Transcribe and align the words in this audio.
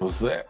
Pues 0.00 0.22
eh, 0.22 0.46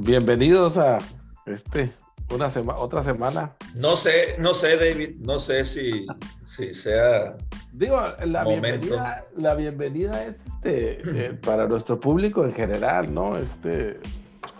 bienvenidos 0.00 0.78
a 0.78 1.00
este 1.44 1.92
una 2.34 2.48
semana 2.48 2.78
otra 2.78 3.04
semana. 3.04 3.54
No 3.74 3.94
sé, 3.94 4.36
no 4.38 4.54
sé, 4.54 4.78
David, 4.78 5.16
no 5.18 5.38
sé 5.38 5.66
si, 5.66 6.06
si 6.42 6.72
sea. 6.72 7.36
Digo, 7.74 8.00
la 8.24 8.42
bienvenida, 8.44 9.26
la 9.36 9.54
bienvenida 9.54 10.24
es 10.24 10.46
este 10.46 11.26
eh, 11.26 11.34
para 11.44 11.68
nuestro 11.68 12.00
público 12.00 12.42
en 12.46 12.54
general, 12.54 13.12
¿no? 13.12 13.36
Este, 13.36 14.00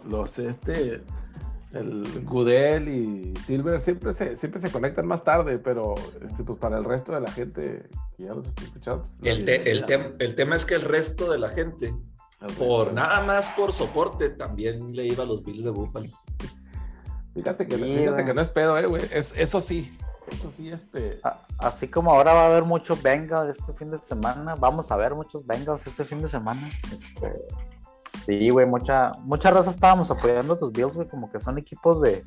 los 0.07 0.39
este 0.39 1.01
el 1.73 2.05
Gudel 2.27 2.89
y 2.89 3.35
Silver 3.41 3.81
siempre 3.81 4.13
se, 4.13 4.37
siempre 4.37 4.61
se 4.61 4.71
conectan 4.71 5.07
más 5.07 5.25
tarde, 5.25 5.59
pero 5.59 5.95
este, 6.23 6.45
pues 6.45 6.59
para 6.59 6.77
el 6.77 6.85
resto 6.85 7.15
de 7.15 7.23
la 7.23 7.31
gente 7.31 7.89
que 8.19 8.25
ya 8.25 8.35
los 8.35 8.49
está 8.49 8.65
escuchando. 8.65 9.05
Pues, 9.05 9.21
el, 9.25 9.49
el, 9.49 10.35
tema 10.35 10.57
es 10.57 10.67
que 10.67 10.75
el 10.75 10.83
resto 10.83 11.33
de 11.33 11.39
la 11.39 11.49
gente, 11.49 11.95
por 12.59 12.93
nada 12.93 13.23
más 13.23 13.49
por 13.51 13.73
soporte, 13.73 14.31
también 14.31 14.95
le 14.95 15.07
iba 15.07 15.25
a 15.25 15.27
los 15.27 15.43
Bills 15.45 15.65
de 15.65 15.71
Buffalo. 15.71 16.09
Fíjate 17.35 17.67
que, 17.67 17.77
fíjate 17.77 18.25
que 18.25 18.35
no 18.35 18.41
es 18.41 18.51
pedo, 18.51 18.79
eh, 18.79 18.87
güey. 18.87 19.03
Es, 19.13 19.35
eso 19.37 19.61
sí. 19.61 19.97
Eso 20.31 20.51
sí, 20.51 20.71
este. 20.71 21.21
Así 21.59 21.89
como 21.89 22.11
ahora 22.11 22.33
va 22.33 22.45
a 22.45 22.47
haber 22.47 22.65
muchos 22.65 23.03
Bengals 23.03 23.59
este 23.59 23.73
fin 23.75 23.91
de 23.91 23.99
semana, 23.99 24.55
vamos 24.57 24.91
a 24.91 24.97
ver 24.97 25.15
muchos 25.15 25.47
Bengals 25.47 25.87
este 25.87 26.05
fin 26.05 26.23
de 26.23 26.29
semana. 26.29 26.71
Este, 26.93 27.47
Sí, 28.25 28.51
güey, 28.51 28.67
mucha, 28.67 29.13
mucha 29.23 29.51
raza 29.51 29.71
estábamos 29.71 30.11
apoyando 30.11 30.55
a 30.55 30.59
tus 30.59 30.73
Bills, 30.73 30.95
güey, 30.95 31.09
como 31.09 31.31
que 31.31 31.41
son 31.41 31.59
equipos 31.59 32.01
de. 32.01 32.25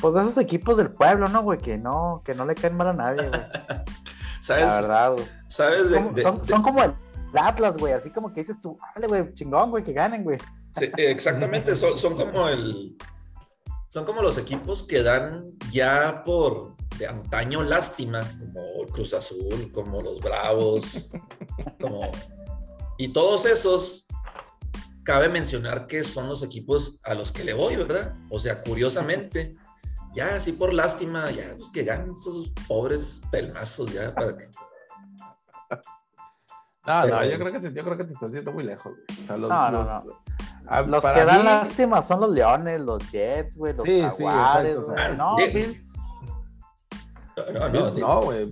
Pues 0.00 0.14
de 0.14 0.20
esos 0.20 0.38
equipos 0.38 0.76
del 0.76 0.90
pueblo, 0.90 1.28
¿no, 1.28 1.42
güey? 1.42 1.58
Que 1.58 1.78
no, 1.78 2.20
que 2.24 2.34
no 2.34 2.44
le 2.44 2.54
caen 2.54 2.76
mal 2.76 2.88
a 2.88 2.92
nadie, 2.92 3.28
güey. 3.28 3.40
¿Sabes? 4.40 4.66
La 4.66 4.74
verdad, 4.74 5.12
güey. 5.12 5.26
¿Sabes? 5.48 5.90
De, 5.90 6.22
son, 6.22 6.62
como 6.62 6.82
el 6.82 6.92
Atlas, 7.38 7.76
güey, 7.76 7.92
así 7.92 8.10
como 8.10 8.32
que 8.32 8.40
dices 8.40 8.60
tú, 8.60 8.76
dale, 8.94 9.06
güey, 9.06 9.34
chingón, 9.34 9.70
güey, 9.70 9.84
que 9.84 9.92
ganen, 9.92 10.24
güey. 10.24 10.38
Sí, 10.78 10.90
exactamente, 10.98 11.74
son, 11.74 11.96
son 11.96 12.14
como 12.14 12.48
el. 12.48 12.96
Son 13.88 14.04
como 14.04 14.20
los 14.20 14.36
equipos 14.36 14.82
que 14.82 15.02
dan 15.02 15.46
ya 15.70 16.22
por 16.24 16.76
de 16.98 17.06
antaño 17.06 17.62
lástima, 17.62 18.20
como 18.20 18.86
Cruz 18.92 19.14
Azul, 19.14 19.70
como 19.72 20.02
los 20.02 20.20
Bravos, 20.20 21.08
como. 21.80 22.10
Y 22.98 23.08
todos 23.08 23.46
esos 23.46 24.06
cabe 25.06 25.28
mencionar 25.28 25.86
que 25.86 26.02
son 26.02 26.28
los 26.28 26.42
equipos 26.42 27.00
a 27.04 27.14
los 27.14 27.30
que 27.30 27.44
le 27.44 27.54
voy, 27.54 27.76
¿verdad? 27.76 28.16
O 28.28 28.40
sea, 28.40 28.60
curiosamente, 28.62 29.54
ya 30.14 30.34
así 30.34 30.52
por 30.52 30.72
lástima, 30.72 31.30
ya 31.30 31.54
los 31.56 31.70
que 31.70 31.84
ganan 31.84 32.10
esos 32.10 32.50
pobres 32.66 33.20
pelmazos, 33.30 33.92
ya 33.92 34.14
para 34.14 34.36
que. 34.36 34.50
No, 36.86 37.06
no, 37.06 37.24
yo 37.24 37.38
creo, 37.38 37.52
que 37.52 37.60
te, 37.60 37.72
yo 37.72 37.82
creo 37.82 37.96
que 37.96 38.04
te 38.04 38.12
estás 38.12 38.28
haciendo 38.28 38.52
muy 38.52 38.62
lejos, 38.62 38.92
güey. 38.94 39.20
O 39.20 39.26
sea, 39.26 39.36
los, 39.36 39.50
no, 39.50 39.70
no, 39.70 39.84
no. 39.84 40.86
los 40.86 41.04
que 41.04 41.24
dan 41.24 41.44
lástima 41.44 42.00
son 42.00 42.20
los 42.20 42.30
Leones, 42.30 42.80
los 42.80 43.10
Jets, 43.10 43.56
güey, 43.56 43.74
los 43.74 43.84
sí, 43.84 44.02
Jaguares, 44.02 44.86
sí, 44.86 44.92
exacto, 44.92 45.16
no, 45.16 45.36
Bill. 45.36 45.82
No, 47.54 47.68
no, 47.68 47.90
no, 47.90 48.20
güey. 48.22 48.50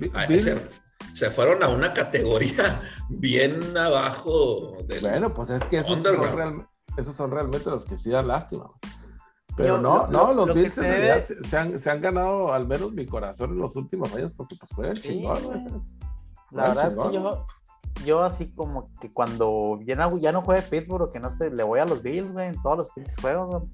Se, 1.13 1.31
fueron 1.31 1.63
a 1.63 1.69
una 1.69 1.95
categoría 1.95 2.83
bien 3.09 3.77
abajo. 3.77 4.79
Del 4.85 5.01
bueno, 5.01 5.33
pues 5.33 5.51
es 5.51 5.63
que 5.65 5.79
esos 5.79 6.03
son, 6.03 6.69
esos 6.97 7.15
son, 7.15 7.31
realmente 7.31 7.71
los 7.71 7.85
que 7.85 7.97
sí 7.97 8.11
dan 8.11 8.27
lástima. 8.27 8.67
Pero 9.57 9.81
no, 9.81 10.09
no, 10.09 10.35
los 10.35 10.53
Bills 10.53 10.77
en 10.79 10.85
realidad 10.85 11.21
se, 11.21 11.57
han, 11.57 11.79
se, 11.79 11.89
han, 11.89 12.01
ganado 12.01 12.53
al 12.53 12.67
menos 12.67 12.93
mi 12.93 13.07
corazón 13.07 13.53
en 13.53 13.59
los 13.59 13.77
últimos 13.77 14.13
años 14.13 14.33
porque 14.33 14.57
pues 14.57 14.73
fue 14.73 14.89
el 14.89 15.01
chingón. 15.01 15.39
La 16.51 16.65
verdad 16.65 16.89
es 16.89 16.97
que 16.97 17.13
yo, 17.13 17.47
yo 18.05 18.23
así 18.23 18.53
como 18.55 18.91
que 19.01 19.13
cuando 19.13 19.79
ya 19.85 19.95
no, 19.97 20.17
ya 20.19 20.33
no 20.33 20.43
juegue 20.43 20.63
Pittsburgh 20.63 21.03
o 21.09 21.13
que 21.13 21.21
no 21.21 21.29
esté, 21.29 21.51
le 21.51 21.63
voy 21.63 21.81
a 21.81 21.85
los 21.85 22.03
Bills, 22.03 22.33
güey, 22.33 22.49
en 22.49 22.61
todos 22.63 22.79
los 22.79 22.91
juegos, 23.21 23.65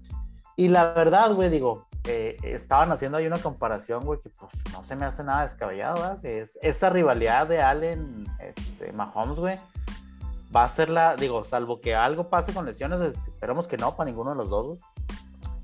Y 0.56 0.68
la 0.68 0.92
verdad, 0.92 1.32
güey, 1.32 1.48
digo, 1.48 1.86
eh, 2.04 2.36
estaban 2.42 2.92
haciendo 2.92 3.18
ahí 3.18 3.26
una 3.26 3.38
comparación, 3.38 4.04
güey, 4.04 4.20
que 4.20 4.30
pues 4.30 4.52
no 4.72 4.84
se 4.84 4.96
me 4.96 5.04
hace 5.04 5.24
nada 5.24 5.42
descabellado, 5.42 6.18
es 6.22 6.58
esa 6.62 6.90
rivalidad 6.90 7.46
de 7.46 7.62
Allen, 7.62 8.26
este, 8.40 8.92
Mahomes, 8.92 9.38
güey, 9.38 9.58
va 10.54 10.64
a 10.64 10.68
ser 10.68 10.90
la, 10.90 11.16
digo, 11.16 11.44
salvo 11.44 11.80
que 11.80 11.94
algo 11.94 12.28
pase 12.28 12.52
con 12.52 12.66
lesiones, 12.66 13.16
esperamos 13.28 13.68
que 13.68 13.76
no 13.76 13.96
para 13.96 14.10
ninguno 14.10 14.30
de 14.30 14.36
los 14.36 14.48
dos, 14.48 14.80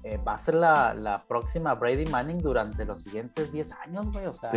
eh, 0.03 0.19
va 0.19 0.34
a 0.34 0.39
ser 0.39 0.55
la, 0.55 0.95
la, 0.95 1.25
próxima 1.25 1.75
Brady 1.75 2.06
Manning 2.06 2.39
durante 2.39 2.84
los 2.84 3.03
siguientes 3.03 3.53
10 3.53 3.72
años, 3.84 4.12
güey, 4.12 4.27
o 4.27 4.33
sea, 4.33 4.50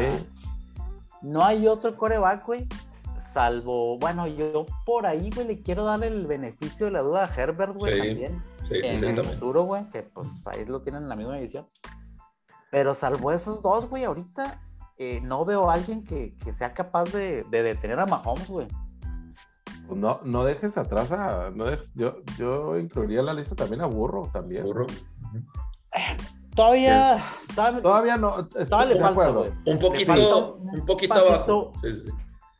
no 1.21 1.43
hay 1.43 1.67
otro 1.67 1.97
coreback, 1.97 2.45
güey, 2.45 2.67
salvo, 3.21 3.97
bueno, 3.99 4.27
yo 4.27 4.65
por 4.85 5.05
ahí, 5.05 5.29
güey, 5.33 5.47
le 5.47 5.61
quiero 5.61 5.83
dar 5.83 6.03
el 6.03 6.27
beneficio 6.27 6.85
de 6.85 6.91
la 6.93 7.01
duda 7.01 7.25
a 7.25 7.33
Herbert, 7.33 7.75
güey, 7.75 7.97
también. 7.97 8.43
Sí, 8.67 8.79
en 8.83 9.03
el 9.03 9.23
futuro, 9.23 9.63
güey, 9.63 9.89
que 9.89 10.03
pues 10.03 10.45
ahí 10.47 10.65
lo 10.65 10.81
tienen 10.81 11.03
en 11.03 11.09
la 11.09 11.15
misma 11.15 11.39
edición. 11.39 11.67
Pero 12.71 12.93
salvo 12.93 13.31
esos 13.31 13.61
dos, 13.61 13.89
güey, 13.89 14.03
ahorita 14.03 14.61
eh, 14.97 15.21
no 15.21 15.45
veo 15.45 15.69
a 15.69 15.73
alguien 15.73 16.03
que, 16.03 16.35
que 16.37 16.53
sea 16.53 16.73
capaz 16.73 17.05
de, 17.05 17.43
de, 17.49 17.63
detener 17.63 17.99
a 17.99 18.05
Mahomes, 18.05 18.49
güey. 18.49 18.67
Pues 19.87 19.99
no, 19.99 20.19
no 20.23 20.43
dejes 20.43 20.77
atrás 20.77 21.11
a. 21.11 21.49
No 21.49 21.65
yo, 21.95 22.13
yo 22.37 22.77
incluiría 22.77 23.23
la 23.23 23.33
lista 23.33 23.55
también 23.55 23.81
a 23.81 23.87
Burro 23.87 24.29
también. 24.31 24.63
Burro. 24.63 24.85
todavía, 26.55 27.23
todavía. 27.55 28.17
no. 28.17 28.45
Todavía 28.45 28.93
le 28.93 29.01
falta, 29.01 29.29
Un 29.65 29.79
poquito, 29.79 30.57
un, 30.57 30.85
poquito 30.85 31.13
abajo. 31.15 31.73
Sí, 31.81 31.95
sí. 31.95 32.09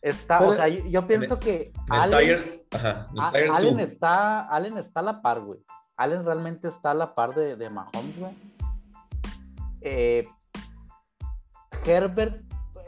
Está, 0.01 0.41
o 0.41 0.53
sea, 0.53 0.67
yo, 0.67 1.05
pienso 1.07 1.39
que 1.39 1.73
Allen, 1.89 2.63
Allen 3.51 3.79
está, 3.81 4.47
Allen 4.47 4.77
está 4.77 5.01
a 5.01 5.03
la 5.03 5.21
par, 5.21 5.41
güey. 5.41 5.59
Allen 5.97 6.23
realmente 6.23 6.69
está 6.69 6.91
a 6.91 6.93
la 6.93 7.15
par 7.15 7.35
de, 7.35 7.57
de 7.57 7.69
Mahomes, 7.69 8.17
güey. 8.17 8.31
Eh, 9.81 10.25
Herbert 11.85 12.41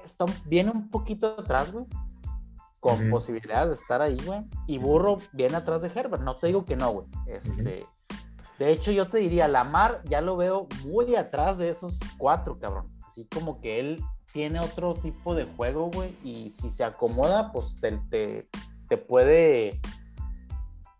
está, 0.06 0.26
viene 0.46 0.72
un 0.72 0.90
poquito 0.90 1.36
atrás, 1.38 1.72
güey. 1.72 1.86
Con 2.80 3.10
posibilidades 3.10 3.68
de 3.68 3.76
estar 3.76 4.02
ahí, 4.02 4.18
güey. 4.26 4.44
Y 4.66 4.78
Burro 4.78 5.18
viene 5.34 5.58
atrás 5.58 5.82
de 5.82 5.92
Herbert. 5.94 6.24
No 6.24 6.38
te 6.38 6.48
digo 6.48 6.66
que 6.66 6.76
no, 6.76 6.92
güey. 6.92 7.08
Este, 7.28 7.86
De 8.58 8.72
hecho, 8.72 8.92
yo 8.92 9.08
te 9.08 9.20
diría, 9.20 9.48
Lamar 9.48 10.02
ya 10.06 10.22
lo 10.22 10.36
veo 10.38 10.68
muy 10.86 11.16
atrás 11.16 11.58
de 11.58 11.70
esos 11.70 12.00
cuatro, 12.18 12.58
cabrón. 12.58 12.90
Así 13.06 13.28
como 13.28 13.60
que 13.60 13.80
él 13.80 14.04
tiene 14.32 14.60
otro 14.60 14.94
tipo 14.94 15.36
de 15.36 15.46
juego, 15.46 15.92
güey, 15.92 16.18
y 16.24 16.52
si 16.52 16.70
se 16.70 16.84
acomoda, 16.84 17.52
pues 17.52 17.80
te, 17.82 18.48
te, 18.88 18.98
puede 18.98 19.80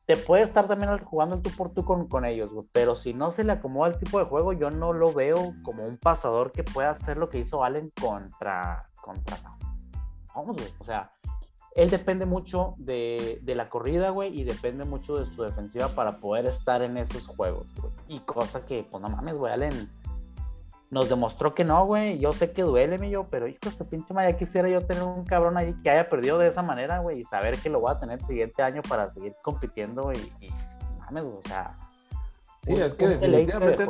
te 0.06 0.18
puede 0.18 0.44
estar 0.44 0.68
también 0.68 0.98
jugando 1.06 1.36
el 1.36 1.42
tú 1.42 1.50
por 1.52 1.72
tú 1.74 1.86
con, 1.86 2.08
con 2.08 2.26
ellos, 2.26 2.52
güey. 2.52 2.68
Pero 2.74 2.96
si 2.96 3.14
no 3.14 3.32
se 3.32 3.44
le 3.44 3.54
acomoda 3.54 3.92
el 3.92 4.00
tipo 4.00 4.20
de 4.20 4.26
juego, 4.26 4.52
yo 4.52 4.70
no 4.70 4.92
lo 4.92 5.14
veo 5.14 5.54
como 5.64 5.86
un 5.86 5.98
pasador 5.98 6.52
que 6.52 6.64
pueda 6.64 6.90
hacer 6.90 7.18
lo 7.18 7.30
que 7.30 7.40
hizo 7.40 7.64
Allen 7.64 7.92
contra. 8.00 8.90
contra 9.02 9.38
vamos, 10.36 10.58
güey. 10.58 10.68
O 10.80 10.84
sea, 10.84 11.14
él 11.76 11.90
depende 11.90 12.26
mucho 12.26 12.76
de, 12.78 13.40
de 13.44 13.56
la 13.56 13.70
corrida, 13.70 14.10
güey, 14.10 14.38
y 14.38 14.44
depende 14.44 14.84
mucho 14.84 15.18
de 15.18 15.26
su 15.34 15.44
defensiva 15.44 15.88
para 15.90 16.20
poder 16.20 16.46
estar 16.46 16.82
en 16.82 16.98
esos 16.98 17.28
juegos, 17.28 17.74
güey. 17.76 17.94
Y 18.10 18.20
cosa 18.20 18.66
que, 18.66 18.84
pues 18.84 19.02
no 19.02 19.08
mames, 19.08 19.36
güey, 19.36 19.54
Allen 19.54 19.90
nos 20.92 21.08
demostró 21.08 21.56
que 21.56 21.64
no, 21.64 21.86
güey. 21.86 22.20
Yo 22.20 22.34
sé 22.34 22.52
que 22.52 22.62
duele, 22.62 22.98
mi 23.00 23.10
yo, 23.10 23.26
pero 23.30 23.48
hijo 23.48 23.58
de 23.64 23.86
pinche 23.86 24.14
madre, 24.14 24.36
quisiera 24.36 24.68
yo 24.70 24.86
tener 24.86 25.04
un 25.04 25.24
cabrón 25.24 25.58
ahí 25.58 25.74
que 25.82 25.90
haya 25.90 26.10
perdido 26.10 26.38
de 26.38 26.50
esa 26.50 26.62
manera, 26.62 27.00
güey, 27.00 27.22
y 27.22 27.24
saber 27.24 27.58
que 27.58 27.70
lo 27.70 27.80
voy 27.80 27.92
a 27.92 28.00
tener 28.00 28.20
el 28.20 28.26
siguiente 28.26 28.62
año 28.62 28.82
para 28.88 29.10
seguir 29.10 29.34
compitiendo 29.42 30.12
y, 30.12 30.46
y 30.46 30.50
mames, 31.00 31.24
o 31.24 31.42
sea. 31.44 31.78
Sí, 32.62 32.74
es 32.74 32.94
que 32.94 33.08
definitivamente 33.08 33.88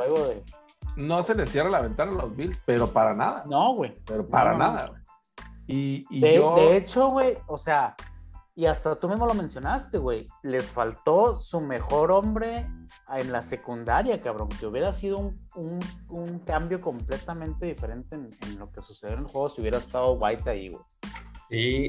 no 0.95 1.23
se 1.23 1.35
les 1.35 1.49
cierra 1.49 1.69
la 1.69 1.81
ventana 1.81 2.11
a 2.11 2.15
los 2.15 2.35
Bills, 2.35 2.61
pero 2.65 2.91
para 2.91 3.15
nada. 3.15 3.43
No, 3.47 3.73
güey. 3.73 3.93
Pero 4.05 4.27
para 4.27 4.55
nada, 4.55 4.87
güey. 4.87 5.01
Y, 5.67 6.05
y 6.09 6.21
de, 6.21 6.35
yo... 6.35 6.55
de 6.55 6.77
hecho, 6.77 7.09
güey, 7.09 7.35
o 7.47 7.57
sea, 7.57 7.95
y 8.55 8.67
hasta 8.67 8.95
tú 8.95 9.09
mismo 9.09 9.25
lo 9.25 9.33
mencionaste, 9.33 9.97
güey. 9.97 10.27
Les 10.43 10.69
faltó 10.69 11.35
su 11.35 11.61
mejor 11.61 12.11
hombre 12.11 12.67
en 13.19 13.31
la 13.31 13.41
secundaria, 13.41 14.19
cabrón. 14.21 14.49
Que 14.49 14.65
hubiera 14.65 14.93
sido 14.93 15.17
un, 15.17 15.79
un, 16.09 16.39
cambio 16.39 16.79
completamente 16.79 17.65
diferente 17.65 18.15
en, 18.15 18.59
lo 18.59 18.71
que 18.71 18.81
sucedió 18.81 19.15
en 19.15 19.23
el 19.23 19.27
juego 19.27 19.49
si 19.49 19.61
hubiera 19.61 19.77
estado 19.77 20.13
White 20.13 20.49
ahí, 20.49 20.69
güey. 20.69 20.83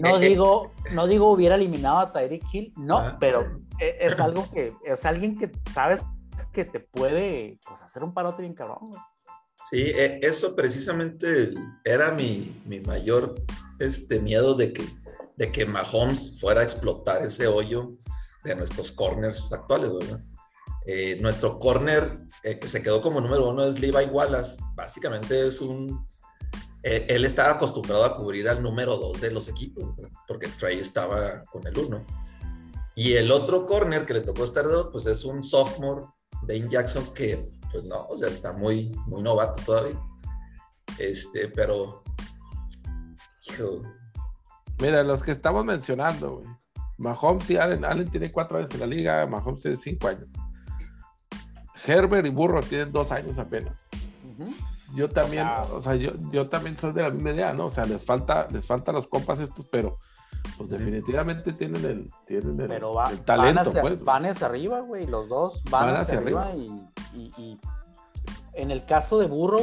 no, 0.00 0.19
eh, 0.19 0.26
eh. 0.26 0.28
digo, 0.28 0.72
no 0.92 1.06
digo 1.06 1.30
hubiera 1.30 1.54
eliminado 1.54 1.98
a 1.98 2.12
Tyreek 2.12 2.42
Hill, 2.52 2.72
no, 2.76 2.98
ah. 2.98 3.16
pero 3.20 3.60
e, 3.78 3.98
es, 4.00 4.19
algo 4.20 4.46
que 4.52 4.74
es 4.84 5.04
alguien 5.04 5.38
que 5.38 5.52
sabes 5.72 6.00
que 6.52 6.64
te 6.64 6.80
puede 6.80 7.58
pues, 7.66 7.82
hacer 7.82 8.02
un 8.02 8.12
parote 8.12 8.42
bien 8.42 8.54
cabrón, 8.54 8.78
güey. 8.80 9.00
Sí, 9.70 9.80
e, 9.80 10.19
eso 10.22 10.54
precisamente 10.56 11.54
era 11.84 12.10
mi, 12.10 12.60
mi 12.66 12.80
mayor 12.80 13.34
este, 13.78 14.20
miedo 14.20 14.54
de 14.54 14.72
que 14.72 14.84
de 15.36 15.50
que 15.50 15.66
Mahomes 15.66 16.38
fuera 16.40 16.60
a 16.60 16.64
explotar 16.64 17.22
ese 17.22 17.46
hoyo 17.46 17.94
de 18.44 18.54
nuestros 18.54 18.92
corners 18.92 19.52
actuales, 19.52 19.90
eh, 20.87 21.19
nuestro 21.20 21.58
corner 21.58 22.20
eh, 22.43 22.58
que 22.58 22.69
se 22.69 22.82
quedó 22.82 23.00
como 23.00 23.20
número 23.20 23.49
uno 23.49 23.64
es 23.64 23.79
Levi 23.79 24.06
Wallace. 24.06 24.58
Básicamente 24.75 25.46
es 25.46 25.61
un... 25.61 26.06
Eh, 26.82 27.06
él 27.08 27.25
estaba 27.25 27.52
acostumbrado 27.52 28.05
a 28.05 28.14
cubrir 28.14 28.49
al 28.49 28.62
número 28.62 28.96
dos 28.96 29.20
de 29.20 29.31
los 29.31 29.49
equipos, 29.49 29.94
porque 30.26 30.49
Trey 30.49 30.81
estaba 30.81 31.43
con 31.44 31.64
el 31.67 31.79
uno. 31.79 32.05
Y 32.96 33.12
el 33.12 33.31
otro 33.31 33.67
corner 33.67 34.05
que 34.05 34.14
le 34.14 34.20
tocó 34.20 34.44
estar 34.44 34.67
de 34.67 34.84
pues 34.90 35.06
es 35.06 35.25
un 35.25 35.43
sophomore, 35.43 36.06
Dane 36.43 36.69
Jackson, 36.69 37.14
que 37.14 37.46
pues 37.70 37.84
no, 37.84 38.06
o 38.08 38.19
sea, 38.19 38.29
está 38.29 38.52
muy, 38.52 38.94
muy 39.06 39.23
novato 39.23 39.62
todavía. 39.64 39.99
Este, 40.99 41.49
pero. 41.49 42.02
Mira, 44.81 45.02
los 45.02 45.23
que 45.23 45.31
estamos 45.31 45.64
mencionando, 45.64 46.38
güey. 46.38 46.49
Mahomes 46.99 47.50
y 47.50 47.56
Allen. 47.56 47.84
Allen 47.84 48.11
tiene 48.11 48.31
cuatro 48.31 48.58
años 48.58 48.70
en 48.73 48.81
la 48.81 48.87
liga, 48.87 49.26
Mahomes 49.26 49.62
tiene 49.62 49.76
cinco 49.76 50.08
años. 50.08 50.29
Herbert 51.87 52.26
y 52.26 52.31
Burro 52.31 52.61
tienen 52.61 52.93
dos 52.93 53.12
años 53.12 53.38
apenas. 53.38 53.75
Yo 54.94 55.08
también, 55.08 55.46
o 55.70 55.81
sea, 55.81 55.94
yo, 55.94 56.12
yo 56.31 56.49
también 56.49 56.76
soy 56.76 56.93
de 56.93 57.02
la 57.02 57.11
misma 57.11 57.31
idea, 57.31 57.52
¿no? 57.52 57.67
O 57.67 57.70
sea, 57.70 57.84
les 57.84 58.05
falta, 58.05 58.46
les 58.50 58.67
faltan 58.67 58.94
los 58.94 59.06
compas 59.06 59.40
estos, 59.40 59.67
pero 59.67 59.99
pues 60.56 60.70
definitivamente 60.70 61.52
tienen 61.52 61.84
el, 61.84 62.11
tienen 62.26 62.61
el, 62.61 62.69
pero 62.69 62.94
talento. 63.25 63.34
Van 63.37 63.58
hacia, 63.58 63.81
pues, 63.81 64.05
van 64.05 64.26
hacia 64.26 64.46
arriba, 64.46 64.81
güey, 64.81 65.06
los 65.06 65.29
dos 65.29 65.62
van, 65.70 65.96
hacia, 65.96 66.19
arriba, 66.19 66.52
Y, 67.14 67.58
en 68.55 68.70
el 68.70 68.84
caso 68.84 69.19
de 69.19 69.26
Burro, 69.26 69.61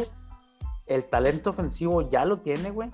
el 0.87 1.05
talento 1.05 1.51
ofensivo 1.51 2.09
ya 2.09 2.25
lo 2.25 2.39
tiene, 2.39 2.71
güey. 2.71 2.91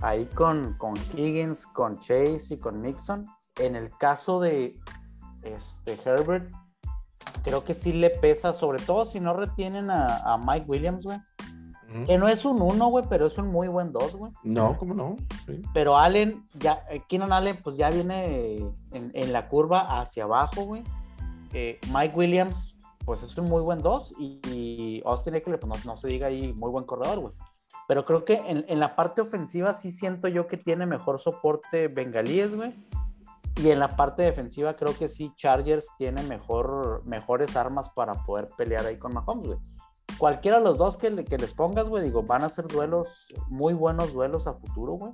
Ahí 0.00 0.26
con, 0.26 0.74
con 0.74 0.94
Higgins, 1.16 1.66
con 1.66 1.98
Chase 1.98 2.54
y 2.54 2.58
con 2.58 2.82
Nixon. 2.82 3.26
En 3.58 3.74
el 3.74 3.90
caso 3.96 4.40
de 4.40 4.78
este, 5.42 5.98
Herbert, 6.04 6.52
creo 7.48 7.64
que 7.64 7.74
sí 7.74 7.92
le 7.92 8.10
pesa, 8.10 8.52
sobre 8.52 8.78
todo 8.78 9.06
si 9.06 9.20
no 9.20 9.32
retienen 9.32 9.90
a, 9.90 10.38
Mike 10.38 10.66
Williams, 10.68 11.04
güey. 11.04 11.18
Que 12.06 12.18
no 12.18 12.28
es 12.28 12.44
un 12.44 12.60
uno, 12.60 12.88
güey, 12.88 13.06
pero 13.08 13.26
es 13.26 13.38
un 13.38 13.48
muy 13.48 13.66
buen 13.66 13.92
dos, 13.92 14.14
güey. 14.14 14.30
No, 14.42 14.76
¿cómo 14.76 14.92
no? 14.92 15.16
Pero 15.72 15.96
Allen, 15.96 16.44
ya, 16.58 16.84
eh, 16.90 17.00
Keenan 17.08 17.32
Allen, 17.32 17.58
pues 17.64 17.78
ya 17.78 17.88
viene 17.88 18.58
en, 18.92 19.32
la 19.32 19.48
curva 19.48 19.98
hacia 19.98 20.24
abajo, 20.24 20.64
güey. 20.64 20.84
Eh, 21.54 21.80
Mike 21.90 22.14
Williams, 22.14 22.78
pues 23.06 23.22
es 23.22 23.38
un 23.38 23.48
muy 23.48 23.62
buen 23.62 23.80
dos. 23.80 24.14
Y, 24.18 25.02
Austin 25.06 25.36
Eckler, 25.36 25.58
pues 25.58 25.86
no, 25.86 25.96
se 25.96 26.08
diga 26.08 26.26
ahí, 26.26 26.52
muy 26.52 26.70
buen 26.70 26.84
corredor, 26.84 27.20
güey. 27.20 27.32
Pero 27.86 28.04
creo 28.04 28.26
que 28.26 28.34
en, 28.34 28.66
en, 28.68 28.80
la 28.80 28.94
parte 28.94 29.22
ofensiva 29.22 29.72
sí 29.72 29.90
siento 29.90 30.28
yo 30.28 30.46
que 30.46 30.58
tiene 30.58 30.84
mejor 30.84 31.20
soporte 31.20 31.88
Bengalíes, 31.88 32.54
güey. 32.54 32.74
Y 33.58 33.70
en 33.70 33.80
la 33.80 33.96
parte 33.96 34.22
defensiva 34.22 34.74
creo 34.74 34.96
que 34.96 35.08
sí, 35.08 35.32
Chargers 35.34 35.88
tiene 35.98 36.22
mejor, 36.22 37.02
mejores 37.04 37.56
armas 37.56 37.90
para 37.90 38.14
poder 38.24 38.48
pelear 38.56 38.86
ahí 38.86 38.98
con 38.98 39.12
Mahomes, 39.12 39.48
güey. 39.48 39.58
Cualquiera 40.16 40.58
de 40.58 40.64
los 40.64 40.78
dos 40.78 40.96
que, 40.96 41.24
que 41.24 41.38
les 41.38 41.54
pongas, 41.54 41.88
güey, 41.88 42.04
digo, 42.04 42.22
van 42.22 42.44
a 42.44 42.48
ser 42.48 42.68
duelos, 42.68 43.26
muy 43.48 43.74
buenos 43.74 44.12
duelos 44.12 44.46
a 44.46 44.52
futuro, 44.52 44.92
güey. 44.92 45.12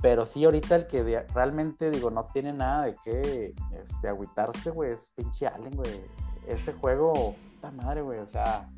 Pero 0.00 0.24
sí, 0.24 0.42
ahorita 0.42 0.76
el 0.76 0.86
que 0.86 1.26
realmente, 1.34 1.90
digo, 1.90 2.10
no 2.10 2.28
tiene 2.32 2.54
nada 2.54 2.86
de 2.86 2.96
qué 3.04 3.54
este, 3.72 4.08
agüitarse, 4.08 4.70
güey, 4.70 4.92
es 4.92 5.10
pinche 5.14 5.46
Allen, 5.46 5.76
güey. 5.76 6.02
Ese 6.46 6.72
juego, 6.72 7.34
puta 7.54 7.70
madre, 7.72 8.00
güey, 8.00 8.20
o 8.20 8.26
sea, 8.26 8.70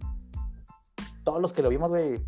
todos 1.23 1.40
los 1.40 1.52
que 1.52 1.62
lo 1.62 1.69
vimos, 1.69 1.88
güey, 1.88 2.25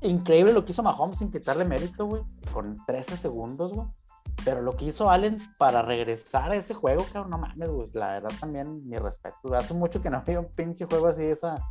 increíble 0.00 0.52
lo 0.52 0.64
que 0.64 0.72
hizo 0.72 0.82
Mahomes 0.82 1.18
sin 1.18 1.30
quitarle 1.30 1.64
mérito, 1.64 2.06
güey, 2.06 2.22
con 2.52 2.76
13 2.86 3.16
segundos, 3.16 3.72
güey. 3.72 3.86
Pero 4.44 4.62
lo 4.62 4.76
que 4.76 4.86
hizo 4.86 5.10
Allen 5.10 5.38
para 5.58 5.82
regresar 5.82 6.52
a 6.52 6.56
ese 6.56 6.74
juego, 6.74 7.04
cabrón, 7.12 7.30
no 7.30 7.38
mames, 7.38 7.70
güey. 7.70 7.88
La 7.94 8.12
verdad 8.12 8.30
también, 8.40 8.88
mi 8.88 8.96
respeto. 8.96 9.54
Hace 9.54 9.74
mucho 9.74 10.00
que 10.02 10.10
no 10.10 10.16
había 10.26 10.40
un 10.40 10.48
pinche 10.48 10.86
juego 10.86 11.08
así 11.08 11.22
de 11.22 11.32
esa, 11.32 11.62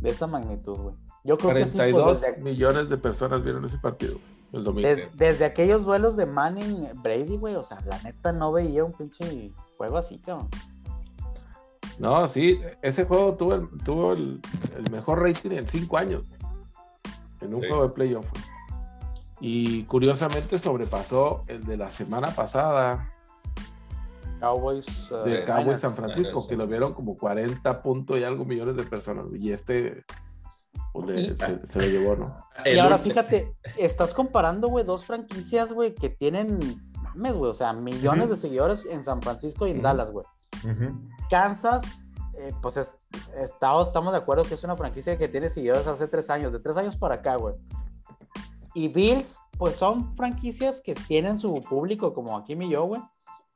de 0.00 0.10
esa 0.10 0.26
magnitud, 0.26 0.76
güey. 0.76 0.94
Yo 1.24 1.36
creo 1.36 1.50
42 1.50 2.20
que 2.20 2.24
sí, 2.24 2.30
pues, 2.32 2.42
millones 2.42 2.88
de 2.88 2.96
personas 2.96 3.42
vieron 3.42 3.64
ese 3.64 3.78
partido, 3.78 4.16
el 4.52 4.64
domingo. 4.64 4.88
desde 5.14 5.44
aquellos 5.44 5.84
duelos 5.84 6.16
de 6.16 6.26
Manning 6.26 6.88
Brady, 7.02 7.36
güey, 7.36 7.54
o 7.56 7.62
sea, 7.62 7.80
la 7.84 8.00
neta 8.02 8.32
no 8.32 8.52
veía 8.52 8.84
un 8.84 8.92
pinche 8.92 9.52
juego 9.76 9.98
así, 9.98 10.18
cabrón. 10.18 10.48
No, 11.98 12.28
sí, 12.28 12.60
ese 12.80 13.04
juego 13.04 13.34
tuvo 13.34 13.54
el, 13.54 13.68
tuvo 13.84 14.12
el, 14.12 14.40
mejor 14.92 15.20
rating 15.20 15.50
en 15.50 15.68
cinco 15.68 15.98
años. 15.98 16.22
En 17.40 17.54
un 17.54 17.60
juego 17.60 17.82
de 17.82 17.88
playoff. 17.90 18.26
Y 19.40 19.84
curiosamente 19.84 20.58
sobrepasó 20.58 21.44
el 21.46 21.64
de 21.64 21.76
la 21.76 21.90
semana 21.90 22.28
pasada. 22.34 23.12
Cowboys. 24.40 24.86
de 25.24 25.40
eh, 25.40 25.44
Cowboys 25.44 25.80
San 25.80 25.94
Francisco, 25.94 26.46
que 26.46 26.56
lo 26.56 26.66
vieron 26.66 26.94
como 26.94 27.16
40 27.16 27.82
puntos 27.82 28.18
y 28.18 28.24
algo 28.24 28.44
millones 28.44 28.76
de 28.76 28.84
personas. 28.84 29.26
Y 29.34 29.52
este 29.52 30.04
pues, 30.92 31.36
se, 31.64 31.78
lo 31.78 31.86
llevó, 31.86 32.16
¿no? 32.16 32.36
Y 32.64 32.78
ahora 32.78 32.98
fíjate, 32.98 33.54
estás 33.76 34.14
comparando, 34.14 34.68
güey, 34.68 34.84
dos 34.84 35.04
franquicias, 35.04 35.72
güey, 35.72 35.94
que 35.94 36.08
tienen, 36.08 36.90
mames, 37.02 37.34
güey, 37.34 37.50
o 37.50 37.54
sea, 37.54 37.72
millones 37.72 38.30
de 38.30 38.36
seguidores 38.36 38.86
en 38.90 39.04
San 39.04 39.22
Francisco 39.22 39.66
y 39.66 39.72
en 39.72 39.82
Dallas, 39.82 40.10
güey. 40.10 40.26
Kansas, 41.30 42.06
eh, 42.38 42.52
pues 42.60 42.76
estamos, 43.36 43.88
estamos 43.88 44.12
de 44.12 44.18
acuerdo 44.18 44.44
que 44.44 44.54
es 44.54 44.64
una 44.64 44.76
franquicia 44.76 45.16
que 45.16 45.28
tiene 45.28 45.50
seguidores 45.50 45.86
hace 45.86 46.08
tres 46.08 46.30
años, 46.30 46.52
de 46.52 46.58
tres 46.58 46.76
años 46.76 46.96
para 46.96 47.16
acá, 47.16 47.36
güey. 47.36 47.54
Y 48.78 48.86
Bills, 48.86 49.40
pues 49.58 49.74
son 49.74 50.14
franquicias 50.14 50.80
que 50.80 50.94
tienen 50.94 51.40
su 51.40 51.52
público, 51.68 52.14
como 52.14 52.36
aquí 52.36 52.54
mi 52.54 52.68
yo, 52.68 52.84
güey, 52.84 53.00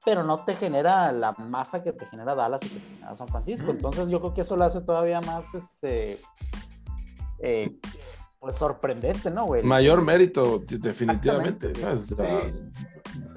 pero 0.05 0.25
no 0.25 0.45
te 0.45 0.57
genera 0.57 1.13
la 1.13 1.31
masa 1.31 1.85
que 1.85 1.93
te 1.93 2.07
genera 2.07 2.35
Dallas 2.35 2.61
y 2.65 2.71
que 2.71 2.81
te 2.81 2.95
genera 2.97 3.17
San 3.17 3.29
Francisco. 3.29 3.71
Entonces 3.71 4.09
yo 4.09 4.19
creo 4.19 4.35
que 4.35 4.41
eso 4.41 4.57
lo 4.57 4.65
hace 4.65 4.81
todavía 4.81 5.21
más, 5.21 5.55
este, 5.55 6.19
eh, 7.39 7.79
pues 8.41 8.57
sorprendente, 8.57 9.31
¿no, 9.31 9.47
güey? 9.47 9.63
Mayor 9.63 10.03
mérito, 10.03 10.59
definitivamente. 10.59 11.73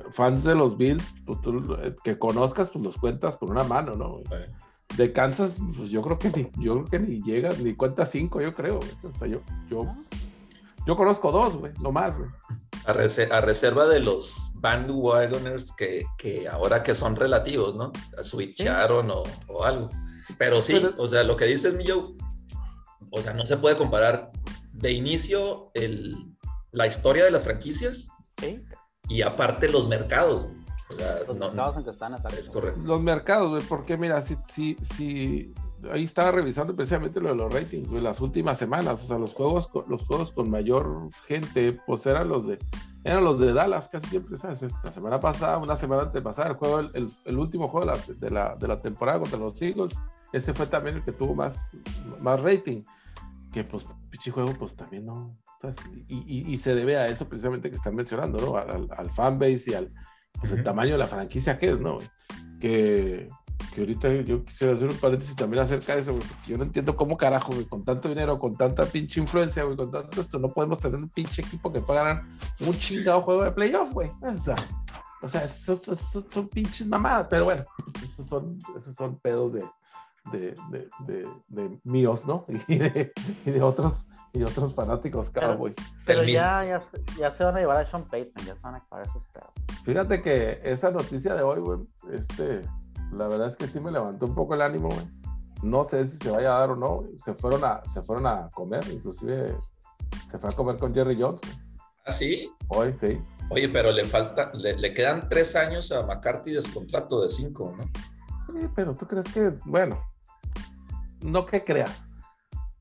fans 0.09 0.43
de 0.43 0.55
los 0.55 0.75
Bills, 0.75 1.13
pues 1.23 1.39
tú 1.41 1.77
eh, 1.83 1.95
que 2.03 2.17
conozcas, 2.17 2.71
pues 2.71 2.83
los 2.83 2.97
cuentas 2.97 3.37
con 3.37 3.51
una 3.51 3.63
mano, 3.63 3.93
¿no? 3.93 4.21
De 4.97 5.11
Kansas, 5.11 5.59
pues 5.77 5.91
yo 5.91 6.01
creo 6.01 6.17
que 6.17 6.31
ni, 6.31 6.63
yo 6.63 6.73
creo 6.73 6.85
que 6.85 6.99
ni 6.99 7.21
llega, 7.21 7.51
ni 7.61 7.75
cuenta 7.75 8.07
cinco, 8.07 8.41
yo 8.41 8.55
creo. 8.55 8.79
O 9.03 9.11
sea, 9.11 9.27
yo, 9.27 9.41
yo, 9.69 9.85
yo 10.85 10.95
conozco 10.95 11.31
dos, 11.31 11.57
güey, 11.57 11.73
no 11.81 11.91
más, 11.91 12.17
güey. 12.17 12.29
A, 12.85 13.41
reserva 13.41 13.87
de 13.87 13.99
los 13.99 14.51
bandwagoners 14.55 15.71
que, 15.71 16.05
que 16.17 16.47
ahora 16.47 16.83
que 16.83 16.93
son 16.93 17.15
relativos, 17.15 17.75
¿no? 17.75 17.91
A 18.17 18.23
switcharon 18.23 19.09
o, 19.09 19.23
o, 19.47 19.63
algo. 19.63 19.89
Pero 20.37 20.61
sí, 20.61 20.79
o 20.97 21.07
sea, 21.07 21.23
lo 21.23 21.35
que 21.35 21.45
dices, 21.45 21.73
mi 21.73 21.85
o 21.89 23.21
sea, 23.21 23.33
no 23.33 23.45
se 23.45 23.57
puede 23.57 23.77
comparar 23.77 24.31
de 24.73 24.91
inicio 24.91 25.71
el, 25.73 26.15
la 26.71 26.85
historia 26.85 27.23
de 27.23 27.31
las 27.31 27.43
franquicias 27.43 28.09
y 29.07 29.21
aparte 29.21 29.69
los 29.69 29.87
mercados. 29.87 30.47
los 31.27 31.39
mercados 31.39 31.77
en 31.77 31.83
que 31.85 31.89
están, 31.89 32.13
es 32.13 32.49
correcto. 32.49 32.81
Los 32.83 33.01
mercados, 33.01 33.49
güey, 33.49 33.63
porque 33.63 33.97
mira, 33.97 34.21
si, 34.21 34.37
si, 34.47 34.75
si 34.81 35.53
ahí 35.91 36.03
estaba 36.03 36.31
revisando 36.31 36.75
precisamente 36.75 37.19
lo 37.19 37.29
de 37.29 37.35
los 37.35 37.53
ratings 37.53 37.91
de 37.91 38.01
las 38.01 38.21
últimas 38.21 38.57
semanas. 38.57 39.03
O 39.03 39.07
sea, 39.07 39.17
los 39.17 39.33
juegos, 39.33 39.69
los 39.87 40.03
juegos 40.03 40.31
con 40.31 40.49
mayor 40.49 41.09
gente, 41.27 41.79
pues 41.85 42.05
eran 42.05 42.29
los 42.29 42.47
de, 42.47 42.57
eran 43.03 43.23
los 43.23 43.39
de 43.39 43.53
Dallas, 43.53 43.87
casi 43.87 44.07
siempre, 44.07 44.37
¿sabes? 44.37 44.63
Esta 44.63 44.91
semana 44.91 45.19
pasada, 45.19 45.57
una 45.57 45.75
semana 45.75 46.03
antes 46.03 46.21
pasada, 46.21 46.49
el 46.49 46.55
juego, 46.55 46.79
el, 46.79 47.11
el 47.25 47.37
último 47.37 47.67
juego 47.67 47.91
de 48.19 48.29
la, 48.31 48.55
de 48.55 48.67
la, 48.67 48.81
temporada 48.81 49.19
contra 49.19 49.39
los 49.39 49.61
Eagles, 49.61 49.97
ese 50.33 50.53
fue 50.53 50.67
también 50.67 50.97
el 50.97 51.03
que 51.03 51.11
tuvo 51.11 51.35
más, 51.35 51.71
más 52.19 52.41
rating. 52.41 52.83
Que 53.53 53.63
pues, 53.63 53.87
pichi 54.09 54.31
juego, 54.31 54.53
pues 54.57 54.75
también 54.75 55.05
no. 55.05 55.37
Y, 56.07 56.53
y, 56.53 56.57
se 56.57 56.75
debe 56.75 56.97
a 56.97 57.05
eso 57.05 57.27
precisamente 57.27 57.69
que 57.69 57.77
están 57.77 57.95
mencionando, 57.95 58.39
¿no? 58.39 58.57
Al, 58.57 58.87
al 58.95 59.09
fanbase 59.11 59.71
y 59.71 59.73
al 59.73 59.91
pues, 60.39 60.51
el 60.51 60.63
tamaño 60.63 60.91
de 60.91 60.99
la 60.99 61.07
franquicia 61.07 61.57
que 61.57 61.71
es, 61.71 61.79
¿no? 61.79 61.97
Que 62.59 63.29
que 63.73 63.81
ahorita 63.81 64.11
yo 64.21 64.43
quisiera 64.43 64.73
hacer 64.73 64.89
un 64.89 64.97
paréntesis 64.97 65.35
también 65.35 65.63
acerca 65.63 65.95
de 65.95 66.01
eso, 66.01 66.13
porque 66.13 66.33
yo 66.47 66.57
no 66.57 66.63
entiendo 66.63 66.95
cómo 66.95 67.17
carajo, 67.17 67.53
güey, 67.53 67.65
con 67.65 67.83
tanto 67.83 68.09
dinero, 68.09 68.39
con 68.39 68.55
tanta 68.55 68.85
pinche 68.85 69.19
influencia, 69.19 69.63
güey, 69.63 69.75
con 69.75 69.91
tanto 69.91 70.21
esto, 70.21 70.39
no 70.39 70.51
podemos 70.51 70.79
tener 70.79 70.97
un 70.97 71.09
pinche 71.09 71.41
equipo 71.41 71.71
que 71.71 71.81
pagarán 71.81 72.37
un 72.59 72.73
chingado 72.73 73.21
juego 73.21 73.43
de 73.43 73.51
playoff, 73.51 73.91
güey. 73.91 74.09
O 75.21 75.27
sea, 75.27 75.43
esos, 75.43 75.81
son 76.29 76.47
pinches 76.49 76.87
mamadas, 76.87 77.27
pero 77.29 77.45
bueno, 77.45 77.65
esos 78.03 78.27
son, 78.27 78.59
esos 78.77 78.95
son 78.95 79.17
pedos 79.19 79.53
de, 79.53 79.63
de, 80.31 80.53
de, 81.07 81.27
de, 81.47 81.79
míos, 81.83 82.25
¿no? 82.25 82.45
Y 82.67 82.77
de, 82.77 83.61
otros 83.61 84.07
y 84.33 84.43
otros 84.43 84.75
fanáticos 84.75 85.29
Cowboys. 85.29 85.75
Pero, 86.05 86.23
ya, 86.23 86.63
ya, 86.65 86.81
ya, 87.17 87.31
se 87.31 87.43
van 87.43 87.55
a 87.55 87.59
llevar 87.59 87.77
a 87.77 87.85
Sean 87.85 88.03
Payton, 88.05 88.45
ya 88.45 88.55
se 88.55 88.63
van 88.63 88.75
a 88.75 88.77
acabar 88.79 89.07
esos 89.07 89.25
pedos. 89.27 89.49
Fíjate 89.83 90.21
que 90.21 90.59
esa 90.63 90.91
noticia 90.91 91.33
de 91.33 91.41
hoy, 91.41 91.61
güey, 91.61 91.79
este, 92.11 92.63
la 93.11 93.27
verdad 93.27 93.47
es 93.47 93.57
que 93.57 93.67
sí 93.67 93.79
me 93.79 93.91
levantó 93.91 94.25
un 94.25 94.35
poco 94.35 94.53
el 94.53 94.61
ánimo, 94.61 94.89
güey. 94.89 95.07
No 95.63 95.83
sé 95.83 96.05
si 96.05 96.17
se 96.17 96.31
vaya 96.31 96.55
a 96.55 96.59
dar 96.59 96.71
o 96.71 96.75
no. 96.75 97.03
Se 97.15 97.33
fueron 97.33 97.63
a, 97.63 97.81
se 97.85 98.01
fueron 98.01 98.27
a 98.27 98.49
comer, 98.49 98.83
inclusive 98.91 99.57
se 100.27 100.37
fue 100.37 100.49
a 100.49 100.53
comer 100.53 100.77
con 100.77 100.93
Jerry 100.93 101.19
Jones. 101.19 101.41
¿Ah, 102.05 102.11
sí? 102.11 102.51
Hoy, 102.67 102.93
sí. 102.93 103.19
Oye, 103.49 103.69
pero 103.69 103.91
le 103.91 104.05
falta, 104.05 104.51
le, 104.53 104.93
quedan 104.93 105.29
tres 105.29 105.55
años 105.55 105.91
a 105.91 106.05
McCarthy 106.05 106.51
de 106.51 106.63
contrato 106.71 107.21
de 107.21 107.29
cinco, 107.29 107.73
¿no? 107.77 107.83
Sí, 108.45 108.67
pero 108.75 108.95
tú 108.95 109.07
crees 109.07 109.25
que, 109.33 109.53
bueno, 109.65 109.99
no 111.21 111.45
que 111.45 111.63
creas. 111.63 112.09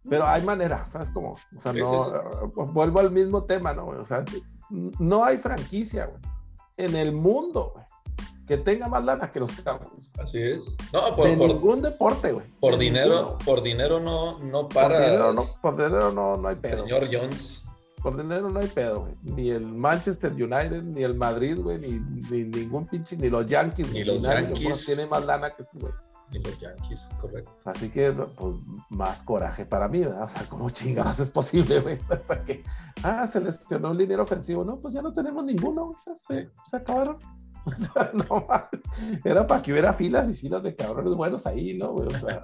Pero 0.08 0.26
hay 0.26 0.42
manera, 0.42 0.86
¿sabes 0.86 1.10
cómo? 1.10 1.32
O 1.56 1.60
sea, 1.60 1.72
no, 1.72 2.48
vuelvo 2.72 3.00
al 3.00 3.10
mismo 3.10 3.44
tema, 3.44 3.72
¿no? 3.72 3.86
O 3.86 4.04
sea, 4.04 4.24
no 4.70 5.24
hay 5.24 5.38
franquicia, 5.38 6.06
güey, 6.06 6.20
en 6.76 6.96
el 6.96 7.12
mundo, 7.12 7.72
güey, 7.74 7.83
que 8.46 8.58
tenga 8.58 8.88
más 8.88 9.04
lana 9.04 9.30
que 9.30 9.40
los 9.40 9.50
Cowboys. 9.52 10.10
Así 10.18 10.40
es. 10.40 10.76
No, 10.92 11.16
por, 11.16 11.26
de 11.26 11.36
ningún 11.36 11.82
deporte, 11.82 12.32
güey. 12.32 12.46
Por 12.60 12.78
dinero, 12.78 13.38
por 13.44 13.62
dinero 13.62 14.00
no, 14.00 14.38
no 14.38 14.68
para. 14.68 14.96
Por 14.96 15.04
dinero 15.04 15.32
no, 15.32 15.44
por 15.62 15.76
dinero 15.76 16.12
no, 16.12 16.36
no 16.36 16.48
hay 16.48 16.56
pedo. 16.56 16.82
Señor 16.82 17.08
Jones. 17.10 17.64
Por 18.02 18.18
dinero 18.18 18.50
no 18.50 18.60
hay 18.60 18.68
pedo, 18.68 19.00
güey. 19.00 19.14
Ni 19.22 19.50
el 19.50 19.66
Manchester 19.66 20.30
United, 20.30 20.82
ni 20.82 21.02
el 21.02 21.14
Madrid, 21.14 21.58
güey, 21.58 21.78
ni, 21.78 22.00
ni, 22.28 22.44
ningún 22.44 22.86
pinche, 22.86 23.16
ni 23.16 23.30
los 23.30 23.46
Yankees. 23.46 23.90
Ni, 23.92 24.04
los 24.04 24.20
Yankees. 24.20 24.84
Tiene 24.84 25.06
más 25.06 25.24
lana 25.24 25.54
que 25.54 25.62
ese, 25.62 25.78
güey. 25.78 25.92
Ni 26.30 26.38
los 26.40 26.60
Yankees, 26.60 27.08
correcto. 27.18 27.50
Así 27.64 27.88
que, 27.88 28.12
pues, 28.12 28.56
más 28.90 29.22
coraje 29.22 29.64
para 29.64 29.88
mí, 29.88 30.00
¿verdad? 30.00 30.24
O 30.24 30.28
sea, 30.28 30.42
¿cómo 30.50 30.68
chingados 30.68 31.18
es 31.18 31.30
posible, 31.30 31.80
güey? 31.80 31.98
Hasta 32.10 32.44
que, 32.44 32.62
ah, 33.02 33.26
se 33.26 33.40
lesionó 33.40 33.92
el 33.92 33.98
dinero 33.98 34.24
ofensivo. 34.24 34.66
No, 34.66 34.76
pues 34.76 34.92
ya 34.92 35.00
no 35.00 35.14
tenemos 35.14 35.42
ninguno, 35.42 35.90
o 35.90 35.96
sea, 35.98 36.14
se, 36.14 36.50
se 36.68 36.76
acabaron. 36.76 37.16
O 37.64 37.76
sea, 37.76 38.10
no 38.12 38.46
más. 38.46 38.68
Era 39.24 39.46
para 39.46 39.62
que 39.62 39.72
hubiera 39.72 39.92
filas 39.92 40.28
y 40.28 40.34
filas 40.34 40.62
de 40.62 40.74
cabrones 40.74 41.14
buenos 41.14 41.46
ahí, 41.46 41.74
¿no, 41.74 41.92
güey? 41.92 42.08
O 42.08 42.18
sea. 42.18 42.42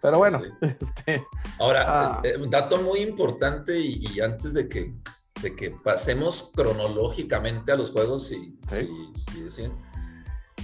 Pero 0.00 0.18
bueno. 0.18 0.40
Este, 0.60 1.24
Ahora, 1.58 1.84
ah. 1.88 2.20
eh, 2.24 2.36
un 2.36 2.50
dato 2.50 2.78
muy 2.78 3.00
importante 3.00 3.78
y, 3.78 4.20
antes 4.20 4.54
de 4.54 4.68
que, 4.68 4.94
de 5.42 5.56
que 5.56 5.70
pasemos 5.70 6.50
cronológicamente 6.54 7.72
a 7.72 7.76
los 7.76 7.90
juegos, 7.90 8.30
y 8.32 8.58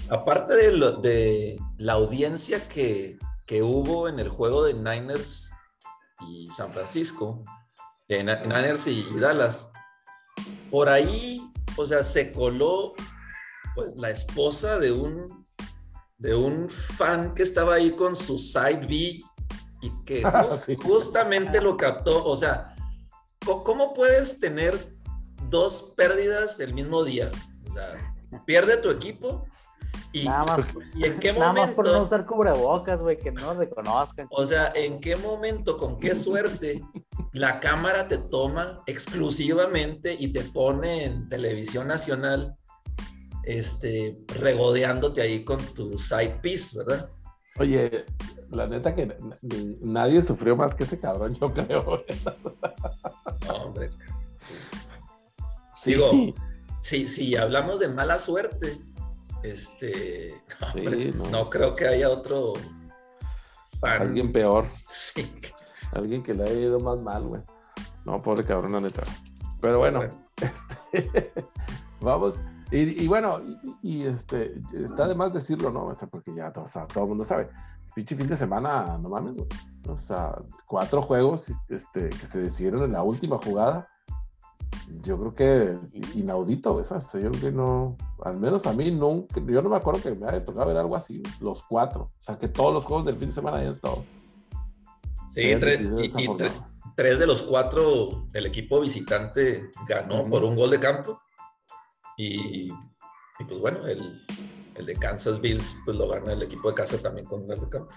aparte 0.08 0.54
de, 0.54 0.96
de, 1.02 1.58
la 1.78 1.94
audiencia 1.94 2.68
que, 2.68 3.18
que, 3.46 3.62
hubo 3.62 4.08
en 4.08 4.20
el 4.20 4.28
juego 4.28 4.64
de 4.64 4.74
Niners 4.74 5.50
y 6.28 6.48
San 6.48 6.70
Francisco, 6.72 7.44
en 8.08 8.26
Niners 8.26 8.86
y 8.86 9.04
Dallas, 9.18 9.72
por 10.70 10.88
ahí, 10.88 11.40
o 11.76 11.86
sea, 11.86 12.04
se 12.04 12.32
coló 12.32 12.94
pues, 13.74 13.92
la 13.96 14.10
esposa 14.10 14.78
de 14.78 14.92
un 14.92 15.44
de 16.18 16.34
un 16.34 16.70
fan 16.70 17.34
que 17.34 17.42
estaba 17.42 17.74
ahí 17.74 17.90
con 17.90 18.16
su 18.16 18.38
side 18.38 18.86
B 18.86 19.22
y 19.82 19.90
que 20.06 20.22
ah, 20.24 20.48
justamente 20.82 21.60
lo 21.60 21.76
captó. 21.76 22.24
O 22.24 22.36
sea, 22.36 22.74
¿cómo 23.44 23.92
puedes 23.92 24.40
tener 24.40 24.94
dos 25.50 25.92
pérdidas 25.96 26.60
el 26.60 26.72
mismo 26.72 27.04
día? 27.04 27.30
O 27.68 27.72
sea, 27.72 28.14
pierde 28.46 28.78
tu 28.78 28.90
equipo 28.90 29.46
y, 30.12 30.26
en 31.02 31.18
qué 31.18 31.32
momento. 31.32 31.40
Nada 31.40 31.52
más 31.52 31.74
por 31.74 31.86
no 31.86 32.02
usar 32.02 32.24
cubrebocas, 32.24 33.00
güey, 33.00 33.18
que 33.18 33.32
no 33.32 33.52
reconozcan. 33.54 34.28
O 34.30 34.46
sea, 34.46 34.72
¿en 34.74 35.00
qué 35.00 35.16
momento, 35.16 35.76
con 35.76 35.98
qué 35.98 36.14
suerte, 36.14 36.82
la 37.32 37.60
cámara 37.60 38.08
te 38.08 38.18
toma 38.18 38.82
exclusivamente 38.86 40.16
y 40.18 40.28
te 40.28 40.44
pone 40.44 41.04
en 41.04 41.28
televisión 41.28 41.88
nacional? 41.88 42.56
Este, 43.46 44.24
regodeándote 44.38 45.22
ahí 45.22 45.44
con 45.44 45.58
tu 45.74 45.98
side 45.98 46.38
piece, 46.42 46.78
¿verdad? 46.78 47.10
Oye, 47.58 48.04
la 48.50 48.66
neta 48.66 48.94
que 48.94 49.16
nadie 49.80 50.20
sufrió 50.22 50.56
más 50.56 50.74
que 50.74 50.84
ese 50.84 50.98
cabrón, 50.98 51.36
yo 51.40 51.52
creo. 51.52 51.96
No, 53.46 53.54
hombre. 53.56 53.90
Digo, 55.84 56.10
si, 56.80 57.36
hablamos 57.36 57.78
de 57.78 57.88
mala 57.88 58.18
suerte, 58.18 58.78
este, 59.42 60.34
no, 61.30 61.50
creo 61.50 61.76
que 61.76 61.86
haya 61.86 62.08
otro 62.08 62.54
fan. 63.80 64.02
Alguien 64.02 64.32
peor. 64.32 64.66
Sí. 64.90 65.30
Alguien 65.92 66.22
que 66.22 66.32
le 66.32 66.44
haya 66.44 66.60
ido 66.60 66.80
más 66.80 67.00
mal, 67.02 67.24
güey. 67.24 67.42
No, 68.06 68.20
pobre 68.22 68.44
cabrón, 68.44 68.72
la 68.72 68.80
neta. 68.80 69.02
Pero 69.60 69.78
bueno, 69.78 70.00
este, 70.40 71.32
vamos 72.00 72.40
y, 72.76 73.06
bueno, 73.06 73.40
y, 73.82 74.04
este, 74.04 74.60
está 74.74 75.06
de 75.06 75.14
más 75.14 75.32
decirlo, 75.32 75.70
¿no? 75.70 75.86
O 75.86 75.94
sea, 75.94 76.08
porque 76.08 76.34
ya 76.34 76.52
todo 76.52 76.66
el 76.96 77.08
mundo 77.08 77.24
sabe. 77.24 77.48
Pinche 77.94 78.16
fin 78.16 78.26
de 78.26 78.36
semana, 78.36 78.98
no 78.98 79.08
mames, 79.08 79.34
O 79.86 79.96
sea, 79.96 80.36
cuatro 80.66 81.00
juegos 81.00 81.52
este, 81.68 82.08
que 82.08 82.26
se 82.26 82.42
decidieron 82.42 82.82
en 82.82 82.92
la 82.92 83.04
última 83.04 83.38
jugada. 83.38 83.88
Yo 85.02 85.16
creo 85.20 85.34
que 85.34 85.78
inaudito. 86.14 86.74
O 86.74 86.82
sea, 86.82 86.98
yo 86.98 87.30
creo 87.30 87.40
que 87.40 87.52
no, 87.52 87.96
al 88.24 88.40
menos 88.40 88.66
a 88.66 88.72
mí 88.72 88.90
nunca, 88.90 89.40
yo 89.40 89.62
no 89.62 89.68
me 89.68 89.76
acuerdo 89.76 90.02
que 90.02 90.12
me 90.12 90.26
haya 90.26 90.44
tocado 90.44 90.66
ver 90.66 90.78
algo 90.78 90.96
así, 90.96 91.22
los 91.40 91.62
cuatro. 91.62 92.10
O 92.18 92.22
sea, 92.22 92.36
que 92.36 92.48
todos 92.48 92.74
los 92.74 92.84
juegos 92.84 93.06
del 93.06 93.16
fin 93.16 93.28
de 93.28 93.34
semana 93.34 93.58
hayan 93.58 93.70
estado. 93.70 94.04
Sí, 95.32 95.54
tres, 95.60 95.80
y, 95.80 96.28
tres 96.96 97.18
de 97.20 97.26
los 97.26 97.42
cuatro, 97.42 98.26
el 98.32 98.46
equipo 98.46 98.80
visitante 98.80 99.70
ganó 99.88 100.28
por 100.28 100.42
un 100.42 100.56
gol 100.56 100.70
de 100.70 100.80
campo. 100.80 101.20
Y, 102.16 102.70
pues 103.48 103.60
bueno, 103.60 103.86
el, 103.86 104.24
de 104.74 104.94
Kansas 104.96 105.40
Bills 105.40 105.76
pues 105.84 105.96
lo 105.96 106.08
gana 106.08 106.32
el 106.32 106.42
equipo 106.42 106.68
de 106.68 106.74
casa 106.74 106.98
también 106.98 107.26
con 107.26 107.42
el 107.50 107.60
de 107.60 107.68
campo. 107.68 107.88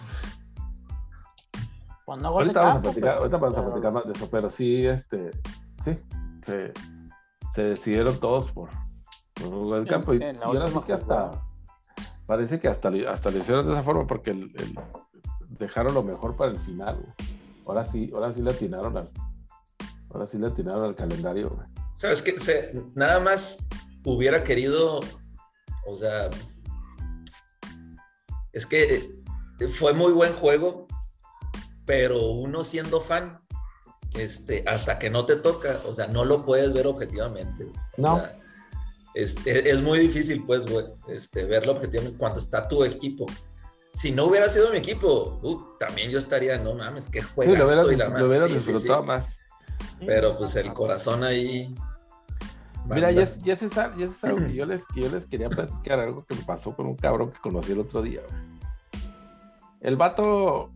ahorita, 2.05 2.61
vamos 2.61 2.75
a 2.75 2.81
platicar, 2.81 3.17
ahorita 3.17 3.37
vamos 3.37 3.57
a 3.57 3.65
platicar 3.65 3.91
más 3.91 4.05
de 4.05 4.13
eso, 4.13 4.29
pero 4.29 4.49
sí, 4.49 4.85
este, 4.85 5.31
sí, 5.81 5.97
se, 6.41 6.73
decidieron 7.55 8.19
todos 8.19 8.51
por, 8.51 8.69
por 9.33 9.75
del 9.75 9.87
campo. 9.87 10.13
Y, 10.13 10.23
ahora 10.23 10.67
sí 10.67 10.79
que 10.85 10.93
hasta, 10.93 11.31
parece 12.25 12.59
que 12.59 12.67
hasta, 12.67 12.89
hasta 13.09 13.31
lo 13.31 13.37
hicieron 13.37 13.65
de 13.65 13.73
esa 13.73 13.83
forma 13.83 14.05
porque 14.05 14.31
el, 14.31 14.53
dejaron 15.49 15.93
lo 15.93 16.03
mejor 16.03 16.35
para 16.35 16.51
el 16.51 16.59
final. 16.59 17.13
Ahora 17.65 17.83
sí, 17.83 18.11
ahora 18.13 18.31
sí 18.31 18.41
le 18.41 18.51
atinaron 18.51 18.95
al, 18.97 19.09
ahora 20.09 20.25
sí 20.25 20.37
le 20.37 20.47
atinaron 20.47 20.85
al 20.85 20.95
calendario. 20.95 21.57
Sabes 21.93 22.21
que 22.21 22.35
nada 22.93 23.19
más 23.19 23.57
hubiera 24.03 24.43
querido, 24.43 24.99
o 25.85 25.95
sea, 25.95 26.29
es 28.53 28.65
que 28.65 29.15
fue 29.69 29.93
muy 29.93 30.13
buen 30.13 30.33
juego, 30.33 30.87
pero 31.85 32.31
uno 32.31 32.63
siendo 32.63 33.01
fan, 33.01 33.39
este, 34.13 34.63
hasta 34.67 34.99
que 34.99 35.09
no 35.09 35.25
te 35.25 35.35
toca, 35.35 35.81
o 35.85 35.93
sea, 35.93 36.07
no 36.07 36.25
lo 36.25 36.43
puedes 36.43 36.71
ver 36.73 36.87
objetivamente. 36.87 37.67
No. 37.97 38.21
este, 39.13 39.69
es 39.69 39.81
muy 39.81 39.99
difícil, 39.99 40.43
pues, 40.45 40.61
este, 41.07 41.45
verlo 41.45 41.73
objetivamente 41.73 42.17
cuando 42.17 42.39
está 42.39 42.67
tu 42.67 42.83
equipo. 42.83 43.25
Si 43.93 44.11
no 44.11 44.25
hubiera 44.25 44.47
sido 44.47 44.69
mi 44.69 44.77
equipo, 44.77 45.39
uh, 45.41 45.77
también 45.79 46.11
yo 46.11 46.19
estaría, 46.19 46.57
no 46.59 46.75
mames, 46.75 47.09
qué 47.09 47.21
juego. 47.21 47.51
Sí, 47.51 47.57
lo 47.57 47.65
hubiera, 47.65 48.45
disfrutado 48.45 49.03
más. 49.03 49.37
Pero 50.05 50.37
pues 50.37 50.55
el 50.55 50.71
corazón 50.73 51.23
ahí 51.23 51.73
Mira, 52.89 53.11
ya, 53.11 53.25
ya, 53.43 53.53
es, 53.53 53.77
algo 53.77 54.37
que 54.37 54.53
yo, 54.55 54.65
les, 54.65 54.85
que 54.87 55.01
yo 55.01 55.09
les 55.09 55.25
quería 55.25 55.49
platicar, 55.49 55.99
algo 55.99 56.25
que 56.25 56.35
me 56.35 56.43
pasó 56.43 56.75
con 56.75 56.87
un 56.87 56.95
cabrón 56.95 57.31
que 57.31 57.39
conocí 57.39 57.73
el 57.73 57.79
otro 57.79 58.01
día. 58.01 58.21
El 59.81 59.95
vato 59.95 60.71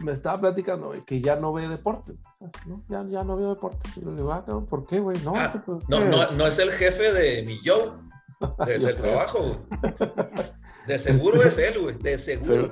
me 0.00 0.12
estaba 0.12 0.40
platicando 0.40 0.92
que 1.04 1.20
ya 1.20 1.36
no 1.36 1.52
ve 1.52 1.68
deportes, 1.68 2.20
¿no? 2.66 2.82
Ya, 2.88 3.04
ya 3.08 3.24
no 3.24 3.36
veo 3.36 3.54
deportes. 3.54 3.96
Y 3.96 4.00
le 4.02 4.12
digo, 4.12 4.32
ah, 4.32 4.44
¿por 4.68 4.86
qué, 4.86 5.00
güey? 5.00 5.18
No, 5.24 5.32
ah, 5.36 5.62
pues, 5.64 5.88
no, 5.88 6.04
no, 6.04 6.30
no, 6.30 6.46
es 6.46 6.58
el 6.58 6.70
jefe 6.70 7.12
de 7.12 7.42
mi 7.42 7.58
yo, 7.60 7.98
del 8.66 8.94
trabajo. 8.96 9.66
De 10.86 11.00
seguro 11.00 11.42
es 11.42 11.58
él, 11.58 11.80
güey, 11.80 11.98
de 11.98 12.16
seguro. 12.16 12.70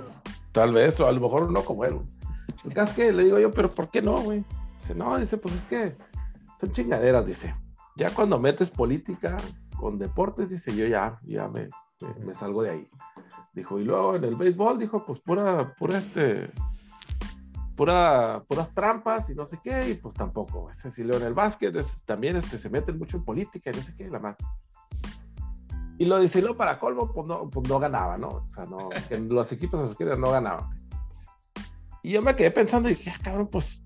Tal 0.52 0.72
vez, 0.72 1.00
o 1.00 1.08
a 1.08 1.10
lo 1.10 1.20
mejor 1.20 1.50
no 1.50 1.64
como 1.64 1.84
él. 1.84 1.98
El 2.64 2.72
caso 2.72 2.92
es 2.92 2.96
que 2.96 3.12
le 3.12 3.24
digo 3.24 3.40
yo, 3.40 3.50
pero 3.50 3.74
¿por 3.74 3.90
qué 3.90 4.00
no, 4.00 4.20
güey? 4.20 4.44
Dice, 4.78 4.94
no, 4.94 5.18
dice, 5.18 5.36
pues 5.36 5.52
es 5.56 5.66
que 5.66 5.96
son 6.56 6.70
chingaderas, 6.70 7.26
dice 7.26 7.52
ya 7.96 8.10
cuando 8.10 8.38
metes 8.38 8.70
política 8.70 9.36
con 9.76 9.98
deportes, 9.98 10.50
dice 10.50 10.74
yo 10.74 10.86
ya, 10.86 11.20
ya 11.24 11.48
me, 11.48 11.68
me, 12.24 12.34
salgo 12.34 12.62
de 12.62 12.70
ahí. 12.70 12.90
Dijo, 13.52 13.78
y 13.78 13.84
luego 13.84 14.16
en 14.16 14.24
el 14.24 14.36
béisbol, 14.36 14.78
dijo, 14.78 15.04
pues 15.04 15.20
pura, 15.20 15.74
pura 15.76 15.98
este, 15.98 16.50
pura, 17.76 18.42
puras 18.48 18.72
trampas 18.74 19.30
y 19.30 19.34
no 19.34 19.44
sé 19.44 19.60
qué, 19.62 19.90
y 19.90 19.94
pues 19.94 20.14
tampoco. 20.14 20.70
Ese 20.70 20.90
sí, 20.90 21.02
en 21.02 21.22
el 21.22 21.34
básquet 21.34 21.74
también 22.04 22.36
este, 22.36 22.58
se 22.58 22.70
meten 22.70 22.98
mucho 22.98 23.16
en 23.16 23.24
política 23.24 23.70
y 23.70 23.76
no 23.76 23.82
sé 23.82 23.94
qué, 23.94 24.08
la 24.08 24.18
más. 24.18 24.36
Y 25.96 26.06
lo 26.06 26.18
lo 26.18 26.56
para 26.56 26.78
colmo, 26.78 27.12
pues 27.12 27.26
no, 27.26 27.48
pues 27.48 27.68
no 27.68 27.78
ganaba, 27.78 28.16
¿no? 28.16 28.28
O 28.28 28.48
sea, 28.48 28.66
no, 28.66 28.88
los 29.28 29.52
equipos 29.52 29.80
a 29.80 29.86
su 29.86 30.04
no 30.04 30.30
ganaban. 30.30 30.68
Y 32.02 32.12
yo 32.12 32.22
me 32.22 32.34
quedé 32.34 32.50
pensando 32.50 32.88
y 32.88 32.94
dije, 32.94 33.10
ah, 33.10 33.20
cabrón, 33.22 33.48
pues 33.50 33.82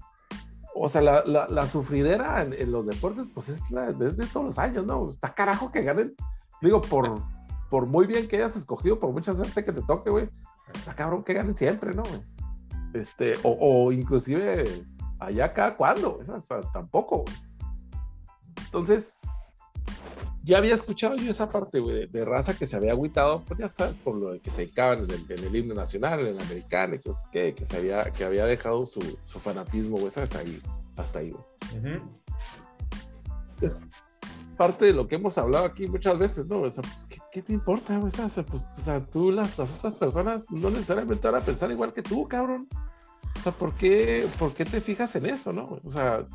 o 0.80 0.88
sea, 0.88 1.00
la, 1.00 1.24
la, 1.24 1.66
sufridera 1.66 2.42
en, 2.42 2.72
los 2.72 2.86
deportes, 2.86 3.28
pues 3.32 3.48
es 3.48 3.62
desde 3.98 4.26
todos 4.26 4.46
los 4.46 4.58
años, 4.58 4.86
¿no? 4.86 5.08
Está 5.08 5.34
carajo 5.34 5.70
que 5.72 5.82
ganen. 5.82 6.14
Digo, 6.60 6.80
por, 6.80 7.22
por 7.70 7.86
muy 7.86 8.06
bien 8.06 8.28
que 8.28 8.36
hayas 8.36 8.56
escogido, 8.56 8.98
por 8.98 9.12
mucha 9.12 9.34
suerte 9.34 9.64
que 9.64 9.72
te 9.72 9.82
toque, 9.82 10.10
güey, 10.10 10.28
está 10.74 10.94
cabrón 10.94 11.24
que 11.24 11.34
ganen 11.34 11.56
siempre, 11.56 11.94
¿no? 11.94 12.02
Este, 12.94 13.34
o, 13.42 13.56
o 13.60 13.92
inclusive 13.92 14.86
allá 15.20 15.52
cada 15.52 15.76
cuando, 15.76 16.20
tampoco. 16.72 17.24
Entonces, 18.64 19.14
ya 20.48 20.56
había 20.56 20.72
escuchado 20.72 21.14
yo 21.16 21.30
esa 21.30 21.50
parte, 21.50 21.78
güey, 21.78 22.06
de, 22.06 22.24
raza 22.24 22.56
que 22.56 22.66
se 22.66 22.74
había 22.74 22.92
agüitado, 22.92 23.44
pues 23.46 23.60
ya 23.60 23.68
sabes, 23.68 23.96
por 23.96 24.16
lo 24.16 24.32
de 24.32 24.40
que 24.40 24.50
se 24.50 24.62
dedicaban 24.62 25.04
en 25.04 25.10
el, 25.10 25.24
en 25.28 25.44
el 25.44 25.54
himno 25.54 25.74
nacional, 25.74 26.20
en 26.20 26.28
el 26.28 26.40
americano, 26.40 26.94
y 26.94 27.00
que, 27.30 27.54
que, 27.54 27.66
se 27.66 27.76
había, 27.76 28.04
que 28.04 28.24
había 28.24 28.46
dejado 28.46 28.86
su, 28.86 29.00
su 29.26 29.38
fanatismo, 29.38 29.98
güey, 29.98 30.10
sabes, 30.10 30.34
ahí, 30.34 30.58
hasta 30.96 31.18
ahí, 31.18 31.32
güey. 31.32 32.00
parte 34.56 34.86
de 34.86 34.94
lo 34.94 35.06
que 35.06 35.16
hemos 35.16 35.36
hablado 35.36 35.66
aquí 35.66 35.86
muchas 35.86 36.18
veces, 36.18 36.46
¿no? 36.46 36.62
O 36.62 36.70
sea, 36.70 36.82
pues, 36.82 37.06
¿qué, 37.30 37.42
te 37.42 37.52
importa, 37.52 37.98
güey? 37.98 38.08
O 38.08 38.28
sea, 38.28 38.42
pues, 38.46 38.62
o 38.62 38.80
sea, 38.80 39.04
tú, 39.04 39.30
las, 39.30 39.58
las 39.58 39.74
otras 39.74 39.94
personas, 39.94 40.50
no 40.50 40.70
necesariamente 40.70 41.28
van 41.28 41.42
a 41.42 41.44
pensar 41.44 41.70
igual 41.70 41.92
que 41.92 42.02
tú, 42.02 42.26
cabrón. 42.26 42.66
O 43.36 43.40
sea, 43.40 43.52
¿por 43.52 43.74
qué, 43.74 44.26
¿por 44.38 44.54
qué 44.54 44.64
te 44.64 44.80
fijas 44.80 45.14
en 45.14 45.26
eso, 45.26 45.52
no? 45.52 45.78
O 45.84 45.90
sea, 45.90 46.26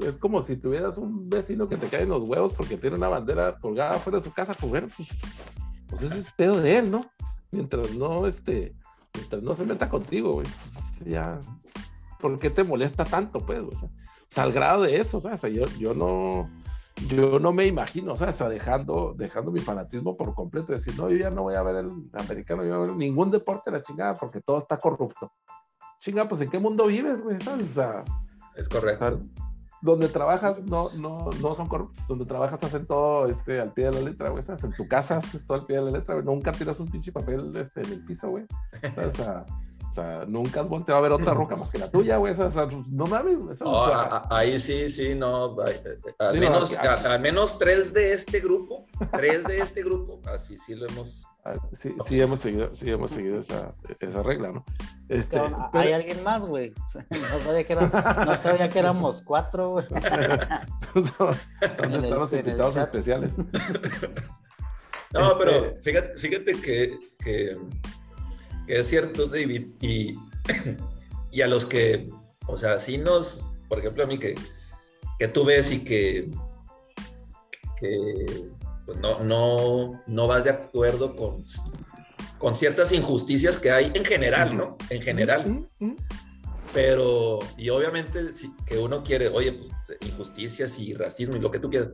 es 0.00 0.16
como 0.16 0.42
si 0.42 0.56
tuvieras 0.56 0.96
un 0.98 1.28
vecino 1.28 1.68
que 1.68 1.76
te 1.76 1.88
cae 1.88 2.02
en 2.02 2.08
los 2.08 2.22
huevos 2.22 2.52
porque 2.54 2.76
tiene 2.76 2.96
una 2.96 3.08
bandera 3.08 3.58
colgada 3.58 3.94
fuera 3.94 4.18
de 4.18 4.24
su 4.24 4.32
casa, 4.32 4.54
pues 4.54 4.70
bueno, 4.70 4.88
pues, 4.96 5.08
pues 5.88 6.02
ese 6.02 6.18
es 6.18 6.32
pedo 6.32 6.60
de 6.60 6.78
él, 6.78 6.90
¿no? 6.90 7.02
Mientras 7.50 7.94
no, 7.94 8.26
este, 8.26 8.74
mientras 9.14 9.42
no 9.42 9.54
se 9.54 9.66
meta 9.66 9.88
contigo, 9.88 10.32
güey, 10.32 10.46
pues 10.46 11.10
ya, 11.10 11.40
¿por 12.18 12.38
qué 12.38 12.48
te 12.48 12.64
molesta 12.64 13.04
tanto, 13.04 13.44
pues? 13.44 13.60
O 13.60 13.72
sea, 14.28 14.44
al 14.44 14.52
grado 14.52 14.82
de 14.82 14.96
eso, 14.96 15.18
o 15.18 15.20
sea, 15.20 15.36
yo, 15.50 15.66
yo 15.78 15.92
no, 15.92 16.48
yo 17.08 17.38
no 17.38 17.52
me 17.52 17.66
imagino, 17.66 18.14
o 18.14 18.16
sea, 18.16 18.48
dejando, 18.48 19.14
dejando 19.16 19.50
mi 19.50 19.60
fanatismo 19.60 20.16
por 20.16 20.34
completo, 20.34 20.72
decir, 20.72 20.94
no, 20.96 21.10
yo 21.10 21.18
ya 21.18 21.30
no 21.30 21.42
voy 21.42 21.54
a 21.54 21.62
ver 21.62 21.76
el 21.76 21.90
americano, 22.14 22.64
yo 22.64 22.78
voy 22.78 22.88
a 22.88 22.90
ver 22.90 22.96
ningún 22.96 23.30
deporte 23.30 23.70
la 23.70 23.82
chingada 23.82 24.14
porque 24.14 24.40
todo 24.40 24.56
está 24.56 24.78
corrupto. 24.78 25.30
Chinga, 26.00 26.26
pues 26.26 26.40
¿en 26.40 26.50
qué 26.50 26.58
mundo 26.58 26.86
vives, 26.86 27.22
güey? 27.22 27.38
¿Sabes? 27.38 27.70
O 27.70 27.74
sea, 27.74 28.04
es 28.56 28.68
correcto. 28.68 29.20
Donde 29.82 30.08
trabajas 30.08 30.64
no, 30.64 30.90
no, 30.94 31.28
no 31.40 31.54
son 31.54 31.66
corruptos, 31.66 32.06
donde 32.06 32.24
trabajas 32.24 32.62
hacen 32.62 32.86
todo 32.86 33.26
este, 33.26 33.60
al 33.60 33.72
pie 33.72 33.86
de 33.86 33.92
la 33.92 34.00
letra, 34.00 34.30
güey. 34.30 34.42
En 34.62 34.72
tu 34.72 34.86
casa 34.88 35.16
haces 35.16 35.44
todo 35.44 35.58
al 35.58 35.66
pie 35.66 35.76
de 35.76 35.82
la 35.82 35.90
letra. 35.90 36.22
Nunca 36.22 36.52
tiras 36.52 36.78
un 36.78 36.88
pinche 36.88 37.10
papel 37.10 37.52
este, 37.56 37.82
en 37.82 37.92
el 37.92 38.04
piso, 38.04 38.30
güey. 38.30 38.46
O 38.96 39.10
sea, 39.10 39.44
o 39.92 39.94
sea, 39.94 40.24
nunca 40.26 40.62
has 40.62 40.68
volteado 40.70 41.00
a 41.00 41.02
ver 41.02 41.12
otra 41.12 41.34
roca 41.34 41.54
más 41.54 41.68
que 41.68 41.76
la 41.76 41.90
tuya, 41.90 42.16
güey. 42.16 42.32
O 42.32 42.50
sea, 42.50 42.66
pues, 42.66 42.90
no 42.92 43.04
mames, 43.04 43.36
güey. 43.36 43.56
ahí 44.30 44.58
sí, 44.58 44.88
sí, 44.88 45.14
no. 45.14 45.54
Al, 46.18 46.38
menos, 46.38 46.74
al 46.74 47.20
menos 47.20 47.58
tres 47.58 47.92
de 47.92 48.14
este 48.14 48.40
grupo, 48.40 48.86
tres 49.12 49.44
de 49.44 49.58
este 49.58 49.82
grupo, 49.82 50.22
así 50.24 50.56
sí 50.56 50.74
lo 50.74 50.88
hemos 50.88 51.26
Ah, 51.44 51.54
sí, 51.72 51.92
sí 52.06 52.20
hemos 52.20 52.38
seguido, 52.38 52.72
sí 52.72 52.88
hemos 52.88 53.10
seguido 53.10 53.40
esa, 53.40 53.74
esa 53.98 54.22
regla, 54.22 54.52
¿no? 54.52 54.64
Este, 55.08 55.40
Hay 55.72 55.92
alguien 55.92 56.22
más, 56.22 56.46
güey. 56.46 56.72
No 57.10 57.38
sabía 57.40 57.64
que, 57.64 57.74
no 57.74 58.38
sabía 58.38 58.68
que 58.68 58.78
éramos 58.78 59.22
cuatro, 59.22 59.70
güey. 59.70 59.86
¿Dónde 60.94 61.98
están 61.98 62.18
los 62.18 62.32
invitados 62.32 62.76
especiales? 62.76 63.32
No, 65.12 65.36
pero 65.36 65.50
este, 65.50 65.82
fíjate, 65.82 66.18
fíjate 66.18 66.60
que, 66.60 66.98
que, 67.22 67.58
que, 68.66 68.80
es 68.80 68.88
cierto, 68.88 69.26
David, 69.26 69.68
y, 69.80 70.14
y 71.30 71.40
a 71.42 71.46
los 71.46 71.66
que, 71.66 72.10
o 72.46 72.58
sea, 72.58 72.80
sí 72.80 72.98
nos, 72.98 73.52
por 73.68 73.78
ejemplo, 73.78 74.04
a 74.04 74.06
mí 74.06 74.18
que, 74.18 74.34
que 75.18 75.28
tú 75.28 75.44
ves 75.44 75.72
y 75.72 75.84
que, 75.84 76.30
que 77.78 78.50
pues 78.86 78.98
no, 78.98 79.20
no, 79.20 80.02
no 80.06 80.26
vas 80.26 80.44
de 80.44 80.50
acuerdo 80.50 81.14
con, 81.14 81.42
con 82.38 82.56
ciertas 82.56 82.92
injusticias 82.92 83.58
que 83.58 83.70
hay 83.70 83.92
en 83.94 84.04
general, 84.04 84.56
¿no? 84.56 84.76
En 84.90 85.00
general. 85.00 85.68
Pero, 86.74 87.38
y 87.56 87.68
obviamente 87.70 88.32
si, 88.32 88.52
que 88.66 88.78
uno 88.78 89.04
quiere, 89.04 89.28
oye, 89.28 89.52
pues 89.52 89.98
injusticias 90.00 90.78
y 90.78 90.94
racismo 90.94 91.36
y 91.36 91.40
lo 91.40 91.50
que 91.50 91.58
tú 91.58 91.70
quieras, 91.70 91.90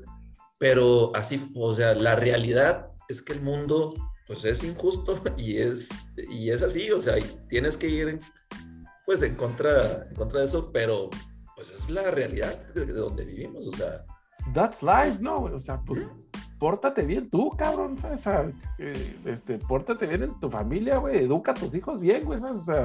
pero 0.58 1.12
así, 1.14 1.50
o 1.54 1.75
sea, 1.75 1.94
la 1.94 2.16
realidad 2.16 2.92
es 3.08 3.22
que 3.22 3.32
el 3.32 3.42
mundo, 3.42 3.94
pues 4.28 4.44
es 4.44 4.62
injusto 4.62 5.20
y 5.37 5.56
es, 5.56 5.88
y 6.16 6.50
es 6.50 6.62
así, 6.62 6.92
o 6.92 7.00
sea, 7.00 7.16
tienes 7.49 7.76
que 7.76 7.88
ir, 7.88 8.20
pues, 9.04 9.23
en 9.23 9.35
contra, 9.35 10.06
en 10.08 10.14
contra 10.14 10.40
de 10.40 10.44
eso, 10.44 10.70
pero, 10.70 11.11
pues 11.56 11.70
es 11.70 11.90
la 11.90 12.08
realidad 12.12 12.56
de, 12.75 12.87
donde 12.87 13.25
vivimos, 13.25 13.66
o 13.66 13.73
sea. 13.73 14.04
That's 14.54 14.82
life, 14.82 15.18
¿no? 15.20 15.42
O 15.42 15.58
sea, 15.58 15.81
pues 15.85 16.07
pórtate 16.59 17.05
bien 17.05 17.29
tú, 17.29 17.50
cabrón, 17.57 17.98
¿sabes? 17.98 18.20
O 18.20 18.22
sea, 18.22 18.52
este, 19.24 19.59
pórtate 19.59 20.07
bien 20.07 20.22
en 20.22 20.40
tu 20.40 20.50
familia, 20.50 20.98
güey, 20.98 21.24
educa 21.24 21.52
a 21.52 21.55
tus 21.55 21.74
hijos 21.74 22.00
bien, 22.00 22.24
güey, 22.24 22.38
¿sabes? 22.38 22.61
O 22.61 22.64
sea, 22.64 22.85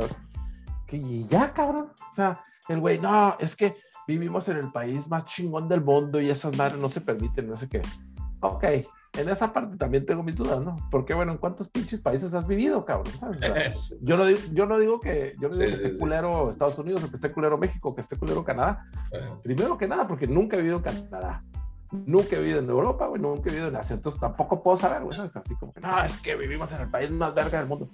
que 0.88 0.98
y 0.98 1.28
ya, 1.28 1.54
cabrón. 1.54 1.92
O 2.10 2.14
sea, 2.14 2.42
el 2.70 2.80
güey, 2.80 3.00
no, 3.00 3.36
es 3.40 3.56
que 3.56 3.76
vivimos 4.08 4.50
en 4.50 4.58
el 4.58 4.72
país 4.72 5.08
más 5.10 5.26
chingón 5.26 5.68
del 5.68 5.82
mundo 5.82 6.20
y 6.20 6.30
esas 6.30 6.56
madres 6.58 6.80
no 6.80 6.90
se 6.90 7.02
permiten, 7.02 7.50
no 7.50 7.58
sé 7.58 7.68
qué. 7.70 7.82
Ok, 8.42 8.66
en 9.18 9.30
esa 9.30 9.54
parte 9.54 9.78
también 9.78 10.06
tengo 10.06 10.24
mis 10.24 10.36
dudas, 10.36 10.62
¿no? 10.62 10.78
Porque, 10.90 11.14
bueno, 11.14 11.34
¿en 11.34 11.38
cuántos 11.38 11.70
pinches 11.70 12.02
países 12.02 12.34
has 12.34 12.48
vivido, 12.48 12.84
cabrón? 12.84 13.14
¿sabes? 13.18 14.00
yo, 14.02 14.18
no 14.18 14.26
digo, 14.26 14.40
yo 14.52 14.66
no 14.66 14.80
digo 14.80 15.00
que, 15.00 15.34
yo 15.40 15.50
no 15.50 15.56
digo 15.56 15.78
que 15.78 15.88
esté 15.88 16.00
culero 16.00 16.50
Estados 16.50 16.80
Unidos 16.80 17.04
o 17.04 17.10
que 17.10 17.16
esté 17.16 17.32
culero 17.32 17.58
México, 17.58 17.94
que 17.94 18.02
esté 18.02 18.18
culero 18.18 18.44
Canadá. 18.44 18.88
Primero 19.44 19.78
que 19.78 19.88
nada, 19.88 20.08
porque 20.08 20.28
nunca 20.28 20.56
he 20.56 20.60
vivido 20.60 20.78
en 20.78 20.84
Canadá. 20.84 21.42
Nunca 21.92 22.36
he 22.36 22.40
vivido 22.40 22.60
en 22.60 22.70
Europa, 22.70 23.06
güey, 23.06 23.22
nunca 23.22 23.50
he 23.50 23.52
vivido 23.52 23.68
en 23.68 23.76
Asia, 23.76 23.96
entonces 23.96 24.20
tampoco 24.20 24.64
puedo 24.64 24.78
saber, 24.78 25.04
güey, 25.04 25.20
es 25.24 25.36
así 25.36 25.56
como 25.56 25.74
que, 25.74 25.82
no, 25.82 26.02
es 26.02 26.18
que 26.18 26.36
vivimos 26.36 26.74
en 26.74 26.82
el 26.82 26.90
país 26.90 27.12
más 27.12 27.36
verga 27.36 27.60
del 27.60 27.68
mundo. 27.68 27.88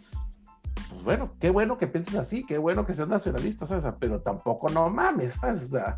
Pues 0.89 1.03
bueno, 1.03 1.36
qué 1.38 1.49
bueno 1.49 1.77
que 1.77 1.88
pienses 1.88 2.15
así, 2.15 2.45
qué 2.45 2.58
bueno 2.58 2.86
que 2.86 2.93
seas 2.93 3.10
nacionalista, 3.10 3.65
¿sabes? 3.65 3.86
Pero 3.99 4.21
tampoco 4.21 4.69
no 4.69 4.89
mames, 4.89 5.34
¿sabes? 5.34 5.63
O 5.65 5.67
sea, 5.67 5.95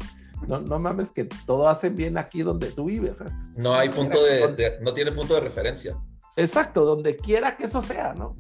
no, 0.48 0.60
no 0.60 0.80
mames 0.80 1.12
que 1.12 1.26
todo 1.46 1.70
hace 1.70 1.90
bien 1.90 2.18
aquí 2.18 2.42
donde 2.42 2.72
tú 2.72 2.86
vives, 2.86 3.18
¿sabes? 3.18 3.56
No 3.58 3.74
hay 3.74 3.90
punto 3.90 4.24
de, 4.24 4.78
no 4.82 4.94
tiene 4.94 5.12
punto 5.12 5.34
de 5.36 5.42
referencia. 5.42 5.98
Exacto, 6.36 6.86
donde 6.86 7.18
quiera 7.18 7.58
que 7.58 7.66
eso 7.66 7.82
sea, 7.82 8.14
¿no? 8.14 8.34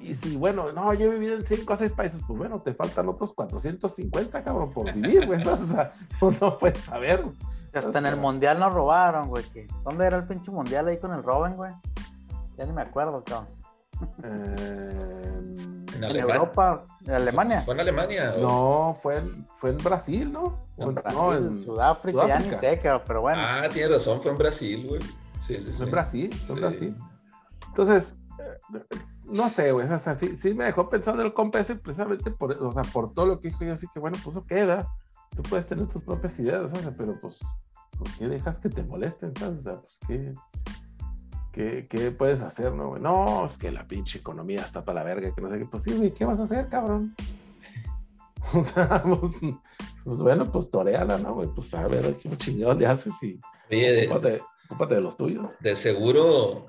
Y 0.00 0.14
si, 0.14 0.36
bueno, 0.36 0.72
no, 0.72 0.94
yo 0.94 1.08
he 1.08 1.10
vivido 1.10 1.36
en 1.36 1.44
5 1.44 1.70
o 1.70 1.76
6 1.76 1.92
países, 1.92 2.22
pues 2.26 2.38
bueno, 2.38 2.62
te 2.62 2.72
faltan 2.72 3.08
otros 3.08 3.34
450, 3.34 4.42
cabrón, 4.42 4.72
por 4.72 4.90
vivir, 4.92 5.26
güey. 5.26 5.40
O 5.46 5.56
sea, 5.56 5.92
no 6.40 6.56
puedes 6.56 6.78
saber. 6.78 7.22
Hasta 7.74 7.98
en 7.98 8.06
el 8.06 8.16
mundial 8.16 8.58
nos 8.58 8.72
robaron, 8.72 9.28
güey. 9.28 9.44
¿Dónde 9.84 10.06
era 10.06 10.16
el 10.16 10.26
pinche 10.26 10.50
mundial 10.50 10.88
ahí 10.88 10.98
con 10.98 11.12
el 11.12 11.22
Robin, 11.22 11.54
güey? 11.54 11.72
Ya 12.56 12.64
ni 12.64 12.72
me 12.72 12.82
acuerdo, 12.82 13.22
cabrón. 13.24 13.48
Eh, 14.24 15.86
en, 16.04 16.16
Europa, 16.16 16.84
en 17.04 17.14
Alemania. 17.14 17.62
¿Fue 17.62 17.74
en 17.74 17.80
Alemania? 17.80 18.34
No, 18.38 18.96
fue 19.00 19.18
en, 19.18 19.46
fue 19.54 19.70
en 19.70 19.78
Brasil, 19.78 20.32
¿no? 20.32 20.66
En, 20.76 20.94
no, 21.12 21.34
en 21.34 21.64
Sudáfrica, 21.64 22.26
ya 22.26 22.38
ni 22.40 22.54
sé, 22.54 22.80
pero 23.06 23.22
bueno. 23.22 23.40
Ah, 23.40 23.68
tiene 23.72 23.88
razón, 23.88 24.20
fue 24.20 24.30
en 24.30 24.38
Brasil, 24.38 24.86
güey. 24.88 25.02
Sí, 25.38 25.56
sí, 25.56 25.72
sí. 25.72 25.72
Fue 25.72 25.86
en 25.86 25.92
Brasil, 25.92 26.34
fue 26.46 26.56
en 26.56 26.60
Brasil. 26.62 26.96
Entonces, 27.68 28.18
eh, 28.38 28.96
no 29.24 29.48
sé, 29.48 29.72
güey, 29.72 29.90
o 29.90 29.98
sea, 29.98 30.14
sí, 30.14 30.34
sí, 30.34 30.54
me 30.54 30.64
dejó 30.64 30.88
pensando 30.88 31.22
el 31.22 31.32
compa 31.32 31.60
ese 31.60 31.76
precisamente 31.76 32.30
por, 32.30 32.52
o 32.52 32.72
sea, 32.72 32.82
por 32.82 33.14
todo 33.14 33.26
lo 33.26 33.40
que 33.40 33.48
dijo 33.48 33.64
y 33.64 33.68
así 33.68 33.86
que 33.92 34.00
bueno, 34.00 34.18
pues 34.22 34.36
eso 34.36 34.44
queda 34.44 34.88
tú 35.36 35.42
puedes 35.42 35.66
tener 35.66 35.86
tus 35.86 36.02
propias 36.02 36.38
ideas, 36.40 36.70
¿sabes? 36.70 36.88
pero 36.96 37.18
pues, 37.20 37.40
¿por 37.96 38.10
qué 38.16 38.28
dejas 38.28 38.58
que 38.58 38.68
te 38.68 38.82
molesten? 38.82 39.34
¿sabes? 39.36 39.58
O 39.58 39.62
sea, 39.62 39.80
pues, 39.80 40.00
¿qué, 40.06 40.34
qué, 41.52 42.14
puedes 42.16 42.42
hacer, 42.42 42.72
no? 42.72 42.96
No, 42.96 43.46
es 43.46 43.58
que 43.58 43.70
la 43.70 43.86
pinche 43.86 44.18
economía 44.18 44.62
está 44.62 44.84
para 44.84 45.00
la 45.00 45.06
verga, 45.06 45.34
que 45.34 45.40
no 45.40 45.48
sé 45.48 45.58
qué. 45.58 45.66
Pues 45.66 45.82
sí, 45.82 45.92
güey, 45.92 46.12
¿qué 46.12 46.24
vas 46.24 46.40
a 46.40 46.44
hacer, 46.44 46.68
cabrón? 46.68 47.14
O 48.54 48.62
sea, 48.62 49.02
pues, 49.02 49.40
pues, 50.02 50.22
bueno, 50.22 50.50
pues 50.50 50.70
toreala, 50.70 51.18
¿no? 51.18 51.34
Güey? 51.34 51.48
Pues 51.54 51.74
a 51.74 51.86
ver, 51.86 52.14
¿qué 52.14 52.34
chingado 52.38 52.72
le 52.72 52.86
haces 52.86 53.12
y 53.22 53.38
Oye, 53.70 54.08
ocúpate, 54.08 54.94
de 54.94 55.02
los 55.02 55.16
tuyos? 55.18 55.52
De 55.60 55.76
seguro, 55.76 56.66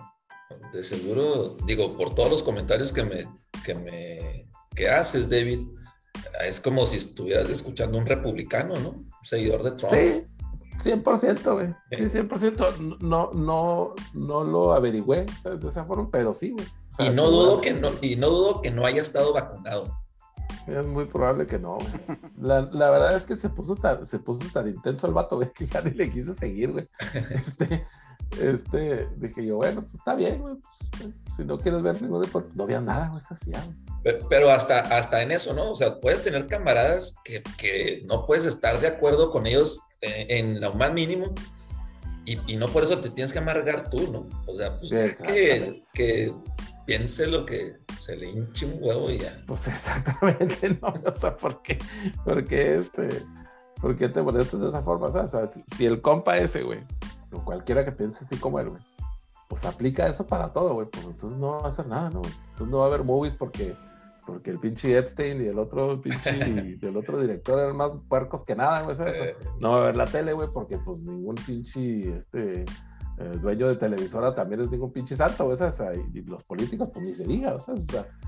de 0.73 0.83
seguro, 0.83 1.55
digo, 1.65 1.97
por 1.97 2.13
todos 2.13 2.29
los 2.29 2.43
comentarios 2.43 2.91
que 2.91 3.03
me, 3.03 3.25
que 3.65 3.73
me 3.73 4.49
que 4.75 4.89
haces, 4.89 5.29
David, 5.29 5.61
es 6.45 6.59
como 6.59 6.85
si 6.85 6.97
estuvieras 6.97 7.49
escuchando 7.49 7.97
un 7.97 8.05
republicano, 8.05 8.75
¿no? 8.75 8.89
Un 8.89 9.09
seguidor 9.23 9.63
de 9.63 9.71
Trump. 9.71 9.93
Sí, 9.93 10.25
100%, 10.81 11.53
güey. 11.53 11.75
Sí, 11.91 12.03
100%. 12.03 12.99
No, 13.01 13.31
no, 13.33 13.93
no 14.13 14.43
lo 14.43 14.73
averigüé 14.73 15.25
de 15.43 15.67
esa 15.67 15.85
forma, 15.85 16.09
pero 16.11 16.33
sí, 16.33 16.51
güey. 16.51 16.65
y, 16.99 17.09
no 17.09 17.29
dudo 17.29 17.61
que 17.61 17.73
no, 17.73 17.91
y 18.01 18.15
no 18.15 18.29
dudo 18.29 18.61
que 18.61 18.71
no 18.71 18.85
haya 18.85 19.01
estado 19.01 19.33
vacunado. 19.33 20.01
Es 20.67 20.85
muy 20.85 21.05
probable 21.05 21.47
que 21.47 21.57
no, 21.57 21.75
güey. 21.75 22.19
La, 22.39 22.61
la, 22.71 22.89
verdad 22.91 23.15
es 23.15 23.25
que 23.25 23.35
se 23.35 23.49
puso 23.49 23.75
tan, 23.75 24.05
se 24.05 24.19
puso 24.19 24.41
tan 24.53 24.67
intenso 24.67 25.07
el 25.07 25.13
vato, 25.13 25.35
güey, 25.37 25.51
que 25.53 25.65
ya 25.65 25.81
ni 25.81 25.91
le 25.91 26.09
quise 26.09 26.33
seguir, 26.33 26.71
güey. 26.71 26.87
Este, 27.31 27.87
este, 28.39 29.09
dije 29.17 29.45
yo, 29.45 29.57
bueno, 29.57 29.81
pues 29.81 29.95
está 29.95 30.15
bien, 30.15 30.39
güey. 30.39 30.55
Pues, 30.91 31.09
si 31.35 31.43
no 31.43 31.57
quieres 31.57 31.81
ver 31.81 32.01
ningún 32.01 32.21
deporte, 32.21 32.51
no 32.55 32.63
había 32.63 32.79
nada, 32.79 33.09
güey, 33.09 33.19
es 33.19 33.31
así, 33.31 33.51
pero 34.29 34.49
hasta, 34.49 34.79
hasta 34.79 35.21
en 35.21 35.31
eso, 35.31 35.53
¿no? 35.53 35.71
O 35.71 35.75
sea, 35.75 35.99
puedes 35.99 36.23
tener 36.23 36.47
camaradas 36.47 37.15
que, 37.23 37.43
que 37.57 38.03
no 38.05 38.25
puedes 38.25 38.45
estar 38.45 38.79
de 38.79 38.87
acuerdo 38.87 39.31
con 39.31 39.45
ellos 39.45 39.79
en, 40.01 40.59
lo 40.59 40.73
más 40.73 40.93
mínimo 40.93 41.33
y, 42.25 42.37
y, 42.51 42.55
no 42.55 42.67
por 42.67 42.83
eso 42.83 42.99
te 42.99 43.09
tienes 43.09 43.33
que 43.33 43.39
amargar 43.39 43.89
tú, 43.89 44.11
¿no? 44.11 44.29
O 44.45 44.55
sea, 44.55 44.77
pues 44.77 44.91
que, 44.91 45.83
que, 45.93 46.33
piense 46.85 47.25
lo 47.27 47.45
que 47.45 47.77
se 47.99 48.15
le 48.15 48.29
hinche 48.29 48.65
un 48.65 48.77
huevo 48.79 49.09
y 49.09 49.19
ya. 49.19 49.41
Pues 49.47 49.67
exactamente, 49.69 50.77
¿no? 50.81 50.89
O 50.89 51.17
sea, 51.17 51.35
¿por 51.35 51.61
qué, 51.61 51.79
por 52.23 52.45
qué 52.45 52.77
este, 52.77 53.09
por 53.79 53.95
qué 53.95 54.09
te 54.09 54.21
molestas 54.21 54.61
de 54.61 54.69
esa 54.69 54.81
forma? 54.81 55.07
O 55.07 55.27
sea, 55.27 55.47
si, 55.47 55.63
si 55.75 55.85
el 55.85 56.01
compa 56.01 56.37
ese, 56.37 56.61
güey, 56.63 56.79
o 57.31 57.43
cualquiera 57.43 57.83
que 57.83 57.91
piense 57.91 58.23
así 58.23 58.37
como 58.37 58.59
él, 58.59 58.69
güey, 58.69 58.83
pues 59.47 59.65
aplica 59.65 60.07
eso 60.07 60.25
para 60.27 60.53
todo, 60.53 60.75
güey, 60.75 60.87
pues 60.87 61.05
entonces 61.05 61.37
no 61.39 61.59
va 61.59 61.65
a 61.65 61.69
hacer 61.69 61.87
nada, 61.87 62.09
¿no? 62.09 62.21
Entonces 62.21 62.67
no 62.67 62.77
va 62.77 62.83
a 62.85 62.87
haber 62.87 63.03
movies 63.03 63.33
porque 63.33 63.75
porque 64.25 64.51
el 64.51 64.59
pinche 64.59 64.97
Epstein 64.97 65.43
y 65.43 65.47
el 65.47 65.59
otro 65.59 65.99
pinche 65.99 66.31
y 66.81 66.85
otro 66.85 67.19
director 67.19 67.59
eran 67.59 67.75
más 67.75 67.93
puercos 68.07 68.43
que 68.43 68.55
nada, 68.55 68.81
güey, 68.83 68.95
eh. 69.05 69.35
No 69.59 69.71
va 69.71 69.81
a 69.81 69.85
ver 69.87 69.95
la 69.95 70.05
tele, 70.05 70.33
güey, 70.33 70.49
porque 70.53 70.77
pues 70.77 70.99
ningún 71.01 71.35
pinche 71.35 72.17
este 72.17 72.61
eh, 72.61 73.37
dueño 73.41 73.67
de 73.67 73.75
televisora 73.75 74.33
también 74.33 74.61
es 74.61 74.71
ningún 74.71 74.91
pinche 74.91 75.15
santo, 75.15 75.45
güey, 75.45 75.57
y 76.13 76.21
los 76.21 76.43
políticos 76.43 76.89
pues 76.93 77.05
ni 77.05 77.13
se 77.13 77.25
diga, 77.25 77.55
o 77.55 77.59
sea, 77.59 77.75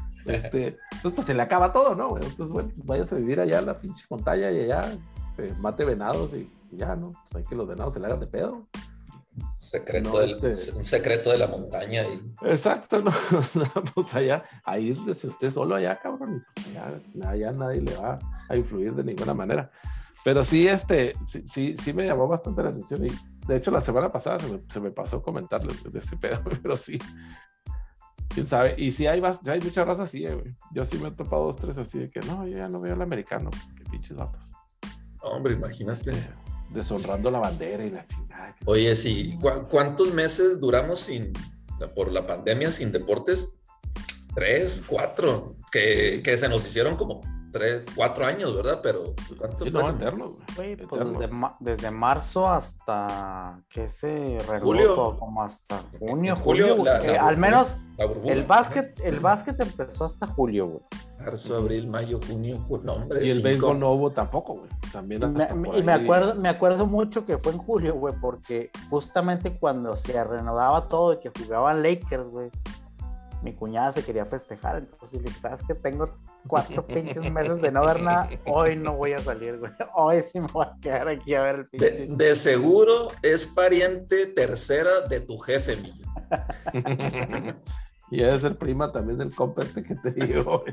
este, 0.26 0.78
entonces 0.92 1.14
pues 1.16 1.28
se 1.28 1.34
le 1.34 1.42
acaba 1.42 1.74
todo, 1.74 1.96
¿no, 1.96 2.10
güey? 2.10 2.24
Entonces, 2.24 2.52
bueno, 2.52 2.70
pues, 2.76 2.86
váyase 2.86 3.16
a 3.16 3.18
vivir 3.20 3.40
allá 3.40 3.60
en 3.60 3.66
la 3.66 3.80
pinche 3.80 4.06
montaña 4.10 4.52
y 4.52 4.62
allá 4.62 4.98
este, 5.32 5.54
mate 5.60 5.86
venados 5.86 6.34
y, 6.34 6.50
ya, 6.72 6.96
¿no? 6.96 7.14
Pues 7.24 7.36
hay 7.36 7.44
que 7.44 7.56
los 7.56 7.68
venados 7.68 7.94
se 7.94 8.00
le 8.00 8.08
hagan 8.08 8.20
de 8.20 8.28
pedo. 8.28 8.68
Secreto 9.58 10.22
este 10.22 10.54
Un 10.74 10.86
secreto 10.86 11.32
de 11.32 11.38
la 11.38 11.48
montaña. 11.48 12.04
Y... 12.04 12.36
Exacto, 12.48 13.02
¿no? 13.02 13.12
pues 13.96 14.14
allá, 14.14 14.44
ahí 14.64 14.92
es 14.92 15.24
usted 15.24 15.52
solo 15.52 15.76
allá, 15.76 16.00
cabrón, 16.00 16.36
y 16.36 16.62
pues 16.62 16.78
allá, 17.26 17.52
nadie 17.52 17.82
le 17.82 17.96
va 17.98 18.20
a 18.50 18.56
influir 18.56 18.94
de 18.94 19.04
ninguna 19.04 19.34
manera. 19.34 19.72
Pero 20.24 20.44
sí, 20.44 20.68
este, 20.68 21.16
sí, 21.26 21.76
sí, 21.76 21.94
me 21.94 22.06
llamó 22.06 22.28
bastante 22.28 22.64
la 22.64 22.70
atención 22.70 23.06
y 23.06 23.12
de 23.48 23.58
hecho 23.58 23.72
la 23.72 23.82
semana 23.82 24.10
pasada 24.10 24.40
se 24.40 24.52
me, 24.52 24.62
se 24.70 24.80
me 24.80 24.92
pasó 24.92 25.22
comentarle 25.22 25.74
de 25.90 26.00
ese 26.00 26.16
pedo, 26.18 26.42
pero 26.62 26.78
sí, 26.78 27.00
quién 28.30 28.48
sabe. 28.48 28.76
Y 28.78 28.92
si 28.92 29.08
hay, 29.08 29.22
hay 29.22 29.60
muchas 29.60 29.88
razas 29.88 30.10
así, 30.10 30.26
güey. 30.26 30.56
Yo 30.72 30.86
sí 30.86 30.98
me 30.98 31.10
he 31.10 31.12
topado 31.12 31.46
dos, 31.46 31.58
tres 31.58 31.78
así 31.78 32.00
de 32.00 32.10
que 32.10 32.20
no, 32.22 32.48
yo 32.48 32.58
ya 32.58 32.70
no 32.70 32.80
veo 32.80 32.94
el 32.94 33.02
americano, 33.02 33.50
qué 33.78 33.84
pinches 33.86 34.18
datos. 34.18 34.42
Hombre, 35.22 35.54
imagínate. 35.54 36.12
Este, 36.12 36.34
deshonrando 36.74 37.30
la 37.32 37.40
bandera 37.40 37.86
y 37.86 37.90
la 37.90 38.06
chingada. 38.08 38.56
Oye, 38.66 38.96
sí, 38.96 39.38
¿cuántos 39.70 40.14
meses 40.14 40.60
duramos 40.60 41.02
sin, 41.02 41.34
por 41.96 42.12
la 42.12 42.26
pandemia 42.26 42.72
sin 42.72 42.92
deportes? 42.92 43.60
Tres, 44.36 44.84
cuatro, 44.86 45.56
que, 45.72 46.22
que 46.24 46.38
se 46.38 46.50
nos 46.50 46.66
hicieron 46.66 46.96
como 46.96 47.22
tres, 47.54 47.84
cuatro 47.96 48.28
años, 48.28 48.56
¿verdad? 48.56 48.80
Pero 48.82 49.14
¿cuántos 49.38 49.68
sí, 49.68 49.74
no, 49.74 49.88
eterno, 49.90 50.34
güey. 50.56 50.76
Pues 50.76 51.00
desde, 51.60 51.92
marzo 51.92 52.50
hasta, 52.50 53.62
¿qué 53.70 53.88
se 53.90 54.38
Julio. 54.60 55.16
Como 55.18 55.44
hasta 55.44 55.84
junio, 56.00 56.36
julio. 56.36 56.86
Eh, 56.86 57.18
al 57.18 57.38
menos 57.38 57.78
el 58.26 58.44
básquet, 58.44 59.00
el 59.04 59.20
básquet 59.20 59.60
empezó 59.62 60.06
hasta 60.06 60.26
julio, 60.28 60.68
güey. 60.68 60.82
Marzo, 61.20 61.56
abril, 61.56 61.88
mayo, 61.88 62.20
junio, 62.28 62.58
julio. 62.68 63.08
y 63.22 63.30
el 63.30 63.42
béisbol 63.42 63.80
no 63.80 63.92
hubo 63.92 64.12
tampoco, 64.12 64.56
güey. 64.56 64.70
También 64.92 65.22
y 65.74 65.84
me 65.84 65.94
acuerdo, 65.94 66.36
me 66.36 66.50
acuerdo 66.50 66.88
mucho 66.88 67.24
que 67.24 67.38
fue 67.38 67.54
en 67.54 67.60
julio, 67.60 67.94
güey, 67.94 68.16
porque 68.20 68.72
justamente 68.90 69.58
cuando 69.58 69.96
se 69.96 70.22
renovaba 70.24 70.88
todo 70.88 71.14
y 71.14 71.20
que 71.20 71.30
jugaban 71.30 71.84
Lakers, 71.84 72.28
güey 72.28 72.50
mi 73.44 73.54
cuñada 73.54 73.92
se 73.92 74.04
quería 74.04 74.26
festejar, 74.26 74.78
entonces 74.78 75.14
le 75.14 75.28
dije, 75.28 75.40
¿sabes 75.40 75.62
que 75.64 75.76
Tengo 75.76 76.18
cuatro 76.48 76.88
pinches 76.88 77.30
meses 77.32 77.62
de 77.62 77.72
no 77.72 77.86
ver 77.86 78.02
nada, 78.02 78.30
hoy 78.46 78.76
no 78.76 78.96
voy 78.96 79.14
a 79.14 79.20
salir, 79.20 79.60
güey, 79.60 79.72
hoy 79.96 80.22
sí 80.22 80.40
me 80.40 80.48
voy 80.48 80.66
a 80.66 80.78
quedar 80.82 81.10
aquí 81.10 81.36
a 81.36 81.42
ver 81.42 81.56
el 81.56 81.66
pinche. 81.66 82.08
De, 82.10 82.36
seguro 82.36 83.10
es 83.22 83.46
pariente 83.46 84.28
tercera 84.28 85.02
de 85.02 85.20
tu 85.20 85.38
jefe, 85.38 85.76
mío. 85.76 85.94
y 88.12 88.24
es 88.24 88.44
el 88.44 88.56
prima 88.56 88.92
también 88.92 89.18
del 89.18 89.36
compa 89.36 89.64
este 89.64 89.84
que 89.84 89.96
te 89.96 90.12
digo. 90.12 90.64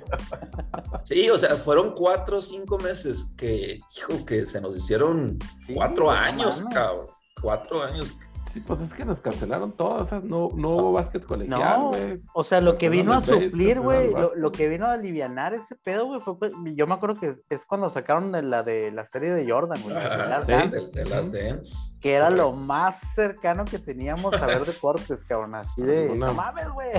sí, 1.02 1.28
o 1.28 1.38
sea, 1.38 1.56
fueron 1.56 1.92
cuatro 1.92 2.38
o 2.38 2.42
cinco 2.42 2.78
meses 2.78 3.34
que, 3.36 3.80
hijo, 3.96 4.24
que 4.24 4.46
se 4.46 4.60
nos 4.60 4.76
hicieron 4.76 5.38
cuatro 5.74 6.10
años, 6.10 6.62
cabrón. 6.72 7.08
Cuatro 7.40 7.82
años 7.82 8.14
Sí, 8.50 8.58
pues 8.58 8.80
es 8.80 8.94
que 8.94 9.04
nos 9.04 9.20
cancelaron 9.20 9.76
todas, 9.76 10.10
no, 10.24 10.48
no 10.56 10.70
hubo 10.70 10.92
básquet 10.92 11.24
colegial, 11.24 11.82
güey. 11.82 12.20
o 12.34 12.42
sea, 12.42 12.60
lo 12.60 12.78
que 12.78 12.88
vino 12.88 13.12
a 13.12 13.20
suplir, 13.20 13.78
güey, 13.78 14.12
lo, 14.34 14.50
que 14.50 14.66
vino 14.66 14.86
a 14.86 14.94
aliviar 14.94 15.54
ese 15.54 15.76
pedo, 15.76 16.06
güey, 16.06 16.20
fue, 16.20 16.36
pues, 16.36 16.52
yo 16.74 16.88
me 16.88 16.94
acuerdo 16.94 17.20
que 17.20 17.32
es, 17.48 17.64
cuando 17.64 17.88
sacaron 17.90 18.32
de 18.32 18.42
la 18.42 18.64
de 18.64 18.90
la 18.90 19.06
serie 19.06 19.30
de 19.30 19.48
Jordan, 19.48 19.80
güey, 19.82 19.94
de, 19.94 21.04
las 21.06 21.30
Dance. 21.30 21.76
Que 22.00 22.14
era 22.14 22.28
lo 22.28 22.50
más 22.52 23.14
cercano 23.14 23.64
que 23.64 23.78
teníamos 23.78 24.34
a 24.34 24.46
ver 24.46 24.64
deportes, 24.64 25.22
cabrón, 25.22 25.54
así 25.54 25.82
de, 25.82 26.08
no 26.16 26.34
mames, 26.34 26.70
güey. 26.70 26.90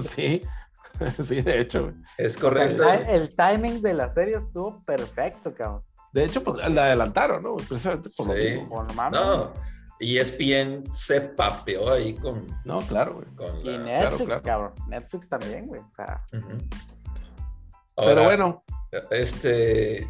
sí, 0.10 0.42
sí, 1.24 1.40
de 1.40 1.60
hecho, 1.60 1.94
Es 2.18 2.36
correcto. 2.36 2.84
el, 2.86 3.34
timing 3.34 3.80
de 3.80 3.94
la 3.94 4.10
serie 4.10 4.36
estuvo 4.36 4.82
perfecto, 4.82 5.54
cabrón. 5.54 5.82
De 6.12 6.24
hecho, 6.24 6.44
pues 6.44 6.58
la 6.68 6.84
adelantaron, 6.84 7.42
¿no? 7.42 7.56
Precisamente 7.56 8.10
por 8.14 8.28
lo 8.28 8.34
mismo. 8.34 8.84
no, 9.10 9.52
y 9.52 9.77
ESPN 10.00 10.92
se 10.92 11.20
papeó 11.20 11.90
ahí 11.90 12.14
con. 12.14 12.46
No, 12.64 12.80
claro, 12.82 13.20
güey. 13.36 13.74
y 13.74 13.78
Netflix, 13.78 14.42
cabrón. 14.42 14.74
Netflix 14.88 15.28
también, 15.28 15.66
güey. 15.66 15.80
O 15.80 15.90
sea. 15.90 16.24
Pero 17.96 18.24
bueno. 18.24 18.64
Este. 19.10 20.06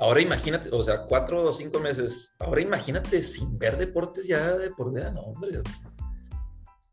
Ahora 0.00 0.20
imagínate, 0.20 0.70
o 0.72 0.82
sea, 0.82 1.02
cuatro 1.02 1.42
o 1.42 1.52
cinco 1.52 1.80
meses. 1.80 2.34
Ahora 2.38 2.60
imagínate 2.60 3.20
sin 3.20 3.58
ver 3.58 3.76
deportes 3.76 4.26
ya 4.26 4.52
de 4.52 4.70
por 4.70 4.92
vida, 4.92 5.10
no, 5.10 5.20
hombre. 5.20 5.60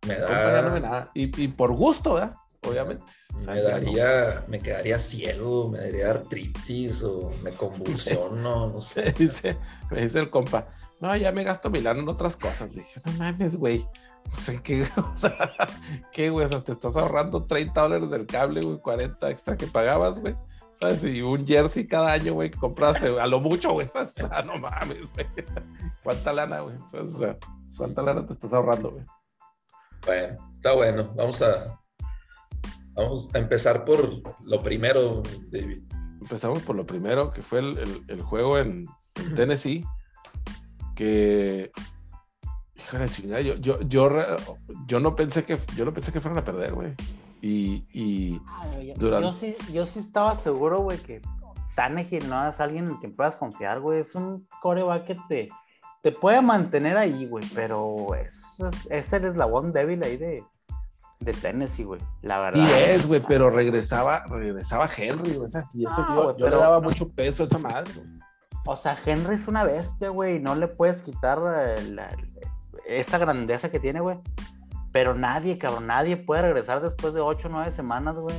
Me 0.08 0.16
da. 0.16 1.12
Y, 1.14 1.44
y, 1.44 1.48
por 1.50 1.72
gusto, 1.74 2.16
¿verdad? 2.16 2.36
Obviamente. 2.68 3.06
Me 3.46 3.62
daría, 3.62 4.44
me 4.48 4.60
quedaría 4.60 4.98
ciego, 4.98 5.70
me 5.70 5.80
daría 5.80 6.10
artritis 6.10 7.04
o 7.04 7.32
me 7.44 7.52
convulsiono, 7.52 8.68
no 8.72 8.82
sé. 8.82 9.14
me 9.92 10.02
dice 10.02 10.20
el 10.20 10.32
compa 10.32 10.68
no, 11.02 11.16
ya 11.16 11.32
me 11.32 11.44
gasto 11.44 11.70
Milano 11.70 12.02
en 12.02 12.10
otras 12.10 12.38
cosas. 12.38 12.74
Le 12.74 12.82
dije, 12.82 13.02
no 13.06 13.12
mames, 13.14 13.58
güey. 13.58 13.86
O 14.34 14.38
sea, 14.38 14.62
¿qué, 14.62 14.84
o 14.98 15.18
sea, 15.18 15.36
¿qué, 16.12 16.30
güey? 16.30 16.46
O 16.46 16.48
sea, 16.48 16.62
te 16.64 16.72
estás 16.72 16.96
ahorrando 16.96 17.46
30 17.46 17.82
dólares 17.82 18.10
del 18.10 18.26
cable, 18.26 18.62
güey, 18.62 18.80
40 18.80 19.30
extra 19.30 19.58
que 19.58 19.68
pagabas, 19.68 20.20
güey. 20.20 20.36
¿Sabes? 20.74 21.04
Y 21.06 21.22
un 21.22 21.46
jersey 21.48 21.88
cada 21.88 22.12
año, 22.12 22.34
güey, 22.34 22.52
que 22.52 22.60
compras 22.60 23.02
a 23.04 23.28
lo 23.28 23.40
mucho, 23.40 23.74
güey. 23.74 23.88
O 23.96 24.06
sea, 24.06 24.42
no 24.44 24.58
mames, 24.58 25.14
güey. 25.14 25.28
¿Cuánta 26.04 26.34
lana, 26.34 26.62
güey? 26.62 26.76
O 26.94 27.06
sea, 27.06 27.38
¿cuánta 27.78 28.02
lana 28.02 28.26
te 28.26 28.34
estás 28.34 28.54
ahorrando, 28.54 28.92
güey? 28.92 29.06
Bueno, 30.06 30.52
está 30.54 30.74
bueno. 30.74 31.14
Vamos 31.16 31.42
a, 31.42 31.80
vamos 32.94 33.30
a 33.34 33.38
empezar 33.38 33.86
por 33.86 34.22
lo 34.44 34.62
primero, 34.62 35.24
David. 35.50 35.84
Empezamos 36.22 36.62
por 36.64 36.76
lo 36.76 36.86
primero, 36.86 37.32
que 37.32 37.42
fue 37.42 37.60
el, 37.60 38.04
el 38.08 38.22
juego 38.22 38.58
en 38.58 38.86
Tennessee 39.36 39.86
que 40.96 41.72
híjole 42.76 43.10
chingada, 43.10 43.42
yo, 43.42 43.56
yo, 43.56 43.82
yo, 43.82 44.10
yo, 44.88 45.00
no 45.00 45.16
pensé 45.16 45.44
que 45.44 45.58
yo 45.76 45.86
no 45.86 45.94
pensé 45.94 46.12
que 46.12 46.20
fueran 46.20 46.40
a 46.40 46.46
perder, 46.46 46.74
güey. 46.74 46.94
Y, 47.42 47.86
y 47.94 48.42
yo, 48.98 49.34
sí, 49.34 49.56
yo 49.72 49.86
sí 49.86 50.00
estaba 50.00 50.36
seguro, 50.36 50.80
güey, 50.80 50.98
que 50.98 51.22
Tannehill 51.76 52.28
no 52.30 52.48
es 52.48 52.60
alguien 52.60 52.88
en 52.88 52.98
quien 52.98 53.16
puedas 53.16 53.36
confiar, 53.36 53.82
güey. 53.82 54.00
Es 54.00 54.16
un 54.16 54.48
coreback 54.62 55.06
que 55.06 55.18
te, 55.28 55.50
te 56.02 56.12
puede 56.12 56.42
mantener 56.42 56.98
ahí, 56.98 57.28
güey, 57.28 57.46
pero 57.54 58.16
es, 58.16 58.60
es, 58.90 59.14
el 59.14 59.26
eslabón 59.26 59.72
débil 59.72 60.04
ahí 60.04 60.18
de, 60.18 60.44
de 61.20 61.34
Tennessee, 61.34 61.84
güey, 61.84 62.02
la 62.22 62.40
verdad. 62.40 62.66
Sí 62.66 62.74
es, 62.74 63.08
güey, 63.08 63.22
pero 63.28 63.50
regresaba, 63.50 64.26
regresaba 64.26 64.90
Henry, 64.98 65.36
güey, 65.36 65.50
y 65.76 65.86
eso 65.86 66.06
yo, 66.10 66.38
yo 66.38 66.50
le 66.50 66.56
daba 66.56 66.80
mucho 66.82 67.08
peso 67.10 67.44
a 67.44 67.46
esa 67.46 67.60
madre, 67.60 67.92
güey. 67.96 68.25
O 68.66 68.76
sea, 68.76 68.98
Henry 69.06 69.36
es 69.36 69.48
una 69.48 69.64
bestia, 69.64 70.10
güey. 70.10 70.40
No 70.40 70.56
le 70.56 70.68
puedes 70.68 71.02
quitar 71.04 71.40
esa 72.88 73.18
grandeza 73.18 73.70
que 73.70 73.80
tiene, 73.80 74.02
güey. 74.02 74.18
Pero 74.92 75.14
nadie, 75.14 75.58
cabrón, 75.58 75.88
nadie 75.88 76.18
puede 76.18 76.42
regresar 76.42 76.82
después 76.82 77.14
de 77.14 77.22
8 77.22 77.48
o 77.48 77.52
9 77.52 77.72
semanas, 77.72 78.18
güey. 78.18 78.36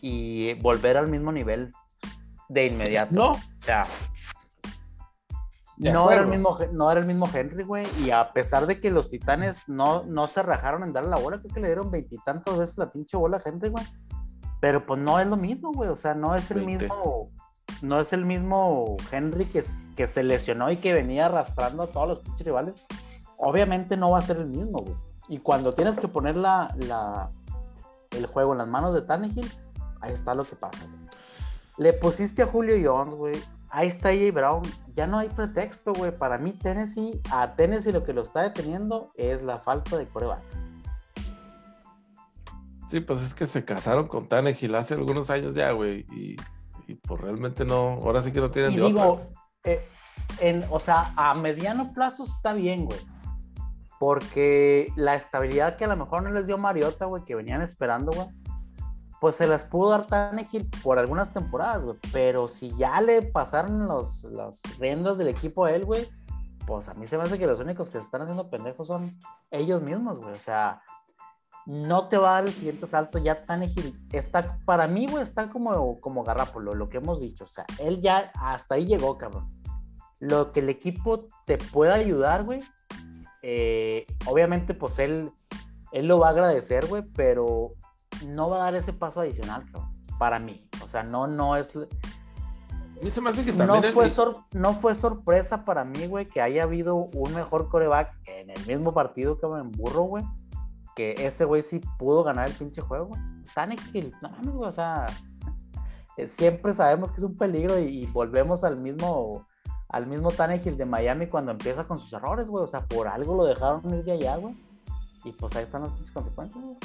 Y 0.00 0.54
volver 0.54 0.96
al 0.96 1.08
mismo 1.08 1.32
nivel 1.32 1.72
de 2.48 2.66
inmediato. 2.66 3.14
No. 3.14 3.30
O 3.32 3.38
sea, 3.60 3.84
no 5.76 6.10
era, 6.10 6.22
el 6.22 6.28
mismo, 6.28 6.58
no 6.72 6.90
era 6.90 7.00
el 7.00 7.06
mismo 7.06 7.28
Henry, 7.32 7.62
güey. 7.62 7.86
Y 8.04 8.10
a 8.10 8.32
pesar 8.32 8.66
de 8.66 8.80
que 8.80 8.90
los 8.90 9.10
titanes 9.10 9.68
no, 9.68 10.02
no 10.04 10.26
se 10.26 10.42
rajaron 10.42 10.82
en 10.82 10.92
darle 10.92 11.10
la 11.10 11.18
bola, 11.18 11.38
creo 11.38 11.54
que 11.54 11.60
le 11.60 11.68
dieron 11.68 11.90
veintitantas 11.90 12.58
veces 12.58 12.78
la 12.78 12.90
pinche 12.90 13.16
bola 13.16 13.36
a 13.36 13.48
Henry, 13.48 13.68
güey. 13.68 13.84
Pero 14.60 14.84
pues 14.84 15.00
no 15.00 15.20
es 15.20 15.26
lo 15.28 15.36
mismo, 15.36 15.70
güey. 15.72 15.88
O 15.88 15.96
sea, 15.96 16.14
no 16.14 16.34
es 16.34 16.50
el 16.50 16.64
mismo 16.64 17.30
no 17.82 18.00
es 18.00 18.12
el 18.12 18.24
mismo 18.24 18.96
Henry 19.10 19.46
que, 19.46 19.62
se 19.62 20.22
lesionó 20.22 20.70
y 20.70 20.78
que 20.78 20.92
venía 20.92 21.26
arrastrando 21.26 21.84
a 21.84 21.86
todos 21.88 22.08
los 22.08 22.18
pinches 22.20 22.44
rivales. 22.44 22.74
Obviamente 23.36 23.96
no 23.96 24.10
va 24.10 24.18
a 24.18 24.22
ser 24.22 24.38
el 24.38 24.48
mismo, 24.48 24.78
güey. 24.78 24.96
Y 25.28 25.38
cuando 25.38 25.74
tienes 25.74 25.98
que 25.98 26.08
poner 26.08 26.36
la, 26.36 27.30
el 28.10 28.26
juego 28.26 28.52
en 28.52 28.58
las 28.58 28.68
manos 28.68 28.94
de 28.94 29.02
Tannehill, 29.02 29.50
ahí 30.00 30.12
está 30.12 30.34
lo 30.34 30.44
que 30.44 30.56
pasa. 30.56 30.86
Le 31.76 31.92
pusiste 31.92 32.42
a 32.42 32.46
Julio 32.46 32.76
Jones, 32.82 33.14
güey. 33.14 33.36
Ahí 33.70 33.88
está 33.88 34.08
AJ 34.08 34.32
Brown. 34.32 34.62
Ya 34.96 35.06
no 35.06 35.18
hay 35.18 35.28
pretexto, 35.28 35.92
güey. 35.92 36.10
Para 36.10 36.38
mí, 36.38 36.52
Tennessee, 36.52 37.20
a 37.30 37.54
Tennessee 37.54 37.92
lo 37.92 38.02
que 38.02 38.14
lo 38.14 38.22
está 38.22 38.42
deteniendo 38.42 39.12
es 39.14 39.42
la 39.42 39.58
falta 39.58 39.96
de 39.96 40.06
coreback. 40.06 40.42
Sí, 42.88 43.00
pues 43.00 43.20
es 43.22 43.34
que 43.34 43.44
se 43.44 43.64
casaron 43.64 44.06
con 44.06 44.28
Tannehill 44.28 44.74
hace 44.74 44.94
algunos 44.94 45.28
años 45.28 45.54
ya, 45.54 45.72
güey. 45.72 46.06
Y 46.10 46.36
y 46.88 46.94
pues 46.94 47.20
realmente 47.20 47.64
no, 47.64 47.96
ahora 48.02 48.22
sí 48.22 48.32
que 48.32 48.40
no 48.40 48.50
tienen 48.50 48.72
y 48.72 48.76
digo, 48.76 49.20
eh, 49.62 49.86
en, 50.40 50.64
o 50.70 50.80
sea, 50.80 51.12
a 51.16 51.34
mediano 51.34 51.92
plazo 51.92 52.24
está 52.24 52.54
bien, 52.54 52.86
güey. 52.86 52.98
Porque 54.00 54.90
la 54.96 55.14
estabilidad 55.14 55.76
que 55.76 55.84
a 55.84 55.88
lo 55.88 55.96
mejor 55.96 56.22
no 56.22 56.30
les 56.30 56.46
dio 56.46 56.56
Mariota, 56.56 57.04
güey, 57.04 57.24
que 57.24 57.34
venían 57.34 57.60
esperando, 57.60 58.12
güey, 58.12 58.28
pues 59.20 59.36
se 59.36 59.46
las 59.46 59.64
pudo 59.64 59.90
dar 59.90 60.06
Tannehill 60.06 60.70
por 60.82 60.98
algunas 60.98 61.32
temporadas, 61.34 61.84
güey. 61.84 61.98
Pero 62.10 62.48
si 62.48 62.70
ya 62.76 63.00
le 63.02 63.20
pasaron 63.20 63.86
los, 63.86 64.24
las 64.24 64.62
riendas 64.78 65.18
del 65.18 65.28
equipo 65.28 65.66
a 65.66 65.72
él, 65.72 65.84
güey, 65.84 66.08
pues 66.66 66.88
a 66.88 66.94
mí 66.94 67.06
se 67.06 67.18
me 67.18 67.24
hace 67.24 67.38
que 67.38 67.46
los 67.46 67.60
únicos 67.60 67.88
que 67.88 67.98
se 67.98 68.04
están 68.04 68.22
haciendo 68.22 68.48
pendejos 68.48 68.88
son 68.88 69.18
ellos 69.50 69.82
mismos, 69.82 70.18
güey. 70.18 70.34
O 70.34 70.40
sea, 70.40 70.80
no 71.68 72.08
te 72.08 72.16
va 72.16 72.30
a 72.30 72.34
dar 72.36 72.46
el 72.46 72.52
siguiente 72.52 72.86
salto. 72.86 73.18
Ya 73.18 73.44
Tannehill 73.44 73.94
está, 74.10 74.58
para 74.64 74.88
mí, 74.88 75.06
güey, 75.06 75.22
está 75.22 75.50
como, 75.50 76.00
como 76.00 76.24
Garrápolo, 76.24 76.74
lo 76.74 76.88
que 76.88 76.96
hemos 76.96 77.20
dicho. 77.20 77.44
O 77.44 77.46
sea, 77.46 77.66
él 77.78 78.00
ya 78.00 78.32
hasta 78.36 78.76
ahí 78.76 78.86
llegó, 78.86 79.18
cabrón. 79.18 79.50
Lo 80.18 80.52
que 80.52 80.60
el 80.60 80.70
equipo 80.70 81.26
te 81.44 81.58
pueda 81.58 81.94
ayudar, 81.94 82.44
güey. 82.44 82.62
Eh, 83.42 84.06
obviamente, 84.24 84.72
pues 84.72 84.98
él, 84.98 85.30
él 85.92 86.06
lo 86.06 86.18
va 86.18 86.28
a 86.28 86.30
agradecer, 86.30 86.86
güey, 86.86 87.02
pero 87.14 87.74
no 88.26 88.48
va 88.48 88.56
a 88.56 88.64
dar 88.64 88.74
ese 88.74 88.94
paso 88.94 89.20
adicional, 89.20 89.66
para 90.18 90.38
mí. 90.38 90.66
O 90.82 90.88
sea, 90.88 91.02
no, 91.02 91.26
no 91.26 91.54
es. 91.54 91.78
no, 93.66 93.82
fue 93.82 94.10
no 94.52 94.72
fue 94.72 94.94
sorpresa 94.94 95.64
para 95.64 95.84
mí, 95.84 96.06
güey, 96.06 96.30
que 96.30 96.40
haya 96.40 96.62
habido 96.62 96.96
un 96.96 97.34
mejor 97.34 97.68
coreback 97.68 98.16
en 98.26 98.48
el 98.48 98.66
mismo 98.66 98.94
partido 98.94 99.38
que 99.38 99.46
en 99.46 99.70
Burro, 99.70 100.04
güey. 100.04 100.24
Que 100.98 101.14
ese 101.16 101.44
güey 101.44 101.62
sí 101.62 101.80
pudo 101.96 102.24
ganar 102.24 102.48
el 102.48 102.54
pinche 102.54 102.80
juego. 102.80 103.16
Tannehill, 103.54 104.12
no 104.20 104.30
mames, 104.30 104.50
güey, 104.52 104.68
o 104.68 104.72
sea. 104.72 105.06
Siempre 106.26 106.72
sabemos 106.72 107.12
que 107.12 107.18
es 107.18 107.22
un 107.22 107.36
peligro 107.36 107.78
y, 107.78 108.04
volvemos 108.06 108.64
al 108.64 108.76
mismo 108.76 109.46
al 109.90 110.08
mismo 110.08 110.32
Tannehill 110.32 110.76
de 110.76 110.84
Miami 110.84 111.28
cuando 111.28 111.52
empieza 111.52 111.86
con 111.86 112.00
sus 112.00 112.12
errores, 112.12 112.48
güey. 112.48 112.64
O 112.64 112.66
sea, 112.66 112.84
por 112.84 113.06
algo 113.06 113.36
lo 113.36 113.44
dejaron 113.44 113.88
ir 113.94 114.04
de 114.04 114.10
allá, 114.10 114.38
güey. 114.38 114.56
Y 115.22 115.30
pues 115.30 115.54
ahí 115.54 115.62
están 115.62 115.82
las 115.82 116.10
consecuencias, 116.10 116.64
güey. 116.64 116.76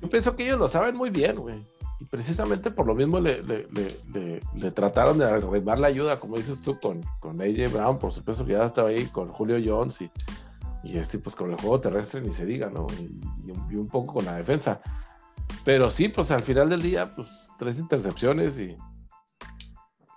Yo 0.00 0.08
pienso 0.08 0.36
que 0.36 0.44
ellos 0.44 0.60
lo 0.60 0.68
saben 0.68 0.94
muy 0.94 1.10
bien, 1.10 1.40
güey. 1.40 1.66
Y 1.98 2.04
precisamente 2.04 2.70
por 2.70 2.86
lo 2.86 2.94
mismo 2.94 3.18
le, 3.18 3.42
trataron 4.70 5.18
de 5.18 5.24
arreglar 5.24 5.80
la 5.80 5.88
ayuda, 5.88 6.20
como 6.20 6.36
dices 6.36 6.62
tú, 6.62 6.78
con, 6.80 7.02
con 7.18 7.42
AJ 7.42 7.72
Brown, 7.72 7.98
por 7.98 8.12
supuesto 8.12 8.46
que 8.46 8.52
ya 8.52 8.62
estaba 8.62 8.90
ahí, 8.90 9.06
con 9.06 9.28
Julio 9.32 9.58
Jones 9.62 10.02
y, 10.02 10.10
y 10.82 10.96
este, 10.96 11.18
pues 11.18 11.36
con 11.36 11.50
el 11.50 11.60
juego 11.60 11.80
terrestre 11.80 12.20
ni 12.20 12.32
se 12.32 12.46
diga, 12.46 12.70
¿no? 12.70 12.86
Y, 12.98 13.20
un 13.76 13.86
poco 13.86 14.14
con 14.14 14.24
la 14.24 14.36
defensa. 14.36 14.80
Pero 15.64 15.90
sí, 15.90 16.08
pues 16.08 16.30
al 16.30 16.42
final 16.42 16.68
del 16.68 16.82
día, 16.82 17.14
pues 17.14 17.50
tres 17.58 17.78
intercepciones 17.78 18.58
y 18.60 18.76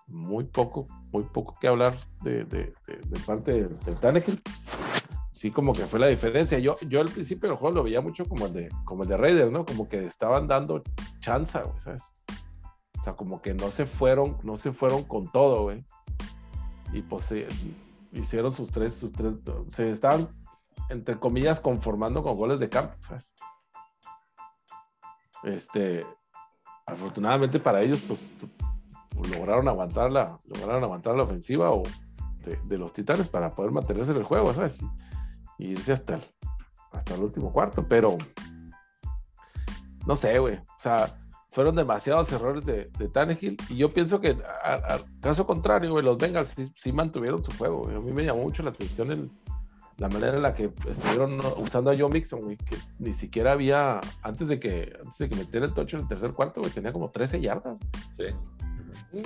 muy 0.08 0.45
poco, 0.45 0.88
muy 1.12 1.23
poco 1.23 1.58
que 1.60 1.67
hablar 1.67 1.95
de, 2.21 2.73
parte 3.26 3.54
del, 3.54 3.80
del 3.80 3.97
sí 5.34 5.52
como 5.52 5.73
que 5.73 5.86
fue 5.86 5.99
la 5.99 6.08
diferencia. 6.08 6.60
Yo, 6.60 6.78
yo 6.88 7.02
al 7.02 7.10
principio 7.10 7.49
del 7.49 7.58
juego 7.58 7.76
lo 7.76 7.84
veía 7.84 7.99
mucho 7.99 8.26
como 8.26 8.45
el 8.45 8.54
de, 8.54 8.69
como 8.86 9.04
el 9.04 9.10
de 9.10 9.17
Raiders, 9.17 9.52
¿no? 9.52 9.65
Como 9.65 9.89
que 9.89 10.06
estaban 10.06 10.47
dando 10.47 10.84
chance, 11.19 11.60
güey, 11.60 11.80
¿sabes? 11.80 12.04
O 12.99 13.04
sea, 13.04 13.13
como 13.13 13.41
que 13.41 13.54
no 13.54 13.69
se 13.71 13.86
fueron, 13.86 14.38
no 14.43 14.56
se 14.56 14.71
fueron 14.71 15.04
con 15.04 15.30
todo, 15.32 15.63
güey. 15.63 15.84
Y 16.93 17.02
pues 17.02 17.34
hicieron 18.13 18.54
sus 18.54 18.69
tres, 18.71 18.93
sus 18.93 19.12
tres, 19.12 19.34
se 19.71 19.91
estaban, 19.91 20.30
entre 20.89 21.19
comillas, 21.19 21.59
conformando 21.59 22.23
con 22.23 22.37
goles 22.37 22.59
de 22.59 22.69
campo. 22.69 22.95
Este, 25.43 26.05
afortunadamente 26.85 27.59
para 27.59 27.81
ellos, 27.81 28.01
pues, 28.07 28.23
lograron 29.37 29.67
aguantar 29.67 30.11
la, 30.11 30.39
lograron 30.45 30.83
aguantar 30.83 31.15
la 31.15 31.23
ofensiva 31.23 31.71
o 31.71 31.83
de, 32.65 32.77
los 32.77 32.93
titanes 32.93 33.27
para 33.27 33.53
poder 33.53 33.71
mantenerse 33.71 34.11
en 34.11 34.17
el 34.17 34.23
juego, 34.23 34.53
¿sabes? 34.53 34.79
irse 35.57 35.93
hasta 35.93 36.15
el, 36.15 36.21
hasta 36.91 37.15
el 37.15 37.23
último 37.23 37.51
cuarto, 37.51 37.87
pero 37.87 38.17
no 40.05 40.15
sé, 40.15 40.39
güey. 40.39 40.55
O 40.55 40.79
sea, 40.79 41.19
fueron 41.51 41.75
demasiados 41.75 42.31
errores 42.31 42.65
de, 42.65 42.89
de 42.97 43.09
Tannehill 43.09 43.57
y 43.69 43.77
yo 43.77 43.93
pienso 43.93 44.19
que, 44.19 44.37
al 44.63 45.05
caso 45.21 45.45
contrario, 45.45 45.91
güey, 45.91 46.03
los 46.03 46.17
Bengals 46.17 46.55
sí, 46.75 46.91
mantuvieron 46.91 47.43
su 47.43 47.51
juego. 47.57 47.87
A 47.87 47.99
mí 47.99 48.11
me 48.11 48.25
llamó 48.25 48.43
mucho 48.43 48.63
la 48.63 48.71
atención 48.71 49.31
la 49.97 50.10
manera 50.10 50.36
en 50.36 50.41
la 50.41 50.53
que 50.53 50.71
estuvieron 50.89 51.39
usando 51.58 51.91
a 51.91 51.97
Joe 51.97 52.10
Mixon, 52.10 52.41
güey, 52.41 52.58
que 52.58 52.77
ni 52.99 53.13
siquiera 53.13 53.53
había, 53.53 53.99
antes 54.21 54.47
de 54.47 54.60
que, 54.60 54.93
antes 54.99 55.17
de 55.17 55.29
que 55.29 55.36
metiera 55.36 55.65
el 55.65 55.73
tocho 55.73 55.97
en 55.97 56.03
el 56.03 56.10
tercer 56.10 56.32
cuarto, 56.32 56.62
güey, 56.62 56.71
tenía 56.71 56.91
como 56.91 57.10
13 57.10 57.41
yardas. 57.41 57.79
Sí. 58.17 58.25
sí 59.12 59.21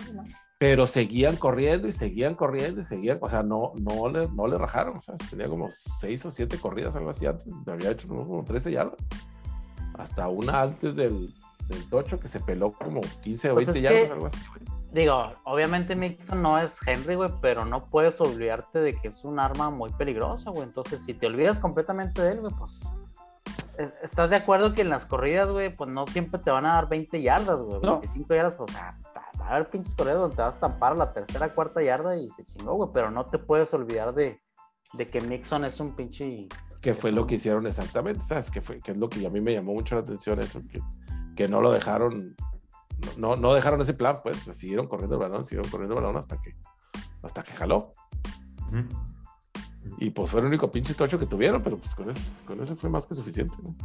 pero 0.57 0.87
seguían 0.87 1.35
corriendo 1.35 1.87
y 1.87 1.93
seguían 1.93 2.33
corriendo 2.33 2.81
y 2.81 2.83
seguían, 2.83 3.19
o 3.21 3.29
sea, 3.29 3.43
no, 3.43 3.73
no, 3.75 4.09
le, 4.09 4.27
no 4.29 4.47
le 4.47 4.57
rajaron, 4.57 4.97
o 4.97 5.01
sea, 5.01 5.15
tenía 5.29 5.47
como 5.47 5.69
seis 5.71 6.25
o 6.25 6.31
siete 6.31 6.57
corridas, 6.57 6.95
algo 6.95 7.11
así 7.11 7.27
antes, 7.27 7.53
me 7.65 7.73
había 7.73 7.91
hecho 7.91 8.07
como 8.07 8.43
13 8.43 8.71
yardas, 8.71 8.99
hasta 9.93 10.27
una 10.27 10.61
antes 10.63 10.95
del, 10.95 11.31
del 11.67 11.89
tocho 11.89 12.19
que 12.19 12.27
se 12.27 12.39
peló 12.39 12.71
como 12.71 13.01
15 13.21 13.51
o 13.51 13.55
20 13.55 13.71
pues 13.71 13.83
yardas, 13.83 14.11
algo 14.11 14.25
así, 14.25 14.39
Digo, 14.97 15.29
obviamente 15.43 15.95
Mixon 15.95 16.41
no 16.41 16.57
es 16.57 16.79
Henry, 16.83 17.13
güey, 17.13 17.29
pero 17.39 17.65
no 17.65 17.85
puedes 17.85 18.19
olvidarte 18.19 18.79
de 18.79 18.99
que 18.99 19.09
es 19.09 19.23
un 19.23 19.39
arma 19.39 19.69
muy 19.69 19.91
peligrosa, 19.91 20.49
güey. 20.49 20.63
Entonces, 20.63 21.05
si 21.05 21.13
te 21.13 21.27
olvidas 21.27 21.59
completamente 21.59 22.19
de 22.19 22.31
él, 22.31 22.41
güey, 22.41 22.51
pues 22.57 22.83
¿Estás 24.01 24.31
de 24.31 24.37
acuerdo 24.37 24.73
que 24.73 24.81
en 24.81 24.89
las 24.89 25.05
corridas, 25.05 25.51
güey, 25.51 25.69
pues 25.75 25.87
no 25.91 26.07
siempre 26.07 26.39
te 26.39 26.49
van 26.49 26.65
a 26.65 26.73
dar 26.73 26.89
20 26.89 27.21
yardas, 27.21 27.59
güey? 27.59 27.79
25 27.79 28.33
yardas, 28.33 28.59
o 28.59 28.67
sea, 28.67 28.97
va 29.39 29.45
a 29.45 29.49
haber 29.51 29.67
pinches 29.67 29.93
corridas 29.93 30.17
donde 30.17 30.35
te 30.35 30.41
vas 30.41 30.55
a 30.55 30.57
estampar 30.57 30.93
a 30.93 30.95
la 30.95 31.13
tercera, 31.13 31.53
cuarta 31.53 31.83
yarda 31.83 32.17
y 32.17 32.27
se 32.31 32.43
chingó, 32.43 32.73
güey. 32.73 32.89
Pero 32.91 33.11
no 33.11 33.23
te 33.23 33.37
puedes 33.37 33.71
olvidar 33.75 34.15
de, 34.15 34.41
de 34.93 35.05
que 35.05 35.21
Nixon 35.21 35.63
es 35.65 35.79
un 35.79 35.95
pinche. 35.95 36.47
Que 36.81 36.95
fue 36.95 37.11
lo 37.11 37.27
que 37.27 37.35
hicieron 37.35 37.67
exactamente, 37.67 38.23
¿sabes? 38.23 38.49
Que, 38.49 38.61
fue, 38.61 38.79
que 38.79 38.93
es 38.93 38.97
lo 38.97 39.09
que 39.09 39.27
a 39.27 39.29
mí 39.29 39.41
me 39.41 39.53
llamó 39.53 39.73
mucho 39.73 39.93
la 39.93 40.01
atención, 40.01 40.39
eso, 40.39 40.59
que, 40.67 40.81
que 41.35 41.47
no 41.47 41.61
lo 41.61 41.71
dejaron, 41.71 42.35
no, 43.17 43.35
no 43.35 43.53
dejaron 43.53 43.81
ese 43.81 43.93
plan, 43.93 44.19
pues, 44.21 44.37
siguieron 44.37 44.87
corriendo 44.87 45.15
el 45.15 45.21
balón, 45.21 45.45
siguieron 45.45 45.69
corriendo 45.69 45.97
el 45.97 46.03
balón 46.03 46.17
hasta 46.17 46.39
que, 46.39 46.55
hasta 47.21 47.43
que 47.43 47.51
jaló. 47.53 47.91
Y 49.99 50.09
pues 50.09 50.29
fue 50.29 50.41
el 50.41 50.47
único 50.47 50.69
pinche 50.71 50.93
tocho 50.93 51.17
que 51.17 51.25
tuvieron, 51.25 51.61
pero 51.63 51.77
pues 51.77 51.95
con 51.95 52.09
eso, 52.09 52.29
con 52.45 52.61
eso 52.61 52.75
fue 52.75 52.89
más 52.89 53.07
que 53.07 53.15
suficiente, 53.15 53.55
¿no? 53.63 53.75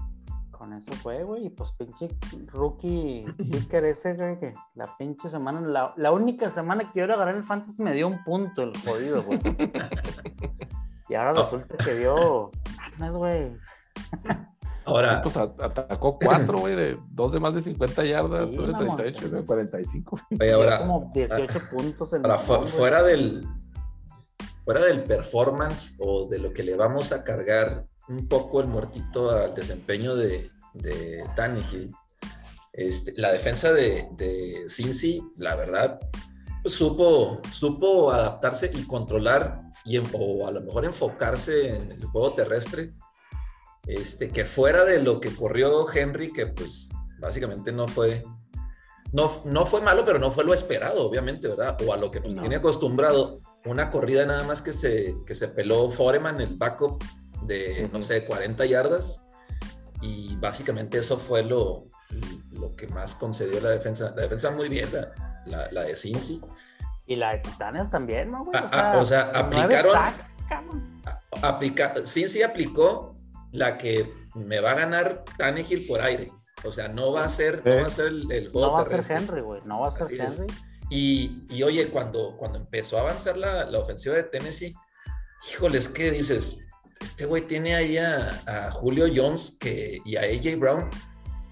con 0.62 0.72
eso 0.74 0.92
fue, 0.92 1.24
güey. 1.24 1.46
Y 1.46 1.50
pues 1.50 1.72
pinche 1.72 2.08
rookie 2.52 3.26
kicker 3.36 3.84
ese, 3.84 4.14
güey, 4.14 4.38
que 4.38 4.54
la 4.76 4.86
pinche 4.96 5.28
semana, 5.28 5.60
la, 5.60 5.92
la, 5.96 6.12
única 6.12 6.50
semana 6.50 6.92
que 6.92 7.00
yo 7.00 7.06
le 7.08 7.14
agarré 7.14 7.32
en 7.32 7.38
el 7.38 7.42
Fantasy 7.42 7.82
me 7.82 7.92
dio 7.92 8.06
un 8.06 8.22
punto 8.22 8.62
el 8.62 8.72
jodido, 8.78 9.24
güey. 9.24 9.40
y 11.08 11.14
ahora 11.14 11.32
resulta 11.32 11.76
que 11.84 11.94
dio. 11.96 12.52
güey. 13.12 13.56
Ahora. 14.84 15.22
Pues 15.22 15.36
atacó 15.36 16.18
cuatro, 16.18 16.58
güey, 16.58 16.74
de 16.74 16.98
dos 17.10 17.32
de 17.32 17.40
más 17.40 17.54
de 17.54 17.62
50 17.62 18.04
yardas, 18.04 18.52
de 18.52 18.58
38, 18.58 19.28
de 19.28 19.44
45. 19.44 20.20
Oye, 20.40 20.52
ahora. 20.52 20.78
Como 20.78 21.10
18 21.14 21.46
ah, 21.54 21.70
puntos 21.70 22.12
en 22.12 22.26
ahora, 22.26 22.38
fuera 22.38 23.02
del. 23.02 23.46
Fuera 24.64 24.84
del 24.84 25.02
performance 25.02 25.96
o 25.98 26.28
de 26.28 26.38
lo 26.38 26.52
que 26.52 26.62
le 26.62 26.76
vamos 26.76 27.10
a 27.10 27.24
cargar 27.24 27.86
un 28.08 28.28
poco 28.28 28.60
el 28.60 28.68
muertito 28.68 29.30
al 29.30 29.54
desempeño 29.54 30.14
de, 30.14 30.50
de 30.74 31.24
Tannehill. 31.34 31.90
Este, 32.72 33.12
la 33.16 33.32
defensa 33.32 33.72
de, 33.72 34.08
de 34.12 34.64
Cincy, 34.68 35.22
la 35.36 35.56
verdad, 35.56 35.98
pues, 36.62 36.74
supo, 36.74 37.40
supo 37.50 38.12
adaptarse 38.12 38.70
y 38.72 38.86
controlar, 38.86 39.62
y 39.84 39.98
o 39.98 40.46
a 40.46 40.52
lo 40.52 40.60
mejor 40.60 40.84
enfocarse 40.84 41.74
en 41.74 41.90
el 41.90 42.04
juego 42.06 42.34
terrestre, 42.34 42.94
este, 43.86 44.30
que 44.30 44.44
fuera 44.44 44.84
de 44.84 45.02
lo 45.02 45.20
que 45.20 45.34
corrió 45.34 45.86
Henry, 45.92 46.32
que 46.32 46.46
pues 46.46 46.88
básicamente 47.18 47.72
no 47.72 47.88
fue, 47.88 48.24
no, 49.12 49.30
no 49.44 49.66
fue 49.66 49.80
malo, 49.80 50.04
pero 50.04 50.18
no 50.18 50.30
fue 50.30 50.44
lo 50.44 50.54
esperado, 50.54 51.06
obviamente, 51.06 51.48
¿verdad? 51.48 51.76
O 51.86 51.92
a 51.92 51.96
lo 51.96 52.10
que 52.10 52.20
nos 52.20 52.36
tiene 52.36 52.56
acostumbrado, 52.56 53.40
una 53.64 53.90
corrida 53.90 54.26
nada 54.26 54.42
más 54.44 54.62
que 54.62 54.72
se, 54.72 55.16
que 55.26 55.34
se 55.34 55.48
peló 55.48 55.90
Foreman, 55.90 56.40
el 56.40 56.56
backup 56.56 57.02
de, 57.42 57.88
no 57.92 58.02
sé, 58.02 58.24
40 58.24 58.64
yardas. 58.66 59.26
Y 60.00 60.34
básicamente 60.36 60.98
eso 60.98 61.16
fue 61.18 61.44
lo, 61.44 61.86
lo 62.50 62.74
que 62.74 62.88
más 62.88 63.14
concedió 63.14 63.60
la 63.60 63.70
defensa. 63.70 64.12
La 64.16 64.22
defensa 64.22 64.50
muy 64.50 64.68
bien, 64.68 64.88
la, 65.46 65.68
la, 65.70 65.82
de 65.82 65.96
Cincy. 65.96 66.40
Y 67.06 67.16
la 67.16 67.32
de 67.32 67.38
Titanes 67.38 67.88
también, 67.90 68.32
¿no, 68.32 68.44
güey? 68.44 68.60
O, 68.60 68.66
ah, 68.72 69.04
sea, 69.06 69.30
ah, 69.32 69.40
aplicaron. 69.40 69.96
aplica, 71.40 71.94
Cincy 72.04 72.42
aplicó 72.42 73.11
la 73.52 73.78
que 73.78 74.12
me 74.34 74.60
va 74.60 74.72
a 74.72 74.74
ganar 74.74 75.24
Tannehill 75.38 75.86
por 75.86 76.00
aire. 76.00 76.32
O 76.64 76.72
sea, 76.72 76.88
no 76.88 77.12
va 77.12 77.24
a 77.24 77.28
ser, 77.28 77.64
no 77.64 77.76
va 77.76 77.86
a 77.86 77.90
ser 77.90 78.06
el, 78.06 78.32
el 78.32 78.52
No 78.52 78.72
va 78.72 78.82
a 78.82 78.84
ser 78.84 79.04
Henry, 79.08 79.40
güey. 79.40 79.60
No 79.64 79.80
va 79.80 79.88
a 79.88 79.90
ser 79.92 80.12
Henry. 80.12 80.46
Y, 80.90 81.44
y, 81.48 81.62
oye, 81.62 81.88
cuando, 81.88 82.36
cuando 82.36 82.58
empezó 82.58 82.98
a 82.98 83.02
avanzar 83.02 83.36
la, 83.36 83.64
la 83.64 83.78
ofensiva 83.78 84.14
de 84.14 84.24
Tennessee, 84.24 84.74
híjoles, 85.50 85.88
¿qué 85.88 86.10
dices? 86.10 86.68
este 87.02 87.26
güey 87.26 87.46
tiene 87.46 87.74
ahí 87.74 87.98
a, 87.98 88.70
Julio 88.70 89.06
Jones 89.14 89.56
que, 89.58 90.00
y 90.04 90.16
a 90.16 90.22
AJ 90.22 90.58
Brown 90.58 90.88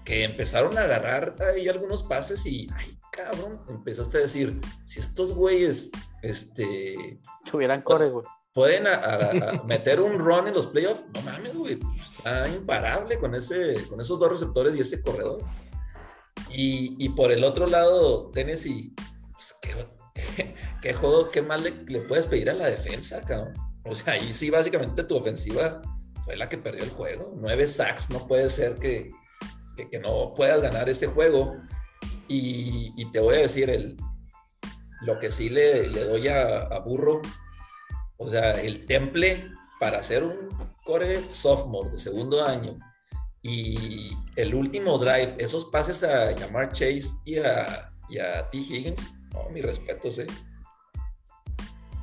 que 0.03 0.23
empezaron 0.23 0.77
a 0.77 0.81
agarrar 0.81 1.35
ahí 1.41 1.67
algunos 1.67 2.03
pases 2.03 2.45
y, 2.45 2.67
ay, 2.75 2.97
cabrón, 3.11 3.61
empezaste 3.69 4.17
a 4.17 4.21
decir, 4.21 4.59
si 4.85 4.99
estos 4.99 5.33
güeyes, 5.33 5.91
este... 6.23 7.19
Tuvieran 7.49 7.81
core, 7.83 8.09
güey. 8.09 8.25
Pueden 8.53 8.85
meter 9.65 10.01
un 10.01 10.19
run 10.19 10.47
en 10.47 10.53
los 10.53 10.67
playoffs, 10.67 11.03
no 11.13 11.21
mames, 11.21 11.55
güey, 11.55 11.79
está 11.99 12.49
imparable 12.49 13.17
con, 13.17 13.33
ese, 13.35 13.87
con 13.87 14.01
esos 14.01 14.19
dos 14.19 14.29
receptores 14.29 14.75
y 14.75 14.81
ese 14.81 15.01
corredor. 15.01 15.43
Y, 16.53 17.07
por 17.09 17.31
el 17.31 17.43
otro 17.43 17.65
lado, 17.65 18.29
Tennessee, 18.31 18.93
pues, 19.31 19.55
¿qué, 19.61 20.53
qué, 20.81 20.93
juego, 20.93 21.29
qué 21.29 21.41
más 21.41 21.61
le, 21.61 21.71
le, 21.87 22.01
puedes 22.01 22.27
pedir 22.27 22.49
a 22.49 22.53
la 22.53 22.67
defensa, 22.67 23.23
cabrón? 23.23 23.53
O 23.85 23.95
sea, 23.95 24.13
ahí 24.13 24.33
sí, 24.33 24.49
básicamente 24.49 25.03
tu 25.03 25.15
ofensiva 25.15 25.81
fue 26.25 26.35
la 26.35 26.49
que 26.49 26.57
perdió 26.57 26.83
el 26.83 26.91
juego. 26.91 27.33
Nueve 27.35 27.67
sacks, 27.67 28.09
no 28.09 28.27
puede 28.27 28.49
ser 28.49 28.75
que, 28.75 29.09
que, 29.89 29.99
no 29.99 30.33
puedas 30.35 30.61
ganar 30.61 30.89
ese 30.89 31.07
juego. 31.07 31.55
Y, 32.27 32.93
y, 32.95 33.11
te 33.11 33.19
voy 33.19 33.35
a 33.35 33.39
decir, 33.39 33.69
el, 33.69 33.97
lo 35.01 35.19
que 35.19 35.31
sí 35.31 35.49
le, 35.49 35.87
le 35.87 36.03
doy 36.03 36.27
a, 36.27 36.59
a, 36.59 36.79
Burro, 36.79 37.21
o 38.21 38.29
sea, 38.29 38.61
el 38.61 38.85
temple 38.85 39.51
para 39.79 40.03
ser 40.03 40.23
un 40.23 40.49
core 40.85 41.29
sophomore 41.29 41.89
de 41.89 41.99
segundo 41.99 42.45
año 42.45 42.77
y 43.41 44.11
el 44.35 44.53
último 44.53 44.99
drive, 44.99 45.35
esos 45.39 45.65
pases 45.65 46.03
a 46.03 46.31
Yamar 46.31 46.71
Chase 46.71 47.09
y 47.25 47.39
a, 47.39 47.91
y 48.09 48.19
a 48.19 48.47
T. 48.51 48.57
Higgins, 48.59 49.09
no, 49.33 49.49
mi 49.49 49.61
respeto, 49.61 50.09
¿eh? 50.09 50.27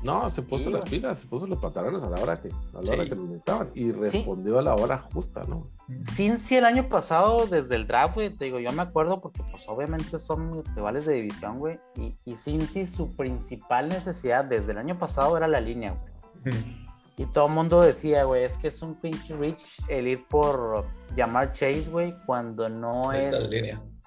No, 0.03 0.31
se 0.31 0.43
puso 0.43 0.71
las 0.71 0.89
pilas, 0.89 1.19
se 1.19 1.27
puso 1.27 1.47
los 1.47 1.59
pantalones 1.59 2.03
a 2.03 2.11
la 2.11 2.21
hora 2.21 2.41
que, 2.41 2.49
a 2.49 2.83
la 2.83 2.93
hora 2.93 3.05
que 3.05 3.17
lo 3.17 3.23
necesitaban 3.23 3.71
y 3.75 3.91
respondió 3.91 4.59
a 4.59 4.63
la 4.63 4.75
hora 4.75 4.97
justa, 4.99 5.43
¿no? 5.49 5.71
Sin 6.13 6.41
si 6.41 6.57
el 6.57 6.65
año 6.65 6.89
pasado, 6.89 7.47
desde 7.47 7.75
el 7.75 7.87
draft, 7.87 8.15
güey, 8.15 8.31
te 8.31 8.45
digo, 8.45 8.61
yo 8.61 8.73
me 8.73 8.83
acuerdo 8.83 9.21
porque 9.21 9.43
pues 9.51 9.65
obviamente 9.69 10.19
son 10.21 10.65
rivales 10.77 11.05
de 11.05 11.15
división, 11.15 11.59
güey, 11.59 11.81
y, 11.97 12.17
y 12.25 12.37
Cincy 12.37 12.87
su 12.87 13.17
principal 13.17 13.89
necesidad 13.89 14.45
desde 14.45 14.71
el 14.71 14.79
año 14.79 14.99
pasado 14.99 15.37
era 15.37 15.49
la 15.49 15.61
línea, 15.61 15.93
güey. 15.93 16.08
Y 17.19 17.27
todo 17.27 17.49
el 17.49 17.53
mundo 17.53 17.81
decía, 17.81 18.23
güey, 18.23 18.45
es 18.45 18.57
que 18.59 18.69
es 18.69 18.81
un 18.81 18.95
pinche 18.95 19.37
rich 19.37 19.83
el 19.89 20.07
ir 20.07 20.25
por 20.29 20.87
llamar 21.17 21.53
Chase, 21.53 21.89
güey, 21.91 22.15
cuando 22.27 22.69
no 22.69 23.13
es 23.13 23.51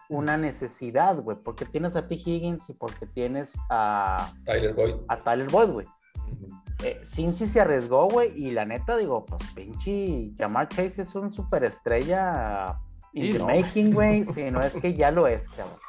una 0.08 0.38
necesidad, 0.38 1.18
güey, 1.18 1.38
porque 1.44 1.66
tienes 1.66 1.98
a 1.98 2.08
T. 2.08 2.16
Higgins 2.16 2.70
y 2.70 2.74
porque 2.74 3.06
tienes 3.06 3.58
a 3.70 4.32
Tyler 4.46 4.74
Boyd. 4.74 4.96
A 5.10 5.18
Tyler 5.18 5.50
Boyd, 5.52 5.70
güey. 5.72 5.88
Eh, 6.86 7.02
Cincy 7.06 7.48
se 7.48 7.60
arriesgó, 7.60 8.08
güey, 8.08 8.32
y 8.34 8.52
la 8.52 8.64
neta, 8.64 8.96
digo, 8.96 9.26
pues 9.26 9.44
pinche 9.54 10.32
llamar 10.38 10.70
Chase 10.70 11.02
es 11.02 11.14
un 11.14 11.34
superestrella 11.34 12.80
in 13.12 13.34
the 13.34 13.44
making, 13.44 13.94
güey, 13.94 14.24
si 14.34 14.50
no 14.52 14.62
es 14.62 14.74
que 14.76 14.94
ya 14.94 15.12
lo 15.12 15.28
es, 15.28 15.50
cabrón. 15.50 15.80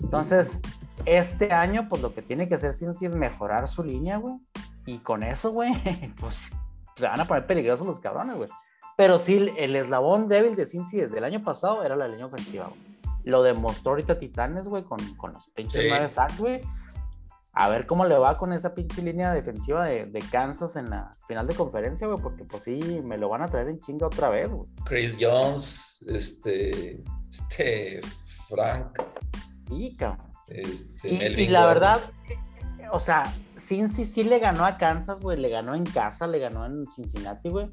Entonces, 0.00 0.60
este 1.06 1.50
año, 1.50 1.88
pues 1.88 2.02
lo 2.02 2.12
que 2.12 2.20
tiene 2.20 2.46
que 2.46 2.56
hacer 2.56 2.74
Cincy 2.74 3.06
es 3.06 3.14
mejorar 3.14 3.68
su 3.68 3.82
línea, 3.82 4.18
güey 4.18 4.36
y 4.86 4.98
con 4.98 5.22
eso, 5.22 5.50
güey, 5.50 5.72
pues 6.20 6.50
se 6.96 7.06
van 7.06 7.20
a 7.20 7.24
poner 7.24 7.46
peligrosos 7.46 7.86
los 7.86 8.00
cabrones, 8.00 8.36
güey. 8.36 8.48
Pero 8.96 9.18
sí, 9.18 9.50
el 9.56 9.74
eslabón 9.74 10.28
débil 10.28 10.54
de 10.54 10.66
Cincy 10.66 10.98
desde 10.98 11.18
el 11.18 11.24
año 11.24 11.42
pasado 11.42 11.82
era 11.82 11.96
la 11.96 12.08
línea 12.08 12.26
ofensiva, 12.26 12.66
güey. 12.68 12.80
Lo 13.24 13.42
demostró 13.42 13.92
ahorita 13.92 14.18
Titanes, 14.18 14.68
güey, 14.68 14.82
con, 14.82 14.98
con 15.14 15.32
los 15.32 15.48
pinches 15.50 15.84
nueve 15.88 16.08
sacks, 16.08 16.38
güey. 16.38 16.60
A 17.54 17.68
ver 17.68 17.86
cómo 17.86 18.04
le 18.06 18.16
va 18.16 18.38
con 18.38 18.52
esa 18.52 18.74
pinche 18.74 19.02
línea 19.02 19.32
defensiva 19.32 19.84
de, 19.84 20.06
de, 20.06 20.20
Kansas 20.20 20.74
en 20.76 20.88
la 20.88 21.10
final 21.28 21.46
de 21.46 21.54
conferencia, 21.54 22.06
güey, 22.06 22.20
porque 22.20 22.44
pues 22.44 22.64
sí, 22.64 23.00
me 23.04 23.18
lo 23.18 23.28
van 23.28 23.42
a 23.42 23.48
traer 23.48 23.68
en 23.68 23.78
chinga 23.78 24.06
otra 24.06 24.30
vez, 24.30 24.50
güey. 24.50 24.68
Chris 24.84 25.16
Jones, 25.20 26.02
este, 26.08 27.02
este, 27.28 28.00
Frank. 28.48 28.98
Sí, 29.68 29.96
cabrón. 29.98 30.32
Este, 30.48 31.08
y, 31.08 31.42
y 31.42 31.48
la 31.48 31.66
verdad, 31.66 32.00
o 32.90 33.00
sea, 33.00 33.24
Cincy 33.66 34.04
sí 34.04 34.24
le 34.24 34.38
ganó 34.38 34.64
a 34.64 34.76
Kansas, 34.76 35.20
güey, 35.20 35.38
le 35.38 35.48
ganó 35.48 35.74
en 35.74 35.84
casa, 35.84 36.26
le 36.26 36.38
ganó 36.38 36.66
en 36.66 36.86
Cincinnati, 36.90 37.48
güey. 37.48 37.66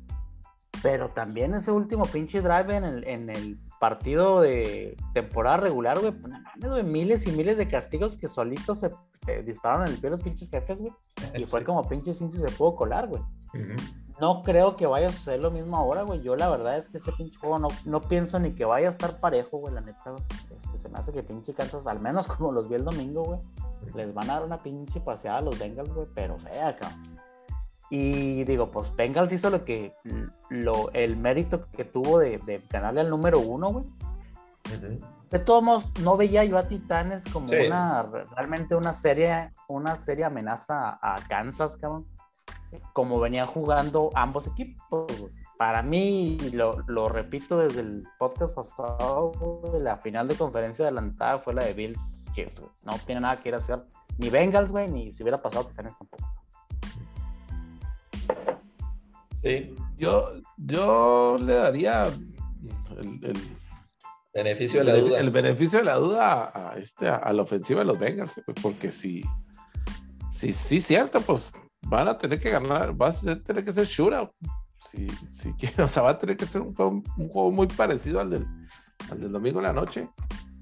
Pero 0.84 1.10
también 1.10 1.56
ese 1.56 1.72
último 1.72 2.06
pinche 2.06 2.42
drive 2.42 2.76
en 2.76 2.84
el, 2.84 3.08
en 3.08 3.30
el 3.30 3.60
partido 3.80 4.42
de 4.42 4.96
temporada 5.14 5.58
regular, 5.58 6.00
güey, 6.00 6.12
pues 6.12 6.84
miles 6.84 7.26
y 7.28 7.32
miles 7.32 7.58
de 7.58 7.68
castigos 7.68 8.18
que 8.18 8.28
solitos 8.28 8.80
se 8.80 8.92
dispararon 9.44 9.88
en 9.88 9.94
el 9.94 10.00
pie 10.00 10.10
los 10.10 10.22
pinches 10.22 10.50
jefes, 10.50 10.80
güey. 10.80 10.94
Y 11.36 11.46
fue 11.46 11.64
como 11.64 11.88
pinche 11.88 12.14
Cincy 12.14 12.38
se 12.38 12.52
pudo 12.52 12.76
colar, 12.76 13.08
güey. 13.08 13.22
No 14.20 14.42
creo 14.44 14.76
que 14.76 14.86
vaya 14.86 15.08
a 15.08 15.12
suceder 15.12 15.40
lo 15.40 15.50
mismo 15.50 15.78
ahora, 15.78 16.02
güey. 16.02 16.22
Yo 16.22 16.36
la 16.36 16.50
verdad 16.50 16.78
es 16.78 16.90
que 16.90 16.98
ese 16.98 17.12
pinche 17.14 17.38
juego 17.38 17.58
no, 17.58 17.70
no 17.86 18.02
pienso 18.02 18.38
ni 18.38 18.52
que 18.52 18.66
vaya 18.66 18.88
a 18.88 18.92
estar 18.92 19.20
parejo, 19.20 19.60
güey, 19.60 19.74
la 19.74 19.82
neta. 19.82 20.14
Este, 20.52 20.78
se 20.78 20.90
me 20.90 21.00
hace 21.00 21.14
que 21.14 21.24
pinche 21.24 21.54
Kansas, 21.54 21.88
al 21.88 22.00
menos 22.00 22.28
como 22.38 22.52
los 22.52 22.68
vi 22.68 22.76
el 22.76 22.84
domingo, 22.84 23.24
güey 23.24 23.40
les 23.96 24.14
van 24.14 24.30
a 24.30 24.34
dar 24.36 24.44
una 24.44 24.62
pinche 24.62 25.00
paseada 25.00 25.40
a 25.40 25.42
los 25.42 25.58
Bengals, 25.58 25.94
güey, 25.94 26.08
pero 26.14 26.38
fea, 26.38 26.76
cabrón. 26.76 27.00
Y 27.92 28.44
digo, 28.44 28.70
pues 28.70 28.96
Bengals 28.96 29.32
hizo 29.32 29.50
lo 29.50 29.66
que, 29.66 29.96
lo, 30.50 30.92
el 30.92 31.18
mérito 31.18 31.68
que 31.72 31.86
tuvo 31.86 32.20
de, 32.20 32.38
de 32.40 32.64
ganarle 32.70 33.02
al 33.02 33.10
número 33.10 33.40
uno, 33.40 33.72
güey. 33.72 33.86
De 35.32 35.40
todos 35.40 35.64
modos, 35.64 35.92
no 36.02 36.16
veía 36.16 36.44
yo 36.44 36.58
a 36.58 36.64
Titanes 36.64 37.24
como 37.32 37.48
una, 37.48 38.04
realmente 38.36 38.76
una 38.76 38.94
serie, 38.94 39.52
una 39.68 39.96
serie 39.96 40.26
amenaza 40.26 41.00
a 41.02 41.16
Kansas, 41.28 41.78
cabrón. 41.78 42.06
Como 42.94 43.20
venían 43.20 43.48
jugando 43.48 44.10
ambos 44.16 44.48
equipos, 44.48 45.08
para 45.58 45.82
mí, 45.84 46.38
lo, 46.54 46.84
lo, 46.88 47.10
repito 47.10 47.58
desde 47.58 47.82
el 47.82 48.04
podcast 48.18 48.56
pasado, 48.56 49.34
la 49.82 49.98
final 49.98 50.28
de 50.28 50.36
conferencia 50.36 50.86
adelantada 50.86 51.40
fue 51.40 51.54
la 51.54 51.66
de 51.66 51.74
Bills 51.74 52.26
Chiefs, 52.34 52.62
No 52.84 52.94
tiene 53.06 53.22
nada 53.22 53.42
que 53.42 53.50
ir 53.50 53.56
a 53.56 53.58
hacer 53.58 53.84
ni 54.18 54.30
Bengals, 54.30 54.72
güey, 54.72 54.90
ni 54.90 55.12
si 55.12 55.24
hubiera 55.24 55.38
pasado 55.38 55.66
Titanes 55.66 55.98
tampoco. 55.98 56.24
Sí. 59.42 59.76
Yo, 59.98 60.32
yo 60.58 61.36
le 61.40 61.54
daría 61.54 62.06
el, 62.06 63.38
beneficio 64.34 64.80
de 64.80 64.86
la 64.86 64.98
duda. 64.98 65.20
El 65.20 65.30
beneficio 65.30 65.80
de 65.80 65.86
la 65.86 65.96
duda 65.96 66.52
a, 66.54 66.78
este, 66.78 67.08
a, 67.08 67.34
la 67.34 67.42
ofensiva 67.42 67.80
de 67.80 67.86
los 67.86 68.00
Bengals, 68.00 68.42
porque 68.62 68.92
si, 68.92 69.24
si, 70.30 70.54
sí, 70.54 70.80
cierto, 70.80 71.22
pues 71.22 71.54
van 71.84 72.08
a 72.08 72.18
tener 72.18 72.40
que 72.40 72.50
ganar, 72.50 73.00
va 73.00 73.08
a 73.08 73.44
tener 73.44 73.64
que 73.64 73.72
ser 73.72 73.86
shootout 73.86 74.32
si, 74.88 75.08
si 75.32 75.54
o 75.82 75.88
sea, 75.88 76.04
va 76.04 76.12
a 76.12 76.20
tener 76.20 76.38
que 76.38 76.46
ser 76.46 76.62
un 76.62 76.74
juego, 76.74 77.52
muy 77.52 77.68
parecido 77.68 78.20
al 78.20 78.30
del, 78.30 78.48
al 79.10 79.20
del 79.20 79.32
domingo 79.32 79.60
en 79.60 79.66
la 79.66 79.74
noche, 79.74 80.10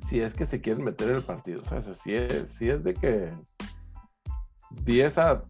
si 0.07 0.19
es 0.19 0.33
que 0.33 0.45
se 0.45 0.61
quieren 0.61 0.83
meter 0.83 1.09
en 1.09 1.15
el 1.17 1.23
partido. 1.23 1.61
O 1.61 1.65
sea, 1.65 1.81
si 1.95 2.13
es, 2.13 2.51
si 2.51 2.69
es 2.69 2.83
de 2.83 2.93
que 2.93 3.33
10 4.83 5.17
a 5.17 5.41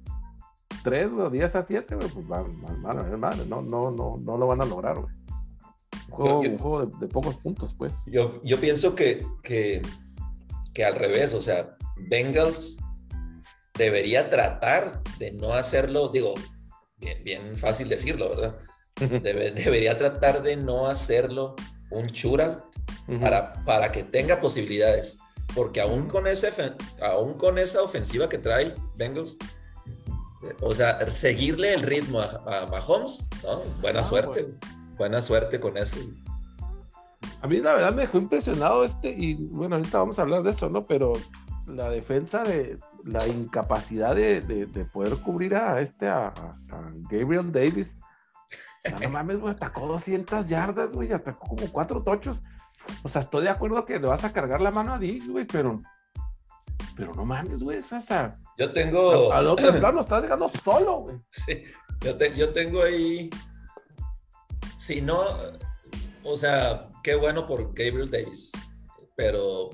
3 0.83 1.11
o 1.11 1.29
10 1.29 1.55
a 1.55 1.61
7, 1.63 1.97
pues 1.97 2.27
van, 2.27 2.45
van, 2.81 3.49
no, 3.49 3.61
no, 3.61 3.91
no, 3.91 4.17
no 4.17 4.37
lo 4.37 4.47
van 4.47 4.61
a 4.61 4.65
lograr, 4.65 4.99
güey. 4.99 5.13
Un 6.09 6.57
juego, 6.57 6.85
de, 6.85 7.07
pocos 7.07 7.35
puntos, 7.35 7.73
pues. 7.73 8.03
Yo, 8.05 8.41
yo 8.43 8.59
pienso 8.59 8.95
que, 8.95 9.27
que, 9.43 9.81
que 10.73 10.85
al 10.85 10.95
revés, 10.95 11.33
o 11.33 11.41
sea, 11.41 11.75
Bengals 12.09 12.77
debería 13.77 14.29
tratar 14.29 15.01
de 15.19 15.31
no 15.31 15.53
hacerlo, 15.53 16.09
digo, 16.09 16.33
bien, 16.97 17.23
bien 17.23 17.57
fácil 17.57 17.89
decirlo, 17.89 18.29
¿verdad? 18.29 18.57
debería 18.99 19.97
tratar 19.97 20.41
de 20.41 20.55
no 20.55 20.87
hacerlo 20.87 21.55
un 21.91 22.09
chura 22.09 22.65
para, 23.21 23.53
para 23.63 23.91
que 23.91 24.03
tenga 24.03 24.39
posibilidades. 24.39 25.19
Porque 25.55 25.81
aún 25.81 26.07
con, 26.07 26.27
ese, 26.27 26.51
aún 27.01 27.35
con 27.35 27.57
esa 27.57 27.81
ofensiva 27.81 28.27
que 28.27 28.37
trae 28.37 28.75
Bengals, 28.95 29.37
o 30.61 30.75
sea, 30.75 31.09
seguirle 31.11 31.73
el 31.73 31.81
ritmo 31.81 32.21
a, 32.21 32.67
Mahomes, 32.69 33.29
¿no? 33.43 33.61
Buena 33.81 34.01
ah, 34.01 34.03
suerte. 34.03 34.47
Buena 34.97 35.21
suerte 35.21 35.59
con 35.59 35.77
eso. 35.77 35.97
A 37.41 37.47
mí 37.47 37.57
la 37.57 37.73
verdad 37.73 37.93
me 37.93 38.01
dejó 38.01 38.17
impresionado 38.17 38.83
este, 38.83 39.09
y 39.09 39.35
bueno, 39.35 39.75
ahorita 39.75 39.99
vamos 39.99 40.19
a 40.19 40.23
hablar 40.23 40.43
de 40.43 40.51
eso, 40.51 40.69
¿no? 40.69 40.83
Pero 40.83 41.13
la 41.65 41.89
defensa 41.89 42.43
de 42.43 42.77
la 43.03 43.27
incapacidad 43.27 44.15
de, 44.15 44.41
de, 44.41 44.85
poder 44.85 45.17
cubrir 45.17 45.55
a 45.55 45.81
este, 45.81 46.07
a, 46.07 46.33
Gabriel 47.09 47.51
Davis. 47.51 47.97
No 49.01 49.09
mames, 49.09 49.39
güey, 49.39 49.53
atacó 49.53 49.87
200 49.87 50.47
yardas, 50.47 50.93
güey, 50.93 51.11
atacó 51.11 51.47
como 51.47 51.71
cuatro 51.71 52.03
tochos. 52.03 52.41
O 53.03 53.09
sea, 53.09 53.21
estoy 53.21 53.43
de 53.43 53.49
acuerdo 53.49 53.85
que 53.85 53.99
le 53.99 54.07
vas 54.07 54.23
a 54.23 54.31
cargar 54.31 54.61
la 54.61 54.71
mano 54.71 54.93
a 54.93 54.99
Diggs, 54.99 55.27
güey, 55.29 55.45
pero, 55.45 55.81
pero 56.95 57.13
no 57.13 57.25
mames, 57.25 57.59
güey, 57.59 57.79
esa. 57.79 58.39
Yo 58.57 58.71
tengo. 58.71 59.33
A, 59.33 59.39
otro 59.39 59.71
lo 59.91 60.01
estás 60.01 60.21
dejando 60.21 60.49
solo, 60.49 61.01
güey. 61.01 61.17
Sí, 61.27 61.63
yo, 62.01 62.17
yo 62.17 62.53
tengo 62.53 62.81
ahí. 62.81 63.29
Si 64.79 65.01
no, 65.01 65.21
o 66.23 66.37
sea, 66.37 66.89
qué 67.03 67.15
bueno 67.15 67.47
por 67.47 67.73
Gabriel 67.73 68.09
Davis, 68.11 68.51
pero 69.15 69.71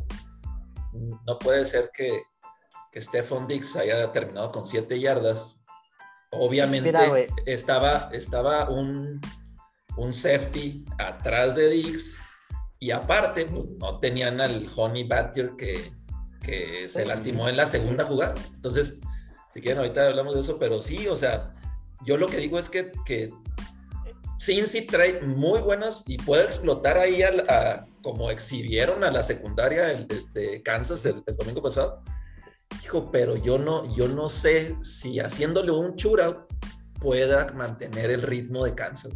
no 1.25 1.39
puede 1.39 1.65
ser 1.65 1.91
que, 1.93 2.21
que 2.93 3.01
Stephon 3.01 3.47
Diggs 3.47 3.75
haya 3.75 4.11
terminado 4.11 4.51
con 4.51 4.67
7 4.67 4.99
yardas. 4.99 5.59
Obviamente 6.31 6.93
estaba, 7.45 8.09
estaba 8.11 8.69
un, 8.69 9.19
un 9.97 10.13
safety 10.13 10.85
atrás 10.97 11.55
de 11.55 11.69
Diggs 11.69 12.17
y 12.79 12.91
aparte 12.91 13.45
pues, 13.45 13.69
no 13.71 13.99
tenían 13.99 14.39
al 14.41 14.67
Honey 14.75 15.03
Badger 15.05 15.55
que, 15.57 15.91
que 16.41 16.87
se 16.87 17.05
lastimó 17.05 17.49
en 17.49 17.57
la 17.57 17.65
segunda 17.65 18.03
jugada. 18.05 18.35
Entonces, 18.53 18.99
si 19.53 19.61
quieren 19.61 19.79
ahorita 19.79 20.07
hablamos 20.07 20.35
de 20.35 20.41
eso, 20.41 20.59
pero 20.59 20.81
sí, 20.81 21.07
o 21.07 21.17
sea, 21.17 21.49
yo 22.05 22.17
lo 22.17 22.27
que 22.27 22.37
digo 22.37 22.59
es 22.59 22.69
que, 22.69 22.91
que 23.05 23.31
Cincy 24.39 24.85
trae 24.85 25.21
muy 25.21 25.61
buenas 25.61 26.03
y 26.07 26.17
puede 26.17 26.43
explotar 26.43 26.97
ahí 26.97 27.23
a, 27.23 27.85
como 28.01 28.29
exhibieron 28.29 29.03
a 29.03 29.11
la 29.11 29.23
secundaria 29.23 29.83
de, 29.83 30.61
Kansas 30.63 31.05
el, 31.05 31.23
domingo 31.37 31.61
pasado. 31.61 32.03
Hijo, 32.81 33.11
pero 33.11 33.35
yo 33.35 33.57
no, 33.57 33.85
yo 33.93 34.07
no 34.07 34.29
sé 34.29 34.77
si 34.83 35.19
haciéndole 35.19 35.71
un 35.71 35.95
shootout 35.95 36.51
pueda 36.99 37.47
mantener 37.53 38.09
el 38.11 38.21
ritmo 38.21 38.63
de 38.63 38.73
Kansas. 38.73 39.13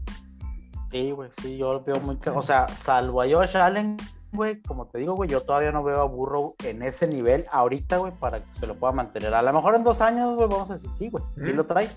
Sí, 0.92 1.12
güey, 1.12 1.30
sí, 1.42 1.58
yo 1.58 1.74
lo 1.74 1.84
veo 1.84 2.00
muy... 2.00 2.20
O 2.34 2.44
sea, 2.44 2.68
salvo 2.68 3.22
a 3.22 3.26
Josh 3.26 3.58
Allen, 3.58 3.98
güey, 4.32 4.62
como 4.62 4.88
te 4.88 5.00
digo, 5.00 5.16
güey, 5.16 5.30
yo 5.30 5.42
todavía 5.42 5.72
no 5.72 5.84
veo 5.84 6.02
a 6.02 6.06
Burrow 6.06 6.56
en 6.64 6.82
ese 6.82 7.08
nivel 7.08 7.46
ahorita, 7.52 7.98
güey, 7.98 8.14
para 8.14 8.40
que 8.40 8.60
se 8.60 8.68
lo 8.68 8.76
pueda 8.76 8.94
mantener. 8.94 9.34
A 9.34 9.42
lo 9.42 9.54
mejor 9.54 9.76
en 9.76 9.84
dos 9.84 10.02
años, 10.02 10.36
güey, 10.36 10.48
vamos 10.48 10.70
a 10.70 10.76
decir, 10.76 10.90
sí, 10.98 11.10
güey, 11.10 11.24
sí 11.36 11.54
lo 11.54 11.66
trae. 11.66 11.90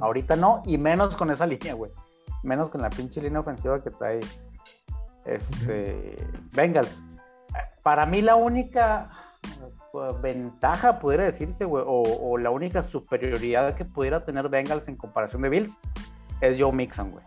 Ahorita 0.00 0.36
no, 0.36 0.62
y 0.66 0.78
menos 0.78 1.16
con 1.16 1.30
esa 1.30 1.46
línea, 1.46 1.74
güey. 1.74 1.90
Menos 2.42 2.70
con 2.70 2.82
la 2.82 2.90
pinche 2.90 3.20
línea 3.20 3.40
ofensiva 3.40 3.82
que 3.82 3.90
trae 3.90 4.20
este 5.24 6.16
Bengals. 6.52 7.02
Para 7.82 8.06
mí 8.06 8.22
la 8.22 8.36
única 8.36 9.10
ventaja, 10.20 10.98
pudiera 10.98 11.24
decirse, 11.24 11.64
güey, 11.64 11.84
o, 11.86 12.38
la 12.38 12.50
única 12.50 12.82
superioridad 12.82 13.74
que 13.74 13.84
pudiera 13.84 14.24
tener 14.24 14.48
Bengals 14.48 14.88
en 14.88 14.96
comparación 14.96 15.42
de 15.42 15.48
Bills 15.48 15.76
es 16.40 16.60
Joe 16.60 16.72
Mixon, 16.72 17.10
güey. 17.10 17.24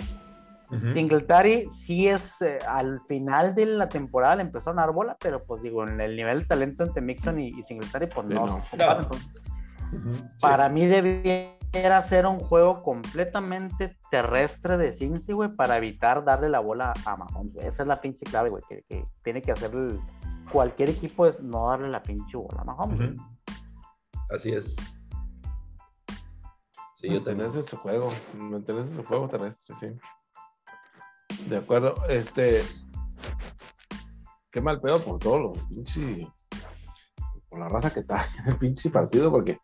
Singletary 0.94 1.68
sí 1.72 2.08
es 2.08 2.44
eh, 2.44 2.60
al 2.68 3.02
final 3.02 3.56
de 3.56 3.66
la 3.66 3.90
temporada 3.90 4.36
le 4.36 4.44
empezaron 4.44 4.78
a 4.78 4.84
dar 4.84 4.94
bola, 4.94 5.18
pero 5.20 5.44
pues 5.44 5.64
digo, 5.64 5.84
en 5.88 6.00
el 6.00 6.16
nivel 6.16 6.42
de 6.42 6.46
talento 6.46 6.84
entre 6.84 7.02
Mixon 7.02 7.40
y, 7.40 7.64
Singletary, 7.64 8.06
pues 8.08 8.28
no, 8.28 8.64
Para 10.40 10.70
mí 10.70 10.86
debiera 10.86 12.02
ser 12.04 12.28
un 12.28 12.40
juego 12.40 12.84
completamente 12.84 13.98
terrestre 14.12 14.78
de 14.78 14.94
Cincy, 14.94 15.34
güey, 15.34 15.50
para 15.50 15.78
evitar 15.78 16.24
darle 16.24 16.50
la 16.50 16.60
bola 16.60 16.94
a 17.04 17.18
Mahomes. 17.18 17.56
Esa 17.56 17.84
es 17.84 17.88
la 17.88 18.00
pinche 18.00 18.26
clave, 18.26 18.50
güey, 18.50 18.64
que, 18.70 19.06
tiene 19.24 19.42
que 19.42 19.52
hacer 19.52 19.72
cualquier 20.52 20.90
equipo 20.90 21.26
es 21.26 21.42
no 21.42 21.70
darle 21.70 21.90
la 21.90 22.04
pinche 22.04 22.38
bola 22.38 22.62
a 22.62 22.66
Mahomes. 22.66 23.18
Así 24.30 24.52
es. 24.52 24.76
Sí, 26.96 27.10
yo 27.10 27.24
también. 27.24 27.50
su 27.52 27.78
juego, 27.78 28.10
mantenerse 28.34 28.94
su 28.94 29.04
juego 29.04 29.28
terrestre, 29.30 29.76
sí. 29.80 29.88
De 31.48 31.58
acuerdo, 31.58 31.94
este. 32.10 32.64
Qué 34.52 34.62
mal 34.62 34.82
pedo 34.82 35.00
por 35.00 35.18
todo 35.20 35.40
lo 35.40 35.54
pinche. 35.54 36.28
Por 37.48 37.60
la 37.60 37.70
raza 37.70 37.92
que 37.92 38.02
está 38.02 38.24
en 38.40 38.50
el 38.50 38.58
pinche 38.58 38.90
partido, 38.90 39.32
porque 39.32 39.58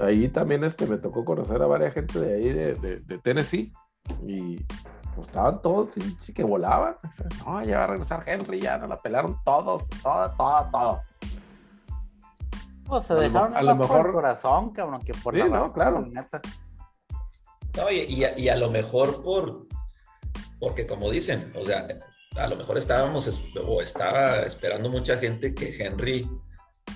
ahí 0.00 0.28
también 0.28 0.64
este, 0.64 0.86
me 0.86 0.98
tocó 0.98 1.24
conocer 1.24 1.62
a 1.62 1.66
varias 1.66 1.94
gente 1.94 2.18
de 2.18 2.34
ahí 2.34 2.52
de, 2.52 3.18
Tennessee 3.22 3.72
y 4.26 4.64
pues 5.14 5.28
estaban 5.28 5.62
todos 5.62 5.90
pinche 5.90 6.32
que 6.32 6.44
volaban. 6.44 6.96
No, 7.46 7.62
ya 7.62 7.78
va 7.78 7.84
a 7.84 7.86
regresar 7.88 8.24
Henry, 8.26 8.60
ya 8.60 8.78
nos 8.78 8.88
la 8.88 9.00
pelaron 9.00 9.38
todos, 9.44 9.88
todo, 10.02 10.30
todo, 10.36 10.68
todo. 10.70 11.02
O 12.88 13.00
se 13.00 13.14
dejaron 13.14 13.56
a 13.56 13.62
lo 13.62 13.76
mejor 13.76 13.96
por 13.98 14.06
el 14.06 14.12
corazón, 14.12 14.70
cabrón, 14.70 15.00
que 15.00 15.14
por 15.14 15.34
sí, 15.34 15.42
no, 15.42 15.72
claro. 15.72 16.06
No, 17.76 17.90
y, 17.90 18.24
y 18.36 18.48
a 18.48 18.56
lo 18.56 18.70
mejor 18.70 19.22
por 19.22 19.66
porque 20.64 20.86
como 20.86 21.10
dicen, 21.10 21.52
o 21.60 21.66
sea, 21.66 21.86
a 22.36 22.46
lo 22.46 22.56
mejor 22.56 22.78
estábamos 22.78 23.40
o 23.62 23.82
estaba 23.82 24.40
esperando 24.40 24.88
mucha 24.88 25.18
gente 25.18 25.54
que 25.54 25.76
Henry 25.78 26.26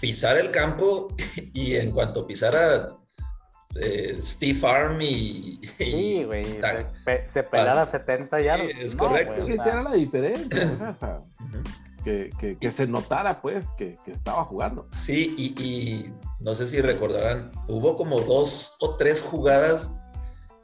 pisara 0.00 0.40
el 0.40 0.50
campo 0.50 1.08
y 1.52 1.76
en 1.76 1.90
cuanto 1.90 2.26
pisara 2.26 2.88
eh, 3.80 4.18
Steve 4.22 4.66
Arm 4.66 5.00
y, 5.00 5.60
sí, 5.76 6.24
güey, 6.24 6.44
se, 7.26 7.42
pelara 7.42 7.86
70 7.86 8.40
ya. 8.40 8.56
es 8.56 8.96
correcto. 8.96 9.46
que 9.46 9.54
era 9.54 9.82
la 9.82 9.94
diferencia, 9.94 11.22
que, 12.04 12.56
que, 12.60 12.70
se 12.70 12.86
notara 12.86 13.40
pues 13.40 13.72
que, 13.76 13.96
estaba 14.06 14.44
jugando. 14.44 14.88
Sí, 14.92 15.34
y, 15.36 15.62
y 15.62 16.12
no 16.40 16.54
sé 16.54 16.66
si 16.66 16.80
recordarán, 16.80 17.50
hubo 17.68 17.96
como 17.96 18.20
dos 18.20 18.76
o 18.80 18.96
tres 18.96 19.20
jugadas 19.22 19.88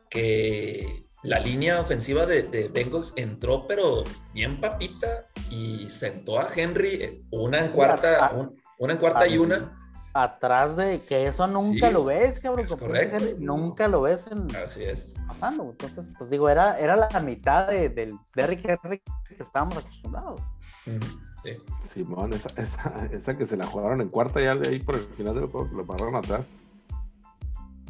que 0.08 1.04
la 1.24 1.40
línea 1.40 1.80
ofensiva 1.80 2.26
de, 2.26 2.70
Bengals 2.72 3.14
entró, 3.16 3.66
pero 3.66 4.04
bien 4.34 4.60
papita, 4.60 5.24
y 5.50 5.88
sentó 5.90 6.38
a 6.38 6.48
Henry 6.54 7.26
una 7.30 7.60
en 7.60 7.68
cuarta, 7.68 8.32
una 8.78 8.92
en 8.92 8.98
cuarta 8.98 9.26
y 9.26 9.38
una. 9.38 9.76
Atrás 10.14 10.76
de 10.76 11.02
que 11.02 11.26
eso 11.26 11.46
nunca 11.48 11.90
lo 11.90 12.04
ves, 12.04 12.38
cabrón. 12.38 12.66
correcto. 12.66 13.34
nunca 13.40 13.88
lo 13.88 14.02
ves 14.02 14.28
en, 14.30 14.54
Así 14.54 14.84
es. 14.84 15.12
pasando. 15.26 15.64
Entonces, 15.64 16.08
pues 16.16 16.30
digo, 16.30 16.48
era, 16.48 16.78
era 16.78 16.94
la 16.94 17.20
mitad 17.20 17.66
de, 17.68 17.88
del 17.88 18.16
Derrick 18.34 18.64
Henry 18.64 19.02
que 19.28 19.42
estábamos 19.42 19.76
acostumbrados. 19.78 20.40
Sí. 20.84 21.58
Simón, 21.82 22.32
esa, 22.32 22.62
esa, 22.62 23.06
esa, 23.12 23.36
que 23.36 23.44
se 23.44 23.56
la 23.56 23.66
jugaron 23.66 24.00
en 24.00 24.08
cuarta 24.08 24.40
ya 24.40 24.54
de 24.54 24.68
ahí 24.70 24.78
por 24.78 24.94
el 24.94 25.02
final 25.02 25.34
del 25.34 25.46
juego, 25.46 25.68
lo 25.76 25.84
pararon 25.84 26.16
atrás. 26.16 26.46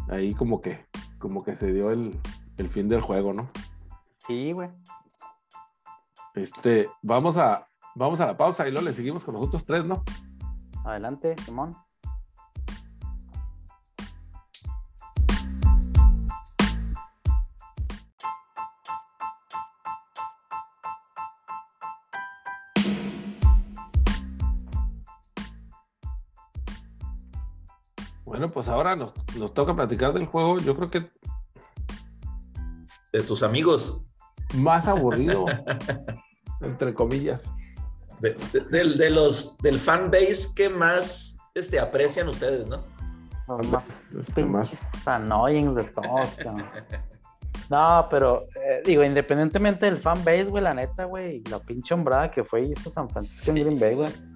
Ahí 0.09 0.35
como 0.35 0.61
que, 0.61 0.85
como 1.19 1.45
que 1.45 1.55
se 1.55 1.73
dio 1.73 1.91
el, 1.91 2.19
el 2.57 2.69
fin 2.69 2.89
del 2.89 3.01
juego, 3.01 3.33
¿no? 3.33 3.51
Sí, 4.27 4.53
güey. 4.53 4.71
Este, 6.35 6.89
vamos 7.03 7.37
a, 7.37 7.69
vamos 7.95 8.21
a 8.21 8.27
la 8.27 8.37
pausa 8.37 8.67
y 8.67 8.73
luego 8.73 8.87
le 8.87 8.93
seguimos 8.93 9.25
con 9.25 9.35
los 9.35 9.47
otros 9.47 9.65
tres, 9.65 9.85
¿no? 9.85 10.03
Adelante, 10.85 11.37
Simón. 11.45 11.77
Bueno, 28.35 28.51
pues 28.51 28.67
ahora 28.67 28.97
nos, 28.97 29.15
nos, 29.37 29.55
toca 29.55 29.77
platicar 29.77 30.13
del 30.13 30.27
juego. 30.27 30.59
Yo 30.59 30.75
creo 30.75 30.91
que 30.91 31.09
de 33.13 33.23
sus 33.23 33.45
amigos. 33.45 34.03
Más 34.55 34.89
aburrido, 34.89 35.47
entre 36.61 36.93
comillas. 36.95 37.55
De, 38.19 39.11
los 39.11 39.57
del 39.59 39.79
fan 39.79 40.11
base 40.11 40.49
que 40.57 40.69
más 40.69 41.39
este, 41.55 41.79
aprecian 41.79 42.29
ustedes, 42.29 42.67
¿no? 42.67 42.83
más, 43.71 44.09
este, 44.19 44.45
más 44.45 45.07
annoying 45.07 45.73
de 45.73 45.85
todos, 45.85 46.37
No, 47.71 48.09
pero 48.11 48.49
eh, 48.57 48.83
digo, 48.85 49.05
independientemente 49.05 49.87
del 49.87 50.01
fan 50.01 50.25
base, 50.25 50.47
güey, 50.47 50.65
la 50.65 50.75
neta, 50.75 51.05
güey, 51.05 51.41
la 51.49 51.61
pinche 51.61 51.95
hombrada 51.95 52.33
que 52.33 52.43
fue 52.43 52.63
hizo 52.63 52.91
San 52.91 53.09
Francisco 53.09 53.53
en 53.53 53.65
Green 53.65 53.79
Bay, 53.79 53.95
güey. 53.95 54.34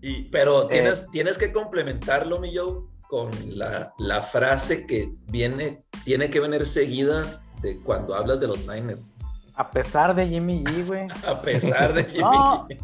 Y, 0.00 0.24
pero 0.24 0.64
eh. 0.64 0.68
tienes, 0.70 1.10
tienes 1.10 1.38
que 1.38 1.52
complementarlo, 1.52 2.38
mi 2.38 2.54
Joe, 2.54 2.82
con 3.08 3.30
la, 3.58 3.92
la, 3.98 4.20
frase 4.20 4.86
que 4.86 5.14
viene, 5.26 5.80
tiene 6.04 6.30
que 6.30 6.40
venir 6.40 6.66
seguida 6.66 7.42
de 7.62 7.80
cuando 7.82 8.14
hablas 8.14 8.40
de 8.40 8.46
los 8.46 8.66
Niners. 8.66 9.12
A 9.56 9.70
pesar 9.70 10.14
de 10.14 10.26
Jimmy 10.28 10.62
G, 10.64 10.86
güey. 10.86 11.08
A 11.26 11.42
pesar 11.42 11.92
de 11.94 12.04
Jimmy 12.10 12.22
G. 12.22 12.78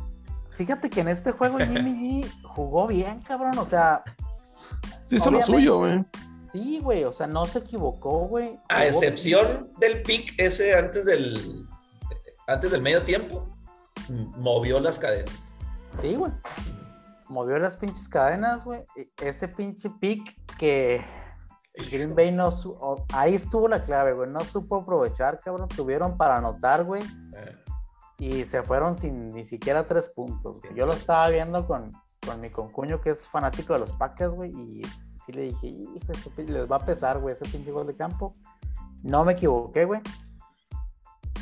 Fíjate 0.50 0.88
que 0.88 1.00
en 1.00 1.08
este 1.08 1.32
juego 1.32 1.58
Jimmy 1.58 2.24
G 2.24 2.30
jugó 2.42 2.86
bien, 2.86 3.20
cabrón. 3.20 3.58
O 3.58 3.66
sea. 3.66 4.02
Sí, 5.04 5.16
hizo 5.16 5.30
lo 5.30 5.42
suyo, 5.42 5.78
güey. 5.78 6.04
Sí, 6.52 6.80
güey. 6.80 7.04
O 7.04 7.12
sea, 7.12 7.26
no 7.26 7.46
se 7.46 7.60
equivocó, 7.60 8.26
güey. 8.26 8.58
A 8.68 8.86
excepción 8.86 9.70
del 9.78 10.02
pick 10.02 10.34
ese 10.38 10.74
antes 10.76 11.04
del. 11.04 11.66
Antes 12.46 12.70
del 12.70 12.82
medio 12.82 13.02
tiempo. 13.02 13.48
Movió 14.08 14.80
las 14.80 14.98
cadenas. 14.98 15.34
Sí, 16.00 16.14
güey 16.14 16.32
movió 17.28 17.58
las 17.58 17.76
pinches 17.76 18.08
cadenas, 18.08 18.64
güey. 18.64 18.84
Ese 19.20 19.48
pinche 19.48 19.90
pick 20.00 20.34
que 20.56 21.04
Green 21.90 22.14
Bay 22.14 22.30
no 22.30 22.50
ahí 23.12 23.34
estuvo 23.34 23.68
la 23.68 23.82
clave, 23.82 24.12
güey. 24.12 24.30
No 24.30 24.40
supo 24.40 24.76
aprovechar, 24.76 25.38
cabrón. 25.40 25.68
Tuvieron 25.68 26.16
para 26.16 26.36
anotar, 26.36 26.84
güey. 26.84 27.02
Eh. 27.02 27.56
Y 28.18 28.44
se 28.44 28.62
fueron 28.62 28.96
sin 28.96 29.30
ni 29.30 29.44
siquiera 29.44 29.88
tres 29.88 30.08
puntos. 30.08 30.60
Yo 30.74 30.86
lo 30.86 30.92
estaba 30.92 31.28
viendo 31.28 31.66
con, 31.66 31.90
con 32.24 32.40
mi 32.40 32.50
concuño 32.50 33.00
que 33.00 33.10
es 33.10 33.26
fanático 33.26 33.72
de 33.72 33.80
los 33.80 33.92
Packers, 33.92 34.32
güey. 34.32 34.50
Y 34.50 34.82
sí 35.26 35.32
le 35.32 35.42
dije, 35.42 35.66
hijo, 35.66 36.32
les 36.36 36.70
va 36.70 36.76
a 36.76 36.84
pesar, 36.84 37.18
güey, 37.18 37.34
ese 37.34 37.44
pinche 37.46 37.72
gol 37.72 37.86
de 37.86 37.96
campo. 37.96 38.36
No 39.02 39.24
me 39.24 39.32
equivoqué, 39.32 39.84
güey. 39.84 40.00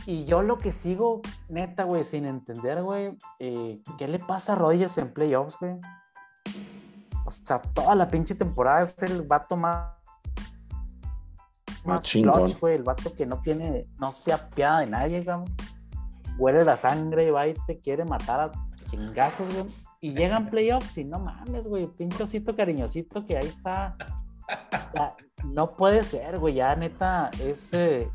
Y 0.05 0.25
yo 0.25 0.43
lo 0.43 0.59
que 0.59 0.73
sigo, 0.73 1.21
neta, 1.49 1.85
güey, 1.85 2.05
sin 2.05 2.27
entender, 2.27 2.83
güey, 2.83 3.17
eh, 3.39 3.81
¿qué 3.99 4.09
le 4.09 4.19
pasa 4.19 4.55
a 4.55 4.57
Rodgers 4.57 4.99
en 4.99 5.13
playoffs, 5.13 5.57
güey? 5.61 5.79
O 7.25 7.31
sea, 7.31 7.61
toda 7.61 7.95
la 7.95 8.09
pinche 8.09 8.35
temporada 8.35 8.83
es 8.83 9.01
el 9.03 9.23
vato 9.23 9.57
más. 9.57 9.93
Más 11.85 12.03
clutch, 12.11 12.59
güey. 12.59 12.77
El 12.77 12.83
vato 12.83 13.15
que 13.15 13.27
no 13.27 13.41
tiene, 13.41 13.87
no 14.01 14.13
se 14.13 14.33
apiada 14.33 14.81
de 14.81 14.87
nadie, 14.87 15.23
güey. 15.23 15.39
Huele 16.39 16.65
la 16.65 16.77
sangre 16.77 17.27
y 17.27 17.31
va 17.31 17.47
y 17.47 17.55
te 17.67 17.79
quiere 17.79 18.05
matar 18.05 18.41
a 18.41 18.53
chingazos, 18.91 19.53
güey. 19.55 19.67
Y 20.01 20.15
llegan 20.15 20.49
playoffs 20.49 20.99
y 20.99 21.05
no 21.05 21.21
mames, 21.21 21.69
güey. 21.69 21.87
Pinche 21.87 22.25
osito 22.25 22.57
cariñosito 22.57 23.25
que 23.25 23.37
ahí 23.37 23.47
está. 23.47 23.95
no 25.45 25.71
puede 25.71 26.03
ser, 26.03 26.39
güey. 26.41 26.55
Ya, 26.55 26.75
neta, 26.75 27.31
es. 27.41 27.73
eh, 27.73 28.11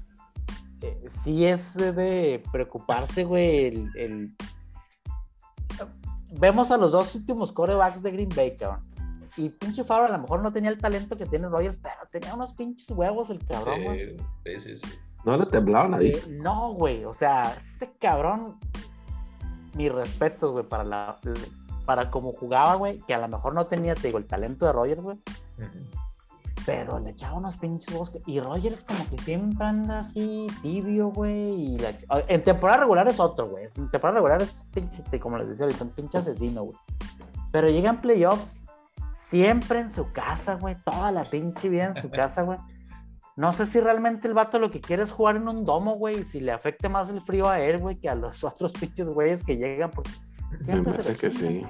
sí 1.10 1.46
es 1.46 1.76
de 1.76 2.44
preocuparse, 2.52 3.24
güey, 3.24 3.90
el, 3.96 4.36
Vemos 6.40 6.72
a 6.72 6.78
los 6.78 6.92
dos 6.92 7.16
últimos 7.16 7.52
corebacks 7.52 8.04
de 8.04 8.12
Green 8.12 8.30
Bay, 8.36 8.58
cabrón. 8.58 8.82
Y 9.38 9.50
pinche 9.50 9.84
Favre 9.84 10.08
a 10.08 10.18
lo 10.18 10.22
mejor 10.22 10.42
no 10.42 10.52
tenía 10.52 10.70
el 10.70 10.78
talento 10.78 11.16
que 11.16 11.26
tiene 11.26 11.48
Rogers, 11.48 11.78
pero 11.78 11.96
tenía 12.12 12.34
unos 12.34 12.54
pinches 12.54 12.90
huevos 12.90 13.30
el 13.30 13.46
cabrón, 13.46 13.84
güey. 13.84 14.18
Sí, 14.46 14.60
sí, 14.60 14.78
sí. 14.78 14.88
No 15.26 15.38
le 15.38 15.46
temblaba 15.46 15.88
nadie. 15.88 16.18
Eh, 16.18 16.24
no, 16.42 16.74
güey, 16.74 17.06
o 17.06 17.14
sea, 17.14 17.54
ese 17.56 17.92
cabrón, 18.00 18.58
mi 19.76 19.90
respeto, 19.90 20.52
güey, 20.52 20.66
para 20.66 20.84
la 20.84 21.20
para 21.86 22.12
cómo 22.12 22.34
jugaba, 22.34 22.76
güey, 22.76 23.00
que 23.08 23.14
a 23.14 23.18
lo 23.18 23.30
mejor 23.30 23.54
no 23.54 23.66
tenía, 23.66 23.96
te 23.96 24.08
digo, 24.08 24.18
el 24.18 24.26
talento 24.26 24.66
de 24.66 24.74
Rogers, 24.74 25.02
güey. 25.02 25.18
Pero 26.68 27.00
le 27.00 27.12
echaba 27.12 27.38
unos 27.38 27.56
pinches 27.56 27.96
bosques. 27.96 28.22
Y 28.26 28.42
Rogers 28.42 28.84
como 28.84 29.10
que 29.10 29.18
siempre 29.20 29.66
anda 29.66 30.02
así 30.02 30.48
tibio, 30.62 31.12
güey. 31.12 31.78
En 32.28 32.44
temporada 32.44 32.82
regular 32.82 33.08
es 33.08 33.22
otro, 33.22 33.48
güey. 33.48 33.64
En 33.78 33.90
temporada 33.90 34.16
regular 34.16 34.42
es, 34.42 34.70
pinche, 34.74 35.18
como 35.18 35.38
les 35.38 35.48
decía 35.48 35.66
ahorita, 35.66 35.86
un 35.86 35.92
pinche 35.92 36.18
asesino, 36.18 36.64
güey. 36.64 36.78
Pero 37.54 37.70
llegan 37.70 38.02
playoffs 38.02 38.60
siempre 39.14 39.80
en 39.80 39.90
su 39.90 40.12
casa, 40.12 40.56
güey. 40.56 40.76
Toda 40.84 41.14
la 41.14 41.24
pinche 41.24 41.70
vida 41.70 41.86
en 41.86 42.02
su 42.02 42.10
casa, 42.12 42.44
güey. 42.44 42.60
No 43.38 43.54
sé 43.54 43.66
si 43.66 43.80
realmente 43.80 44.28
el 44.28 44.34
vato 44.34 44.60
lo 44.60 44.70
que 44.70 44.82
quiere 44.82 45.04
es 45.04 45.12
jugar 45.12 45.38
en 45.38 45.48
un 45.48 45.64
domo, 45.64 45.94
güey. 45.96 46.20
Y 46.20 46.26
si 46.26 46.42
le 46.42 46.52
afecte 46.52 46.90
más 46.90 47.08
el 47.08 47.22
frío 47.22 47.48
a 47.48 47.62
él, 47.62 47.78
güey, 47.78 47.96
que 47.96 48.10
a 48.10 48.16
los 48.16 48.44
otros 48.44 48.74
pinches 48.74 49.08
güeyes 49.08 49.42
que 49.42 49.56
llegan. 49.56 49.92
Porque 49.92 50.12
siempre 50.58 51.02
se 51.02 51.16
que 51.16 51.30
sí. 51.30 51.66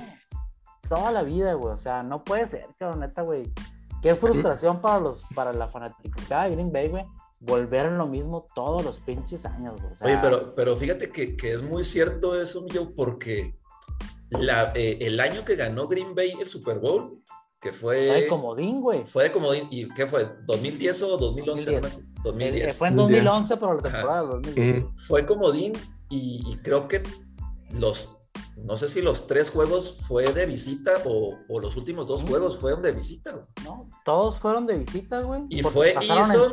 Toda 0.90 1.12
la 1.12 1.22
vida, 1.22 1.54
güey. 1.54 1.72
O 1.72 1.78
sea, 1.78 2.02
no 2.02 2.24
puede 2.24 2.48
ser, 2.48 2.66
cabrón, 2.80 3.02
neta, 3.02 3.22
güey. 3.22 3.54
Qué 4.02 4.16
frustración 4.16 4.82
para 4.82 5.00
los, 5.00 5.24
para 5.36 5.54
la 5.54 5.68
fanática 5.70 6.44
de 6.44 6.52
Green 6.52 6.72
Bay, 6.72 6.90
güey. 6.90 7.06
Volver 7.40 7.88
en 7.88 7.98
lo 7.98 8.08
mismo 8.08 8.46
todos 8.56 8.84
los 8.84 9.00
pinches 9.00 9.46
años, 9.46 9.82
güey. 9.82 9.94
Oye, 10.02 10.20
pero, 10.22 10.56
pero 10.56 10.76
fíjate 10.76 11.10
que, 11.12 11.36
que, 11.36 11.54
es 11.54 11.62
muy 11.62 11.84
cierto 11.84 12.40
eso, 12.40 12.62
mío, 12.64 12.94
porque 12.96 13.56
la, 14.30 14.72
eh, 14.76 14.98
el 15.02 15.20
año 15.20 15.46
que 15.46 15.56
ganó 15.56 15.88
Green 15.88 16.16
Bay 16.16 16.34
el 16.40 16.48
Super 16.48 16.80
Bowl, 16.80 17.22
que 17.60 17.74
fue... 17.74 18.08
Fue 18.08 18.22
de 18.22 18.28
comodín, 18.28 18.82
güey. 18.82 19.06
Fue 19.06 19.24
de 19.26 19.32
comodín. 19.32 19.68
¿Y 19.70 19.88
qué 19.90 20.06
fue? 20.08 20.28
¿2010 20.46 21.04
o 21.04 21.18
2011? 21.18 21.80
2010. 21.80 22.24
2010. 22.24 22.78
fue 22.78 22.88
en 22.88 22.96
2011, 22.96 23.58
pero 23.58 23.74
la 23.74 23.82
temporada 23.82 24.22
de 24.22 24.28
2010. 24.28 24.86
Fue 25.08 25.26
comodín 25.26 25.74
y, 26.10 26.44
y 26.48 26.58
creo 26.58 26.88
que 26.88 27.04
los 27.72 28.17
no 28.64 28.78
sé 28.78 28.90
si 28.90 29.02
los 29.02 29.28
tres 29.28 29.52
juegos 29.52 29.98
fue 30.08 30.26
de 30.34 30.46
visita 30.46 30.92
o, 31.06 31.38
los 31.60 31.76
últimos 31.78 32.08
dos 32.08 32.24
juegos 32.24 32.58
fueron 32.58 32.82
de 32.82 32.92
visita. 32.92 33.40
No, 33.64 33.90
todos 34.04 34.40
fueron 34.40 34.66
de 34.66 34.78
visita, 34.78 35.22
güey. 35.22 35.46
Y 35.50 35.62
fue 35.62 35.96
hizo, 36.02 36.46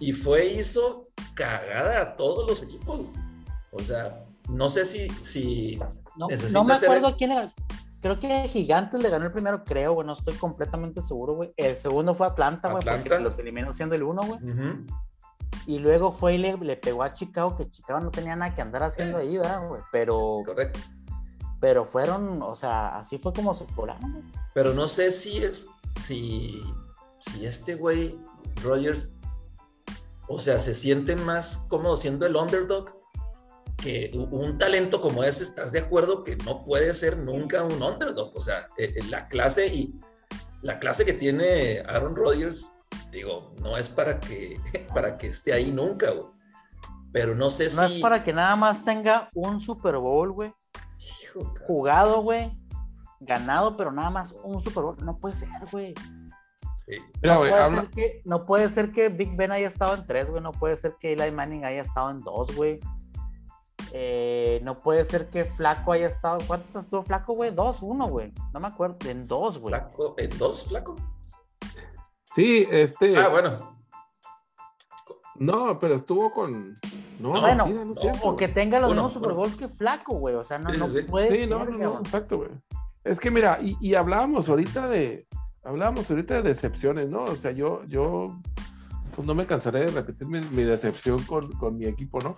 y 0.00 0.12
fue 0.12 0.46
hizo 0.46 1.04
cagada 1.34 2.00
a 2.00 2.16
todos 2.16 2.48
los 2.48 2.62
equipos. 2.62 3.00
O 3.72 3.80
sea, 3.80 4.24
no 4.48 4.70
sé 4.70 4.84
si, 4.84 5.08
si 5.22 5.78
no, 6.16 6.28
no 6.52 6.64
me 6.64 6.74
acuerdo 6.74 7.16
quién 7.16 7.32
era. 7.32 7.52
Creo 8.00 8.20
que 8.20 8.48
Gigantes 8.48 9.00
le 9.00 9.10
ganó 9.10 9.26
el 9.26 9.32
primero, 9.32 9.64
creo, 9.64 9.94
güey. 9.94 10.06
No 10.06 10.12
estoy 10.14 10.34
completamente 10.34 11.02
seguro, 11.02 11.34
güey. 11.34 11.52
El 11.56 11.76
segundo 11.76 12.14
fue 12.14 12.26
Atlanta, 12.26 12.70
güey, 12.70 12.84
porque 12.84 13.18
los 13.20 13.38
eliminó 13.38 13.72
siendo 13.74 13.94
el 13.94 14.02
uno, 14.02 14.22
güey. 14.22 14.38
Y 15.66 15.78
luego 15.78 16.12
fue 16.12 16.34
y 16.34 16.38
le, 16.38 16.76
pegó 16.76 17.02
a 17.02 17.14
Chicago, 17.14 17.56
que 17.56 17.70
Chicago 17.70 18.00
no 18.00 18.10
tenía 18.10 18.36
nada 18.36 18.54
que 18.54 18.62
andar 18.62 18.84
haciendo 18.84 19.18
ahí, 19.18 19.36
¿verdad, 19.36 19.66
güey? 19.66 19.82
Pero. 19.90 20.42
correcto. 20.44 20.78
Pero 21.60 21.84
fueron, 21.84 22.42
o 22.42 22.54
sea, 22.54 22.96
así 22.96 23.18
fue 23.18 23.32
como 23.32 23.54
se 23.54 23.64
güey. 23.74 23.94
Pero 24.54 24.74
no 24.74 24.88
sé 24.88 25.10
si 25.12 25.38
es. 25.38 25.68
Si. 26.00 26.62
Si 27.18 27.44
este 27.44 27.74
güey, 27.74 28.16
Rogers, 28.62 29.16
o 30.28 30.38
sea, 30.38 30.60
se 30.60 30.74
siente 30.74 31.16
más 31.16 31.66
cómodo 31.68 31.96
siendo 31.96 32.26
el 32.26 32.36
underdog 32.36 32.96
que 33.76 34.10
un 34.14 34.58
talento 34.58 35.00
como 35.00 35.22
ese, 35.24 35.42
¿estás 35.42 35.72
de 35.72 35.80
acuerdo 35.80 36.24
que 36.24 36.36
no 36.36 36.64
puede 36.64 36.94
ser 36.94 37.18
nunca 37.18 37.62
un 37.62 37.82
underdog? 37.82 38.36
O 38.36 38.40
sea, 38.40 38.68
eh, 38.76 38.94
eh, 38.96 39.04
la 39.08 39.28
clase 39.28 39.66
y 39.66 39.98
la 40.62 40.78
clase 40.78 41.04
que 41.04 41.12
tiene 41.12 41.82
Aaron 41.86 42.16
Rodgers 42.16 42.72
digo, 43.10 43.54
no 43.62 43.76
es 43.76 43.88
para 43.88 44.20
que, 44.20 44.60
para 44.94 45.16
que 45.16 45.28
esté 45.28 45.52
ahí 45.52 45.70
nunca, 45.70 46.10
güey. 46.10 46.36
Pero 47.12 47.34
no 47.34 47.50
sé 47.50 47.70
si. 47.70 47.76
No 47.76 47.84
es 47.84 47.94
para 48.00 48.22
que 48.22 48.32
nada 48.32 48.56
más 48.56 48.84
tenga 48.84 49.30
un 49.34 49.60
Super 49.60 49.96
Bowl, 49.96 50.32
güey. 50.32 50.52
Jugado, 51.66 52.22
güey. 52.22 52.52
Ganado, 53.20 53.76
pero 53.76 53.90
nada 53.90 54.10
más 54.10 54.34
un 54.42 54.62
Super 54.62 54.82
Bowl. 54.82 54.96
No 55.02 55.16
puede 55.16 55.34
ser, 55.34 55.48
güey. 55.72 55.94
no, 57.22 57.38
puede 57.38 57.70
ser 57.70 57.90
que, 57.90 58.22
no 58.24 58.42
puede 58.42 58.68
ser 58.68 58.92
que 58.92 59.08
Big 59.08 59.34
Ben 59.34 59.50
haya 59.50 59.68
estado 59.68 59.94
en 59.94 60.06
tres, 60.06 60.28
güey. 60.28 60.42
No 60.42 60.52
puede 60.52 60.76
ser 60.76 60.96
que 61.00 61.14
Eli 61.14 61.30
Manning 61.30 61.64
haya 61.64 61.80
estado 61.80 62.10
en 62.10 62.20
dos, 62.20 62.54
güey. 62.54 62.80
Eh, 63.92 64.60
no 64.62 64.76
puede 64.76 65.04
ser 65.06 65.28
que 65.30 65.46
Flaco 65.46 65.92
haya 65.92 66.08
estado. 66.08 66.38
¿Cuántos 66.46 66.84
estuvo 66.84 67.02
Flaco, 67.02 67.34
güey? 67.34 67.50
Dos, 67.50 67.78
uno, 67.80 68.08
güey. 68.08 68.32
No 68.52 68.60
me 68.60 68.66
acuerdo. 68.66 68.96
En 69.08 69.26
dos, 69.26 69.58
güey. 69.58 69.74
¿En 70.18 70.38
dos, 70.38 70.66
Flaco? 70.66 70.96
Sí, 72.36 72.66
este. 72.70 73.16
Ah, 73.16 73.28
bueno. 73.28 73.56
No, 75.36 75.78
pero 75.78 75.94
estuvo 75.94 76.30
con. 76.34 76.74
No, 77.18 77.40
bueno, 77.40 77.66
no, 77.66 77.92
o 78.22 78.36
que 78.36 78.48
tenga 78.48 78.78
los 78.78 78.92
mismos 78.92 79.14
Super 79.14 79.32
Bowls 79.32 79.56
que 79.56 79.70
flaco, 79.70 80.18
güey. 80.18 80.34
O 80.34 80.44
sea, 80.44 80.58
no, 80.58 80.70
no 80.70 80.86
puede 81.08 81.44
sí, 81.44 81.50
no, 81.50 81.64
no, 81.64 81.98
exacto, 81.98 82.36
güey. 82.36 82.50
Es 83.04 83.20
que 83.20 83.30
mira, 83.30 83.58
y, 83.62 83.78
y, 83.80 83.94
hablábamos 83.94 84.50
ahorita 84.50 84.86
de. 84.86 85.26
Hablábamos 85.64 86.10
ahorita 86.10 86.34
de 86.34 86.42
decepciones, 86.42 87.08
¿no? 87.08 87.24
O 87.24 87.36
sea, 87.36 87.52
yo, 87.52 87.82
yo 87.86 88.38
pues 89.14 89.26
no 89.26 89.34
me 89.34 89.46
cansaré 89.46 89.80
de 89.80 89.86
repetir 89.86 90.28
mi, 90.28 90.62
decepción 90.62 91.22
con, 91.22 91.50
con, 91.52 91.78
mi 91.78 91.86
equipo, 91.86 92.20
¿no? 92.20 92.36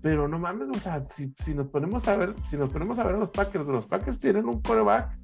Pero 0.00 0.26
no 0.26 0.38
mames, 0.38 0.68
o 0.74 0.80
sea, 0.80 1.06
si, 1.10 1.34
si, 1.36 1.54
nos 1.54 1.68
ponemos 1.68 2.08
a 2.08 2.16
ver, 2.16 2.34
si 2.44 2.56
nos 2.56 2.70
ponemos 2.70 2.98
a 2.98 3.04
ver 3.04 3.16
a 3.16 3.18
los 3.18 3.30
Packers, 3.30 3.66
los 3.66 3.84
Packers 3.84 4.18
tienen 4.18 4.46
un 4.46 4.62
coreback 4.62 5.14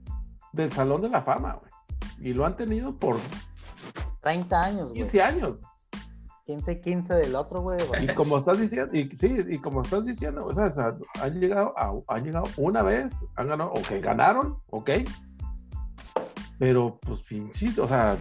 del 0.53 0.71
Salón 0.71 1.01
de 1.01 1.09
la 1.09 1.23
Fama, 1.23 1.55
güey. 1.55 1.66
Y 2.21 2.33
lo 2.33 2.47
han 2.47 2.57
tenido 2.57 2.97
por 2.97 3.17
30 4.23 4.63
años, 4.63 4.93
15 4.93 5.23
años. 5.23 5.61
15, 6.47 6.81
15 6.81 7.15
del 7.15 7.35
otro, 7.35 7.61
güey. 7.61 7.81
Y 8.01 8.07
como 8.15 8.39
estás 8.39 8.61
diciendo, 8.61 8.97
y 8.97 9.11
sí, 9.17 9.37
y 9.49 9.59
como 9.59 9.83
estás 9.83 10.05
diciendo, 10.05 10.47
o 10.47 10.55
sea, 10.55 10.69
han 11.21 11.41
llegado 11.41 11.75
han 12.07 12.25
llegado 12.25 12.47
una 12.57 12.83
vez, 12.83 13.19
han 13.35 13.49
ganado, 13.49 13.73
ok, 13.73 14.01
ganaron, 14.01 14.57
ok. 14.71 14.91
Pero, 16.59 16.99
pues, 17.03 17.23
pinchito, 17.23 17.85
o 17.85 17.89
sea, 17.89 18.17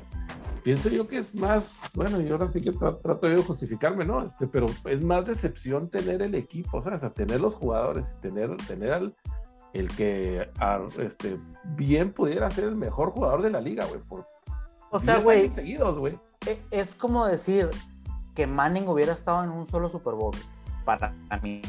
pienso 0.63 0.89
yo 0.89 1.07
que 1.07 1.19
es 1.19 1.35
más, 1.35 1.91
bueno, 1.93 2.19
y 2.19 2.29
ahora 2.29 2.47
sí 2.47 2.59
que 2.59 2.71
trato 2.71 3.27
de 3.27 3.37
justificarme, 3.43 4.03
¿no? 4.05 4.23
Este, 4.23 4.47
pero 4.47 4.65
es 4.85 5.01
más 5.01 5.27
decepción 5.27 5.89
tener 5.89 6.23
el 6.23 6.33
equipo, 6.33 6.79
o 6.79 6.81
sea, 6.81 6.97
tener 7.13 7.39
los 7.39 7.53
jugadores, 7.53 8.17
tener, 8.21 8.57
tener 8.67 8.91
al, 8.91 9.15
el 9.75 9.89
que 9.89 10.49
este, 10.99 11.37
bien 11.63 12.13
pudiera 12.13 12.49
ser 12.49 12.63
el 12.63 12.75
mejor 12.75 13.11
jugador 13.11 13.41
de 13.41 13.49
la 13.49 13.59
liga, 13.59 13.85
güey, 13.85 13.99
por 14.01 14.25
o 14.91 14.99
sea, 14.99 15.19
güey, 15.19 15.49
seguidos, 15.49 15.97
güey. 15.99 16.17
E, 16.47 16.57
es 16.71 16.95
como 16.95 17.25
decir 17.25 17.69
que 18.33 18.47
Manning 18.47 18.87
hubiera 18.87 19.11
estado 19.11 19.43
en 19.43 19.49
un 19.49 19.67
solo 19.67 19.89
Super 19.89 20.13
Bowl, 20.13 20.33
para 20.85 21.13
mí. 21.41 21.61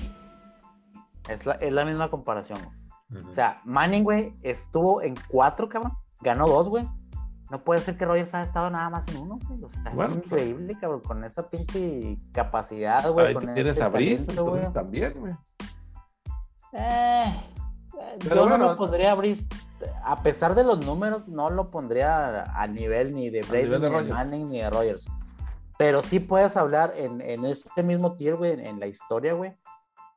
Es 1.29 1.45
la, 1.45 1.55
es 1.55 1.73
la 1.73 1.85
misma 1.85 2.09
comparación. 2.09 2.61
O 3.29 3.33
sea, 3.33 3.61
Manning, 3.65 4.05
güey, 4.05 4.33
estuvo 4.43 5.03
en 5.03 5.15
cuatro, 5.29 5.69
cabrón. 5.69 5.93
Ganó 6.21 6.47
dos, 6.47 6.69
güey. 6.69 6.89
No 7.51 7.63
puede 7.63 7.81
ser 7.81 7.97
que 7.97 8.05
Rogers 8.05 8.35
haya 8.35 8.45
estado 8.45 8.71
nada 8.71 8.91
más 8.91 9.09
en 9.09 9.17
uno, 9.17 9.41
güey. 9.49 9.65
O 9.65 9.69
sea, 9.69 9.83
es 9.87 9.95
pues, 9.95 10.11
increíble, 10.15 10.77
cabrón, 10.81 11.01
con 11.01 11.25
esa 11.25 11.49
pinche 11.51 12.19
capacidad, 12.33 13.11
güey. 13.11 13.27
Ahí 13.27 13.55
tienes 13.55 13.81
a 13.81 13.89
Brice, 13.89 14.31
entonces 14.31 14.73
también, 14.73 15.15
güey. 15.19 15.35
Eh, 16.73 17.41
yo 18.21 18.49
no 18.49 18.59
lo 18.59 18.77
pondría 18.77 19.13
abrir, 19.13 19.37
a 20.05 20.23
pesar 20.23 20.55
de 20.55 20.65
los 20.65 20.85
números, 20.85 21.29
no 21.29 21.51
lo 21.51 21.71
pondría 21.71 22.45
a 22.45 22.67
nivel 22.67 23.15
ni 23.15 23.31
de 23.31 23.43
Brady, 23.43 23.69
ni 23.69 23.79
de 23.79 24.13
Manning, 24.13 24.49
ni 24.49 24.61
de 24.61 24.71
Rogers. 24.71 25.09
Pero 25.79 26.03
sí 26.03 26.21
puedes 26.21 26.57
hablar 26.57 26.95
en, 26.97 27.21
en 27.21 27.45
este 27.45 27.83
mismo 27.83 28.15
tier, 28.15 28.37
güey, 28.37 28.53
en 28.53 28.81
la 28.81 28.87
historia, 28.87 29.35
güey, 29.35 29.57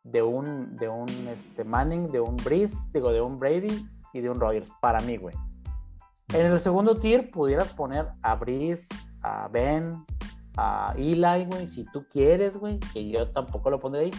de 0.03 0.21
un, 0.21 0.77
de 0.77 0.87
un 0.87 1.09
este, 1.27 1.63
Manning, 1.63 2.07
de 2.07 2.21
un 2.21 2.37
Breeze, 2.37 2.89
digo, 2.93 3.11
de 3.11 3.21
un 3.21 3.37
Brady 3.37 3.85
y 4.13 4.21
de 4.21 4.29
un 4.29 4.39
Rogers, 4.39 4.71
para 4.81 5.01
mí, 5.01 5.17
güey. 5.17 5.35
En 6.33 6.45
el 6.45 6.59
segundo 6.59 6.95
tier 6.95 7.29
pudieras 7.29 7.73
poner 7.73 8.07
a 8.21 8.35
Breeze, 8.35 8.87
a 9.21 9.47
Ben, 9.49 10.05
a 10.55 10.93
Eli, 10.95 11.45
güey, 11.45 11.67
si 11.67 11.85
tú 11.85 12.05
quieres, 12.09 12.55
güey, 12.57 12.79
que 12.93 13.09
yo 13.09 13.29
tampoco 13.31 13.69
lo 13.69 13.79
pondré 13.79 14.01
ahí 14.03 14.11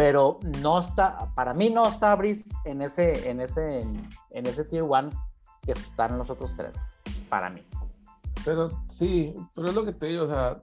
pero 0.00 0.38
no 0.62 0.78
está, 0.78 1.30
para 1.34 1.52
mí 1.52 1.68
no 1.68 1.86
está 1.86 2.14
Brice 2.14 2.54
en 2.64 2.80
ese, 2.80 3.28
en 3.28 3.38
ese, 3.38 3.80
en 3.80 4.46
ese 4.46 4.64
tier 4.64 4.82
one 4.88 5.10
que 5.60 5.72
están 5.72 6.16
los 6.16 6.30
otros 6.30 6.56
tres, 6.56 6.72
para 7.28 7.50
mí. 7.50 7.62
Pero 8.42 8.70
sí, 8.88 9.34
pero 9.54 9.68
es 9.68 9.74
lo 9.74 9.84
que 9.84 9.92
te 9.92 10.06
digo, 10.06 10.24
o 10.24 10.26
sea, 10.26 10.62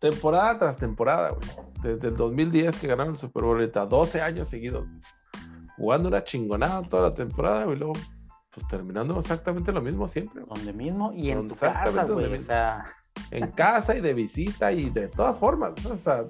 temporada 0.00 0.56
tras 0.56 0.78
temporada, 0.78 1.32
güey. 1.32 1.46
Desde 1.82 2.08
el 2.08 2.16
2010 2.16 2.74
que 2.78 2.86
ganaron 2.86 3.12
el 3.12 3.18
Super 3.18 3.42
Bowl, 3.42 3.70
12 3.70 4.22
años 4.22 4.48
seguidos, 4.48 4.86
jugando 5.76 6.08
una 6.08 6.24
chingonada 6.24 6.88
toda 6.88 7.10
la 7.10 7.14
temporada, 7.14 7.66
güey, 7.66 7.76
luego, 7.76 7.92
pues 8.48 8.66
terminando 8.66 9.18
exactamente 9.18 9.72
lo 9.72 9.82
mismo 9.82 10.08
siempre. 10.08 10.42
Donde 10.48 10.72
mismo 10.72 11.12
y 11.12 11.32
en 11.32 11.48
tu 11.48 11.54
casa, 11.54 12.04
güey. 12.04 12.32
O 12.32 12.44
sea, 12.44 12.82
en 13.30 13.50
casa 13.52 13.96
y 13.96 14.00
de 14.00 14.14
visita 14.14 14.72
y 14.72 14.90
de 14.90 15.08
todas 15.08 15.38
formas. 15.38 15.72
O 15.86 15.96
sea, 15.96 16.24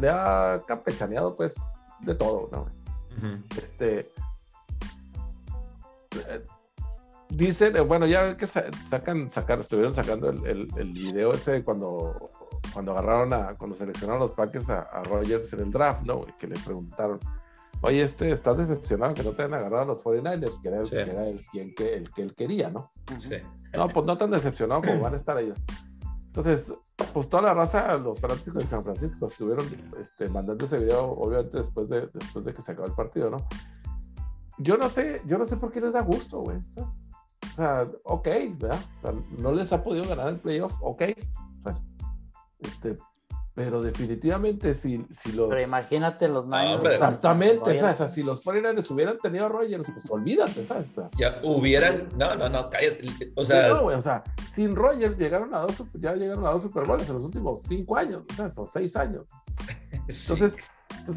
le 0.00 0.08
ha 0.08 0.60
campechaneado 0.66 1.36
pues 1.36 1.54
de 2.00 2.14
todo, 2.14 2.48
¿no? 2.52 2.66
Este. 3.56 4.12
Eh, 6.28 6.46
dicen, 7.28 7.76
eh, 7.76 7.80
bueno, 7.80 8.06
ya 8.06 8.22
ven 8.22 8.36
que 8.36 8.46
sacan, 8.46 9.30
sacar, 9.30 9.60
estuvieron 9.60 9.94
sacando 9.94 10.30
el, 10.30 10.68
el, 10.76 10.92
video 10.92 11.32
ese 11.32 11.62
cuando, 11.62 12.30
cuando 12.72 12.92
agarraron 12.92 13.32
a, 13.32 13.54
cuando 13.54 13.76
seleccionaron 13.76 14.20
los 14.20 14.30
Packers 14.32 14.70
a, 14.70 14.82
a 14.82 15.02
Rogers 15.04 15.52
en 15.52 15.60
el 15.60 15.70
draft, 15.70 16.02
¿no? 16.02 16.22
Que 16.38 16.46
le 16.46 16.58
preguntaron, 16.60 17.20
oye, 17.82 18.02
este, 18.02 18.30
¿estás 18.30 18.58
decepcionado 18.58 19.14
que 19.14 19.22
no 19.22 19.30
te 19.32 19.42
hayan 19.42 19.54
agarrado 19.54 19.82
a 19.82 19.86
los 19.86 20.04
49ers? 20.04 20.60
Que 20.60 20.68
era, 20.68 20.80
el, 20.80 20.90
que, 20.90 21.00
era 21.00 21.28
el, 21.28 21.44
que, 21.74 21.94
el, 21.94 22.10
que 22.10 22.22
él 22.22 22.34
quería, 22.34 22.70
¿no? 22.70 22.90
Sí. 23.16 23.36
No, 23.74 23.88
pues 23.88 24.06
no 24.06 24.16
tan 24.16 24.30
decepcionado 24.30 24.80
como 24.82 25.00
van 25.00 25.14
a 25.14 25.16
estar 25.16 25.38
ellos. 25.38 25.64
Entonces, 26.26 26.74
pues 27.14 27.30
toda 27.30 27.44
la 27.44 27.54
raza, 27.54 27.96
los 27.96 28.20
fanáticos 28.20 28.62
de 28.62 28.66
San 28.66 28.82
Francisco 28.82 29.26
estuvieron 29.26 29.66
este, 29.98 30.28
mandando 30.28 30.64
ese 30.64 30.78
video, 30.78 31.12
obviamente 31.12 31.56
después 31.56 31.88
de, 31.88 32.02
después 32.12 32.44
de 32.44 32.52
que 32.52 32.60
se 32.60 32.72
acabó 32.72 32.86
el 32.86 32.94
partido, 32.94 33.30
¿no? 33.30 33.38
Yo 34.58 34.76
no 34.76 34.88
sé, 34.90 35.22
yo 35.26 35.38
no 35.38 35.44
sé 35.44 35.56
por 35.56 35.70
qué 35.70 35.80
les 35.80 35.94
da 35.94 36.02
gusto, 36.02 36.40
güey. 36.40 36.58
O 36.58 37.56
sea, 37.56 37.88
ok, 38.04 38.28
¿verdad? 38.58 38.80
O 38.96 39.00
sea, 39.00 39.12
no 39.38 39.52
les 39.52 39.72
ha 39.72 39.82
podido 39.82 40.06
ganar 40.06 40.28
el 40.28 40.40
playoff, 40.40 40.74
ok. 40.82 41.04
Pues, 41.62 41.78
este, 42.60 42.98
pero 43.56 43.80
definitivamente 43.80 44.74
si, 44.74 45.06
si 45.10 45.32
los... 45.32 45.48
Pero 45.48 45.62
imagínate 45.62 46.28
los 46.28 46.44
Niners. 46.44 46.84
exactamente, 46.84 47.70
o 47.70 47.94
sea, 47.94 48.06
si 48.06 48.22
los 48.22 48.42
49 48.42 48.86
hubieran 48.90 49.18
tenido 49.18 49.46
a 49.46 49.48
Rogers, 49.48 49.86
pues 49.90 50.10
olvídate, 50.10 50.62
¿sabes? 50.62 50.94
ya 51.16 51.40
hubieran... 51.42 52.10
No, 52.18 52.36
no, 52.36 52.50
no, 52.50 52.68
cállate. 52.68 53.32
O 53.34 53.46
sea... 53.46 53.68
No, 53.70 53.86
o 53.86 54.00
sea, 54.02 54.22
sin 54.46 54.76
Rogers 54.76 55.16
llegaron 55.16 55.54
a 55.54 55.60
dos, 55.60 55.82
ya 55.94 56.12
llegaron 56.14 56.44
a 56.46 56.50
dos 56.50 56.62
Super 56.62 56.84
Bowls 56.84 57.08
en 57.08 57.14
los 57.14 57.22
últimos 57.22 57.62
cinco 57.62 57.96
años, 57.96 58.24
o 58.30 58.34
sea, 58.34 58.50
son 58.50 58.66
seis 58.66 58.94
años. 58.94 59.24
Entonces... 59.92 60.56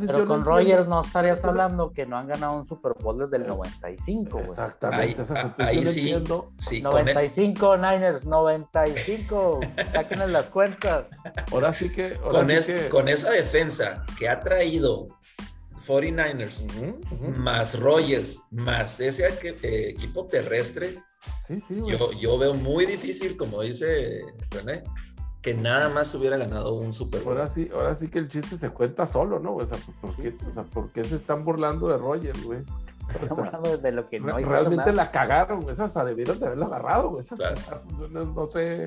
Pero 0.05 0.25
con 0.25 0.45
Rogers 0.45 0.87
no 0.87 1.01
estarías 1.01 1.43
hablando 1.43 1.91
que 1.91 2.05
no 2.05 2.17
han 2.17 2.27
ganado 2.27 2.53
un 2.53 2.65
Super 2.65 2.93
Bowl 2.93 3.17
desde 3.17 3.37
el 3.37 3.47
95, 3.47 4.29
güey. 4.31 4.43
Exactamente. 4.45 5.23
Ahí, 5.57 5.85
sí, 5.85 6.81
95 6.81 7.77
Niners, 7.77 8.25
95. 8.25 9.59
Sáquenle 9.91 10.27
las 10.27 10.49
cuentas. 10.49 11.07
Ahora 11.51 11.73
sí 11.73 11.91
que. 11.91 12.15
con, 12.89 13.07
esa 13.09 13.31
defensa 13.31 14.05
que 14.17 14.29
ha 14.29 14.39
traído 14.41 15.07
49ers, 15.87 16.65
más 17.37 17.79
Rogers, 17.79 18.41
más 18.51 18.99
ese 18.99 19.27
eh, 19.27 19.89
equipo 19.89 20.27
terrestre, 20.27 21.01
sí, 21.41 21.59
sí, 21.59 21.81
yo, 21.87 22.11
yo 22.11 22.37
veo 22.37 22.53
muy 22.53 22.85
difícil, 22.85 23.35
como 23.37 23.61
dice 23.61 24.21
René, 24.51 24.83
que 25.41 25.53
nada 25.53 25.89
más 25.89 26.13
hubiera 26.15 26.37
ganado 26.37 26.73
un 26.73 26.93
Super 26.93 27.23
Bowl. 27.23 27.37
Ahora 27.37 27.47
sí, 27.47 27.69
ahora 27.73 27.95
sí 27.95 28.09
que 28.09 28.19
el 28.19 28.27
chiste 28.27 28.57
se 28.57 28.69
cuenta 28.71 29.05
solo, 29.05 29.39
¿no? 29.39 29.55
O 29.55 29.65
sea, 29.65 29.77
¿por 30.01 30.15
qué, 30.15 30.35
o 30.45 30.51
sea, 30.51 30.63
¿por 30.63 30.89
qué 30.89 31.03
se 31.03 31.15
están 31.15 31.45
burlando 31.45 31.87
de 31.87 31.97
Roger, 31.97 32.35
güey? 32.43 32.63
Están 33.21 33.37
burlando 33.37 33.77
de 33.77 33.91
lo 33.91 34.09
que 34.09 34.19
no 34.19 34.39
hizo 34.39 34.49
Realmente 34.49 34.91
la 34.91 35.11
cagaron, 35.11 35.61
güey. 35.61 35.79
O 35.79 35.87
sea, 35.87 36.03
debieron 36.03 36.39
de 36.39 36.45
haberla 36.45 36.65
agarrado, 36.65 37.09
güey. 37.09 37.23
no, 38.11 38.45
sé. 38.47 38.85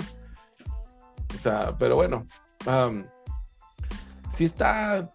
O 1.35 1.39
sea, 1.39 1.75
pero 1.79 1.97
bueno. 1.97 2.27
sí 4.31 4.45
está. 4.45 5.09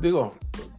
Digo, 0.00 0.34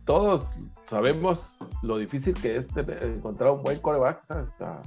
todos 0.05 0.47
sabemos 0.85 1.57
lo 1.81 1.97
difícil 1.97 2.33
que 2.33 2.55
es 2.57 2.67
encontrar 2.75 3.51
un 3.51 3.61
buen 3.61 3.79
coreback, 3.79 4.23
¿sabes? 4.23 4.47
O 4.47 4.57
sea, 4.57 4.81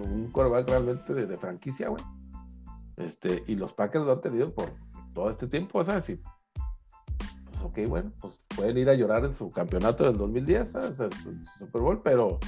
un, 0.00 0.30
coreback 0.32 0.68
realmente 0.68 1.12
de, 1.12 1.26
de 1.26 1.36
franquicia, 1.36 1.88
güey 1.88 2.02
este, 2.96 3.44
y 3.46 3.56
los 3.56 3.72
Packers 3.72 4.04
lo 4.04 4.12
han 4.12 4.20
tenido 4.20 4.52
por 4.54 4.72
todo 5.14 5.30
este 5.30 5.46
tiempo, 5.46 5.82
¿sabes? 5.84 6.10
Y, 6.10 6.16
pues 7.46 7.62
ok, 7.62 7.88
bueno, 7.88 8.12
pues 8.20 8.42
pueden 8.54 8.78
ir 8.78 8.88
a 8.88 8.94
llorar 8.94 9.24
en 9.24 9.32
su 9.32 9.50
campeonato 9.50 10.04
del 10.04 10.16
2010, 10.18 10.70
¿sabes? 10.70 10.96
Su, 10.96 11.10
Super 11.58 11.82
Bowl, 11.82 12.02
pero 12.02 12.38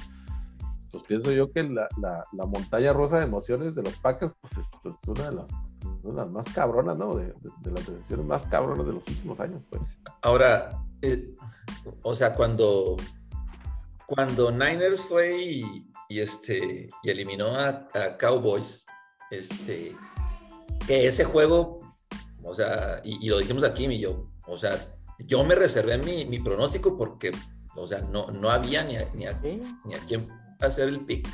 pues 0.90 1.02
pienso 1.04 1.32
yo 1.32 1.52
que 1.52 1.62
la, 1.64 1.88
la, 1.98 2.46
montaña 2.46 2.92
rosa 2.92 3.18
de 3.18 3.24
emociones 3.24 3.74
de 3.74 3.82
los 3.82 3.96
Packers, 3.98 4.32
pues 4.40 4.56
es, 4.56 5.08
una, 5.08 5.30
de 5.30 5.36
las, 5.36 5.50
las, 6.02 6.30
más 6.30 6.48
cabronas, 6.48 6.96
¿no? 6.96 7.14
De, 7.14 7.34
de, 7.60 7.70
las 7.70 7.86
decisiones 7.86 8.26
más 8.26 8.46
cabronas 8.46 8.86
de 8.86 8.94
los 8.94 9.06
últimos 9.06 9.38
años, 9.40 9.66
pues. 9.68 9.98
Ahora, 10.22 10.82
eh, 11.02 11.34
o 12.02 12.14
sea, 12.14 12.34
cuando, 12.34 12.96
cuando 14.06 14.50
Niners 14.50 15.04
fue 15.04 15.42
y, 15.42 15.92
y 16.08 16.20
este, 16.20 16.88
y 17.02 17.10
eliminó 17.10 17.54
a, 17.54 17.88
a 17.94 18.16
Cowboys, 18.18 18.86
este, 19.30 19.94
que 20.86 21.06
ese 21.06 21.24
juego, 21.24 21.80
o 22.42 22.54
sea, 22.54 23.00
y, 23.04 23.28
lo 23.28 23.38
dijimos 23.38 23.62
aquí, 23.62 23.88
mi 23.88 23.98
yo, 23.98 24.30
o 24.46 24.56
sea, 24.56 24.94
yo 25.18 25.44
me 25.44 25.54
reservé 25.54 25.98
mi, 25.98 26.24
mi 26.24 26.38
pronóstico 26.38 26.96
porque, 26.96 27.32
o 27.76 27.86
sea, 27.86 28.00
no, 28.00 28.30
no 28.30 28.50
había 28.50 28.84
ni 28.84 28.96
a, 28.96 29.08
ni, 29.14 29.26
a, 29.26 29.38
ni 29.84 29.94
a 29.94 29.98
quién 30.06 30.28
hacer 30.60 30.88
el 30.88 31.04
pick. 31.04 31.28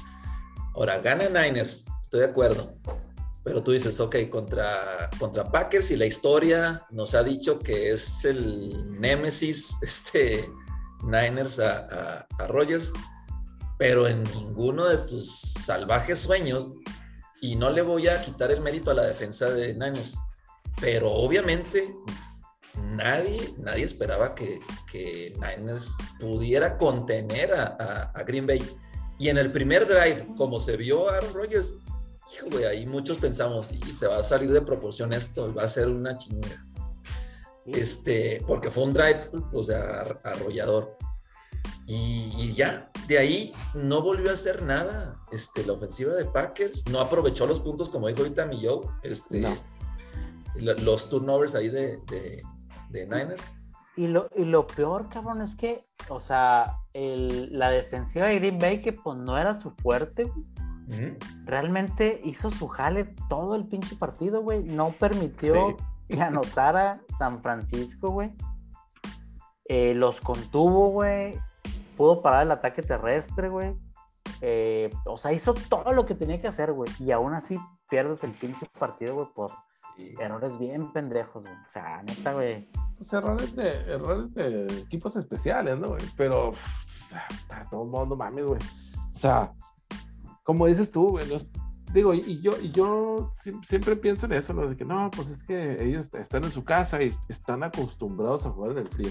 Ahora, 0.74 0.98
gana 0.98 1.28
Niners, 1.28 1.84
estoy 2.02 2.20
de 2.20 2.26
acuerdo. 2.26 2.74
Pero 3.44 3.62
tú 3.62 3.72
dices, 3.72 4.00
ok, 4.00 4.16
contra, 4.30 5.10
contra 5.18 5.50
Packers 5.52 5.90
y 5.90 5.96
la 5.96 6.06
historia 6.06 6.86
nos 6.90 7.14
ha 7.14 7.22
dicho 7.22 7.58
que 7.58 7.90
es 7.90 8.24
el 8.24 9.00
némesis, 9.00 9.76
este, 9.82 10.50
Niners 11.04 11.60
a, 11.60 12.26
a, 12.38 12.42
a 12.42 12.46
Rogers, 12.48 12.92
pero 13.78 14.08
en 14.08 14.22
ninguno 14.24 14.86
de 14.86 14.98
tus 14.98 15.30
salvajes 15.30 16.20
sueños 16.20 16.68
y 17.44 17.56
no 17.56 17.68
le 17.68 17.82
voy 17.82 18.08
a 18.08 18.22
quitar 18.22 18.50
el 18.52 18.62
mérito 18.62 18.90
a 18.90 18.94
la 18.94 19.02
defensa 19.02 19.50
de 19.50 19.74
Niners, 19.74 20.16
pero 20.80 21.12
obviamente 21.12 21.94
nadie, 22.80 23.54
nadie 23.58 23.84
esperaba 23.84 24.34
que, 24.34 24.60
que 24.90 25.34
Niners 25.34 25.94
pudiera 26.18 26.78
contener 26.78 27.52
a, 27.52 28.12
a, 28.14 28.22
Green 28.22 28.46
Bay. 28.46 28.64
Y 29.18 29.28
en 29.28 29.36
el 29.36 29.52
primer 29.52 29.86
drive, 29.86 30.26
como 30.38 30.58
se 30.58 30.78
vio 30.78 31.10
Aaron 31.10 31.34
Rodgers, 31.34 31.74
hijo, 32.32 32.48
ahí 32.66 32.86
muchos 32.86 33.18
pensamos, 33.18 33.72
y 33.72 33.94
se 33.94 34.06
va 34.06 34.20
a 34.20 34.24
salir 34.24 34.50
de 34.50 34.62
proporción 34.62 35.12
esto, 35.12 35.52
va 35.52 35.64
a 35.64 35.68
ser 35.68 35.88
una 35.88 36.16
chinga. 36.16 36.66
Este, 37.66 38.42
porque 38.46 38.70
fue 38.70 38.84
un 38.84 38.94
drive, 38.94 39.28
o 39.52 39.62
sea, 39.62 40.00
arrollador. 40.22 40.96
Y, 41.86 42.54
ya, 42.54 42.90
de 43.08 43.18
ahí 43.18 43.52
no 43.74 44.00
volvió 44.00 44.30
a 44.30 44.34
hacer 44.34 44.62
nada. 44.62 45.20
Este, 45.30 45.66
la 45.66 45.74
ofensiva 45.74 46.14
de 46.14 46.24
Packers 46.24 46.88
no 46.88 47.00
aprovechó 47.00 47.46
los 47.46 47.60
puntos, 47.60 47.90
como 47.90 48.08
dijo 48.08 48.20
ahorita 48.20 48.46
mi 48.46 48.64
Joe, 48.64 48.86
este, 49.02 49.46
los 50.56 51.08
turnovers 51.08 51.54
ahí 51.54 51.68
de, 51.68 52.00
de, 52.90 53.06
Niners. 53.06 53.54
Y 53.96 54.06
lo, 54.06 54.28
y 54.34 54.44
lo, 54.44 54.66
peor, 54.66 55.08
cabrón, 55.08 55.42
es 55.42 55.54
que, 55.54 55.84
o 56.08 56.20
sea, 56.20 56.78
el, 56.94 57.56
la 57.56 57.70
defensiva 57.70 58.28
de 58.28 58.36
Green 58.36 58.58
Bay, 58.58 58.80
que 58.80 58.92
pues 58.92 59.18
no 59.18 59.36
era 59.36 59.54
su 59.54 59.70
fuerte, 59.70 60.30
realmente 61.44 62.20
hizo 62.24 62.50
su 62.50 62.68
jale 62.68 63.14
todo 63.28 63.56
el 63.56 63.66
pinche 63.66 63.96
partido, 63.96 64.42
güey. 64.42 64.62
No 64.62 64.92
permitió 64.92 65.76
que 66.08 66.20
anotara 66.20 67.02
San 67.18 67.42
Francisco, 67.42 68.10
güey. 68.10 68.32
Eh, 69.66 69.94
los 69.94 70.20
contuvo, 70.20 70.90
güey 70.90 71.38
pudo 71.96 72.22
parar 72.22 72.42
el 72.42 72.50
ataque 72.52 72.82
terrestre, 72.82 73.48
güey. 73.48 73.74
Eh, 74.40 74.90
o 75.06 75.18
sea, 75.18 75.32
hizo 75.32 75.54
todo 75.54 75.92
lo 75.92 76.06
que 76.06 76.14
tenía 76.14 76.40
que 76.40 76.48
hacer, 76.48 76.72
güey. 76.72 76.90
Y 76.98 77.10
aún 77.12 77.34
así 77.34 77.58
pierdes 77.88 78.24
el 78.24 78.32
pinche 78.32 78.66
partido, 78.78 79.14
güey, 79.14 79.28
por 79.34 79.50
errores 80.18 80.58
bien 80.58 80.92
pendejos, 80.92 81.44
güey. 81.44 81.54
O 81.54 81.68
sea, 81.68 82.02
neta, 82.02 82.32
güey. 82.32 82.68
Pues 82.96 83.12
errores 83.12 83.54
de, 83.54 83.68
errores 83.92 84.34
de 84.34 84.66
equipos 84.80 85.16
especiales, 85.16 85.78
¿no, 85.78 85.88
güey? 85.88 86.02
Pero, 86.16 86.52
está 87.30 87.68
todo 87.70 87.84
mundo 87.84 88.16
mames, 88.16 88.46
güey. 88.46 88.60
O 89.14 89.18
sea, 89.18 89.52
como 90.42 90.66
dices 90.66 90.90
tú, 90.90 91.10
güey, 91.10 91.26
digo, 91.92 92.12
y 92.12 92.40
yo, 92.40 92.60
y 92.60 92.70
yo 92.72 93.30
siempre 93.62 93.96
pienso 93.96 94.26
en 94.26 94.32
eso, 94.32 94.52
¿no? 94.52 94.66
De 94.66 94.76
que 94.76 94.84
no, 94.84 95.10
pues 95.10 95.30
es 95.30 95.44
que 95.44 95.82
ellos 95.82 96.12
están 96.14 96.44
en 96.44 96.50
su 96.50 96.64
casa 96.64 97.00
y 97.02 97.10
están 97.28 97.62
acostumbrados 97.62 98.46
a 98.46 98.50
jugar 98.50 98.72
en 98.72 98.78
el 98.78 98.88
frío. 98.88 99.10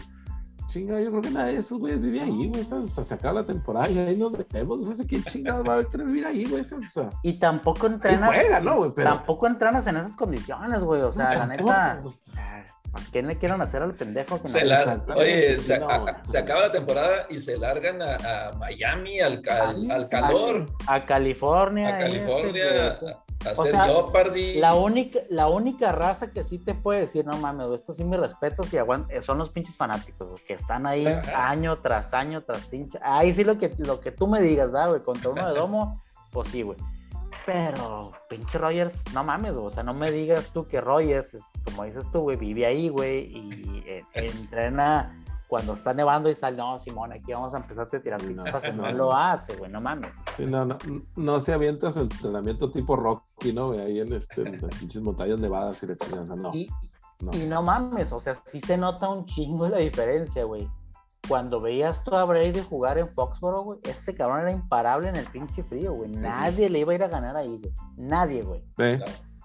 Chinga, 0.67 0.99
yo 0.99 1.09
creo 1.09 1.21
que 1.21 1.31
nadie 1.31 1.53
de 1.53 1.59
esos 1.59 1.79
güeyes 1.79 2.01
vive 2.01 2.21
ahí, 2.21 2.47
güey. 2.47 2.61
O 2.61 2.85
sea, 2.85 3.03
se 3.03 3.13
acaba 3.13 3.41
la 3.41 3.45
temporada 3.45 3.89
y 3.89 3.97
ahí 3.99 4.15
nos 4.15 4.31
metemos. 4.31 4.79
No 4.79 4.95
sé 4.95 5.05
quién 5.05 5.23
chingados 5.23 5.67
va 5.67 5.77
a 5.77 5.83
querer 5.83 6.07
vivir 6.07 6.25
ahí, 6.25 6.45
güey. 6.45 6.61
O 6.61 6.63
sea, 6.63 7.09
y 7.21 7.39
tampoco 7.39 7.87
entrenas. 7.87 8.31
¿no, 8.61 8.77
güey? 8.77 8.91
Tampoco 8.91 9.47
entrenas 9.47 9.85
en 9.87 9.97
esas 9.97 10.15
condiciones, 10.15 10.81
güey. 10.81 11.01
O 11.01 11.11
sea, 11.11 11.35
la 11.35 11.47
neta. 11.47 12.01
¿A 12.93 12.99
quién 13.11 13.27
le 13.27 13.39
quieren 13.39 13.59
hacer 13.59 13.81
al 13.81 13.95
pendejo? 13.95 14.39
se 14.43 14.63
Oye, 15.15 15.57
se, 15.57 15.73
acaba 15.73 16.61
la 16.61 16.71
temporada 16.71 17.25
y 17.27 17.39
se 17.39 17.57
largan 17.57 17.99
a, 18.03 18.51
Miami, 18.59 19.19
al, 19.19 19.41
al, 19.89 20.07
calor. 20.09 20.67
A, 20.85 21.03
California. 21.03 21.95
A 21.95 21.99
California. 22.01 22.87
Este, 22.89 23.15
hacer 23.45 23.75
La 24.55 24.75
única, 24.75 25.19
la 25.29 25.47
única 25.47 25.91
raza 25.91 26.31
que 26.31 26.43
sí 26.43 26.59
te 26.59 26.73
puede 26.73 27.01
decir, 27.01 27.25
no 27.25 27.37
mames, 27.37 27.67
esto 27.71 27.93
sí 27.93 28.03
me 28.03 28.17
respeto, 28.17 28.63
si 28.63 28.77
aguanta, 28.77 29.21
son 29.21 29.37
los 29.37 29.49
pinches 29.49 29.75
fanáticos, 29.75 30.41
que 30.41 30.53
están 30.53 30.85
ahí 30.85 31.05
año 31.35 31.77
tras 31.77 32.13
año 32.13 32.41
tras 32.41 32.65
pinche. 32.65 32.99
Ahí 33.01 33.33
sí 33.33 33.43
lo 33.43 33.57
que, 33.57 33.73
lo 33.77 33.99
que 33.99 34.11
tú 34.11 34.27
me 34.27 34.41
digas, 34.41 34.71
¿verdad, 34.71 34.89
güey? 34.89 35.01
Contra 35.01 35.29
uno 35.29 35.47
de 35.47 35.53
domo, 35.59 36.01
pues 36.31 36.49
sí, 36.49 36.61
güey. 36.61 36.77
Pero, 37.45 38.13
pinche 38.29 38.57
Rogers, 38.57 39.03
no 39.13 39.23
mames, 39.23 39.53
o 39.53 39.69
sea, 39.69 39.83
no 39.83 39.93
me 39.93 40.11
digas 40.11 40.51
tú 40.53 40.65
que 40.67 40.79
Rogers, 40.79 41.37
como 41.65 41.83
dices 41.83 42.05
tú, 42.11 42.21
güey, 42.21 42.37
vive 42.37 42.65
ahí, 42.65 42.87
güey, 42.87 43.19
y 43.19 43.83
eh, 43.85 44.05
entrena 44.13 45.22
cuando 45.47 45.73
está 45.73 45.93
nevando 45.93 46.29
y 46.29 46.35
sale, 46.35 46.57
no, 46.57 46.79
Simón, 46.79 47.13
aquí 47.13 47.33
vamos 47.33 47.53
a 47.53 47.57
empezar 47.57 47.87
a 47.91 47.99
tirar 47.99 48.21
sí, 48.21 48.35
no. 48.75 48.91
lo 48.91 49.13
hace, 49.13 49.55
güey, 49.55 49.71
no 49.71 49.81
mames. 49.81 50.11
no, 50.39 50.65
no, 50.65 50.77
no, 51.15 51.39
se 51.39 51.53
avienta 51.53 51.91
su 51.91 52.01
entrenamiento 52.01 52.71
tipo 52.71 52.95
Rocky, 52.95 53.53
¿no? 53.53 53.71
Ahí 53.71 53.99
en, 53.99 54.13
este, 54.13 54.43
las 54.43 54.75
pinches 54.75 55.01
montañas 55.01 55.39
nevadas 55.39 55.81
y 55.83 55.87
la 55.87 55.95
chingada, 55.95 56.35
no. 56.35 56.53
Y 56.53 56.69
no. 57.19 57.31
y 57.33 57.45
no 57.45 57.61
mames, 57.61 58.11
o 58.11 58.19
sea, 58.19 58.35
sí 58.45 58.59
se 58.59 58.77
nota 58.77 59.09
un 59.09 59.25
chingo 59.25 59.69
la 59.69 59.77
diferencia, 59.77 60.43
güey 60.43 60.67
cuando 61.27 61.61
veías 61.61 62.03
tú 62.03 62.15
a 62.15 62.25
Brady 62.25 62.61
jugar 62.61 62.97
en 62.97 63.07
Foxboro, 63.07 63.61
güey, 63.61 63.79
ese 63.83 64.13
cabrón 64.13 64.41
era 64.41 64.51
imparable 64.51 65.07
en 65.07 65.15
el 65.15 65.25
pinche 65.27 65.63
frío, 65.63 65.93
güey. 65.93 66.09
Nadie 66.09 66.69
le 66.69 66.79
iba 66.79 66.91
a 66.91 66.95
ir 66.95 67.03
a 67.03 67.07
ganar 67.07 67.37
ahí, 67.37 67.57
güey. 67.57 67.73
Nadie, 67.95 68.41
güey. 68.41 68.63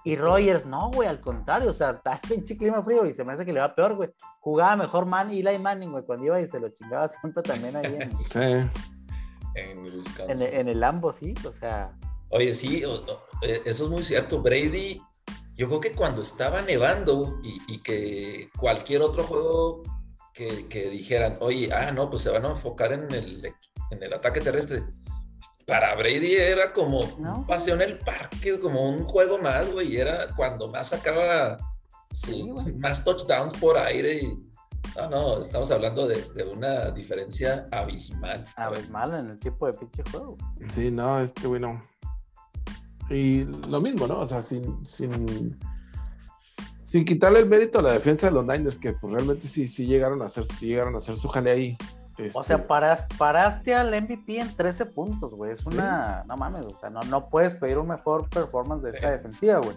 Y 0.03 0.15
Rogers, 0.15 0.65
no, 0.65 0.91
güey, 0.91 1.07
al 1.07 1.21
contrario, 1.21 1.69
o 1.69 1.73
sea, 1.73 1.89
está 1.97 2.13
el 2.13 2.29
pinche 2.29 2.57
clima 2.57 2.83
frío 2.83 3.05
y 3.05 3.13
se 3.13 3.23
me 3.23 3.33
hace 3.33 3.45
que 3.45 3.53
le 3.53 3.59
va 3.59 3.75
peor, 3.75 3.95
güey. 3.95 4.09
Jugaba 4.39 4.75
mejor 4.75 5.05
Man 5.05 5.31
Eli 5.31 5.59
Manning, 5.59 5.91
güey, 5.91 6.03
cuando 6.03 6.25
iba 6.25 6.39
y 6.41 6.47
se 6.47 6.59
lo 6.59 6.69
chingaba 6.69 7.07
siempre 7.21 7.43
también 7.43 7.75
ahí 7.75 7.97
en, 7.99 8.15
sí. 8.15 8.39
en 9.55 9.83
Wisconsin. 9.83 10.47
En, 10.47 10.55
en, 10.55 10.67
el 10.69 10.79
Lambo, 10.79 11.11
sí, 11.13 11.33
o 11.47 11.53
sea. 11.53 11.87
Oye, 12.29 12.53
sí, 12.53 12.83
eh, 13.41 13.61
eso 13.65 13.85
es 13.85 13.89
muy 13.89 14.03
cierto. 14.03 14.41
Brady, 14.41 15.01
yo 15.55 15.67
creo 15.67 15.79
que 15.79 15.93
cuando 15.93 16.21
estaba 16.21 16.61
nevando 16.61 17.39
y, 17.43 17.59
y 17.67 17.81
que 17.81 18.49
cualquier 18.57 19.01
otro 19.01 19.23
juego 19.23 19.83
que, 20.69 20.89
dijeran, 20.89 21.37
oye, 21.41 21.69
ah, 21.73 21.91
no, 21.91 22.09
pues 22.09 22.21
se 22.21 22.29
van 22.29 22.45
a 22.45 22.51
enfocar 22.51 22.93
en 22.93 23.11
el, 23.11 23.53
en 23.91 24.03
el 24.03 24.13
ataque 24.13 24.39
terrestre. 24.39 24.83
Para 25.69 25.95
Brady 25.95 26.33
era 26.35 26.73
como 26.73 27.01
un 27.01 27.45
paseo 27.45 27.75
en 27.75 27.81
el 27.81 27.99
parque, 27.99 28.59
como 28.59 28.89
un 28.89 29.05
juego 29.05 29.37
más, 29.37 29.71
güey, 29.71 29.93
y 29.93 29.97
era 29.97 30.27
cuando 30.35 30.67
más 30.67 30.89
sacaba 30.89 31.57
sí, 32.11 32.51
más 32.77 33.03
touchdowns 33.03 33.57
por 33.57 33.77
aire. 33.77 34.23
Y, 34.23 34.49
no, 34.97 35.09
no, 35.09 35.41
estamos 35.41 35.69
hablando 35.71 36.07
de, 36.07 36.21
de 36.33 36.43
una 36.43 36.91
diferencia 36.91 37.67
abismal. 37.71 38.45
Abismal 38.55 39.13
en 39.13 39.29
el 39.29 39.39
tipo 39.39 39.67
de 39.67 39.73
pinche 39.73 40.03
juego. 40.11 40.37
Sí, 40.73 40.89
no, 40.89 41.21
este 41.21 41.47
güey 41.47 41.61
no. 41.61 41.81
Y 43.09 43.45
lo 43.69 43.79
mismo, 43.79 44.07
¿no? 44.07 44.19
O 44.19 44.25
sea, 44.25 44.41
sin, 44.41 44.85
sin 44.85 45.57
sin 46.89 47.05
quitarle 47.05 47.37
el 47.37 47.45
mérito 47.45 47.77
a 47.77 47.81
la 47.83 47.91
defensa 47.91 48.25
de 48.25 48.33
los 48.33 48.43
Niners, 48.47 48.79
que 48.79 48.93
pues 48.93 49.13
realmente 49.13 49.47
sí, 49.47 49.67
sí 49.67 49.85
llegaron 49.85 50.23
a 50.23 50.25
hacer, 50.25 50.43
sí 50.43 50.65
llegaron 50.65 50.95
a 50.95 50.97
hacer 50.97 51.15
su 51.17 51.27
jale 51.27 51.51
ahí. 51.51 51.77
O 52.33 52.43
sea, 52.43 52.57
este, 52.57 52.67
paraste, 52.67 53.15
paraste, 53.17 53.75
al 53.75 53.89
MVP 54.01 54.39
en 54.39 54.55
13 54.55 54.85
puntos, 54.87 55.33
güey. 55.33 55.53
Es 55.53 55.65
una. 55.65 56.23
No 56.27 56.35
mames, 56.35 56.65
o 56.65 56.77
sea, 56.77 56.89
no, 56.89 57.01
no 57.01 57.29
puedes 57.29 57.55
pedir 57.55 57.77
un 57.77 57.87
mejor 57.87 58.29
performance 58.29 58.83
de 58.83 58.91
esa 58.91 59.11
defensiva, 59.11 59.59
güey. 59.59 59.75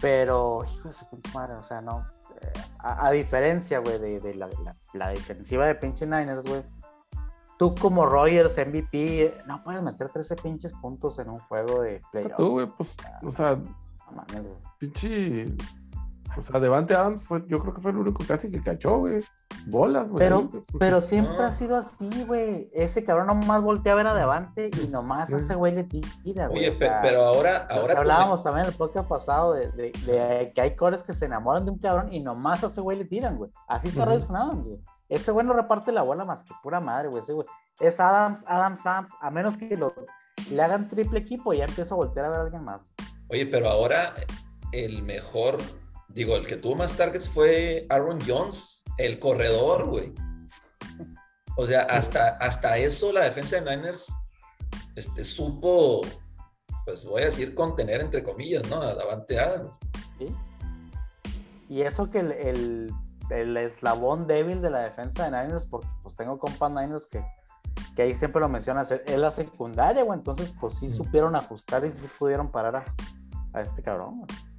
Pero, 0.00 0.64
hijo 0.64 0.88
de 0.88 0.94
su 0.94 1.06
madre, 1.34 1.54
o 1.54 1.64
sea, 1.64 1.80
no. 1.80 2.06
Eh, 2.40 2.52
a, 2.78 3.10
diferencia, 3.10 3.80
güey, 3.80 3.98
de, 3.98 4.34
la, 4.34 4.48
la, 4.94 5.08
defensiva 5.10 5.66
de 5.66 5.74
pinche 5.74 6.06
Niners, 6.06 6.46
güey. 6.46 6.62
Tú 7.58 7.74
como 7.74 8.06
Rogers, 8.06 8.56
MVP, 8.56 9.42
no 9.46 9.62
puedes 9.62 9.82
meter 9.82 10.08
13 10.08 10.36
pinches 10.36 10.72
puntos 10.72 11.18
en 11.18 11.28
un 11.28 11.38
juego 11.38 11.82
de 11.82 12.00
playoff. 12.10 12.36
Tú, 12.38 12.50
güey, 12.52 12.66
pues, 12.66 12.96
o 13.22 13.30
sea, 13.30 13.56
no 13.56 14.12
mames, 14.16 14.42
güey. 14.42 14.58
Pinche 14.78 15.54
o 16.36 16.42
sea, 16.42 16.60
Devante 16.60 16.94
Adams 16.94 17.26
fue, 17.26 17.44
yo 17.48 17.58
creo 17.58 17.74
que 17.74 17.80
fue 17.80 17.90
el 17.90 17.98
único 17.98 18.24
casi 18.26 18.50
que 18.50 18.60
cachó, 18.60 18.98
güey. 18.98 19.22
Bolas, 19.66 20.10
güey. 20.10 20.24
Pero, 20.24 20.48
pero 20.78 21.00
siempre 21.00 21.42
ha 21.42 21.52
sido 21.52 21.76
así, 21.76 22.24
güey. 22.24 22.70
Ese 22.72 23.04
cabrón 23.04 23.26
nomás 23.26 23.62
voltea 23.62 23.92
a 23.92 23.96
ver 23.96 24.06
a 24.06 24.14
Devante 24.14 24.70
y 24.82 24.88
nomás 24.88 25.32
a 25.32 25.36
ese 25.36 25.54
güey 25.54 25.74
le 25.74 25.84
tira, 25.84 26.48
güey. 26.48 26.68
Oye, 26.68 26.76
pero 27.02 27.22
ahora, 27.22 27.66
ahora. 27.68 27.94
Hablábamos 27.98 28.42
también 28.42 28.66
en 28.66 28.72
el 28.72 28.76
podcast 28.76 29.08
pasado 29.08 29.54
de, 29.54 29.70
de, 29.70 30.52
que 30.54 30.60
hay 30.60 30.76
cores 30.76 31.02
que 31.02 31.12
se 31.12 31.26
enamoran 31.26 31.64
de 31.64 31.72
un 31.72 31.78
cabrón 31.78 32.12
y 32.12 32.20
nomás 32.20 32.62
a 32.64 32.68
ese 32.68 32.80
güey 32.80 32.96
le 32.96 33.04
tiran, 33.04 33.36
güey. 33.36 33.50
Así 33.68 33.88
está 33.88 34.04
uh 34.04 34.12
Adams, 34.12 34.64
güey. 34.64 34.80
Ese 35.08 35.32
güey 35.32 35.44
no 35.44 35.52
reparte 35.52 35.90
la 35.92 36.02
bola 36.02 36.24
más 36.24 36.44
que 36.44 36.54
pura 36.62 36.80
madre, 36.80 37.08
güey. 37.08 37.22
Ese 37.22 37.32
güey. 37.32 37.46
Es 37.80 37.98
Adams, 37.98 38.44
Adams, 38.46 38.86
Adams. 38.86 39.10
A 39.20 39.30
menos 39.30 39.56
que 39.56 39.76
lo, 39.76 39.92
le 40.50 40.62
hagan 40.62 40.88
triple 40.88 41.18
equipo 41.18 41.52
y 41.52 41.58
ya 41.58 41.64
empieza 41.64 41.94
a 41.94 41.96
voltear 41.96 42.26
a 42.26 42.30
ver 42.30 42.38
a 42.38 42.42
alguien 42.42 42.64
más. 42.64 42.80
Oye, 43.28 43.46
pero 43.46 43.68
ahora 43.68 44.14
el 44.72 45.02
mejor 45.02 45.58
Digo, 46.14 46.36
el 46.36 46.46
que 46.46 46.56
tuvo 46.56 46.74
más 46.74 46.96
targets 46.96 47.28
fue 47.28 47.86
Aaron 47.88 48.18
Jones, 48.26 48.82
el 48.98 49.18
corredor, 49.18 49.86
güey. 49.86 50.12
O 51.56 51.66
sea, 51.66 51.82
hasta, 51.82 52.36
hasta 52.38 52.78
eso 52.78 53.12
la 53.12 53.22
defensa 53.22 53.60
de 53.60 53.76
Niners 53.76 54.12
este, 54.96 55.24
supo, 55.24 56.02
pues 56.84 57.04
voy 57.04 57.22
a 57.22 57.26
decir, 57.26 57.54
contener 57.54 58.00
entre 58.00 58.22
comillas, 58.22 58.68
¿no? 58.68 58.80
A 58.82 58.94
Davante 58.94 59.38
Adams. 59.38 59.70
Sí. 60.18 60.34
Y 61.68 61.82
eso 61.82 62.10
que 62.10 62.18
el, 62.20 62.92
el, 63.30 63.56
eslabón 63.56 64.26
débil 64.26 64.60
de 64.60 64.70
la 64.70 64.80
defensa 64.80 65.30
de 65.30 65.30
Niners, 65.30 65.66
porque 65.66 65.86
pues 66.02 66.16
tengo 66.16 66.38
compas 66.38 66.70
Niners 66.70 67.06
que, 67.06 67.24
que 67.94 68.02
ahí 68.02 68.14
siempre 68.14 68.40
lo 68.40 68.48
mencionas, 68.48 68.90
es 68.90 69.18
la 69.18 69.30
secundaria, 69.30 70.02
güey. 70.02 70.18
Entonces, 70.18 70.52
pues 70.60 70.74
sí 70.74 70.88
supieron 70.88 71.36
ajustar 71.36 71.84
y 71.84 71.92
sí 71.92 72.08
pudieron 72.18 72.50
parar 72.50 72.76
a, 72.76 72.84
a 73.52 73.60
este 73.60 73.82
cabrón, 73.82 74.16
güey. 74.16 74.49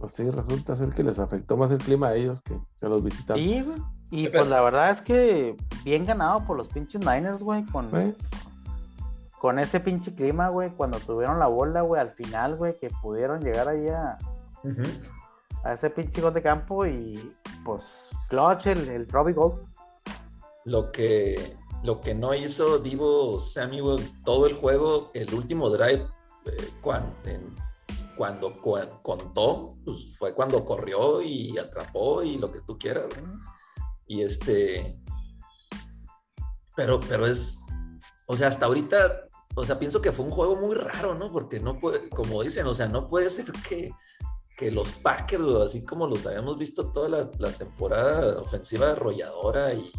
Pues 0.00 0.12
sí, 0.12 0.30
resulta 0.30 0.74
ser 0.74 0.88
que 0.90 1.04
les 1.04 1.18
afectó 1.18 1.58
más 1.58 1.70
el 1.70 1.78
clima 1.78 2.08
a 2.08 2.14
ellos 2.14 2.40
que, 2.40 2.58
a 2.80 2.88
los 2.88 3.04
visitantes. 3.04 3.66
Sí, 3.66 3.82
y 4.10 4.28
pues 4.28 4.48
la 4.48 4.62
verdad 4.62 4.90
es 4.90 5.02
que 5.02 5.54
bien 5.84 6.06
ganado 6.06 6.40
por 6.46 6.56
los 6.56 6.68
pinches 6.68 7.02
Niners, 7.02 7.42
güey, 7.42 7.66
con, 7.66 7.90
con 9.38 9.58
ese 9.58 9.78
pinche 9.78 10.14
clima, 10.14 10.48
güey, 10.48 10.70
cuando 10.70 10.98
tuvieron 11.00 11.38
la 11.38 11.48
bola, 11.48 11.82
güey, 11.82 12.00
al 12.00 12.10
final, 12.10 12.56
güey, 12.56 12.78
que 12.78 12.88
pudieron 13.02 13.40
llegar 13.40 13.68
ahí 13.68 13.88
a, 13.88 14.16
ese 15.70 15.90
pinche 15.90 16.22
gol 16.22 16.32
de 16.32 16.40
campo 16.40 16.86
y 16.86 17.30
pues 17.62 18.08
clutch 18.30 18.68
el, 18.68 18.88
el 18.88 19.06
Robbie 19.06 19.34
Gold. 19.34 19.60
Lo 20.64 20.90
que, 20.92 21.58
lo 21.84 22.00
que 22.00 22.14
no 22.14 22.32
hizo 22.32 22.78
Divo 22.78 23.38
Samuel 23.38 24.10
todo 24.24 24.46
el 24.46 24.54
juego, 24.54 25.10
el 25.12 25.32
último 25.34 25.68
drive, 25.68 26.06
eh, 26.46 26.68
cuando, 26.80 27.14
en, 27.26 27.54
cuando 28.20 28.60
contó, 28.60 29.78
pues 29.82 30.14
fue 30.18 30.34
cuando 30.34 30.62
corrió 30.62 31.22
y 31.22 31.56
atrapó 31.56 32.22
y 32.22 32.36
lo 32.36 32.52
que 32.52 32.60
tú 32.60 32.76
quieras. 32.76 33.06
Y 34.06 34.20
este, 34.20 35.00
pero, 36.76 37.00
pero 37.00 37.26
es, 37.26 37.70
o 38.26 38.36
sea, 38.36 38.48
hasta 38.48 38.66
ahorita, 38.66 39.26
o 39.54 39.64
sea, 39.64 39.78
pienso 39.78 40.02
que 40.02 40.12
fue 40.12 40.26
un 40.26 40.32
juego 40.32 40.54
muy 40.56 40.74
raro, 40.74 41.14
¿no? 41.14 41.32
Porque 41.32 41.60
no 41.60 41.80
puede, 41.80 42.10
como 42.10 42.42
dicen, 42.42 42.66
o 42.66 42.74
sea, 42.74 42.88
no 42.88 43.08
puede 43.08 43.30
ser 43.30 43.50
que, 43.66 43.90
que 44.54 44.70
los 44.70 44.92
Packers, 44.92 45.42
así 45.64 45.82
como 45.82 46.06
los 46.06 46.26
habíamos 46.26 46.58
visto 46.58 46.92
toda 46.92 47.08
la, 47.08 47.52
temporada 47.52 48.38
ofensiva 48.38 48.90
arrolladora 48.90 49.72
y 49.72 49.90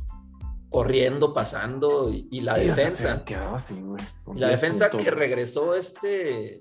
corriendo, 0.70 1.34
pasando, 1.34 2.12
y, 2.12 2.42
la 2.42 2.54
defensa. 2.54 3.24
Así, 3.56 3.84
la 4.36 4.50
defensa 4.50 4.92
que 4.92 5.10
regresó 5.10 5.74
este 5.74 6.60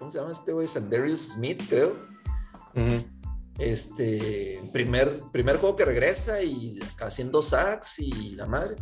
¿cómo 0.00 0.10
se 0.10 0.18
llama 0.18 0.32
este 0.32 0.52
güey? 0.52 0.66
Sandarius 0.66 1.34
Smith, 1.34 1.62
creo. 1.68 1.94
Este, 3.58 4.62
primer, 4.72 5.20
primer 5.30 5.58
juego 5.58 5.76
que 5.76 5.84
regresa 5.84 6.42
y 6.42 6.80
haciendo 6.98 7.42
sacks 7.42 7.98
y 7.98 8.30
la 8.30 8.46
madre. 8.46 8.76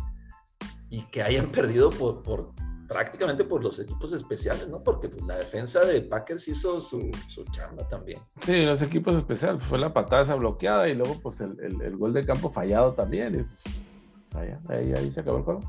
Y 0.89 1.03
que 1.11 1.21
hayan 1.21 1.47
perdido 1.51 1.89
por, 1.89 2.23
por 2.23 2.53
prácticamente 2.87 3.43
por 3.43 3.61
los 3.61 3.77
equipos 3.79 4.13
especiales, 4.13 4.69
¿no? 4.69 4.81
Porque 4.81 5.09
pues, 5.09 5.23
la 5.25 5.35
defensa 5.35 5.81
de 5.81 6.01
Packers 6.01 6.47
hizo 6.47 6.79
su, 6.79 7.11
su 7.27 7.43
chamba 7.51 7.87
también. 7.87 8.21
Sí, 8.39 8.61
los 8.61 8.81
equipos 8.81 9.15
especiales, 9.15 9.61
fue 9.61 9.77
la 9.77 9.93
patada 9.93 10.21
esa 10.21 10.35
bloqueada 10.35 10.87
y 10.87 10.95
luego 10.95 11.19
pues 11.21 11.41
el, 11.41 11.59
el, 11.59 11.97
gol 11.97 12.13
de 12.13 12.25
campo 12.25 12.49
fallado 12.49 12.93
también. 12.93 13.41
Y, 13.41 13.43
pues, 14.31 14.57
ahí, 14.69 14.93
ahí, 14.93 15.11
se 15.11 15.19
acabó 15.19 15.39
el 15.39 15.43
juego. 15.43 15.59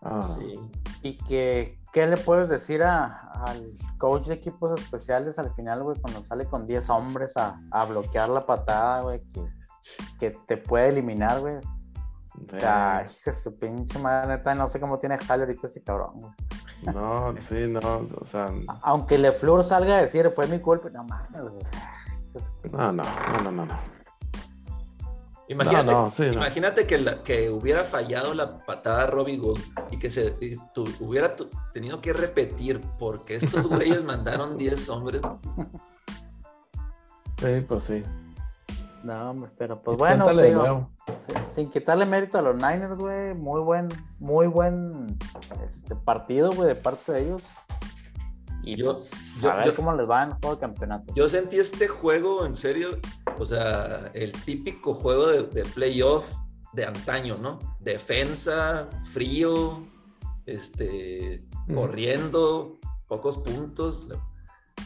Ah. 0.00 0.36
Sí. 0.38 0.58
Y 1.02 1.18
que 1.18 1.77
¿Qué 1.92 2.06
le 2.06 2.16
puedes 2.16 2.48
decir 2.48 2.82
al 2.82 3.72
coach 3.98 4.26
de 4.26 4.34
equipos 4.34 4.78
especiales 4.78 5.38
al 5.38 5.52
final, 5.54 5.82
güey, 5.82 5.98
cuando 6.00 6.22
sale 6.22 6.44
con 6.46 6.66
10 6.66 6.90
hombres 6.90 7.34
a, 7.36 7.58
bloquear 7.86 8.28
la 8.28 8.44
patada, 8.44 9.02
güey, 9.02 9.20
que, 10.18 10.30
te 10.46 10.56
puede 10.58 10.88
eliminar, 10.88 11.40
güey? 11.40 11.56
O 11.56 12.56
sea, 12.56 13.04
hija 13.04 13.32
su 13.32 13.58
pinche 13.58 13.98
madre, 13.98 14.36
neta, 14.36 14.54
no 14.54 14.68
sé 14.68 14.78
cómo 14.78 14.98
tiene 14.98 15.16
Halle 15.16 15.42
ahorita 15.42 15.66
ese 15.66 15.82
cabrón, 15.82 16.20
güey. 16.20 16.32
No, 16.94 17.34
sí, 17.40 17.66
no, 17.66 18.06
o 18.20 18.24
sea. 18.24 18.52
Aunque 18.82 19.18
LeFleur 19.18 19.64
salga 19.64 19.96
a 19.96 20.02
decir, 20.02 20.30
fue 20.30 20.46
mi 20.46 20.60
culpa, 20.60 20.88
no 20.90 21.04
mames, 21.04 21.42
o 21.42 21.64
sea. 21.64 21.94
No, 22.70 22.92
no, 22.92 23.02
no, 23.42 23.50
no, 23.50 23.66
no. 23.66 23.97
Imagínate, 25.48 26.26
imagínate 26.30 26.86
que, 26.86 27.18
que 27.24 27.48
hubiera 27.48 27.82
fallado 27.82 28.34
la 28.34 28.58
patada 28.64 29.06
Robbie 29.06 29.38
Gould 29.38 29.60
y 29.90 29.98
que 29.98 30.10
se 30.10 30.36
hubiera 31.00 31.34
tenido 31.72 32.02
que 32.02 32.12
repetir 32.12 32.82
porque 32.98 33.36
estos 33.36 33.66
güeyes 33.68 34.04
mandaron 34.04 34.58
10 34.58 34.88
hombres. 34.90 35.22
Sí, 37.38 37.64
pues 37.66 37.84
sí. 37.84 38.04
No, 39.02 39.30
hombre, 39.30 39.50
pero 39.56 39.80
pues 39.80 39.96
bueno, 39.96 40.90
sin, 41.48 41.70
quitarle 41.70 42.04
mérito 42.04 42.38
a 42.38 42.42
los 42.42 42.56
Niners, 42.56 42.98
güey, 42.98 43.32
muy 43.32 43.60
buen, 43.62 43.88
muy 44.18 44.48
buen 44.48 45.16
este, 45.66 45.94
partido, 45.94 46.50
güey, 46.52 46.68
de 46.68 46.74
parte 46.74 47.12
de 47.12 47.22
ellos. 47.22 47.48
Y 48.68 48.76
yo, 48.76 48.98
pues, 48.98 49.10
a 49.44 49.54
ver 49.54 49.74
cómo 49.74 49.94
les 49.94 50.06
va 50.06 50.24
en 50.24 50.28
el 50.28 50.34
juego 50.34 50.56
de 50.56 50.60
campeonato. 50.60 51.14
Yo 51.14 51.26
sentí 51.30 51.58
este 51.58 51.88
juego, 51.88 52.44
en 52.44 52.54
serio, 52.54 52.98
o 53.38 53.46
sea, 53.46 54.10
el 54.12 54.32
típico 54.32 54.92
juego 54.92 55.28
de, 55.28 55.64
playoff 55.64 56.30
de 56.74 56.84
antaño, 56.84 57.38
¿no? 57.40 57.58
Defensa, 57.80 58.90
frío, 59.04 59.86
este, 60.44 61.48
corriendo, 61.74 62.78
pocos 63.06 63.38
puntos, 63.38 64.06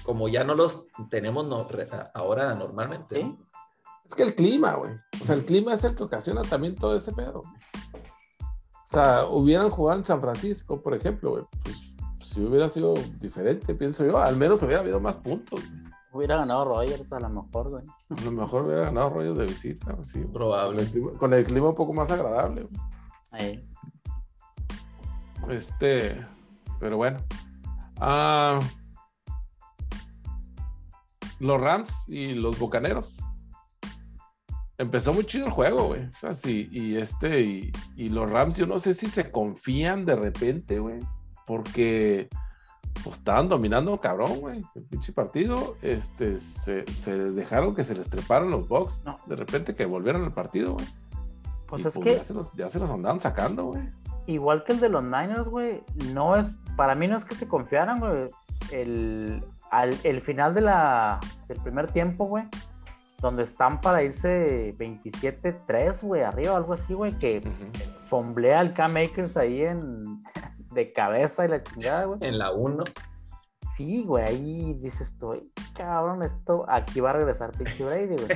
como 0.04 0.28
ya 0.28 0.44
no 0.44 0.54
los 0.54 0.86
tenemos 1.10 1.44
ahora 2.14 2.54
normalmente. 2.54 3.16
¿Sí? 3.16 3.36
Es 4.08 4.14
que 4.14 4.22
el 4.22 4.36
clima, 4.36 4.74
güey. 4.74 4.92
O 5.20 5.24
sea, 5.24 5.34
el 5.34 5.44
clima 5.44 5.74
es 5.74 5.82
el 5.82 5.96
que 5.96 6.04
ocasiona 6.04 6.42
también 6.42 6.76
todo 6.76 6.96
ese 6.96 7.12
pedo. 7.12 7.40
O 7.40 8.84
sea, 8.84 9.24
hubieran 9.24 9.70
jugado 9.70 9.98
en 9.98 10.04
San 10.04 10.20
Francisco, 10.20 10.80
por 10.80 10.94
ejemplo, 10.94 11.30
güey. 11.30 11.44
Pues 11.64 11.81
si 12.32 12.40
hubiera 12.40 12.68
sido 12.68 12.94
diferente, 13.20 13.74
pienso 13.74 14.04
yo, 14.04 14.18
al 14.18 14.36
menos 14.36 14.62
hubiera 14.62 14.80
habido 14.80 15.00
más 15.00 15.16
puntos. 15.18 15.60
Hubiera 16.12 16.36
ganado 16.36 16.64
Rogers 16.64 17.10
a 17.12 17.20
lo 17.20 17.28
mejor, 17.28 17.70
güey. 17.70 17.84
A 18.10 18.20
lo 18.24 18.32
mejor 18.32 18.64
hubiera 18.64 18.82
ganado 18.84 19.10
Rogers 19.10 19.38
de 19.38 19.46
visita, 19.46 19.96
sí. 20.04 20.20
Probable. 20.32 20.86
Con 21.18 21.32
el, 21.32 21.44
clima, 21.44 21.68
un 21.68 21.74
poco 21.74 21.92
más 21.92 22.10
agradable. 22.10 22.68
Ahí. 23.30 23.66
Este, 25.48 26.14
pero 26.80 26.96
bueno. 26.98 27.18
Ah, 28.00 28.60
los 31.38 31.60
Rams 31.60 31.92
y 32.08 32.34
los 32.34 32.58
Bucaneros 32.58 33.18
empezó 34.78 35.12
muy 35.12 35.24
chido 35.24 35.46
el 35.46 35.52
juego, 35.52 35.88
güey. 35.88 36.04
O 36.04 36.12
sea, 36.12 36.32
sí, 36.32 36.68
y 36.70 36.96
este, 36.96 37.40
y, 37.40 38.08
los 38.08 38.30
Rams, 38.30 38.56
yo 38.56 38.66
no 38.66 38.78
sé 38.78 38.94
si 38.94 39.08
se 39.08 39.30
confían 39.30 40.04
de 40.04 40.16
repente, 40.16 40.78
güey, 40.78 41.00
porque 41.52 42.30
pues, 43.04 43.18
estaban 43.18 43.46
dominando 43.50 44.00
cabrón, 44.00 44.40
güey, 44.40 44.64
el 44.74 44.82
pinche 44.84 45.12
partido. 45.12 45.76
Este, 45.82 46.40
se, 46.40 46.84
dejaron 47.32 47.74
que 47.74 47.84
se 47.84 47.94
les 47.94 48.08
treparan 48.08 48.50
los 48.50 48.66
box, 48.68 49.02
no. 49.04 49.18
de 49.26 49.36
repente 49.36 49.74
que 49.74 49.84
volvieran 49.84 50.24
al 50.24 50.32
partido, 50.32 50.72
güey. 50.72 50.86
Pues 51.66 51.84
es 51.84 51.92
pues, 51.92 52.04
que. 52.06 52.16
Ya 52.16 52.24
se, 52.24 52.32
los, 52.32 52.52
ya 52.54 52.70
se 52.70 52.78
los 52.78 52.88
andaban 52.88 53.20
sacando, 53.20 53.66
güey. 53.66 53.82
Igual 54.26 54.64
que 54.64 54.72
el 54.72 54.80
de 54.80 54.88
los 54.88 55.04
Niners, 55.04 55.44
güey, 55.44 55.82
no 56.14 56.36
es. 56.36 56.56
Para 56.74 56.94
mí 56.94 57.06
no 57.06 57.18
es 57.18 57.26
que 57.26 57.34
se 57.34 57.46
confiaran, 57.46 58.00
güey. 58.00 58.30
El, 58.70 59.44
al, 59.70 59.94
el 60.04 60.22
final 60.22 60.54
de 60.54 60.62
la, 60.62 61.20
del 61.48 61.58
primer 61.58 61.92
tiempo, 61.92 62.24
güey 62.24 62.46
donde 63.20 63.44
están 63.44 63.80
para 63.80 64.02
irse 64.02 64.74
27-3, 64.76 66.02
güey, 66.02 66.22
arriba, 66.22 66.56
algo 66.56 66.72
así, 66.72 66.92
güey, 66.92 67.12
que 67.12 67.40
fomblea 68.08 68.58
al 68.58 68.74
K-Makers 68.74 69.36
ahí 69.36 69.62
en, 69.62 70.20
de 70.72 70.92
cabeza 70.92 71.44
y 71.44 71.48
la 71.48 71.62
chingada, 71.62 72.04
güey. 72.04 72.18
En 72.22 72.38
la 72.38 72.52
1. 72.52 72.84
Sí, 73.76 74.02
güey, 74.02 74.24
ahí 74.24 74.74
dices 74.74 75.16
tú, 75.18 75.40
cabrón, 75.74 76.22
esto, 76.22 76.66
aquí 76.68 77.00
va 77.00 77.10
a 77.10 77.14
regresar 77.14 77.52
pinche 77.52 77.84
Brady, 77.84 78.16
güey. 78.16 78.28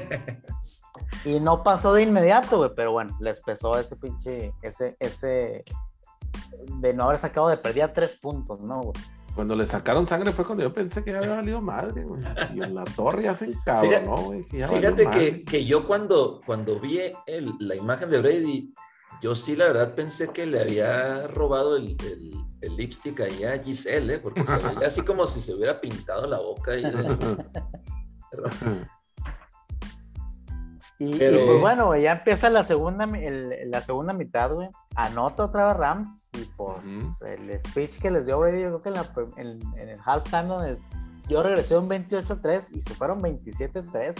y 1.36 1.40
no 1.40 1.62
pasó 1.62 1.92
de 1.92 2.02
inmediato, 2.02 2.58
güey, 2.58 2.70
pero 2.74 2.92
bueno, 2.92 3.14
les 3.20 3.40
pesó 3.40 3.78
ese 3.78 3.96
pinche, 3.96 4.54
ese, 4.62 4.96
ese, 5.00 5.64
de 6.80 6.94
no 6.94 7.04
haber 7.04 7.18
sacado 7.18 7.48
de 7.48 7.56
perdida 7.56 7.92
tres 7.92 8.16
puntos, 8.16 8.60
¿no, 8.60 8.80
güey? 8.80 8.94
Cuando 9.34 9.54
le 9.54 9.66
sacaron 9.66 10.06
sangre 10.06 10.32
fue 10.32 10.46
cuando 10.46 10.64
yo 10.64 10.72
pensé 10.72 11.04
que 11.04 11.12
ya 11.12 11.18
había 11.18 11.36
valido 11.36 11.60
madre, 11.60 12.04
güey. 12.04 12.22
Y 12.54 12.62
en 12.62 12.74
la 12.74 12.84
torre 12.84 13.24
ya 13.24 13.34
se 13.34 13.44
encabronó, 13.44 14.16
güey. 14.16 14.42
Fíjate, 14.42 15.10
que, 15.10 15.44
que, 15.44 15.66
yo 15.66 15.86
cuando, 15.86 16.40
cuando 16.46 16.80
vi 16.80 17.00
el, 17.26 17.52
la 17.58 17.74
imagen 17.74 18.08
de 18.08 18.22
Brady, 18.22 18.74
yo 19.22 19.34
sí 19.34 19.56
la 19.56 19.66
verdad 19.66 19.94
pensé 19.94 20.28
que 20.28 20.46
le 20.46 20.60
había 20.60 21.26
robado 21.28 21.76
el, 21.76 21.96
el, 22.60 22.76
lipstick 22.76 23.20
ahí 23.20 23.44
a 23.44 23.62
Giselle, 23.62 24.14
¿eh? 24.14 24.18
porque 24.18 24.44
se 24.44 24.56
veía 24.56 24.86
así 24.88 25.02
como 25.02 25.26
si 25.26 25.40
se 25.40 25.54
hubiera 25.54 25.80
pintado 25.80 26.26
la 26.26 26.38
boca. 26.38 26.76
Y, 26.76 26.84
Y, 30.98 31.18
pues 31.18 31.60
bueno, 31.60 31.94
ya 31.96 32.12
empieza 32.12 32.48
la 32.48 32.64
segunda, 32.64 33.06
la 33.06 33.82
segunda 33.82 34.14
mitad, 34.14 34.50
güey. 34.52 34.70
Anota 34.94 35.44
otra 35.44 35.66
vez 35.66 35.76
Rams 35.76 36.30
y 36.32 36.44
pues 36.56 36.86
el 37.20 37.60
speech 37.60 37.98
que 37.98 38.10
les 38.10 38.24
dio 38.24 38.38
Brady, 38.38 38.62
yo 38.62 38.80
creo 38.80 38.94
que 38.94 39.40
en, 39.40 39.60
en, 39.76 39.88
el 39.90 40.00
halftime 40.02 40.44
donde 40.44 40.78
yo 41.28 41.42
regresé 41.42 41.76
un 41.76 41.88
28-3 41.88 42.68
y 42.72 42.80
se 42.80 42.94
fueron 42.94 43.20
27-3. 43.20 44.16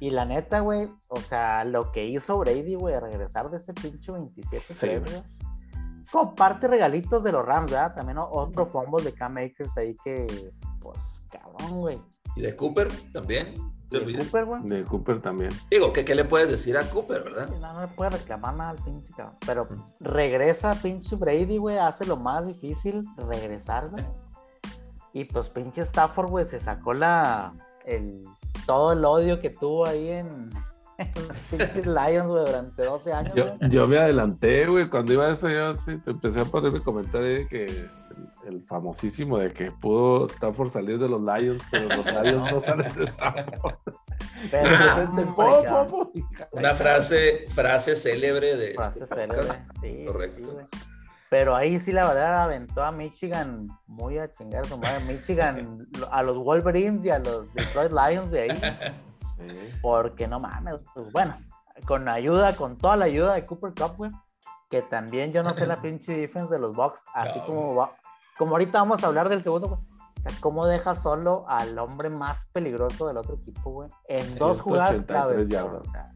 Y 0.00 0.10
la 0.10 0.24
neta, 0.24 0.60
güey, 0.60 0.88
o 1.08 1.20
sea, 1.20 1.64
lo 1.64 1.92
que 1.92 2.06
hizo 2.06 2.38
Brady, 2.38 2.74
güey, 2.74 2.94
a 2.94 3.00
regresar 3.00 3.50
de 3.50 3.56
ese 3.58 3.72
pinche 3.72 4.12
27-3, 4.12 5.00
güey. 5.00 5.22
Comparte 6.10 6.68
regalitos 6.68 7.22
de 7.22 7.32
los 7.32 7.44
Rams, 7.44 7.70
¿verdad? 7.70 7.94
También 7.94 8.18
otro 8.18 8.66
fumble 8.66 9.04
de 9.04 9.12
Cam 9.12 9.34
Makers 9.34 9.76
ahí 9.76 9.96
que, 10.04 10.52
pues, 10.80 11.22
cabrón, 11.30 11.80
güey. 11.80 12.02
Y 12.36 12.42
de 12.42 12.56
Cooper 12.56 12.88
también. 13.12 13.54
De 13.90 14.16
Cooper, 14.18 14.44
güey. 14.44 14.62
De 14.64 14.84
Cooper 14.84 15.20
también. 15.20 15.52
Digo, 15.70 15.92
¿qué, 15.92 16.04
¿qué 16.04 16.14
le 16.14 16.24
puedes 16.24 16.48
decir 16.48 16.76
a 16.76 16.88
Cooper, 16.90 17.22
verdad? 17.22 17.48
No, 17.48 17.72
no 17.72 17.80
le 17.80 17.88
puede 17.88 18.10
reclamar 18.10 18.56
nada 18.56 18.70
al 18.70 18.78
pinche 18.78 19.12
cabrón. 19.12 19.36
Pero 19.46 19.68
regresa 20.00 20.74
pinche 20.74 21.14
Brady, 21.14 21.58
güey, 21.58 21.78
hace 21.78 22.04
lo 22.04 22.16
más 22.16 22.46
difícil, 22.46 23.04
regresar, 23.16 23.90
güey. 23.90 24.04
Y 25.12 25.24
pues 25.26 25.48
pinche 25.48 25.82
Stafford, 25.82 26.28
güey, 26.28 26.44
se 26.44 26.58
sacó 26.58 26.92
la. 26.92 27.54
El, 27.84 28.24
todo 28.66 28.92
el 28.92 29.04
odio 29.04 29.40
que 29.40 29.50
tuvo 29.50 29.86
ahí 29.86 30.08
en, 30.08 30.50
los 31.28 31.38
pinches 31.50 31.86
Lions, 31.86 32.26
güey, 32.26 32.44
durante 32.44 32.84
12 32.84 33.12
años. 33.12 33.34
Yo, 33.34 33.56
yo 33.68 33.88
me 33.88 33.98
adelanté, 33.98 34.66
güey, 34.66 34.88
cuando 34.88 35.12
iba 35.12 35.26
a 35.26 35.32
eso, 35.32 35.48
yo 35.48 35.74
sí, 35.74 36.00
empecé 36.06 36.40
a 36.40 36.44
ponerme 36.44 36.80
comentarios 36.82 37.40
de 37.40 37.48
que 37.48 37.88
el 38.46 38.62
famosísimo 38.64 39.38
de 39.38 39.52
que 39.52 39.72
pudo 39.72 40.26
Stafford 40.26 40.68
salir 40.68 40.98
de 40.98 41.08
los 41.08 41.20
Lions, 41.20 41.62
pero 41.70 41.88
los 41.88 42.06
Lions 42.22 42.52
no 42.52 42.60
salen 42.60 42.92
de 42.94 43.04
Stafford. 43.04 43.76
Una 46.52 46.74
frase, 46.74 47.46
frase 47.48 47.96
célebre 47.96 48.56
de 48.56 48.74
frase 48.74 49.04
este 49.04 49.14
célebre, 49.14 49.48
sí, 49.80 50.04
Correcto. 50.06 50.68
Pero 51.34 51.56
ahí 51.56 51.80
sí 51.80 51.90
la 51.90 52.06
verdad 52.06 52.44
aventó 52.44 52.84
a 52.84 52.92
Michigan 52.92 53.66
muy 53.88 54.18
a 54.18 54.30
chingar 54.30 54.64
su 54.66 54.78
madre. 54.78 55.00
Michigan 55.00 55.84
a 56.12 56.22
los 56.22 56.38
Wolverines 56.38 57.04
y 57.04 57.10
a 57.10 57.18
los 57.18 57.52
Detroit 57.54 57.90
Lions 57.90 58.30
de 58.30 58.40
ahí. 58.42 58.60
Porque 59.82 60.28
no 60.28 60.38
mames, 60.38 60.76
pues 60.94 61.10
bueno, 61.10 61.36
con 61.88 62.08
ayuda, 62.08 62.54
con 62.54 62.78
toda 62.78 62.96
la 62.96 63.06
ayuda 63.06 63.34
de 63.34 63.44
Cooper 63.46 63.74
Cup, 63.74 63.96
güey 63.96 64.12
que 64.70 64.82
también 64.82 65.32
yo 65.32 65.42
no 65.42 65.54
sé 65.54 65.66
la 65.66 65.76
pinche 65.82 66.16
defense 66.16 66.54
de 66.54 66.60
los 66.60 66.72
Bucks, 66.72 67.04
así 67.14 67.40
como 67.40 67.74
va, 67.74 67.96
como 68.38 68.52
ahorita 68.52 68.78
vamos 68.78 69.02
a 69.02 69.08
hablar 69.08 69.28
del 69.28 69.42
segundo, 69.42 69.66
güey. 69.70 69.80
O 69.80 70.22
sea, 70.22 70.32
¿cómo 70.40 70.66
deja 70.66 70.94
solo 70.94 71.44
al 71.48 71.76
hombre 71.80 72.10
más 72.10 72.46
peligroso 72.52 73.08
del 73.08 73.16
otro 73.16 73.34
equipo, 73.34 73.70
güey? 73.70 73.88
En 74.06 74.38
dos 74.38 74.60
jugadas 74.60 75.02
claves. 75.02 75.48
O 75.48 75.84
sea, 75.90 76.13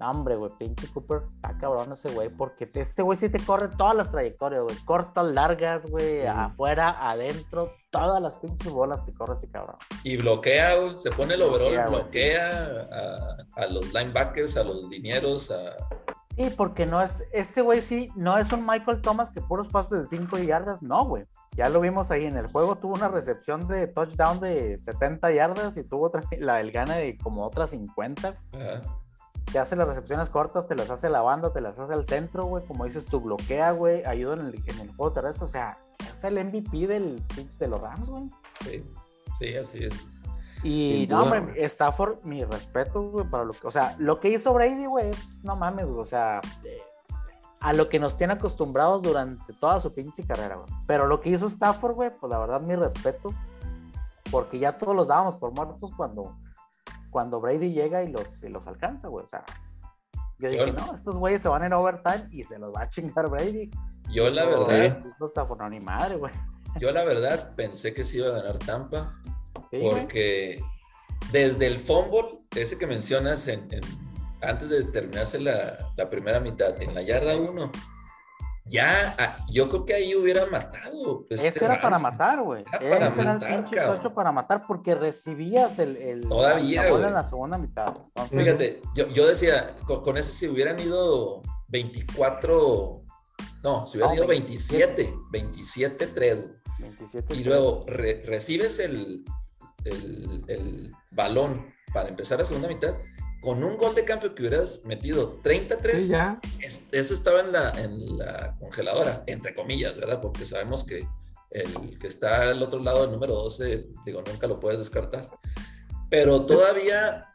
no, 0.00 0.10
hombre, 0.10 0.34
güey, 0.34 0.50
pinche 0.58 0.88
Cooper, 0.88 1.24
está 1.34 1.58
cabrón 1.58 1.92
ese 1.92 2.10
güey, 2.10 2.30
porque 2.30 2.68
este 2.72 3.02
güey 3.02 3.18
sí 3.18 3.28
te 3.28 3.38
corre 3.38 3.68
todas 3.68 3.94
las 3.94 4.10
trayectorias, 4.10 4.62
güey. 4.62 4.76
Cortas, 4.86 5.26
largas, 5.26 5.84
güey, 5.84 6.26
afuera, 6.26 6.96
adentro, 7.10 7.74
todas 7.90 8.22
las 8.22 8.38
pinches 8.38 8.72
bolas 8.72 9.04
te 9.04 9.12
corre 9.12 9.34
ese 9.34 9.50
cabrón. 9.50 9.76
Y 10.02 10.16
bloquea, 10.16 10.76
güey, 10.76 10.96
se 10.96 11.10
pone 11.10 11.34
el 11.34 11.42
overall, 11.42 11.90
bloquea, 11.90 12.88
a, 12.90 13.62
a, 13.62 13.66
los 13.66 13.92
linebackers, 13.92 14.56
a 14.56 14.64
los 14.64 14.84
linieros, 14.84 15.50
a 15.50 15.76
Sí, 16.34 16.48
porque 16.56 16.86
no 16.86 17.02
es, 17.02 17.28
ese 17.32 17.60
güey 17.60 17.82
sí, 17.82 18.08
no 18.16 18.38
es 18.38 18.50
un 18.52 18.64
Michael 18.64 19.02
Thomas 19.02 19.30
que 19.30 19.42
puros 19.42 19.68
pases 19.68 20.08
de 20.08 20.16
5 20.16 20.38
yardas, 20.38 20.82
no, 20.82 21.04
güey. 21.04 21.26
Ya 21.56 21.68
lo 21.68 21.80
vimos 21.80 22.10
ahí 22.10 22.24
en 22.24 22.38
el 22.38 22.46
juego, 22.46 22.76
tuvo 22.76 22.94
una 22.94 23.08
recepción 23.08 23.68
de 23.68 23.86
touchdown 23.86 24.40
de 24.40 24.78
70 24.78 25.30
yardas 25.32 25.76
y 25.76 25.84
tuvo 25.84 26.06
otra, 26.06 26.22
la 26.38 26.56
del 26.56 26.72
gana 26.72 26.94
de 26.96 27.18
como 27.18 27.44
otras 27.44 27.70
50. 27.70 28.38
Te 29.52 29.58
hace 29.58 29.76
las 29.76 29.88
recepciones 29.88 30.28
cortas, 30.28 30.68
te 30.68 30.74
las 30.74 30.90
hace 30.90 31.08
la 31.08 31.22
banda, 31.22 31.52
te 31.52 31.60
las 31.60 31.78
hace 31.78 31.92
al 31.92 32.06
centro, 32.06 32.44
güey. 32.44 32.64
Como 32.64 32.84
dices, 32.84 33.06
tú 33.06 33.20
bloquea, 33.20 33.72
güey, 33.72 34.04
ayuda 34.04 34.34
en 34.34 34.40
el, 34.46 34.54
en 34.66 34.80
el 34.80 34.94
juego 34.94 35.12
terrestre. 35.12 35.44
O 35.44 35.48
sea, 35.48 35.78
es 36.10 36.24
el 36.24 36.44
MVP 36.44 36.86
del 36.86 37.22
pitch 37.34 37.58
de 37.58 37.68
los 37.68 37.80
Rams, 37.80 38.08
güey. 38.08 38.30
Sí, 38.64 38.84
sí, 39.38 39.56
así 39.56 39.84
es. 39.84 40.20
Y 40.62 41.06
no, 41.08 41.22
hombre, 41.22 41.64
Stafford, 41.64 42.22
mi 42.24 42.44
respeto, 42.44 43.02
güey, 43.02 43.26
para 43.26 43.44
lo 43.44 43.54
que, 43.54 43.66
o 43.66 43.70
sea, 43.70 43.96
lo 43.98 44.20
que 44.20 44.28
hizo 44.28 44.52
Brady, 44.52 44.84
güey, 44.86 45.08
es, 45.08 45.42
no 45.42 45.56
mames, 45.56 45.86
güey, 45.86 46.00
o 46.00 46.06
sea, 46.06 46.42
a 47.60 47.72
lo 47.72 47.88
que 47.88 47.98
nos 47.98 48.16
tiene 48.16 48.34
acostumbrados 48.34 49.00
durante 49.00 49.54
toda 49.54 49.80
su 49.80 49.94
pinche 49.94 50.26
carrera, 50.26 50.56
güey. 50.56 50.68
Pero 50.86 51.06
lo 51.06 51.20
que 51.20 51.30
hizo 51.30 51.46
Stafford, 51.46 51.94
güey, 51.94 52.10
pues 52.10 52.30
la 52.30 52.38
verdad, 52.38 52.60
mi 52.60 52.76
respeto, 52.76 53.32
porque 54.30 54.58
ya 54.58 54.76
todos 54.76 54.94
los 54.94 55.08
dábamos 55.08 55.36
por 55.36 55.52
muertos 55.52 55.90
cuando, 55.96 56.36
cuando 57.10 57.40
Brady 57.40 57.72
llega 57.72 58.02
y 58.02 58.08
los, 58.08 58.42
los 58.42 58.66
alcanza, 58.66 59.08
güey, 59.08 59.24
o 59.24 59.28
sea. 59.28 59.44
Yo 60.38 60.48
dije, 60.48 60.72
no, 60.72 60.94
estos 60.94 61.16
güeyes 61.16 61.42
se 61.42 61.48
van 61.48 61.64
en 61.64 61.72
overtime 61.74 62.28
y 62.30 62.44
se 62.44 62.58
los 62.58 62.74
va 62.74 62.82
a 62.82 62.88
chingar 62.88 63.28
Brady. 63.28 63.70
Yo 64.10 64.30
la 64.30 64.46
verdad. 64.46 65.04
No 65.18 65.26
Stafford, 65.26 65.58
no, 65.58 65.68
ni 65.68 65.80
madre, 65.80 66.16
güey. 66.16 66.32
Yo 66.78 66.92
la 66.92 67.04
verdad 67.04 67.54
pensé 67.56 67.92
que 67.92 68.04
se 68.04 68.18
iba 68.18 68.28
a 68.28 68.40
ganar 68.40 68.58
Tampa 68.58 69.12
porque 69.70 70.62
desde 71.32 71.66
el 71.66 71.78
fumble, 71.78 72.38
ese 72.56 72.78
que 72.78 72.86
mencionas 72.86 73.46
en, 73.48 73.68
antes 74.40 74.70
de 74.70 74.84
terminarse 74.84 75.38
la, 75.38 75.92
primera 76.10 76.40
mitad, 76.40 76.80
en 76.82 76.94
la 76.94 77.02
yarda 77.02 77.36
1, 77.36 77.70
ya, 78.64 79.14
ah, 79.18 79.46
yo 79.48 79.68
creo 79.68 79.84
que 79.84 79.94
ahí 79.94 80.14
hubiera 80.14 80.46
matado. 80.46 81.26
Este 81.30 81.48
Ese 81.48 81.64
era 81.64 81.80
para 81.80 81.98
matar, 81.98 82.42
güey. 82.42 82.64
Ese 82.80 83.20
era 83.20 83.32
el 83.32 83.38
pinche 83.38 83.76
tocho 83.80 84.14
para 84.14 84.32
matar 84.32 84.64
porque 84.66 84.94
recibías 84.94 85.78
el, 85.78 85.96
el 85.96 86.28
Todavía, 86.28 86.84
la 86.84 86.90
bola 86.90 87.08
en 87.08 87.14
la 87.14 87.24
segunda 87.24 87.58
mitad. 87.58 87.86
Fíjate, 88.30 88.80
yo, 88.94 89.08
yo 89.08 89.26
decía, 89.26 89.76
con, 89.86 90.16
ese 90.16 90.32
si 90.32 90.48
hubieran 90.48 90.78
ido 90.78 91.42
24, 91.68 93.02
no, 93.62 93.88
si 93.88 93.98
hubieran 93.98 94.16
ido 94.16 94.26
27, 94.26 95.14
27-3, 95.32 96.56
y 97.30 97.44
luego 97.44 97.84
recibes 97.86 98.78
el, 98.78 99.24
el, 99.84 100.40
el 100.48 100.94
balón 101.10 101.74
para 101.92 102.08
empezar 102.08 102.38
la 102.38 102.46
segunda 102.46 102.68
mitad 102.68 102.94
con 103.40 103.64
un 103.64 103.76
gol 103.76 103.94
de 103.94 104.04
cambio 104.04 104.34
que 104.34 104.42
hubieras 104.42 104.84
metido 104.84 105.40
33, 105.42 106.12
eso 106.92 107.14
estaba 107.14 107.40
en 107.40 107.52
la, 107.52 107.70
en 107.70 108.18
la 108.18 108.56
congeladora, 108.58 109.24
entre 109.26 109.54
comillas, 109.54 109.96
¿verdad? 109.96 110.20
Porque 110.20 110.44
sabemos 110.44 110.84
que 110.84 111.06
el 111.50 111.98
que 111.98 112.06
está 112.06 112.42
al 112.42 112.62
otro 112.62 112.80
lado 112.80 113.02
del 113.02 113.12
número 113.12 113.34
12, 113.34 113.88
digo, 114.04 114.22
nunca 114.26 114.46
lo 114.46 114.60
puedes 114.60 114.78
descartar. 114.78 115.28
Pero 116.10 116.44
todavía, 116.44 117.26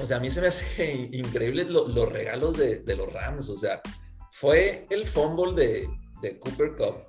o 0.00 0.06
sea, 0.06 0.18
a 0.18 0.20
mí 0.20 0.30
se 0.30 0.40
me 0.40 0.48
hace 0.48 0.92
increíble 1.12 1.64
los 1.64 2.12
regalos 2.12 2.56
de, 2.56 2.78
de, 2.78 2.96
los 2.96 3.12
Rams, 3.12 3.48
o 3.48 3.56
sea, 3.56 3.80
fue 4.32 4.86
el 4.90 5.06
fumble 5.06 5.54
de, 5.54 5.88
de 6.20 6.38
Cooper 6.38 6.76
Cup, 6.76 7.06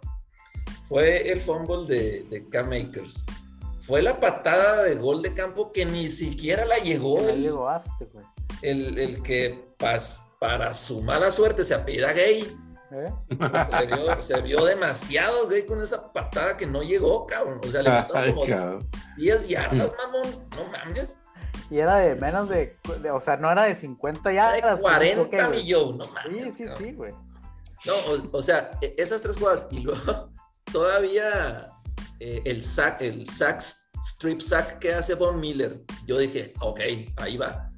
fue 0.87 1.29
el 1.29 1.41
fumble 1.41 1.93
de, 1.93 2.23
de 2.29 2.47
Cam 2.47 2.69
Makers, 2.69 3.25
fue 3.87 4.01
la 4.01 4.19
patada 4.19 4.83
de 4.83 4.95
gol 4.95 5.21
de 5.21 5.33
campo 5.33 5.71
que 5.71 5.85
ni 5.85 6.09
siquiera 6.09 6.65
la 6.65 6.77
llegó. 6.77 7.21
No 7.21 7.31
llegaste, 7.33 8.05
güey. 8.11 8.25
El, 8.61 8.99
el 8.99 9.23
que 9.23 9.65
pas, 9.77 10.19
para 10.39 10.73
su 10.73 11.01
mala 11.01 11.31
suerte 11.31 11.63
se 11.63 11.73
apellida 11.73 12.11
gay. 12.11 12.53
¿Eh? 12.91 13.13
Se, 14.21 14.41
vio, 14.41 14.65
demasiado 14.65 15.47
gay 15.47 15.65
con 15.65 15.81
esa 15.81 16.11
patada 16.11 16.57
que 16.57 16.65
no 16.65 16.83
llegó, 16.83 17.25
cabrón. 17.25 17.61
O 17.65 17.71
sea, 17.71 17.81
le 17.81 17.89
faltaron 18.07 18.35
como 18.35 18.79
10 19.15 19.47
yardas, 19.47 19.93
mamón. 19.97 20.49
No 20.57 20.65
mames. 20.69 21.15
Y 21.69 21.79
era 21.79 21.97
de 21.97 22.15
menos 22.15 22.49
de, 22.49 22.77
o 23.13 23.21
sea, 23.21 23.37
no 23.37 23.49
era 23.49 23.63
de 23.63 23.75
50 23.75 24.33
yardas. 24.33 24.77
De 24.77 24.81
40 24.81 25.49
millones, 25.49 25.95
no 25.95 26.13
mames. 26.13 26.55
Sí, 26.55 26.65
sí, 26.65 26.73
sí, 26.77 26.91
güey. 26.91 27.13
No, 27.85 27.93
o, 28.33 28.41
sea, 28.41 28.71
e, 28.81 28.95
esas 28.97 29.21
tres 29.21 29.37
jugadas 29.37 29.65
y 29.71 29.79
luego 29.79 30.29
todavía 30.73 31.67
eh, 32.19 32.41
el 32.45 32.63
sack, 32.63 33.01
el 33.01 33.27
sack, 33.27 33.61
strip 34.01 34.41
sack 34.41 34.79
que 34.79 34.93
hace 34.93 35.15
Von 35.15 35.39
Miller, 35.39 35.81
yo 36.05 36.17
dije, 36.17 36.53
ok, 36.59 36.79
ahí 37.17 37.37
va. 37.37 37.69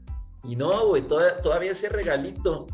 Y 0.44 0.56
no, 0.56 0.88
güey, 0.88 1.02
todavía, 1.02 1.72
ese 1.72 1.90
regalito, 1.90 2.66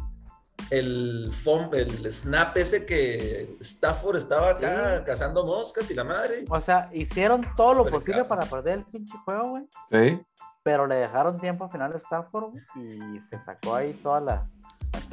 el, 0.70 1.32
el 1.74 2.14
snap 2.14 2.58
ese 2.58 2.86
que 2.86 3.58
Stafford 3.60 4.18
estaba 4.18 4.52
acá 4.52 5.04
cazando 5.04 5.46
moscas 5.46 5.90
y 5.90 5.96
la 5.96 6.04
madre. 6.04 6.46
O 6.50 6.62
sea, 6.62 6.90
hicieron 6.94 7.46
todo 7.56 7.74
lo 7.74 7.86
posible 7.88 8.24
para 8.26 8.46
perder 8.46 8.80
el 8.80 8.86
pinche 8.86 9.18
juego, 9.26 9.50
güey. 9.52 9.68
Sí. 9.90 10.26
Pero 10.64 10.88
le 10.88 10.96
dejaron 10.96 11.40
tiempo 11.40 11.66
al 11.66 11.72
final 11.72 11.94
a 11.94 11.98
Stafford 11.98 12.56
y 12.76 13.20
se 13.22 13.38
sacó 13.38 13.76
ahí 13.76 13.94
toda 13.94 14.20
la, 14.20 14.50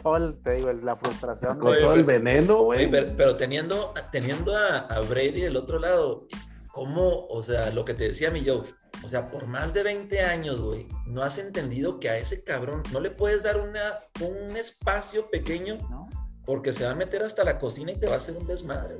todo 0.02 0.16
el, 0.16 0.38
te 0.38 0.54
digo, 0.54 0.72
la 0.72 0.96
frustración. 0.96 1.58
todo 1.58 1.94
el 1.94 2.04
veneno, 2.04 2.62
güey. 2.62 2.90
Pero, 2.90 3.36
teniendo, 3.36 3.94
teniendo 4.10 4.56
a, 4.56 5.00
Brady 5.08 5.40
del 5.40 5.56
otro 5.56 5.78
lado, 5.78 6.26
¿cómo, 6.68 7.26
o 7.26 7.42
sea, 7.42 7.70
lo 7.70 7.84
que 7.84 7.94
te 7.94 8.08
decía 8.08 8.30
mi 8.30 8.44
Joe, 8.44 8.62
o 9.04 9.08
sea, 9.08 9.30
por 9.30 9.46
más 9.46 9.74
de 9.74 9.82
20 9.82 10.20
años, 10.22 10.60
güey, 10.60 10.86
no 11.06 11.22
has 11.22 11.38
entendido 11.38 11.98
que 11.98 12.08
a 12.08 12.16
ese 12.16 12.44
cabrón 12.44 12.82
no 12.92 13.00
le 13.00 13.10
puedes 13.10 13.42
dar 13.42 13.58
una, 13.58 13.98
un 14.20 14.56
espacio 14.56 15.28
pequeño 15.30 15.78
porque 16.44 16.72
se 16.72 16.84
va 16.84 16.92
a 16.92 16.94
meter 16.94 17.22
hasta 17.22 17.44
la 17.44 17.58
cocina 17.58 17.92
y 17.92 17.96
te 17.96 18.06
va 18.06 18.14
a 18.14 18.18
hacer 18.18 18.36
un 18.36 18.46
desmadre, 18.46 18.96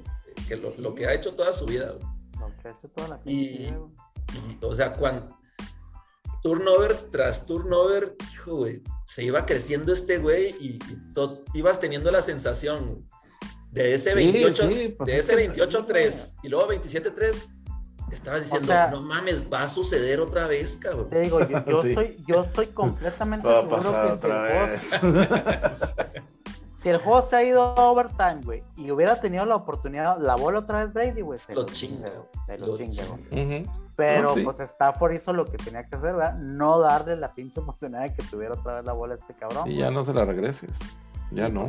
que 0.49 0.57
lo, 0.57 0.95
que 0.95 1.07
ha 1.07 1.15
hecho 1.15 1.35
toda 1.35 1.53
su 1.53 1.67
vida, 1.67 1.93
güey. 1.93 2.07
Lo 2.41 2.57
que 2.57 2.69
ha 2.69 2.71
hecho 2.73 2.89
toda 2.89 3.09
la 3.09 3.17
vida. 3.19 3.31
y, 3.31 4.65
o 4.65 4.75
sea, 4.75 4.93
cuando 4.93 5.42
turnover 6.43 6.95
tras 7.11 7.47
turnover, 7.47 8.17
hijo, 8.33 8.57
güey, 8.57 8.83
se 9.05 9.23
iba 9.23 9.47
creciendo 9.47 9.93
este 9.93 10.19
güey 10.19 10.57
y, 10.61 10.79
ibas 11.55 11.81
teniendo 11.81 12.11
la 12.11 12.23
sensación 12.23 13.09
de 13.71 13.95
ese 13.95 14.15
28, 14.15 14.71
pues 14.99 15.07
de 15.07 15.19
ese 15.19 15.55
28-3 15.55 16.35
y 16.43 16.49
luego 16.49 16.69
27-3, 16.71 17.47
estabas 18.11 18.43
diciendo, 18.43 18.75
no 18.91 19.03
mames, 19.03 19.43
va 19.51 19.63
a 19.63 19.69
suceder 19.69 20.21
otra 20.21 20.47
vez, 20.47 20.77
cabrón. 20.77 21.09
Te 21.09 21.21
digo, 21.21 21.41
yo, 21.47 21.59
estoy, 21.83 22.23
yo 22.27 22.41
estoy 22.43 22.67
completamente 22.67 23.49
seguro 23.49 23.81
que 23.81 24.17
si 24.17 24.27
el, 24.27 24.33
juego, 24.33 25.67
si 26.83 26.89
el 26.89 26.97
juego 26.99 27.23
se 27.23 27.37
ha 27.37 27.45
ido 27.45 27.63
a 27.63 27.91
overtime, 27.91 28.41
güey, 28.43 28.65
y 28.77 28.91
hubiera 28.91 29.21
tenido 29.21 29.47
la 29.47 29.57
oportunidad, 29.57 30.19
la 30.19 30.35
bola 30.35 30.59
otra 30.59 30.85
vez 30.85 30.93
Brady, 30.93 31.23
güey, 31.23 31.39
se 31.39 31.55
lo, 31.55 31.65
chinga. 31.65 32.11
Se 32.47 32.59
lo, 32.59 32.77
chinga, 32.77 33.05
pero 33.97 34.35
pues 34.43 34.61
Stafford 34.61 35.13
hizo 35.13 35.33
lo 35.33 35.45
que 35.45 35.59
tenía 35.59 35.87
que 35.87 35.97
hacer, 35.97 36.15
¿verdad? 36.15 36.35
No 36.39 36.79
darle 36.79 37.17
la 37.17 37.35
pinche 37.35 37.61
oportunidad 37.61 38.03
de 38.03 38.15
que 38.15 38.23
tuviera 38.23 38.55
otra 38.55 38.77
vez 38.77 38.85
la 38.85 38.93
bola 38.93 39.15
a 39.15 39.17
este 39.17 39.35
cabrón. 39.35 39.71
Y 39.71 39.79
ya 39.79 39.91
no 39.91 40.03
se 40.03 40.15
la 40.15 40.25
regreses. 40.25 40.79
Ya 41.31 41.49
no. 41.49 41.65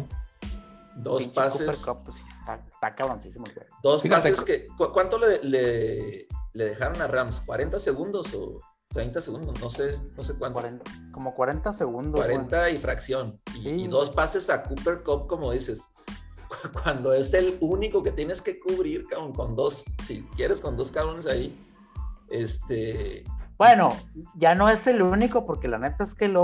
Dos 0.95 1.27
pases. 1.27 1.85
pues, 2.05 2.17
está, 2.17 2.63
está 2.71 2.95
cabroncísimo, 2.95 3.45
güey. 3.53 3.67
Dos 3.81 4.03
pases 4.03 4.43
que. 4.43 4.67
¿Cuánto 4.77 5.17
le, 5.17 5.43
le, 5.43 6.27
le, 6.53 6.65
dejaron 6.65 7.01
a 7.01 7.07
Rams? 7.07 7.43
¿40 7.45 7.79
segundos 7.79 8.33
o 8.33 8.61
30 8.89 9.21
segundos? 9.21 9.59
No 9.59 9.69
sé, 9.69 9.99
no 10.15 10.23
sé 10.23 10.35
cuánto. 10.35 10.61
como 11.11 11.33
40 11.33 11.73
segundos. 11.73 12.21
40 12.21 12.69
y 12.69 12.77
fracción. 12.77 13.39
Y, 13.55 13.87
dos 13.87 14.11
pases 14.11 14.49
a 14.49 14.63
Cooper 14.63 15.03
Cup, 15.03 15.27
como 15.27 15.51
dices. 15.51 15.89
Cuando 16.83 17.13
es 17.13 17.33
el 17.33 17.57
único 17.59 18.03
que 18.03 18.11
tienes 18.11 18.41
que 18.41 18.59
cubrir, 18.59 19.07
con, 19.09 19.33
con 19.33 19.55
dos, 19.55 19.85
si 20.03 20.23
quieres, 20.35 20.61
con 20.61 20.77
dos 20.77 20.91
cabrones 20.91 21.25
ahí 21.25 21.59
este. 22.33 23.23
Bueno, 23.57 23.95
ya 24.35 24.55
no 24.55 24.67
es 24.67 24.87
el 24.87 25.01
único, 25.01 25.45
porque 25.45 25.67
la 25.67 25.77
neta 25.77 26.03
es 26.03 26.15
que 26.15 26.25
el, 26.25 26.35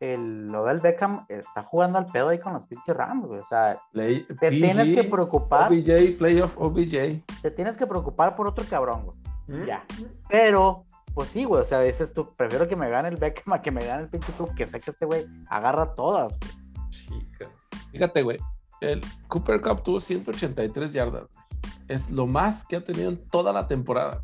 el 0.00 0.50
del 0.50 0.80
Beckham 0.82 1.26
está 1.28 1.62
jugando 1.62 1.98
al 1.98 2.06
pedo 2.06 2.30
ahí 2.30 2.40
con 2.40 2.54
los 2.54 2.64
pinches 2.64 2.96
Rams, 2.96 3.26
güey. 3.26 3.38
O 3.38 3.44
sea, 3.44 3.80
te 3.92 4.50
tienes 4.50 4.90
que 4.90 5.04
preocupar. 5.04 5.70
OBJ, 5.70 6.16
playoff 6.18 6.56
OBJ. 6.56 7.22
Te 7.42 7.50
tienes 7.50 7.76
que 7.76 7.86
preocupar 7.86 8.34
por 8.34 8.48
otro 8.48 8.64
cabrón, 8.68 9.04
güey. 9.04 9.18
¿Mm? 9.46 9.66
Ya. 9.66 9.84
Pero, 10.28 10.84
pues 11.14 11.28
sí, 11.28 11.44
güey. 11.44 11.62
O 11.62 11.64
sea, 11.66 11.80
dices 11.80 12.12
tú, 12.12 12.34
prefiero 12.34 12.66
que 12.66 12.76
me 12.76 12.88
gane 12.88 13.08
el 13.08 13.16
Beckham 13.16 13.52
a 13.52 13.62
que 13.62 13.70
me 13.70 13.84
gane 13.84 14.02
el 14.02 14.08
pinche 14.08 14.32
club, 14.32 14.52
que 14.54 14.66
sé 14.66 14.80
que 14.80 14.90
este 14.90 15.04
güey 15.04 15.26
agarra 15.48 15.94
todas, 15.94 16.36
güey. 16.38 17.28
Fíjate, 17.92 18.22
güey. 18.22 18.38
El 18.80 19.00
Cooper 19.28 19.60
Cup 19.60 19.82
tuvo 19.82 20.00
183 20.00 20.92
yardas. 20.92 21.28
Es 21.88 22.10
lo 22.10 22.26
más 22.26 22.66
que 22.66 22.76
ha 22.76 22.80
tenido 22.80 23.10
en 23.10 23.28
toda 23.28 23.52
la 23.52 23.66
temporada. 23.66 24.20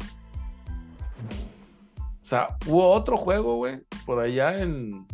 O 2.25 2.27
sea, 2.27 2.57
hubo 2.66 2.91
otro 2.91 3.18
juego, 3.18 3.57
güey, 3.57 3.85
por 4.07 4.18
allá 4.18 4.59
en, 4.59 5.07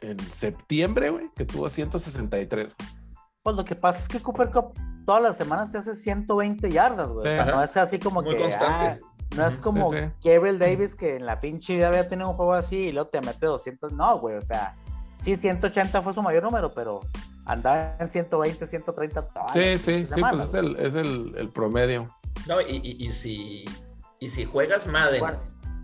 en 0.00 0.20
septiembre, 0.30 1.10
güey, 1.10 1.28
que 1.34 1.44
tuvo 1.44 1.68
163. 1.68 2.76
Pues 3.42 3.56
lo 3.56 3.64
que 3.64 3.74
pasa 3.74 3.98
es 3.98 4.06
que 4.06 4.20
Cooper 4.20 4.52
Cup 4.52 4.72
todas 5.04 5.20
las 5.20 5.36
semanas 5.36 5.72
te 5.72 5.78
hace 5.78 5.96
120 5.96 6.70
yardas, 6.70 7.08
güey. 7.08 7.26
O 7.26 7.32
sea, 7.32 7.44
no 7.44 7.60
es 7.60 7.76
así 7.76 7.98
como 7.98 8.22
Muy 8.22 8.36
que. 8.36 8.42
constante. 8.42 9.00
Ah, 9.02 9.24
no 9.34 9.44
es 9.44 9.58
como 9.58 9.90
Gabriel 10.22 10.60
Davis 10.60 10.94
que 10.94 11.16
en 11.16 11.26
la 11.26 11.40
pinche 11.40 11.74
vida 11.74 11.88
había 11.88 12.06
tenido 12.06 12.30
un 12.30 12.36
juego 12.36 12.52
así 12.52 12.76
y 12.76 12.92
luego 12.92 13.08
te 13.08 13.20
mete 13.20 13.46
200. 13.46 13.92
No, 13.92 14.20
güey, 14.20 14.36
o 14.36 14.42
sea, 14.42 14.76
sí, 15.20 15.34
180 15.34 16.02
fue 16.02 16.14
su 16.14 16.22
mayor 16.22 16.44
número, 16.44 16.72
pero 16.72 17.00
andaba 17.46 17.96
en 17.98 18.08
120, 18.08 18.64
130. 18.64 19.28
Sí, 19.52 19.76
sí, 19.76 20.06
sí, 20.06 20.20
pues 20.20 20.40
es, 20.40 20.54
el, 20.54 20.76
es 20.76 20.94
el, 20.94 21.34
el, 21.36 21.48
promedio. 21.48 22.16
No, 22.46 22.60
y, 22.60 22.76
y, 22.76 23.08
y 23.08 23.12
si 23.12 23.64
y 24.20 24.28
si 24.28 24.44
juegas 24.44 24.86
Madden 24.86 25.24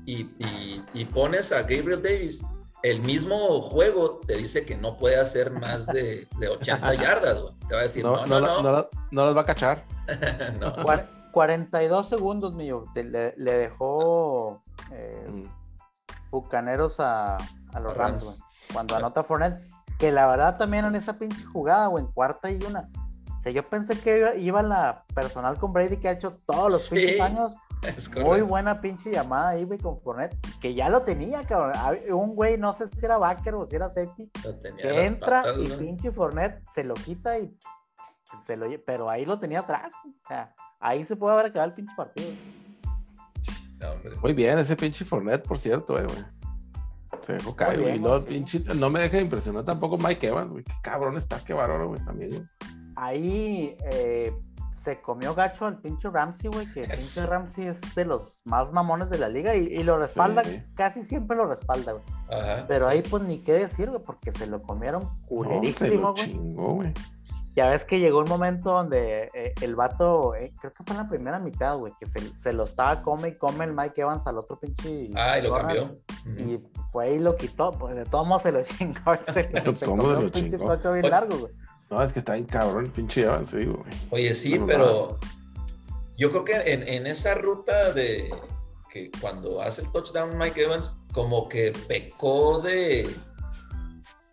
y, 0.07 0.84
y, 0.94 1.04
pones 1.07 1.50
a 1.52 1.62
Gabriel 1.62 2.00
Davis, 2.00 2.44
el 2.82 3.00
mismo 3.00 3.61
juego 3.61 4.20
te 4.24 4.36
dice 4.36 4.64
que 4.64 4.76
no 4.76 4.96
puede 4.96 5.18
hacer 5.18 5.50
más 5.50 5.86
de, 5.86 6.28
de 6.38 6.48
80 6.48 6.94
yardas, 7.02 7.42
Te 7.68 7.74
va 7.74 7.80
a 7.80 7.82
decir, 7.82 8.04
no, 8.04 8.24
no, 8.24 8.40
no. 8.40 8.62
No, 8.62 8.88
no, 9.11 9.24
los 9.24 9.36
va 9.36 9.40
a 9.40 9.46
cachar. 9.46 9.84
no. 10.61 10.72
42 11.32 12.09
segundos, 12.09 12.54
mío. 12.54 12.84
Le, 12.94 13.34
le 13.36 13.52
dejó 13.52 14.62
eh, 14.92 15.26
mm. 15.28 15.44
Bucaneros 16.30 17.00
a, 17.00 17.36
a 17.72 17.80
los 17.80 17.96
Rams, 17.96 18.38
Cuando 18.72 18.94
anota 18.94 19.24
Fournette, 19.24 19.61
que 19.98 20.12
la 20.12 20.26
verdad 20.26 20.57
también 20.57 20.84
en 20.84 20.94
esa 20.94 21.14
pinche 21.14 21.44
jugada, 21.46 21.88
o 21.88 21.98
en 21.98 22.07
cuarta 22.07 22.50
y 22.50 22.62
una. 22.62 22.88
O 23.36 23.40
sea, 23.40 23.52
yo 23.52 23.68
pensé 23.68 23.98
que 23.98 24.34
iba, 24.38 24.62
la 24.62 25.04
personal 25.14 25.59
con 25.59 25.72
Brady 25.72 25.96
que 25.96 26.09
ha 26.09 26.12
hecho 26.12 26.36
todos 26.46 26.70
los 26.70 26.88
pinches 26.88 27.20
años 27.20 27.57
muy 28.22 28.41
buena 28.43 28.81
pinche 28.81 29.11
llamada 29.11 29.51
ahí, 29.51 29.64
güey, 29.64 29.79
con 29.79 30.01
Fournette, 30.01 30.37
que 30.61 30.74
ya 30.74 30.89
lo 30.89 31.03
tenía, 31.03 31.45
cabrón. 31.45 31.74
Un 32.11 32.35
güey, 32.35 32.59
no 32.59 32.72
sé 32.72 32.87
si 32.87 33.05
era 33.05 33.18
backer 33.18 33.55
o 33.55 33.64
si 33.64 33.77
era 33.77 33.89
safety, 33.89 34.31
que 34.79 35.05
entra 35.05 35.45
y 35.59 35.68
pinche 35.68 36.11
Fournette 36.11 36.62
se 36.68 36.85
lo 36.85 36.95
quita 36.95 37.39
y 37.39 37.57
se 38.45 38.57
lo 38.57 38.66
Pero 38.85 39.09
ahí 39.09 39.24
lo 39.24 39.39
tenía 39.39 39.61
atrás, 39.61 39.93
o 40.05 40.29
sea, 40.29 40.55
ahí 40.81 41.05
se 41.05 41.16
puede 41.16 41.35
haber 41.35 41.47
acabado 41.47 41.70
el 41.70 41.74
pinche 41.74 41.95
partido. 41.97 42.31
Muy 44.22 44.33
bien, 44.33 44.59
ese 44.59 44.74
pinche 44.77 45.05
Fournette, 45.05 45.47
por 45.47 45.59
cierto, 45.59 45.99
eh, 45.99 46.07
güey. 46.07 46.24
Se 47.22 47.35
dejó 47.35 47.55
caer, 47.55 47.81
güey. 47.81 47.99
No, 47.99 48.24
pinche, 48.24 48.61
no 48.74 48.91
me 48.91 49.01
deja 49.01 49.16
de 49.16 49.24
impresionar 49.24 49.64
tampoco 49.64 49.97
Mike 49.99 50.27
Evans, 50.27 50.51
güey. 50.51 50.64
Qué 50.64 50.72
cabrón 50.83 51.16
está, 51.16 51.43
qué 51.45 51.53
varón, 51.53 51.89
güey, 51.89 52.03
también, 52.05 52.31
güey. 52.31 52.43
ahí 52.97 53.77
eh, 53.85 54.33
se 54.77 55.01
comió 55.01 55.35
gacho 55.35 55.64
al 55.64 55.79
pinche 55.79 56.11
Ramsey, 56.11 56.51
güey, 56.51 56.70
que 56.70 56.83
el 56.83 56.91
pinche 56.91 57.24
Ramsey 57.24 57.66
es 57.66 57.95
de 57.95 58.05
los 58.05 58.43
más 58.45 58.72
mamones 58.72 59.09
de 59.09 59.16
la 59.16 59.29
liga 59.29 59.55
y, 59.55 59.83
lo 59.83 59.97
respalda, 59.99 60.43
casi 60.74 61.03
siempre 61.03 61.35
lo 61.35 61.47
respalda, 61.47 61.93
güey. 61.93 62.05
Pero 62.68 62.87
ahí 62.87 63.03
pues 63.03 63.22
ni 63.22 63.39
qué 63.39 63.55
decir, 63.55 63.89
güey, 63.89 64.03
porque 64.03 64.33
se 64.33 64.47
lo 64.47 64.62
comieron 64.62 65.09
culerísimo, 65.27 66.14
güey. 66.55 66.93
Ya 67.57 67.70
ves 67.70 67.87
que 67.87 67.99
llegó 67.99 68.18
un 68.18 68.29
momento 68.29 68.70
donde 68.70 69.31
eh, 69.33 69.55
el 69.62 69.77
vato, 69.77 70.35
eh, 70.35 70.53
creo 70.61 70.74
que 70.74 70.85
fue 70.85 70.95
en 70.95 71.03
la 71.03 71.09
primera 71.09 71.39
mitad, 71.39 71.79
güey, 71.79 71.95
que 71.99 72.05
se, 72.05 72.53
lo 72.53 72.64
estaba 72.64 73.01
come 73.01 73.29
y 73.29 73.35
come 73.35 73.64
el 73.64 73.72
Mike 73.72 74.03
Evans 74.03 74.27
al 74.27 74.37
otro 74.37 74.61
pinche. 74.61 75.11
Ah, 75.16 75.39
y 75.39 75.43
lo 75.43 75.55
cambió. 75.55 75.95
Y 76.37 76.61
fue 76.93 77.14
y 77.14 77.18
lo 77.18 77.35
quitó, 77.35 77.72
pues 77.72 77.95
de 77.95 78.05
todos 78.05 78.27
modos 78.27 78.43
se 78.43 78.53
lo 78.53 78.62
chingó. 78.62 79.16
Se, 79.24 79.72
se 79.72 79.87
comió 79.87 80.18
un 80.18 80.29
pinche 80.29 80.59
tocho 80.59 80.93
bien 80.93 81.09
largo, 81.09 81.39
güey. 81.39 81.53
No, 81.91 82.03
es 82.03 82.12
que 82.12 82.18
está 82.18 82.34
bien 82.34 82.47
cabrón 82.47 82.87
el 82.87 82.91
pinche 82.91 83.22
Evans, 83.22 83.51
sí, 83.51 83.64
güey. 83.64 83.84
Oye, 84.11 84.34
sí, 84.34 84.61
pero 84.66 85.18
yo 86.16 86.30
creo 86.30 86.45
que 86.45 86.72
en, 86.72 86.87
en 86.89 87.07
esa 87.07 87.34
ruta 87.34 87.93
de 87.93 88.32
que 88.91 89.11
cuando 89.20 89.62
hace 89.62 89.82
el 89.82 89.93
touchdown 89.93 90.37
Mike 90.37 90.62
Evans, 90.62 90.95
como 91.12 91.49
que 91.49 91.72
pecó 91.87 92.61
de. 92.61 93.09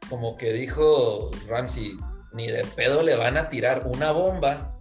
Como 0.10 0.38
que 0.38 0.52
dijo 0.54 1.32
Ramsey 1.48 1.98
ni 2.34 2.48
de 2.48 2.66
pedo 2.76 3.04
le 3.04 3.16
van 3.16 3.38
a 3.38 3.50
tirar 3.50 3.88
una 3.88 4.12
bomba 4.12 4.73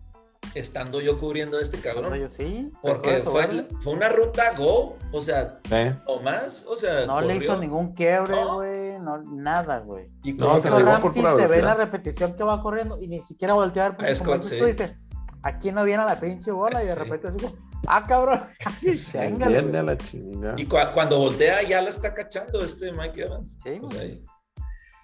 estando 0.54 1.00
yo 1.00 1.18
cubriendo 1.18 1.58
a 1.58 1.62
este 1.62 1.80
cabrón. 1.80 2.30
sí. 2.36 2.70
Porque 2.82 3.22
fue, 3.24 3.66
fue, 3.80 3.92
una 3.94 4.08
ruta 4.08 4.52
go, 4.56 4.98
o 5.12 5.22
sea, 5.22 5.60
o 6.06 6.20
más, 6.20 6.66
o 6.66 6.76
sea. 6.76 7.06
No 7.06 7.20
le 7.20 7.36
hizo 7.36 7.56
ningún 7.58 7.92
quiebre, 7.92 8.36
güey, 8.44 8.98
no. 8.98 9.22
nada, 9.22 9.78
güey. 9.80 10.06
Y 10.22 10.32
no, 10.34 10.60
que 10.60 10.70
se 10.70 11.46
ve 11.46 11.62
la 11.62 11.74
repetición 11.74 12.34
que 12.34 12.44
va 12.44 12.62
corriendo 12.62 13.00
y 13.00 13.08
ni 13.08 13.22
siquiera 13.22 13.54
voltear, 13.54 13.96
porque 13.96 14.14
como 14.16 14.40
tú 14.40 14.64
dices, 14.64 14.94
aquí 15.42 15.72
no 15.72 15.84
viene 15.84 16.02
a 16.02 16.06
la 16.06 16.20
pinche 16.20 16.50
bola 16.50 16.82
y 16.82 16.86
de 16.86 16.94
repente 16.94 17.28
así 17.28 17.38
como, 17.38 17.54
ah, 17.86 18.04
cabrón. 18.06 18.42
Y 20.56 20.66
cuando 20.66 21.18
voltea 21.18 21.62
ya 21.62 21.82
la 21.82 21.90
está 21.90 22.14
cachando 22.14 22.62
este 22.62 22.92
Mike 22.92 23.22
Evans. 23.22 23.56
Sí, 23.62 23.78
pues 23.80 23.98
ahí. 23.98 24.24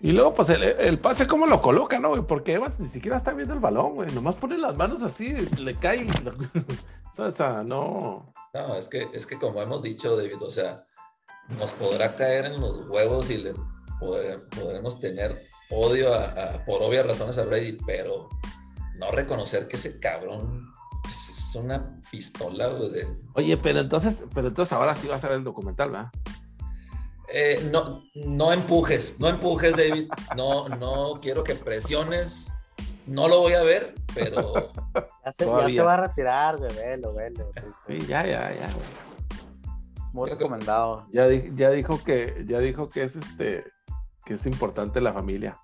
Y 0.01 0.13
luego, 0.13 0.35
pues 0.35 0.49
el, 0.51 0.99
pase, 1.01 1.27
¿cómo 1.27 1.47
lo 1.47 1.61
coloca, 1.61 1.99
no, 1.99 2.11
güey? 2.11 2.23
Porque 2.23 2.53
Evans 2.55 2.79
ni 2.79 2.89
siquiera 2.89 3.17
está 3.17 3.33
viendo 3.33 3.55
el 3.55 3.61
balón, 3.61 3.95
güey. 3.95 4.11
Nomás 4.13 4.37
pone 4.37 4.57
las 4.57 4.77
manos 4.77 5.03
así, 5.03 5.33
le 5.59 5.75
cae. 5.77 6.07
o 7.19 7.31
sea, 7.33 7.65
no. 7.65 8.33
No, 8.55 8.75
es 8.77 8.89
que, 8.89 9.09
es 9.13 9.27
que 9.27 9.39
como 9.39 9.61
hemos 9.61 9.83
dicho, 9.83 10.17
David, 10.17 10.41
o 10.41 10.51
sea, 10.51 10.81
nos 11.59 11.73
podrá 11.73 12.15
caer 12.15 12.47
en 12.47 12.61
los 12.61 12.89
huevos 12.89 13.29
y 13.31 13.39
le 13.39 13.55
podremos 13.99 15.01
tener 15.01 15.43
odio 15.71 16.11
por 16.65 16.83
obvias 16.83 17.07
razones 17.07 17.37
a 17.39 17.45
Brady, 17.45 17.79
pero 17.85 18.29
no 18.97 19.11
reconocer 19.11 19.67
que 19.67 19.77
ese 19.77 19.99
cabrón 19.99 20.71
es 21.07 21.55
una 21.57 22.01
pistola, 22.11 22.69
güey. 22.69 22.91
Oye, 23.35 23.57
pero 23.57 23.81
entonces, 23.81 24.25
pero 24.33 24.49
entonces 24.49 24.73
ahora 24.73 24.95
sí 24.95 25.09
vas 25.09 25.25
a 25.25 25.29
ver 25.29 25.39
el 25.39 25.45
documental, 25.45 25.91
¿verdad? 25.91 26.11
Eh, 27.31 27.69
no, 27.71 28.05
no 28.15 28.53
empujes, 28.53 29.21
no 29.21 29.29
empujes, 29.29 29.77
David. 29.77 30.09
No, 30.37 30.69
no 30.69 31.19
quiero 31.21 31.45
que 31.45 31.55
presiones. 31.55 32.59
No 33.07 33.27
lo 33.27 33.41
voy 33.41 33.55
a 33.55 33.63
ver, 33.63 33.95
pero. 34.15 34.71
Ya 35.25 35.33
se, 35.33 35.45
va 35.45 35.95
a 35.95 35.97
retirar, 35.99 36.57
güey, 36.57 36.75
velo, 36.75 37.13
velo. 37.13 37.51
Sí, 37.87 37.99
ya, 38.07 38.25
ya, 38.27 38.51
ya. 38.51 38.69
Muy 40.15 40.31
recomendado. 40.31 41.07
Ya, 41.13 41.29
ya 41.29 41.71
dijo 41.71 42.03
que, 42.03 42.45
ya 42.47 42.61
dijo 42.61 42.89
que 42.89 43.03
es 43.03 43.15
este, 43.15 43.65
que 44.25 44.35
es 44.35 44.47
importante 44.47 45.03
la 45.03 45.13
familia. 45.13 45.59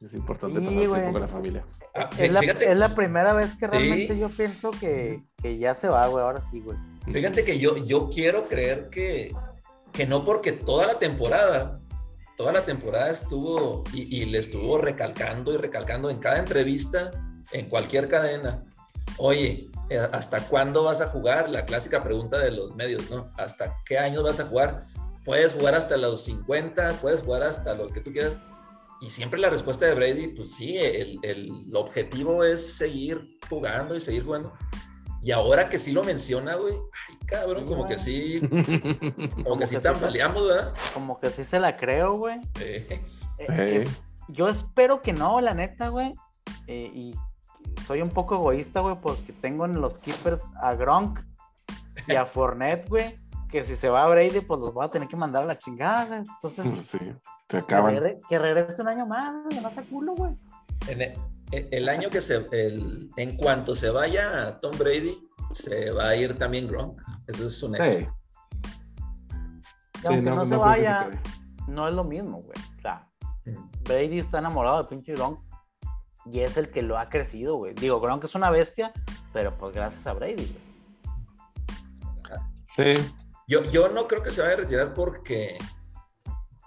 Es 0.00 0.14
importante 0.14 0.60
sí, 0.60 0.66
tiempo 0.66 1.12
con 1.12 1.20
la 1.20 1.28
familia. 1.28 1.64
Ah, 1.94 2.08
es, 2.18 2.30
la, 2.30 2.40
es, 2.40 2.76
la, 2.76 2.94
primera 2.94 3.34
vez 3.34 3.54
que 3.54 3.66
realmente 3.66 4.18
yo 4.18 4.28
pienso 4.30 4.70
que, 4.70 5.22
que 5.42 5.58
ya 5.58 5.74
se 5.74 5.88
va, 5.88 6.06
güey. 6.06 6.24
Ahora 6.24 6.40
sí, 6.40 6.60
güey. 6.60 6.78
Fíjate 7.04 7.44
que 7.44 7.58
yo, 7.58 7.76
yo 7.76 8.10
quiero 8.10 8.48
creer 8.48 8.88
que, 8.90 9.32
que 9.96 10.06
no 10.06 10.24
porque 10.24 10.52
toda 10.52 10.86
la 10.86 10.98
temporada, 10.98 11.80
toda 12.36 12.52
la 12.52 12.66
temporada 12.66 13.10
estuvo 13.10 13.82
y, 13.94 14.26
le 14.26 14.38
estuvo 14.38 14.76
recalcando 14.76 15.54
y 15.54 15.56
recalcando 15.56 16.10
en 16.10 16.18
cada 16.18 16.38
entrevista, 16.38 17.10
en 17.52 17.68
cualquier 17.70 18.08
cadena. 18.08 18.62
Oye, 19.16 19.70
eh, 19.88 19.98
¿hasta 20.12 20.42
cuándo 20.42 20.84
vas 20.84 21.00
a 21.00 21.08
jugar? 21.08 21.48
La 21.48 21.64
clásica 21.64 22.04
pregunta 22.04 22.38
de 22.38 22.50
los 22.50 22.74
medios, 22.74 23.10
¿no? 23.10 23.32
¿Hasta 23.38 23.78
qué 23.86 23.98
años 23.98 24.22
vas 24.22 24.38
a 24.38 24.44
jugar? 24.44 24.86
Puedes 25.24 25.54
jugar 25.54 25.74
hasta 25.74 25.96
los 25.96 26.22
50, 26.24 26.98
puedes 27.00 27.22
jugar 27.22 27.42
hasta 27.44 27.74
lo 27.74 27.88
que 27.88 28.00
tú 28.00 28.12
quieras. 28.12 28.34
Y 29.00 29.10
siempre 29.10 29.40
la 29.40 29.48
respuesta 29.48 29.86
de 29.86 29.94
Brady, 29.94 30.28
pues 30.28 30.54
sí, 30.56 30.76
el, 30.76 31.18
el 31.22 31.50
objetivo 31.74 32.44
es 32.44 32.76
seguir 32.76 33.38
jugando 33.48 33.94
y 33.94 34.00
seguir 34.00 34.24
jugando. 34.24 34.52
Y 35.26 35.32
ahora 35.32 35.68
que 35.68 35.80
sí 35.80 35.90
lo 35.90 36.04
menciona, 36.04 36.54
güey, 36.54 36.74
ay, 37.08 37.16
cabrón, 37.26 37.66
como 37.66 37.88
que 37.88 37.98
sí, 37.98 38.40
como, 39.42 39.58
que 39.58 39.66
sí 39.66 39.76
tambaleamos, 39.78 40.46
¿verdad? 40.46 40.72
Como 40.94 41.18
que 41.18 41.30
sí 41.30 41.42
se 41.42 41.58
la 41.58 41.76
creo, 41.76 42.16
güey. 42.16 42.38
Eh, 42.60 43.88
yo 44.28 44.48
espero 44.48 45.02
que 45.02 45.12
no, 45.12 45.40
la 45.40 45.52
neta, 45.52 45.88
güey. 45.88 46.14
Eh, 46.68 46.92
y 46.94 47.14
soy 47.88 48.02
un 48.02 48.10
poco 48.10 48.36
egoísta, 48.36 48.78
güey, 48.78 48.94
porque 49.02 49.32
tengo 49.32 49.64
en 49.64 49.80
los 49.80 49.98
keepers 49.98 50.44
a 50.62 50.74
Gronk 50.74 51.18
y 52.06 52.14
a 52.14 52.24
Fournette, 52.26 52.88
güey, 52.88 53.18
que 53.50 53.64
si 53.64 53.74
se 53.74 53.88
va 53.88 54.04
a 54.04 54.08
Brady, 54.08 54.42
pues 54.42 54.60
los 54.60 54.72
voy 54.72 54.86
a 54.86 54.92
tener 54.92 55.08
que 55.08 55.16
mandar 55.16 55.42
a 55.42 55.46
la 55.46 55.58
chingada. 55.58 56.18
Entonces, 56.18 56.86
sí, 56.86 57.12
se 57.48 57.56
acaban. 57.56 58.00
Que, 58.28 58.38
regrese 58.38 58.80
un 58.80 58.86
año 58.86 59.06
más, 59.06 59.34
güey, 59.42 59.60
no 59.60 59.70
culo, 59.90 60.14
güey. 60.14 60.36
E, 60.86 61.18
el, 61.52 61.88
año 61.88 62.10
que 62.10 62.20
se, 62.20 62.46
el, 62.52 63.10
en 63.16 63.36
cuanto 63.36 63.74
se 63.74 63.90
vaya 63.90 64.58
Tom 64.60 64.76
Brady, 64.76 65.16
se 65.52 65.90
va 65.90 66.08
a 66.08 66.16
ir 66.16 66.36
también 66.38 66.68
Gronk. 66.68 67.00
Eso 67.26 67.46
es 67.46 67.62
un 67.62 67.76
hecho. 67.76 68.12
Y 70.02 70.06
aunque 70.06 70.30
no, 70.30 70.46
se 70.46 70.56
vaya, 70.56 71.10
no 71.68 71.88
es 71.88 71.94
lo 71.94 72.04
mismo, 72.04 72.40
güey. 72.42 72.58
O 72.78 72.80
sea, 72.82 73.08
mm. 73.44 73.84
Brady 73.84 74.18
está 74.20 74.38
enamorado 74.38 74.82
de 74.82 74.88
pinche 74.88 75.14
Gronk 75.14 75.40
y 76.26 76.40
es 76.40 76.56
el 76.56 76.70
que 76.70 76.82
lo 76.82 76.98
ha 76.98 77.08
crecido, 77.08 77.56
güey. 77.56 77.74
Digo, 77.74 78.00
Gronk 78.00 78.24
es 78.24 78.34
una 78.34 78.50
bestia, 78.50 78.92
pero 79.32 79.56
pues 79.56 79.74
gracias 79.74 80.06
a 80.06 80.12
Brady, 80.12 80.34
güey. 80.34 80.66
Sí. 82.68 82.94
Yo, 83.48 83.62
yo 83.70 83.88
no 83.88 84.06
creo 84.06 84.22
que 84.22 84.32
se 84.32 84.42
vaya 84.42 84.54
a 84.54 84.58
retirar 84.58 84.92
porque, 84.92 85.56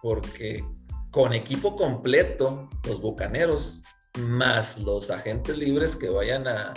porque 0.02 0.64
con 1.12 1.34
equipo 1.34 1.76
completo, 1.76 2.70
los 2.86 3.02
bucaneros 3.02 3.84
más 4.20 4.80
los 4.80 5.10
agentes 5.10 5.58
libres 5.58 5.96
que 5.96 6.10
vayan 6.10 6.48
a, 6.48 6.74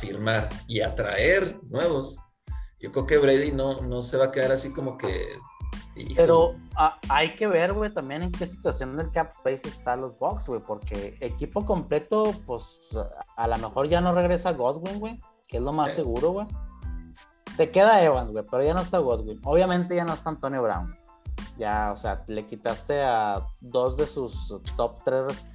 firmar 0.00 0.48
y 0.66 0.80
atraer 0.80 1.60
nuevos, 1.64 2.16
yo 2.80 2.90
creo 2.90 3.06
que 3.06 3.18
Brady 3.18 3.52
no, 3.52 3.82
no 3.82 4.02
se 4.02 4.16
va 4.16 4.26
a 4.26 4.32
quedar 4.32 4.52
así 4.52 4.72
como 4.72 4.96
que... 4.96 5.26
Pero 6.16 6.56
ah, 6.74 6.98
hay 7.10 7.36
que 7.36 7.46
ver, 7.46 7.74
güey, 7.74 7.92
también 7.92 8.22
en 8.22 8.32
qué 8.32 8.46
situación 8.46 8.96
del 8.96 9.12
cap 9.12 9.28
space 9.28 9.68
está 9.68 9.94
los 9.94 10.18
Bucks, 10.18 10.46
güey, 10.46 10.62
porque 10.66 11.18
equipo 11.20 11.66
completo, 11.66 12.34
pues 12.46 12.96
a 13.36 13.46
lo 13.46 13.58
mejor 13.58 13.88
ya 13.88 14.00
no 14.00 14.14
regresa 14.14 14.52
Godwin, 14.52 14.98
güey, 14.98 15.20
que 15.46 15.58
es 15.58 15.62
lo 15.62 15.74
más 15.74 15.92
seguro, 15.92 16.30
güey. 16.30 16.46
Se 17.54 17.70
queda 17.70 18.02
Evans, 18.02 18.32
güey, 18.32 18.44
pero 18.50 18.64
ya 18.64 18.72
no 18.72 18.80
está 18.80 18.98
Godwin. 18.98 19.38
Obviamente 19.44 19.94
ya 19.94 20.04
no 20.04 20.14
está 20.14 20.30
Antonio 20.30 20.62
Brown. 20.62 20.96
Ya, 21.58 21.92
o 21.92 21.98
sea, 21.98 22.24
le 22.26 22.46
quitaste 22.46 23.02
a 23.02 23.46
dos 23.60 23.98
de 23.98 24.06
sus 24.06 24.48
top 24.76 25.04
tres 25.04 25.53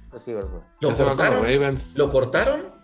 ¿Lo 0.80 0.94
cortaron? 0.94 1.76
¿Lo 1.94 2.10
cortaron? 2.10 2.80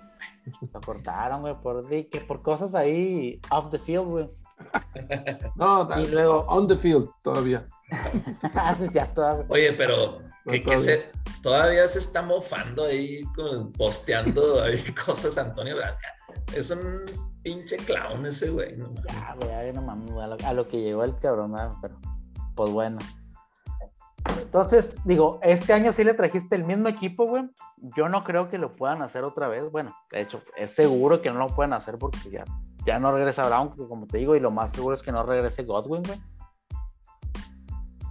Lo 0.73 0.81
cortaron, 0.81 1.41
güey, 1.41 1.61
por, 1.61 1.89
que 1.89 2.21
por 2.21 2.43
cosas 2.43 2.75
ahí 2.75 3.41
off 3.51 3.71
the 3.71 3.79
field, 3.79 4.07
güey. 4.07 4.31
no, 5.57 5.89
y 6.01 6.07
luego 6.07 6.47
on 6.49 6.67
the 6.67 6.77
field 6.77 7.09
todavía. 7.23 7.69
ah, 8.55 8.77
sí. 8.79 8.99
Oye, 9.49 9.73
pero 9.73 10.21
que, 10.45 10.79
se, 10.79 11.11
todavía 11.43 11.87
se 11.89 11.99
está 11.99 12.23
mofando 12.23 12.85
ahí, 12.85 13.25
posteando 13.77 14.63
ahí 14.63 14.79
cosas, 15.05 15.37
Antonio. 15.39 15.77
Es 16.55 16.71
un 16.71 17.05
pinche 17.43 17.77
clown 17.79 18.25
ese 18.27 18.51
güey. 18.51 18.77
No 18.77 18.93
ya, 19.09 19.35
güey, 19.35 19.73
no 19.73 19.83
mames, 19.83 20.13
a 20.13 20.27
lo, 20.27 20.37
a 20.45 20.53
lo 20.53 20.69
que 20.69 20.81
llegó 20.81 21.05
el 21.05 21.17
cabrón, 21.19 21.55
pero 21.83 21.99
pues 22.55 22.71
bueno. 22.71 22.99
Entonces, 24.29 25.03
digo, 25.05 25.39
este 25.43 25.73
año 25.73 25.93
sí 25.93 26.05
le 26.05 26.15
trajiste 26.15 26.57
el 26.57 26.65
mismo 26.65 26.89
equipo, 26.89 27.27
güey. 27.27 27.45
Yo 27.97 28.09
no 28.09 28.23
creo 28.23 28.49
que 28.49 28.59
lo 28.59 28.75
puedan 28.75 29.03
hacer 29.03 29.25
otra 29.25 29.49
vez. 29.49 29.71
Bueno, 29.71 29.95
de 30.11 30.23
hecho, 30.23 30.43
es 30.57 30.75
seguro 30.75 31.21
que 31.21 31.31
no 31.31 31.39
lo 31.39 31.49
pueden 31.49 31.73
hacer 31.73 31.99
porque 31.99 32.19
ya, 32.31 32.45
ya 32.85 32.99
no 32.99 33.13
regresa 33.13 33.47
Brown, 33.47 33.71
como 33.71 34.07
te 34.07 34.19
digo, 34.19 34.37
y 34.37 34.41
lo 34.41 34.51
más 34.51 34.73
seguro 34.73 34.97
es 34.97 35.03
que 35.03 35.13
no 35.13 35.23
regrese 35.23 35.65
Godwin, 35.65 36.03
güey. 36.03 36.21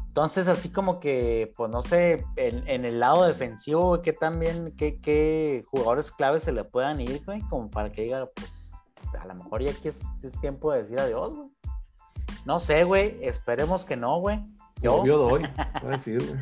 Entonces, 0.08 0.48
así 0.48 0.70
como 0.70 1.00
que, 1.00 1.52
pues 1.58 1.70
no 1.70 1.82
sé, 1.82 2.26
en, 2.38 2.86
el 2.86 3.00
lado 3.00 3.26
defensivo, 3.26 3.88
güey, 3.90 4.02
qué 4.02 4.14
también, 4.14 4.74
qué, 4.78 4.96
qué 4.96 5.62
jugadores 5.68 6.12
claves 6.12 6.44
se 6.44 6.54
le 6.54 6.64
puedan 6.64 7.02
ir, 7.02 7.24
güey, 7.26 7.42
como 7.50 7.70
para 7.70 7.92
que 7.92 8.04
diga, 8.04 8.26
pues, 8.34 8.72
a 9.20 9.26
lo 9.26 9.36
mejor 9.36 9.62
ya 9.62 9.74
que 9.74 9.90
es, 9.90 10.06
es 10.24 10.40
tiempo 10.40 10.72
de 10.72 10.84
decir 10.84 11.00
adiós, 11.00 11.34
güey. 11.36 11.50
No 12.46 12.60
sé, 12.60 12.84
güey, 12.84 13.18
esperemos 13.24 13.84
que 13.84 13.98
no, 13.98 14.20
güey 14.20 14.40
yo. 14.86 15.02
Obvio 15.02 15.18
doy, 15.18 15.42
voy 15.82 15.90
a 15.90 15.92
decir, 15.98 16.24
güey. 16.26 16.40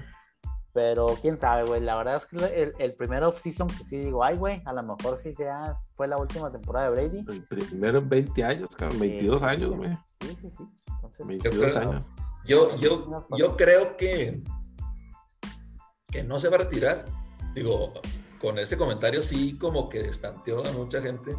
Pero 0.74 1.06
quién 1.22 1.38
sabe, 1.38 1.64
güey. 1.64 1.82
La 1.82 1.96
verdad 1.96 2.16
es 2.18 2.26
que 2.26 2.64
el, 2.64 2.74
el 2.80 2.94
primer 2.96 3.24
off-season 3.24 3.68
que 3.68 3.84
sí 3.84 3.98
digo, 3.98 4.24
ay, 4.24 4.36
güey, 4.36 4.62
a 4.66 4.74
lo 4.74 4.82
mejor 4.82 5.20
sí 5.20 5.32
sea, 5.32 5.74
fue 5.96 6.08
la 6.08 6.18
última 6.18 6.52
temporada 6.52 6.90
de 6.90 6.96
Brady. 6.96 7.26
El 7.30 7.44
primero 7.44 8.00
en 8.00 8.10
20 8.10 8.44
años, 8.44 8.70
cabrón, 8.76 9.00
22 9.00 9.44
años, 9.44 9.76
güey. 9.76 9.92
Sí, 10.22 10.36
sí, 10.36 10.50
sí. 10.50 10.64
Entonces, 10.96 11.28
22 11.28 11.76
años. 11.76 12.06
Yo, 12.46 12.76
yo, 12.78 13.28
yo 13.38 13.56
creo 13.56 13.96
que, 13.98 14.44
que 16.08 16.24
no 16.24 16.40
se 16.40 16.50
va 16.50 16.56
a 16.56 16.60
retirar. 16.60 17.06
Digo, 17.54 17.94
con 18.42 18.58
ese 18.58 18.76
comentario 18.76 19.22
sí 19.22 19.58
como 19.58 19.90
que 19.90 20.00
estanteó 20.00 20.66
a 20.66 20.72
mucha 20.72 21.02
gente. 21.02 21.36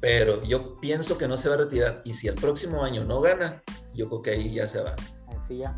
Pero 0.00 0.42
yo 0.44 0.78
pienso 0.80 1.18
que 1.18 1.26
no 1.26 1.36
se 1.36 1.48
va 1.48 1.56
a 1.56 1.58
retirar. 1.58 2.02
Y 2.04 2.14
si 2.14 2.28
el 2.28 2.36
próximo 2.36 2.84
año 2.84 3.04
no 3.04 3.20
gana, 3.20 3.62
yo 3.94 4.08
creo 4.08 4.22
que 4.22 4.30
ahí 4.30 4.54
ya 4.54 4.68
se 4.68 4.80
va. 4.80 4.94
Ya. 5.48 5.76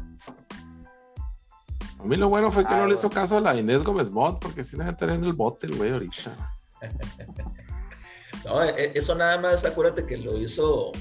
A 1.99 2.05
mí 2.05 2.17
lo 2.17 2.29
bueno 2.29 2.53
fue 2.53 2.67
que 2.67 2.75
no 2.75 2.87
le 2.87 2.95
hizo 2.95 3.11
caso 3.11 3.39
a 3.39 3.41
la 3.41 3.57
Inés 3.57 3.83
Gómez 3.83 4.11
Mont, 4.11 4.39
porque 4.41 4.63
si 4.63 4.77
no 4.77 4.85
a 4.85 4.93
tener 4.93 5.19
el 5.19 5.33
bote 5.33 5.67
el 5.67 5.77
güey 5.77 5.93
ahorita. 5.93 6.53
no, 8.45 8.63
e, 8.63 8.93
eso 8.95 9.15
nada 9.15 9.39
más, 9.39 9.65
acuérdate 9.65 10.07
que 10.07 10.19
lo 10.19 10.39
hizo 10.39 10.93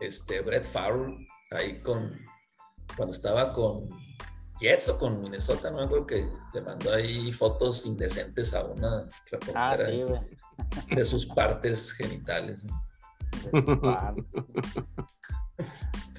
este 0.00 0.40
Brett 0.40 0.64
Favre 0.64 1.26
ahí 1.50 1.80
con 1.80 2.18
cuando 2.96 3.12
estaba 3.12 3.52
con 3.52 3.86
Jets 4.60 4.88
o 4.88 4.98
con 4.98 5.20
Minnesota, 5.20 5.70
no 5.70 5.78
me 5.78 5.84
acuerdo 5.84 6.06
que 6.06 6.28
le 6.52 6.60
mandó 6.60 6.92
ahí 6.92 7.32
fotos 7.32 7.86
indecentes 7.86 8.52
a 8.52 8.64
una 8.64 9.08
ah, 9.54 9.76
de 10.90 11.04
sus 11.04 11.26
partes 11.26 11.92
genitales. 11.92 12.64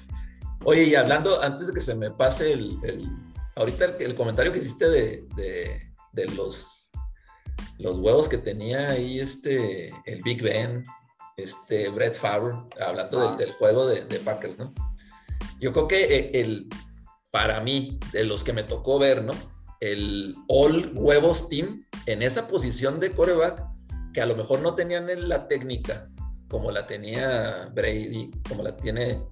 Oye, 0.64 0.84
y 0.84 0.94
hablando, 0.94 1.42
antes 1.42 1.68
de 1.68 1.74
que 1.74 1.80
se 1.80 1.94
me 1.94 2.10
pase 2.10 2.52
el, 2.52 2.78
ahorita 3.56 3.96
el, 3.98 4.14
comentario 4.14 4.52
que 4.52 4.58
hiciste 4.58 4.88
de, 4.88 6.28
los, 6.36 6.90
los 7.78 7.98
huevos 7.98 8.28
que 8.28 8.38
tenía 8.38 8.90
ahí 8.90 9.20
este, 9.20 9.92
el 10.06 10.22
Big 10.22 10.42
Ben, 10.42 10.82
este 11.36 11.88
Brett 11.90 12.14
Favre, 12.14 12.56
hablando 12.80 13.30
del, 13.30 13.38
del, 13.38 13.52
juego 13.54 13.86
de, 13.86 14.18
Packers, 14.20 14.58
¿no? 14.58 14.72
Yo 15.60 15.72
creo 15.72 15.88
que 15.88 16.04
eh, 16.04 16.30
el, 16.40 16.68
para 17.30 17.60
mí, 17.60 17.98
de 18.12 18.24
los 18.24 18.44
que 18.44 18.52
me 18.52 18.62
tocó 18.62 18.98
ver, 18.98 19.24
¿no? 19.24 19.32
El 19.80 20.36
All 20.48 20.92
Huevos 20.94 21.48
Team 21.48 21.84
en 22.06 22.22
esa 22.22 22.46
posición 22.46 23.00
de 23.00 23.12
coreback, 23.12 23.64
que 24.12 24.20
a 24.20 24.26
lo 24.26 24.36
mejor 24.36 24.60
no 24.60 24.74
tenían 24.74 25.08
la 25.28 25.48
técnica 25.48 26.08
como 26.52 26.70
la 26.70 26.86
tenía 26.86 27.70
Brady, 27.72 28.30
como 28.46 28.62
la 28.62 28.76
tiene, 28.76 29.22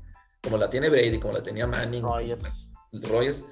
como 0.43 0.57
la 0.57 0.71
tiene 0.71 0.89
Brady, 0.89 1.19
como 1.19 1.35
la 1.35 1.43
tenía 1.43 1.67
Manning, 1.67 2.05
Rogers 2.93 3.43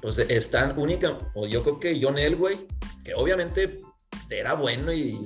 pues 0.00 0.18
están 0.18 0.78
única, 0.78 1.18
o 1.34 1.46
yo 1.46 1.62
creo 1.62 1.80
que 1.80 1.98
John 2.00 2.18
Elway, 2.18 2.66
que 3.02 3.14
obviamente 3.14 3.80
era 4.30 4.54
bueno 4.54 4.92
y 4.92 5.18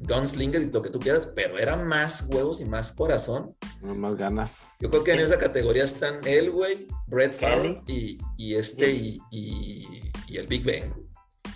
gunslinger 0.00 0.62
y 0.62 0.70
lo 0.70 0.82
que 0.82 0.90
tú 0.90 0.98
quieras, 0.98 1.28
pero 1.34 1.58
era 1.58 1.76
más 1.76 2.26
huevos 2.28 2.60
y 2.60 2.64
más 2.64 2.92
corazón. 2.92 3.54
Más 3.82 4.16
ganas. 4.16 4.68
Yo 4.80 4.90
creo 4.90 5.04
que 5.04 5.12
en 5.12 5.20
esa 5.20 5.38
categoría 5.38 5.84
están 5.84 6.20
Elway, 6.26 6.86
Brett 7.06 7.34
Favre 7.34 7.82
y, 7.86 8.18
y, 8.36 8.54
este 8.54 8.90
y, 8.90 9.20
y, 9.30 10.36
el 10.36 10.46
Big 10.46 10.64
Ben. 10.64 10.92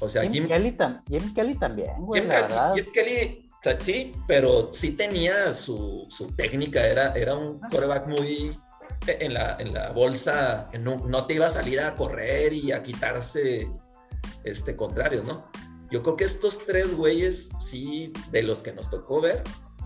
O 0.01 0.09
sea, 0.09 0.29
Jim, 0.31 0.47
Kelly, 0.47 0.77
Jim 1.09 1.35
Kelly 1.35 1.59
también, 1.59 1.91
güey. 1.99 2.21
Jim, 2.21 2.31
Kelly, 2.31 2.55
Jim 2.75 2.93
Kelly, 2.93 3.49
sí, 3.81 4.13
pero 4.29 4.71
sí 4.73 4.93
tenía 4.93 5.53
su, 5.55 6.07
su 6.11 6.29
técnica, 6.29 6.87
era, 6.87 7.13
era 7.15 7.35
un 7.35 7.59
coreback 7.59 8.07
muy 8.07 8.57
en 9.07 9.35
la, 9.35 9.57
en 9.59 9.73
la 9.73 9.93
bolsa, 9.93 10.71
no, 10.81 11.27
te 11.27 11.35
iba 11.35 11.47
a 11.47 11.51
salir 11.51 11.81
a 11.81 11.95
correr 11.97 12.53
y 12.53 12.73
a 12.73 12.83
quitarse 12.83 13.71
este, 14.45 14.77
contrarios, 14.77 15.25
¿no? 15.25 15.47
Yo 15.91 16.03
creo 16.03 16.17
que 16.17 16.25
estos 16.25 16.65
tres 16.67 16.95
güeyes, 16.95 17.51
sí, 17.61 18.13
de 18.31 18.43
los 18.43 18.63
que 18.63 18.73
nos 18.73 18.91
tocó 18.91 19.23
ver, 19.23 19.43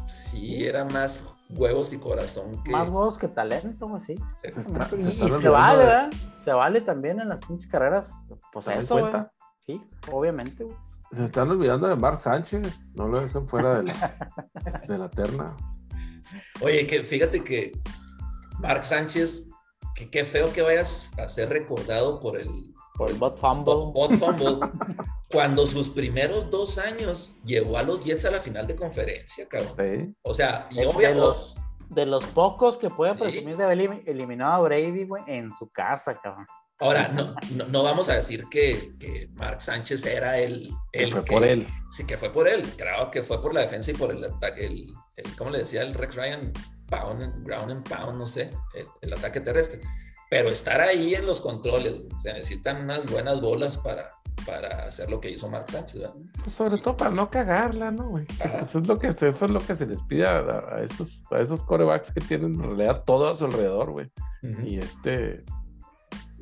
sí, 0.07 0.65
era 0.65 0.85
más 0.85 1.33
huevos 1.51 1.93
y 1.93 1.99
corazón 1.99 2.63
que... 2.65 2.73
Más 2.73 2.89
huevos 2.89 3.19
que 3.19 3.29
talento, 3.29 3.89
güey, 3.89 4.03
sí. 4.03 4.15
y, 4.45 4.51
se, 4.51 5.49
vale, 5.49 5.85
¿verdad? 5.85 6.11
Se 6.43 6.53
vale 6.53 6.81
también 6.81 7.21
en 7.21 7.29
las 7.29 7.45
pinches 7.47 7.69
carreras, 7.69 8.29
pues 8.53 8.69
eso, 8.69 8.99
güey. 8.99 9.13
Sí, 9.65 9.81
obviamente, 10.11 10.65
güey. 10.65 10.77
Se 11.13 11.25
están 11.25 11.51
olvidando 11.51 11.87
de 11.87 11.95
Mark 11.95 12.21
Sánchez, 12.21 12.91
no 12.95 13.07
lo 13.07 13.21
dejen 13.21 13.47
fuera 13.47 13.81
de 13.81 13.85
la, 13.85 14.83
de 14.89 14.99
la 14.99 15.11
terna. 15.11 15.57
Oye, 16.63 16.87
que 16.87 17.01
fíjate 17.01 17.45
que 17.45 17.79
Mark 18.59 18.85
Sánchez, 18.85 19.49
que 19.95 20.11
qué 20.11 20.25
feo 20.25 20.53
que 20.53 20.63
vayas 20.63 21.13
a 21.19 21.29
ser 21.29 21.49
recordado 21.51 22.21
por 22.21 22.39
el... 22.39 22.73
Por 22.95 23.11
el 23.11 23.17
bot 23.17 23.39
fumble. 23.39 23.91
Bot, 23.93 24.13
fumble 24.19 24.59
cuando 25.33 25.67
sus 25.67 25.89
primeros 25.89 26.51
dos 26.51 26.77
años 26.77 27.35
llevó 27.45 27.79
a 27.79 27.83
los 27.83 28.05
Jets 28.05 28.27
a 28.27 28.31
la 28.31 28.41
final 28.41 28.67
de 28.67 28.77
conferencia, 28.77 29.49
cabrón. 29.49 30.15
O 30.23 30.35
sea, 30.35 30.69
y 30.71 30.85
obviamente... 30.85 31.09
De 31.09 31.15
los, 31.15 31.55
de 31.89 32.07
los 32.07 32.25
pocos 32.27 32.77
que 32.77 32.91
puede 32.91 33.15
presumir 33.15 33.57
de 33.57 33.65
haber 33.65 34.03
eliminado 34.07 34.53
a 34.53 34.61
Brady, 34.61 35.05
güey, 35.05 35.23
en 35.27 35.55
su 35.55 35.71
casa, 35.71 36.21
cabrón. 36.23 36.47
Ahora, 36.79 37.09
no, 37.09 37.35
no, 37.69 37.83
vamos 37.85 38.09
a 38.09 38.15
decir 38.15 38.47
que, 38.51 38.93
que, 38.99 39.29
Mark 39.35 39.61
Sánchez 39.61 40.05
era 40.05 40.39
el, 40.39 40.75
el 40.93 41.07
que 41.07 41.13
fue 41.13 41.25
por 41.25 41.45
él. 41.45 41.67
Sí, 41.93 42.05
que 42.05 42.17
fue 42.17 42.33
por 42.33 42.49
él. 42.49 42.69
Creo 42.77 43.11
que 43.11 43.23
fue 43.23 43.41
por 43.41 43.55
la 43.55 43.61
defensa 43.61 43.93
y 43.93 43.95
por 43.95 44.11
el 44.11 44.25
ataque. 44.25 44.67
El, 44.67 44.93
el, 45.17 45.37
¿Cómo 45.37 45.51
le 45.51 45.59
decía 45.59 45.83
el 45.83 45.95
Rex 45.95 46.17
Ryan? 46.17 46.53
Pound, 46.93 47.45
ground 47.45 47.71
and 47.71 47.89
pound, 47.89 48.19
no 48.19 48.27
sé, 48.27 48.51
el, 49.01 49.13
ataque 49.13 49.41
terrestre. 49.41 49.81
Pero 50.31 50.49
estar 50.49 50.81
ahí 50.81 51.15
en 51.15 51.27
los 51.27 51.41
controles, 51.41 51.95
se 52.23 52.33
necesitan 52.33 52.83
unas 52.83 53.05
buenas 53.11 53.41
bolas 53.41 53.77
para, 53.77 54.13
para 54.47 54.85
hacer 54.85 55.11
lo 55.11 55.21
que 55.21 55.31
hizo 55.31 55.49
Mark 55.49 55.67
Sánchez. 55.71 56.03
Pues 56.41 56.53
sobre 56.53 56.79
todo 56.79 56.97
para 56.97 57.11
no 57.11 57.31
cagarla, 57.31 57.91
¿no, 57.91 58.09
güey? 58.09 58.27
Eso 58.61 58.79
es, 58.79 58.87
lo 58.87 58.99
que, 58.99 59.09
eso 59.09 59.27
es 59.29 59.51
lo 59.51 59.61
que 59.61 59.77
se 59.77 59.87
les 59.87 60.01
pide 60.03 60.27
a, 60.27 60.83
esos, 60.85 61.25
a 61.31 61.41
esos 61.41 61.63
corebacks 61.63 62.13
que 62.13 62.21
tienen 62.21 62.55
en 62.55 62.63
realidad 62.63 63.05
todo 63.05 63.31
a 63.31 63.35
su 63.35 63.45
alrededor, 63.47 63.91
güey. 63.91 64.11
Y 64.65 64.79
este, 64.79 65.45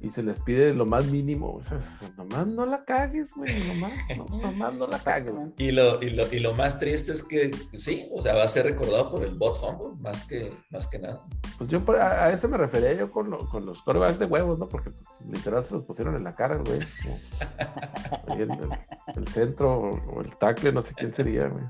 y 0.02 0.10
se 0.10 0.22
les 0.22 0.40
pide 0.40 0.72
lo 0.74 0.86
más 0.86 1.06
mínimo. 1.06 1.50
O 1.50 1.62
sea, 1.62 1.78
nomás 2.16 2.46
no 2.46 2.64
la 2.64 2.84
cagues, 2.84 3.34
güey. 3.34 3.52
Nomás 3.68 3.92
no, 4.16 4.38
nomás 4.42 4.74
no 4.74 4.86
la 4.86 4.98
cagues. 4.98 5.34
Y 5.58 5.72
lo, 5.72 6.02
y, 6.02 6.10
lo, 6.10 6.32
y 6.32 6.40
lo 6.40 6.54
más 6.54 6.78
triste 6.78 7.12
es 7.12 7.22
que 7.22 7.50
sí, 7.74 8.08
o 8.12 8.22
sea, 8.22 8.34
va 8.34 8.44
a 8.44 8.48
ser 8.48 8.66
recordado 8.66 9.10
por 9.10 9.22
el 9.22 9.34
bot 9.34 9.60
fumble 9.60 10.00
más 10.00 10.24
que, 10.24 10.52
más 10.70 10.86
que 10.86 10.98
nada. 10.98 11.22
Pues 11.58 11.68
yo 11.68 11.82
a, 12.00 12.30
eso 12.30 12.48
me 12.48 12.56
refería 12.56 12.94
yo 12.94 13.10
con, 13.10 13.30
con 13.48 13.66
los 13.66 13.82
corebacks 13.82 14.18
de 14.18 14.26
huevos, 14.26 14.58
¿no? 14.58 14.68
Porque 14.68 14.90
pues 14.90 15.22
literal 15.28 15.64
se 15.64 15.74
los 15.74 15.84
pusieron 15.84 16.16
en 16.16 16.24
la 16.24 16.34
cara, 16.34 16.56
güey. 16.56 16.80
El, 18.38 18.50
el, 19.16 19.28
centro 19.28 19.76
o 19.76 20.20
el 20.22 20.36
tackle, 20.38 20.72
no 20.72 20.82
sé 20.82 20.94
quién 20.94 21.12
sería, 21.12 21.48
güey. 21.48 21.64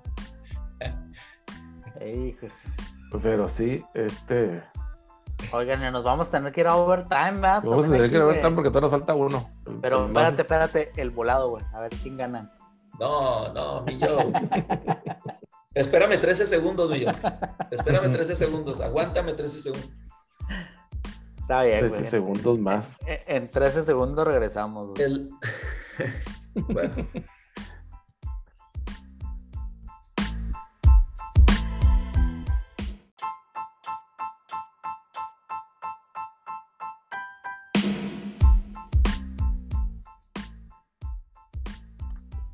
Pero 3.23 3.49
sí, 3.49 3.85
este 3.95 4.63
Oigan, 5.53 5.93
nos 5.93 6.05
vamos 6.05 6.29
a 6.29 6.31
tener 6.31 6.53
que 6.53 6.61
ir 6.61 6.67
a 6.67 6.77
overtime, 6.77 7.33
¿verdad? 7.33 7.63
Vamos 7.65 7.87
a 7.87 7.91
tener 7.91 8.11
que 8.11 8.17
ir 8.17 8.23
a 8.23 8.27
overtime 8.27 8.53
porque 8.53 8.71
todavía 8.71 8.91
nos 8.91 9.01
falta 9.01 9.15
uno. 9.15 9.49
Pero 9.81 10.07
espérate, 10.07 10.43
espérate, 10.43 10.93
el 10.97 11.11
volado, 11.11 11.51
güey. 11.51 11.65
A 11.73 11.81
ver 11.81 11.91
quién 12.03 12.17
gana. 12.17 12.53
No, 12.99 13.53
no, 13.53 13.83
mi 13.83 13.97
yo. 13.99 14.31
Espérame 15.75 16.21
13 16.21 16.47
segundos, 16.47 16.91
mi 16.91 17.01
yo. 17.01 17.11
Espérame 17.71 18.11
13 18.13 18.37
segundos. 18.37 18.81
Aguántame 18.81 19.33
13 19.33 19.61
segundos. 19.61 19.91
Está 21.39 21.63
bien, 21.63 21.81
13 21.81 22.11
segundos 22.11 22.59
más. 22.59 22.97
En, 23.07 23.49
13 23.49 23.85
segundos 23.85 24.27
regresamos. 24.27 24.89
Güey. 24.89 25.03
El... 25.03 25.31
bueno. 26.69 26.95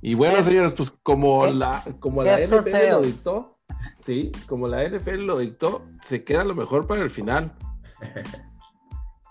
Y 0.07 0.15
bueno, 0.15 0.41
señores, 0.41 0.73
pues 0.73 0.93
como 1.03 1.49
la, 1.49 1.83
como 1.99 2.23
la 2.23 2.39
NFL 2.39 2.91
lo 2.91 3.03
dictó, 3.03 3.59
sí, 3.99 4.31
como 4.47 4.69
la 4.69 4.89
NFL 4.89 5.27
lo 5.27 5.39
dictó, 5.39 5.85
se 6.01 6.23
queda 6.23 6.45
lo 6.45 6.55
mejor 6.55 6.87
para 6.87 7.03
el 7.03 7.11
final. 7.11 7.53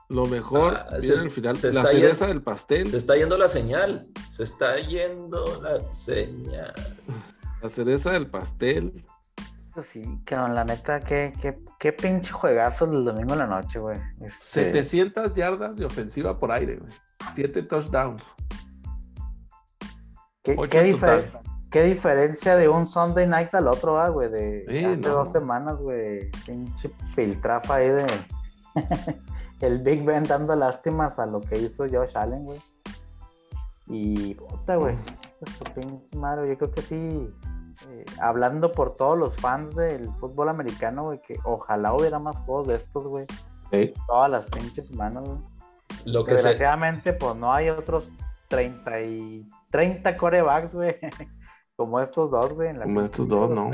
Lo 0.10 0.26
mejor 0.26 0.76
ah, 0.76 0.98
viene 1.00 1.16
el 1.16 1.32
final. 1.32 1.56
la 1.74 1.86
cereza 1.86 2.28
del 2.28 2.44
pastel. 2.44 2.92
Se 2.92 2.98
está 2.98 3.16
yendo 3.16 3.38
la 3.38 3.48
señal. 3.48 4.08
Se 4.30 4.44
está 4.44 4.78
yendo 4.78 5.62
la 5.62 5.94
señal. 5.94 6.74
La 7.64 7.70
cereza 7.70 8.12
del 8.12 8.28
pastel. 8.28 9.06
Pues 9.74 9.88
sí, 9.88 10.04
cabrón, 10.26 10.56
la 10.56 10.66
neta, 10.66 11.00
qué, 11.00 11.32
qué, 11.42 11.58
qué 11.80 11.94
pinche 11.94 12.34
juegazo 12.34 12.86
del 12.86 13.06
domingo 13.06 13.32
en 13.32 13.40
la 13.40 13.48
noche, 13.48 13.80
güey. 13.80 13.98
700 14.28 15.26
este 15.26 15.40
yardas 15.40 15.78
de 15.78 15.86
ofensiva 15.86 16.38
por 16.38 16.52
aire, 16.52 16.76
güey. 16.76 16.92
7 17.32 17.64
touchdowns. 17.64 18.26
¿Qué, 20.46 21.84
diferencia 21.84 22.56
de 22.56 22.70
un 22.70 22.86
Sunday 22.86 23.28
night 23.28 23.54
al 23.56 23.68
otro, 23.68 24.00
ah, 24.00 24.10
güey? 24.10 24.30
De 24.30 24.86
hace 24.86 25.10
dos 25.10 25.32
semanas, 25.32 25.82
güey. 25.82 26.30
Pinche 26.46 26.92
filtrafa 27.16 27.76
ahí 27.76 27.90
de. 27.90 28.08
el 29.62 29.80
Big 29.80 30.04
Ben 30.06 30.24
dando 30.24 30.56
lástimas 30.56 31.18
a 31.18 31.26
lo 31.26 31.42
que 31.42 31.58
hizo 31.58 31.86
Josh 31.90 32.16
Allen, 32.16 32.46
güey. 32.46 32.62
Y 33.88 34.36
puta, 34.36 34.76
güey. 34.76 34.96
Pues, 35.40 36.16
madre, 36.16 36.48
yo 36.48 36.58
creo 36.58 36.72
que 36.72 36.82
sí. 36.82 37.28
Eh, 37.90 38.06
hablando 38.22 38.72
por 38.72 38.96
todos 38.96 39.18
los 39.18 39.36
fans 39.36 39.76
del 39.76 40.10
fútbol 40.20 40.50
americano, 40.50 41.06
güey, 41.06 41.22
que 41.22 41.38
ojalá 41.44 41.94
hubiera 41.94 42.20
más 42.20 42.38
juegos 42.38 42.68
de 42.68 42.76
estos, 42.76 43.08
güey. 43.08 43.26
Todas 44.08 44.32
las 44.32 44.46
pinches 44.46 44.88
semanas, 44.88 45.24
güey. 45.26 45.40
Lo 46.06 46.24
que 46.24 46.34
Desgraciadamente, 46.34 47.14
pues 47.14 47.36
no 47.36 47.52
hay 47.52 47.70
otros 47.70 48.12
30 48.48 49.02
y 49.02 49.50
30 49.72 50.18
corebacks, 50.18 50.74
güey. 50.74 50.96
Como 51.76 52.00
estos 52.00 52.32
dos, 52.32 52.54
güey. 52.54 52.76
Como 52.76 53.02
estos 53.02 53.28
dos, 53.28 53.50
¿no? 53.50 53.70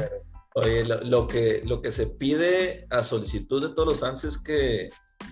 Oye, 0.56 0.84
lo, 0.84 1.27
que, 1.27 1.61
lo 1.65 1.81
que 1.81 1.91
se 1.91 2.07
pide 2.07 2.88
a 2.89 3.03
solicitud 3.03 3.61
de 3.61 3.73
todos 3.73 3.88
los 3.88 3.99
fans 3.99 4.23
es 4.26 4.38
que, 4.38 4.89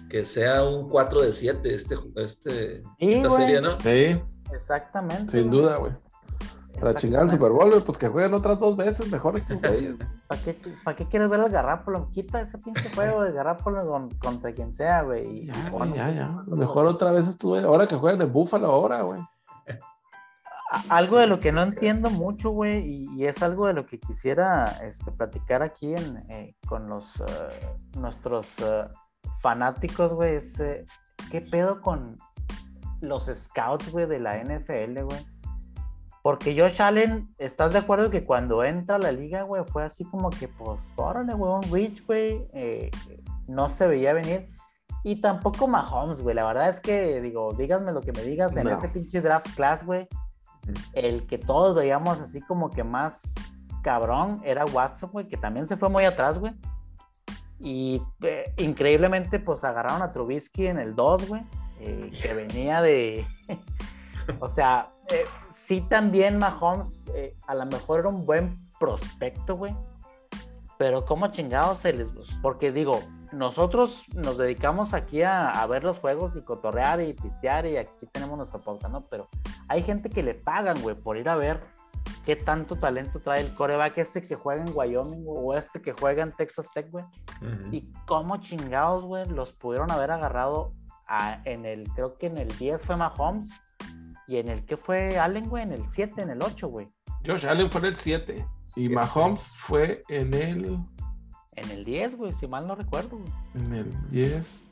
que 0.10 0.26
sea 0.26 0.64
un 0.64 0.88
4 0.88 1.22
de 1.22 1.34
7 1.34 1.74
este, 1.74 1.96
este, 2.16 2.84
esta 3.00 3.32
serie, 3.32 3.60
¿no? 3.60 3.80
Sí. 3.82 4.22
Exactamente. 4.54 5.32
Sin 5.32 5.50
duda, 5.50 5.78
güey. 5.78 5.92
Para 6.80 6.94
chingar 6.94 7.24
el 7.24 7.30
Super 7.30 7.52
Bowl, 7.52 7.84
pues 7.84 7.98
que 7.98 8.08
jueguen 8.08 8.34
otras 8.34 8.60
dos 8.60 8.76
veces 8.76 9.12
mejor 9.12 9.36
estos 9.36 9.60
güeyes. 9.62 9.96
¿Para 10.28 10.42
qué, 10.42 10.58
¿Para 10.84 10.96
qué 10.96 11.06
quieres 11.06 11.30
ver 11.30 11.42
al 11.42 11.50
Garrápolo? 11.50 12.10
Quita 12.12 12.42
ese 12.42 12.58
pinche 12.58 12.90
juego 12.96 13.24
de 13.24 13.32
Garrápolo 13.32 14.10
contra 14.20 14.54
quien 14.54 14.74
sea, 14.74 15.04
güey. 15.04 15.48
Ya, 15.48 15.96
ya, 15.96 16.12
ya. 16.12 16.44
Mejor 16.48 16.88
otra 16.88 17.12
vez 17.12 17.28
estuve. 17.28 17.64
Ahora 17.64 17.88
que 17.88 17.96
jueguen 17.96 18.22
en 18.22 18.32
Búfalo, 18.32 18.68
ahora, 18.68 19.02
güey. 19.02 19.22
Algo 20.88 21.18
de 21.18 21.26
lo 21.26 21.40
que 21.40 21.52
no 21.52 21.64
entiendo 21.64 22.12
mucho, 22.12 22.52
güey, 22.52 23.08
y, 23.16 23.26
es 23.26 23.42
algo 23.42 23.66
de 23.66 23.74
lo 23.74 23.88
que 23.88 24.00
quisiera 24.00 24.66
este, 24.84 25.12
platicar 25.12 25.64
aquí 25.64 25.96
en, 25.96 26.18
eh, 26.30 26.56
con 26.68 26.88
los 26.88 27.20
eh, 27.22 27.76
nuestros 27.98 28.60
eh, 28.60 28.88
fanáticos, 29.42 30.14
güey, 30.14 30.36
es 30.36 30.62
qué 31.32 31.42
pedo 31.42 31.82
con 31.82 32.18
los 33.02 33.26
scouts, 33.26 33.92
güey, 33.92 34.06
de 34.06 34.20
la 34.20 34.38
NFL, 34.44 35.02
güey 35.06 35.39
porque 36.22 36.60
Josh 36.60 36.82
Allen, 36.82 37.34
¿estás 37.38 37.74
de 37.74 37.80
acuerdo 37.80 38.10
que 38.10 38.24
cuando 38.24 38.64
entra 38.64 38.98
a 38.98 39.00
la 39.00 39.12
liga, 39.12 39.44
güey, 39.44 39.64
fue 39.66 39.84
así 39.84 40.04
como 40.06 40.30
que, 40.30 40.48
pues, 40.48 40.92
órale, 40.96 41.34
güey, 41.34 41.54
un 41.54 41.64
Rich, 41.64 42.06
güey, 42.06 42.48
eh, 42.54 42.92
no 43.48 43.70
se 43.70 43.88
veía 43.88 44.14
venir. 44.14 44.50
Y 45.04 45.22
tampoco 45.22 45.68
Mahomes, 45.68 46.22
güey. 46.22 46.36
La 46.36 46.46
verdad 46.46 46.70
es 46.70 46.82
que, 46.82 47.22
digo, 47.22 47.54
díganme 47.54 47.94
lo 47.94 48.02
que 48.02 48.12
me 48.12 48.22
digas, 48.24 48.58
en 48.58 48.68
ese 48.68 48.90
pinche 48.90 49.22
draft 49.22 49.56
class, 49.56 49.86
güey, 49.86 50.08
el 50.94 51.26
que 51.26 51.38
todos 51.38 51.76
veíamos 51.76 52.20
así 52.20 52.42
como 52.42 52.70
que 52.70 52.84
más 52.84 53.34
cabrón 53.82 54.42
era 54.44 54.66
Watson, 54.66 55.10
güey, 55.12 55.28
que 55.28 55.38
también 55.38 55.68
se 55.68 55.78
fue 55.78 55.90
muy 55.90 56.04
atrás, 56.04 56.38
güey. 56.38 56.54
Y 57.60 58.02
eh, 58.22 58.54
increíblemente, 58.58 59.40
pues 59.40 59.64
agarraron 59.64 60.02
a 60.02 60.12
Trubisky 60.12 60.68
en 60.68 60.80
el 60.80 60.96
2, 60.96 61.28
güey, 61.28 61.44
eh, 61.80 62.12
que 62.22 62.34
venía 62.34 62.82
de. 62.82 63.26
O 64.40 64.48
sea, 64.48 64.94
eh, 65.10 65.26
sí 65.52 65.82
también 65.82 66.38
Mahomes 66.38 67.08
eh, 67.16 67.36
a 67.48 67.56
lo 67.56 67.66
mejor 67.66 68.02
era 68.02 68.10
un 68.10 68.26
buen 68.26 68.70
prospecto, 68.80 69.56
güey. 69.56 69.76
Pero 70.78 71.04
cómo 71.06 71.28
chingados 71.28 71.80
se 71.80 71.92
les... 71.94 72.10
Porque 72.42 72.72
digo, 72.72 73.02
nosotros 73.32 74.06
nos 74.14 74.38
dedicamos 74.38 74.94
aquí 74.94 75.24
a, 75.24 75.66
ver 75.68 75.84
los 75.84 76.00
juegos 76.00 76.36
y 76.36 76.42
cotorrear 76.42 77.02
y 77.02 77.14
pistear 77.14 77.66
y 77.66 77.78
aquí 77.78 78.06
tenemos 78.12 78.38
nuestro 78.38 78.62
podcast, 78.62 78.94
¿no? 78.94 79.02
Pero 79.10 79.28
hay 79.68 79.84
gente 79.84 80.10
que 80.10 80.24
le 80.24 80.36
pagan, 80.36 80.82
güey, 80.82 80.96
por 80.96 81.18
ir 81.18 81.28
a 81.28 81.36
ver 81.36 81.62
qué 82.26 82.36
tanto 82.36 82.76
talento 82.76 83.20
trae 83.20 83.42
el 83.42 83.54
coreback 83.54 83.98
ese 83.98 84.26
que 84.26 84.36
juega 84.36 84.64
en 84.64 84.72
Wyoming 84.74 85.26
o 85.28 85.54
este 85.54 85.82
que 85.82 85.92
juega 85.92 86.24
en 86.24 86.32
Texas 86.32 86.70
Tech, 86.74 86.90
güey. 86.90 87.04
Y 87.72 87.92
cómo 88.06 88.38
chingados, 88.38 89.04
güey, 89.04 89.28
los 89.28 89.52
pudieron 89.52 89.92
haber 89.92 90.12
agarrado 90.12 90.74
en 91.44 91.66
el, 91.66 91.90
creo 91.94 92.18
que 92.18 92.28
en 92.28 92.38
el 92.38 92.48
10 92.58 92.86
fue 92.86 92.96
Mahomes 92.96 93.52
¿Y 94.30 94.38
en 94.38 94.48
el 94.48 94.64
que 94.64 94.78
fue 94.78 95.18
Allen, 95.18 95.50
güey? 95.50 95.64
En 95.64 95.72
el 95.72 95.90
7, 95.90 96.22
en 96.22 96.30
el 96.30 96.44
8, 96.44 96.68
güey. 96.68 96.88
Josh 97.26 97.48
Allen 97.48 97.72
fue 97.72 97.82
en 97.82 97.88
el 97.88 97.96
7. 97.96 98.46
Y 98.76 98.88
Mahomes 98.90 99.56
fue 99.56 100.04
en 100.08 100.32
el. 100.36 100.80
En 101.56 101.72
el 101.72 101.84
10, 101.84 102.16
güey, 102.16 102.34
si 102.36 102.48
mal 102.48 102.68
no 102.68 102.76
recuerdo. 102.76 103.20
En 103.56 103.74
el 103.74 104.08
10. 104.10 104.72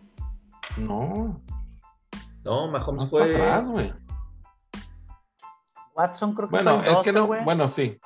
No. 0.78 1.42
No, 2.44 2.68
Mahomes 2.68 3.10
fue. 3.10 3.34
atrás, 3.34 3.68
güey. 3.68 3.92
Watson 5.96 6.36
creo 6.36 6.50
que 6.50 6.56
bueno, 6.56 6.84
fue 6.84 6.94
es 6.94 7.00
que 7.00 7.12
no, 7.12 7.26
bueno, 7.26 7.68
sí. 7.68 8.00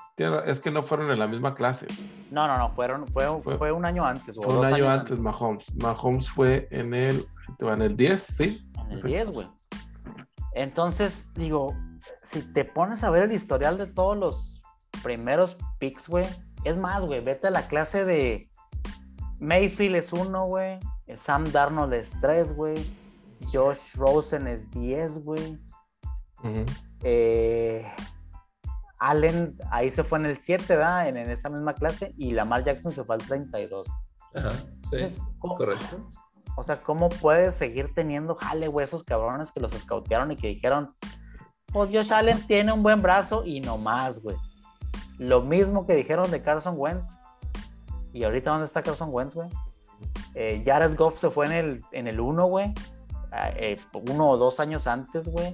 Es 0.45 0.61
que 0.61 0.72
no 0.72 0.84
fueron 0.84 1.11
en 1.11 1.19
la 1.19 1.28
misma 1.28 1.53
clase. 1.53 1.88
No, 2.30 2.48
no, 2.48 2.57
no, 2.57 2.69
fueron, 2.69 3.06
fue, 3.07 3.28
fue, 3.57 3.73
un 3.73 3.84
año 3.84 4.06
antes. 4.06 4.38
fue 4.38 4.57
un 4.57 4.65
año 4.65 4.90
antes, 4.90 5.19
Mahomes. 5.19 5.65
Mahomes 5.76 6.30
fue 6.30 6.69
en 6.72 6.94
el, 6.94 7.26
en 7.60 7.82
el 7.82 7.98
10, 7.98 8.23
sí. 8.23 8.72
En 8.86 8.91
el 8.91 9.02
10, 9.02 9.32
güey. 9.32 9.48
Entonces, 10.53 11.32
digo, 11.34 11.76
si 12.23 12.41
te 12.53 12.65
pones 12.65 13.03
a 13.03 13.10
ver 13.10 13.23
el 13.23 13.32
historial 13.32 13.78
de 13.78 13.88
todos 13.88 14.18
los 14.18 14.61
primeros 15.03 15.57
picks, 15.80 16.10
güey, 16.10 16.26
es 16.64 16.78
más, 16.78 17.06
güey, 17.06 17.22
vete 17.22 17.48
a 17.48 17.52
la 17.52 17.68
clase 17.68 18.06
de 18.06 18.49
Mayfield 19.40 19.95
es 19.95 20.14
uno, 20.14 20.45
güey, 20.45 20.80
Sam 21.18 21.52
Darnold 21.52 21.94
es 21.94 22.11
tres, 22.22 22.56
güey, 22.56 22.86
Josh 23.52 23.95
Rosen 23.95 24.48
es 24.48 24.69
diez, 24.72 25.23
güey. 25.23 25.60
Eh, 27.03 27.91
Allen 28.99 29.57
ahí 29.72 29.90
se 29.90 30.03
fue 30.03 30.19
en 30.19 30.28
el 30.28 30.38
7, 30.38 30.76
¿verdad? 30.76 31.07
En, 31.07 31.18
esa 31.18 31.49
misma 31.49 31.73
clase. 31.73 32.14
Y 32.18 32.32
Lamar 32.32 32.64
Jackson 32.64 32.91
se 32.91 33.03
fue 33.03 33.15
al 33.15 33.22
32. 33.23 33.88
Ajá, 34.36 34.52
sí. 34.90 35.19
correcto. 35.40 36.10
O 36.56 36.64
sea, 36.64 36.80
¿cómo 36.80 37.10
puedes 37.10 37.56
seguir 37.56 37.94
teniendo 37.94 38.36
jale, 38.36 38.68
güey, 38.68 38.84
esos 38.84 39.03
cabrones 39.03 39.52
que 39.52 39.60
los 39.60 39.73
escautearon 39.73 40.32
y 40.32 40.36
que 40.36 40.48
dijeron, 40.48 40.90
pues 41.68 41.90
Josh 41.91 42.11
Allen 42.14 42.45
tiene 42.45 42.73
un 42.73 42.84
buen 42.84 43.02
brazo 43.02 43.44
y 43.45 43.61
no 43.61 43.78
más, 43.78 44.22
güey? 44.22 44.36
Lo 45.18 45.41
mismo 45.41 45.86
que 45.86 45.95
dijeron 45.95 46.30
de 46.32 46.41
Carson 46.41 46.76
Wentz. 46.78 47.11
¿Y 48.14 48.23
ahorita 48.23 48.52
dónde 48.52 48.65
está 48.65 48.84
Carson 48.84 49.10
Wentz, 49.11 49.36
güey? 49.36 49.49
Eh, 50.36 50.64
Jared 50.65 50.98
Goff 50.98 51.19
se 51.19 51.30
fue 51.30 51.45
en 51.45 51.52
el, 51.52 51.82
en 51.91 52.07
el 52.07 52.19
1, 52.19 52.45
güey. 52.48 52.73
Ah, 53.32 53.49
eh, 53.56 53.80
uno 54.10 54.30
o 54.30 54.38
dos 54.38 54.60
años 54.60 54.88
antes, 54.88 55.30
güey. 55.30 55.53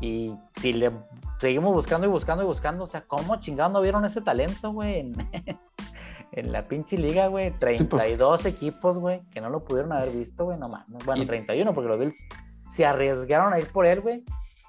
Y 0.00 0.34
si 0.60 0.72
le 0.72 0.92
seguimos 1.38 1.74
buscando 1.74 2.06
y 2.06 2.10
buscando 2.10 2.42
y 2.42 2.46
buscando, 2.46 2.84
o 2.84 2.86
sea, 2.86 3.02
¿cómo 3.02 3.36
chingados 3.36 3.72
no 3.72 3.80
vieron 3.80 4.04
ese 4.04 4.22
talento, 4.22 4.72
güey? 4.72 5.12
en 6.32 6.52
la 6.52 6.68
pinche 6.68 6.96
liga, 6.96 7.26
güey, 7.26 7.50
32 7.58 8.42
pues. 8.42 8.46
equipos, 8.46 8.98
güey, 8.98 9.22
que 9.30 9.40
no 9.40 9.50
lo 9.50 9.64
pudieron 9.64 9.92
haber 9.92 10.12
visto, 10.12 10.44
güey, 10.44 10.58
no 10.58 10.68
mames. 10.68 11.04
Bueno, 11.04 11.26
31, 11.26 11.74
porque 11.74 11.88
los 11.88 11.98
Bills 11.98 12.26
se 12.70 12.86
arriesgaron 12.86 13.52
a 13.52 13.58
ir 13.58 13.66
por 13.66 13.86
él, 13.86 14.00
güey. 14.00 14.24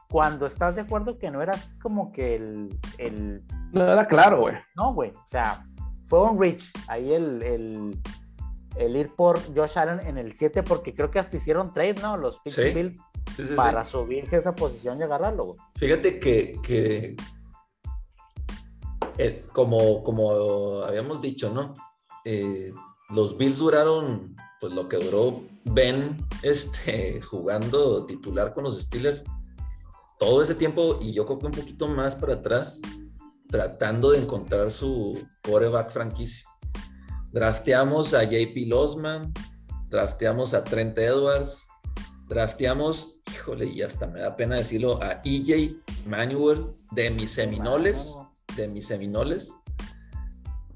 Cuando 0.10 0.46
estás 0.46 0.76
de 0.76 0.82
acuerdo 0.82 1.18
que 1.18 1.32
no 1.32 1.42
eras 1.42 1.72
como 1.82 2.12
que 2.12 2.36
el. 2.36 2.80
el... 2.98 3.44
No 3.72 3.86
era 3.86 4.08
claro, 4.08 4.42
güey. 4.42 4.56
No, 4.76 4.94
güey. 4.94 5.12
O 5.12 5.30
sea, 5.30 5.66
fue 6.08 6.24
un 6.24 6.40
reach. 6.40 6.66
Ahí 6.88 7.14
el, 7.14 7.42
el, 8.76 8.96
ir 8.96 9.16
por 9.16 9.40
Josh 9.56 9.80
Allen 9.80 10.06
en 10.06 10.18
el 10.18 10.34
7, 10.34 10.64
porque 10.64 10.94
creo 10.94 11.12
que 11.12 11.20
hasta 11.20 11.38
hicieron 11.38 11.74
trade, 11.74 11.96
¿no? 12.02 12.18
Los 12.18 12.42
Bills. 12.44 13.00
para 13.56 13.86
subirse 13.86 14.36
a 14.36 14.40
esa 14.40 14.54
posición 14.54 15.00
y 15.00 15.04
agarrarlo, 15.04 15.46
güey. 15.46 15.60
Fíjate 15.76 16.20
que, 16.20 16.60
que 16.62 17.16
eh, 19.18 19.46
como, 19.54 20.04
como 20.04 20.82
habíamos 20.84 21.22
dicho, 21.22 21.52
¿no? 21.52 21.74
Eh, 22.26 22.74
los 23.10 23.38
Bills 23.38 23.58
duraron, 23.60 24.36
pues 24.60 24.74
lo 24.74 24.88
que 24.88 24.98
duró 24.98 25.44
Ben 25.66 26.18
este, 26.44 27.22
jugando 27.30 28.06
titular 28.06 28.54
con 28.54 28.64
los 28.64 28.80
Steelers, 28.82 29.24
todo 30.20 30.42
ese 30.42 30.56
tiempo, 30.56 31.00
y 31.02 31.14
yo 31.14 31.26
creo 31.26 31.40
que 31.40 31.46
un 31.48 31.52
poquito 31.52 31.88
más 31.88 32.16
para 32.16 32.36
atrás, 32.36 32.80
tratando 33.50 34.12
de 34.12 34.20
encontrar 34.20 34.72
su 34.72 35.20
coreback 35.44 35.92
franquicia. 35.92 36.48
Drafteamos 37.32 38.14
a 38.14 38.24
JP 38.24 38.68
Losman, 38.68 39.34
drafteamos 39.90 40.54
a 40.54 40.64
Trent 40.64 40.98
Edwards, 40.98 41.66
drafteamos, 42.28 43.22
híjole, 43.34 43.66
y 43.66 43.82
hasta 43.82 44.08
me 44.08 44.22
da 44.22 44.36
pena 44.36 44.58
decirlo, 44.58 45.02
a 45.02 45.22
EJ 45.26 45.74
Manuel 46.06 46.66
de 46.92 47.10
mis 47.10 47.32
Seminoles 47.32 48.14
de 48.56 48.68
mis 48.68 48.88
Seminoles. 48.88 49.54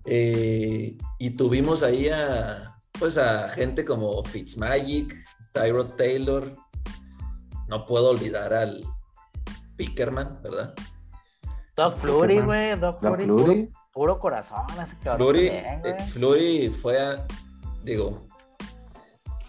Eh, 0.05 0.97
y 1.17 1.29
tuvimos 1.31 1.83
ahí 1.83 2.09
a, 2.09 2.77
pues 2.99 3.17
a 3.17 3.49
gente 3.49 3.85
como 3.85 4.23
Fitzmagic, 4.23 5.15
Tyrod 5.53 5.95
Taylor. 5.95 6.53
No 7.67 7.85
puedo 7.85 8.11
olvidar 8.11 8.53
al 8.53 8.85
Pickerman, 9.75 10.41
¿verdad? 10.43 10.73
Doc 11.75 11.99
Flurry, 11.99 12.39
güey. 12.39 12.79
Doc 12.79 12.99
Flurry. 12.99 13.71
Puro, 13.91 14.19
corazón 14.19 14.65
ese 14.81 14.97
Flurry, 15.15 15.47
eh, 15.47 16.71
fue 16.71 16.99
a, 16.99 17.25
digo, 17.83 18.27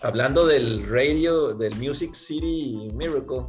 hablando 0.03 0.47
del 0.47 0.89
radio, 0.89 1.53
del 1.53 1.75
Music 1.77 2.15
City 2.15 2.89
Miracle, 2.95 3.47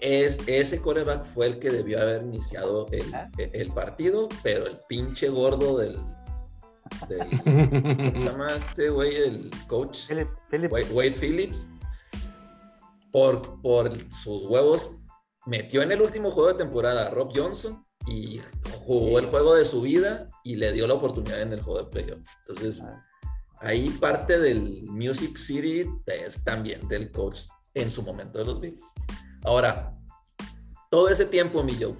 es, 0.00 0.38
ese 0.46 0.80
coreback 0.80 1.24
fue 1.24 1.46
el 1.46 1.58
que 1.58 1.70
debió 1.70 2.00
haber 2.00 2.22
iniciado 2.22 2.88
el, 2.92 3.04
el 3.38 3.72
partido, 3.72 4.28
pero 4.42 4.66
el 4.66 4.78
pinche 4.88 5.28
gordo 5.28 5.78
del, 5.78 5.98
¿cómo 7.44 8.20
se 8.20 8.26
llama 8.26 8.54
este 8.54 8.90
güey? 8.90 9.16
El 9.16 9.50
coach 9.66 10.10
Wade, 10.70 11.12
Phillips. 11.12 11.66
Por, 13.10 13.60
por 13.60 13.92
sus 14.10 14.46
huevos 14.46 14.96
metió 15.44 15.82
en 15.82 15.92
el 15.92 16.00
último 16.00 16.30
juego 16.30 16.48
de 16.48 16.64
temporada 16.64 17.08
a 17.08 17.10
Rob 17.10 17.30
Johnson 17.34 17.84
y 18.06 18.40
jugó 18.86 19.18
el 19.18 19.26
juego 19.26 19.54
de 19.54 19.66
su 19.66 19.82
vida 19.82 20.30
y 20.44 20.56
le 20.56 20.72
dio 20.72 20.86
la 20.86 20.94
oportunidad 20.94 21.42
en 21.42 21.52
el 21.52 21.60
juego 21.60 21.82
de 21.82 21.90
playoff. 21.90 22.20
Entonces, 22.48 22.82
ah. 22.82 23.04
ahí 23.60 23.90
parte 23.90 24.38
del 24.38 24.84
Music 24.84 25.36
City 25.36 25.90
es 26.06 26.42
también 26.42 26.88
del 26.88 27.10
coach 27.10 27.40
en 27.74 27.90
su 27.90 28.02
momento 28.02 28.38
de 28.38 28.44
los 28.46 28.60
Bills. 28.60 28.82
Ahora, 29.44 29.96
todo 30.90 31.08
ese 31.08 31.26
tiempo, 31.26 31.62
mi 31.62 31.74
Joe, 31.80 31.96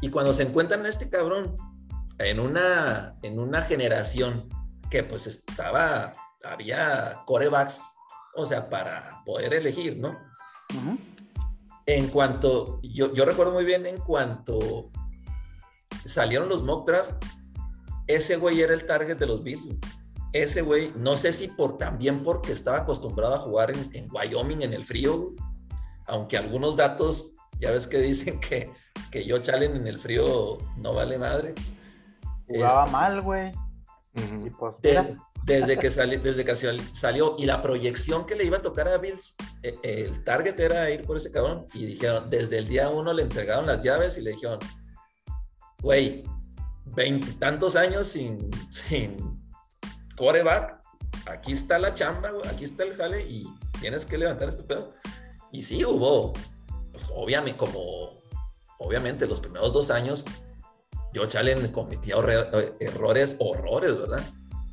y 0.00 0.10
cuando 0.10 0.34
se 0.34 0.42
encuentran 0.42 0.84
a 0.86 0.88
este 0.88 1.08
cabrón 1.08 1.56
en 2.18 2.40
una, 2.40 3.16
en 3.22 3.38
una 3.38 3.62
generación 3.62 4.48
que 4.90 5.02
pues 5.02 5.26
estaba, 5.26 6.12
había 6.44 7.22
corebacks, 7.26 7.82
o 8.34 8.46
sea, 8.46 8.68
para 8.68 9.22
poder 9.24 9.54
elegir, 9.54 9.98
¿no? 9.98 10.10
En 11.86 12.08
cuanto, 12.08 12.80
yo, 12.82 13.12
yo 13.14 13.24
recuerdo 13.24 13.52
muy 13.52 13.64
bien 13.64 13.86
en 13.86 13.98
cuanto 13.98 14.90
salieron 16.04 16.48
los 16.48 16.62
mock 16.62 16.86
draft, 16.86 17.24
ese 18.06 18.36
güey 18.36 18.60
era 18.62 18.74
el 18.74 18.86
target 18.86 19.18
de 19.18 19.26
los 19.26 19.42
Bills. 19.42 19.68
Ese 20.32 20.62
güey, 20.62 20.92
no 20.96 21.16
sé 21.16 21.32
si 21.32 21.48
por 21.48 21.78
también 21.78 22.22
porque 22.22 22.52
estaba 22.52 22.78
acostumbrado 22.78 23.34
a 23.34 23.38
jugar 23.38 23.70
en, 23.70 24.08
Wyoming 24.10 24.62
en 24.62 24.74
el 24.74 24.84
frío, 24.84 25.34
aunque 26.08 26.36
algunos 26.36 26.76
datos, 26.76 27.34
ya 27.60 27.70
ves 27.70 27.86
que 27.86 27.98
dicen 27.98 28.40
que, 28.40 28.72
que 29.10 29.24
yo 29.24 29.38
chalen 29.38 29.76
en 29.76 29.86
el 29.86 29.98
frío 29.98 30.58
no 30.76 30.94
vale 30.94 31.18
madre. 31.18 31.54
Jugaba 32.46 32.86
mal, 32.86 33.20
güey. 33.20 33.52
Pues, 34.58 34.76
desde 35.44 35.78
que, 35.78 35.90
salió, 35.90 36.20
desde 36.20 36.44
que 36.44 36.56
salió 36.92 37.36
y 37.38 37.46
la 37.46 37.62
proyección 37.62 38.26
que 38.26 38.34
le 38.34 38.44
iba 38.44 38.58
a 38.58 38.62
tocar 38.62 38.88
a 38.88 38.98
Bills, 38.98 39.36
eh, 39.62 39.78
el 39.82 40.24
target 40.24 40.58
era 40.58 40.90
ir 40.90 41.04
por 41.04 41.16
ese 41.16 41.30
cabrón 41.30 41.66
y 41.72 41.86
dijeron, 41.86 42.28
desde 42.28 42.58
el 42.58 42.68
día 42.68 42.90
uno 42.90 43.12
le 43.12 43.22
entregaron 43.22 43.66
las 43.66 43.80
llaves 43.82 44.18
y 44.18 44.22
le 44.22 44.32
dijeron, 44.32 44.58
güey, 45.80 46.24
veintitantos 46.84 47.76
años 47.76 48.08
sin, 48.08 48.50
sin 48.70 49.16
coreback, 50.16 50.80
aquí 51.26 51.52
está 51.52 51.78
la 51.78 51.94
chamba, 51.94 52.30
aquí 52.50 52.64
está 52.64 52.82
el 52.82 52.94
jale 52.94 53.22
y 53.22 53.46
tienes 53.80 54.04
que 54.04 54.18
levantar 54.18 54.48
este 54.48 54.64
pedo. 54.64 54.90
Y 55.52 55.62
sí 55.62 55.84
hubo, 55.84 56.32
pues, 56.92 57.04
obviamente, 57.14 57.58
como, 57.58 58.20
obviamente 58.78 59.26
los 59.26 59.40
primeros 59.40 59.72
dos 59.72 59.90
años, 59.90 60.24
Josh 61.14 61.36
Allen 61.36 61.68
cometía 61.68 62.16
errores, 62.80 63.36
horrores, 63.38 63.98
¿verdad? 63.98 64.22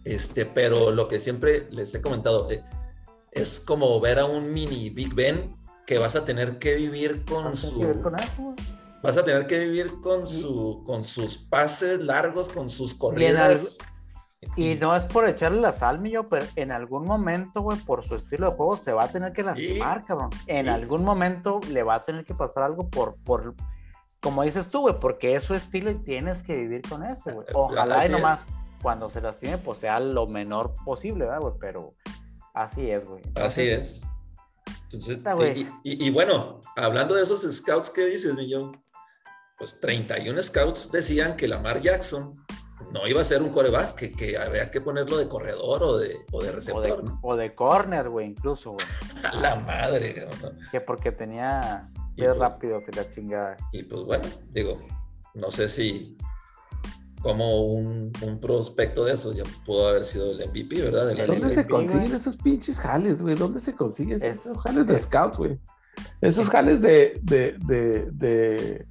Este, 0.04 0.46
pero 0.46 0.92
lo 0.92 1.08
que 1.08 1.20
siempre 1.20 1.68
les 1.72 1.96
he 1.96 2.02
comentado, 2.02 2.50
eh, 2.52 2.64
es 3.32 3.60
como 3.60 4.00
ver 4.00 4.20
a 4.20 4.26
un 4.26 4.54
mini 4.54 4.90
Big 4.90 5.14
Ben 5.14 5.56
que 5.86 5.98
vas 5.98 6.16
a 6.16 6.26
tener 6.26 6.60
que 6.60 6.76
vivir 6.76 7.26
con 7.26 7.56
su 7.56 7.80
vas 9.06 9.18
a 9.18 9.24
tener 9.24 9.46
que 9.46 9.60
vivir 9.60 10.02
con, 10.02 10.28
su, 10.28 10.84
con 10.84 11.04
sus 11.04 11.38
pases 11.38 12.00
largos, 12.00 12.50
con 12.50 12.72
sus 12.72 12.96
corridas. 12.96 13.78
Y, 14.56 14.76
no 14.76 14.96
es 14.96 15.06
por 15.06 15.28
echarle 15.28 15.60
la 15.60 15.74
sal, 15.74 16.04
yo, 16.04 16.26
pero 16.26 16.46
en 16.56 16.72
algún 16.72 17.04
momento, 17.04 17.62
güey, 17.62 17.78
por 17.80 18.06
su 18.06 18.16
estilo 18.16 18.50
de 18.50 18.56
juego, 18.56 18.78
se 18.78 18.94
va 18.94 19.06
a 19.06 19.08
tener 19.10 19.34
que 19.34 19.44
lastimar, 19.44 20.06
cabrón. 20.06 20.30
En 20.48 20.70
algún 20.70 21.04
momento 21.04 21.60
le 21.70 21.84
va 21.84 21.96
a 21.96 22.06
tener 22.06 22.26
que 22.26 22.34
pasar 22.34 22.64
algo 22.64 22.90
por, 22.90 23.16
por 23.24 23.56
como 24.22 24.44
dices 24.44 24.70
tú, 24.70 24.82
güey, 24.82 25.00
porque 25.00 25.36
es 25.36 25.44
su 25.44 25.54
estilo 25.54 25.92
y 25.92 25.96
tienes 25.96 26.42
que 26.42 26.56
vivir 26.56 26.82
con 26.88 27.04
eso, 27.04 27.32
güey. 27.32 27.48
Ojalá 27.54 28.06
y 28.06 28.10
nomás 28.10 28.40
cuando 28.82 29.10
se 29.10 29.22
lastime, 29.22 29.58
pues 29.58 29.80
sea 29.80 30.00
lo 30.00 30.28
menor 30.28 30.74
posible, 30.84 31.26
¿verdad, 31.26 31.42
güey? 31.42 31.54
Pero 31.60 31.94
así 32.54 32.90
es, 32.90 33.06
güey. 33.06 33.22
así 33.36 33.62
es. 33.62 34.08
Entonces, 34.84 35.20
y, 35.56 36.08
y, 36.08 36.10
bueno, 36.10 36.62
hablando 36.76 37.16
de 37.16 37.24
esos 37.24 37.42
scouts 37.42 37.90
que 37.90 38.06
dices, 38.06 38.34
mi 38.34 38.50
yo, 38.50 38.72
pues 39.58 39.80
31 39.80 40.42
scouts 40.42 40.92
decían 40.92 41.36
que 41.36 41.48
Lamar 41.48 41.82
Jackson 41.82 42.34
no 42.96 43.06
iba 43.08 43.22
a 43.22 43.26
ser 43.26 43.44
un 43.44 43.50
coreback, 43.50 43.96
que, 43.96 44.12
que 44.14 44.38
había 44.38 44.72
que 44.72 44.80
ponerlo 44.80 45.18
de 45.18 45.28
corredor 45.28 45.84
o 45.84 45.98
de, 45.98 46.16
o 46.32 46.42
de 46.42 46.52
receptor. 46.54 47.04
O 47.22 47.36
de, 47.36 47.54
corner, 47.54 48.08
güey, 48.10 48.28
incluso, 48.28 48.72
güey. 48.72 48.86
la 49.42 49.58
madre, 49.58 50.28
Que 50.72 50.80
porque 50.80 51.12
tenía 51.12 51.90
pies 52.16 52.30
pues, 52.30 52.40
rápidos 52.40 52.84
y 52.88 52.96
la 52.96 53.10
chingada. 53.10 53.58
Y 53.74 53.84
pues 53.84 54.02
bueno, 54.04 54.24
digo, 54.50 54.80
no 55.34 55.52
sé 55.52 55.68
si 55.68 56.18
como 57.22 57.66
un, 57.66 58.14
un, 58.22 58.40
prospecto 58.40 59.04
de 59.04 59.16
eso 59.16 59.34
ya 59.34 59.44
pudo 59.66 59.88
haber 59.88 60.06
sido 60.06 60.32
el 60.32 60.48
MVP, 60.48 60.82
¿verdad? 60.84 61.12
¿Dónde 61.28 61.50
se 61.50 61.68
consiguen 61.68 62.14
esos 62.14 62.38
pinches 62.38 62.80
jales, 62.80 63.22
güey? 63.22 63.36
¿Dónde 63.36 63.60
se 63.60 63.76
consiguen 63.76 64.24
esos 64.24 64.58
jales 64.60 64.88
de 64.88 64.98
scout, 64.98 65.36
güey? 65.36 65.60
Esos 66.22 66.50
jales 66.50 66.82
de, 66.82 67.20
de, 67.24 67.58
de, 67.66 68.12
de 68.12 68.86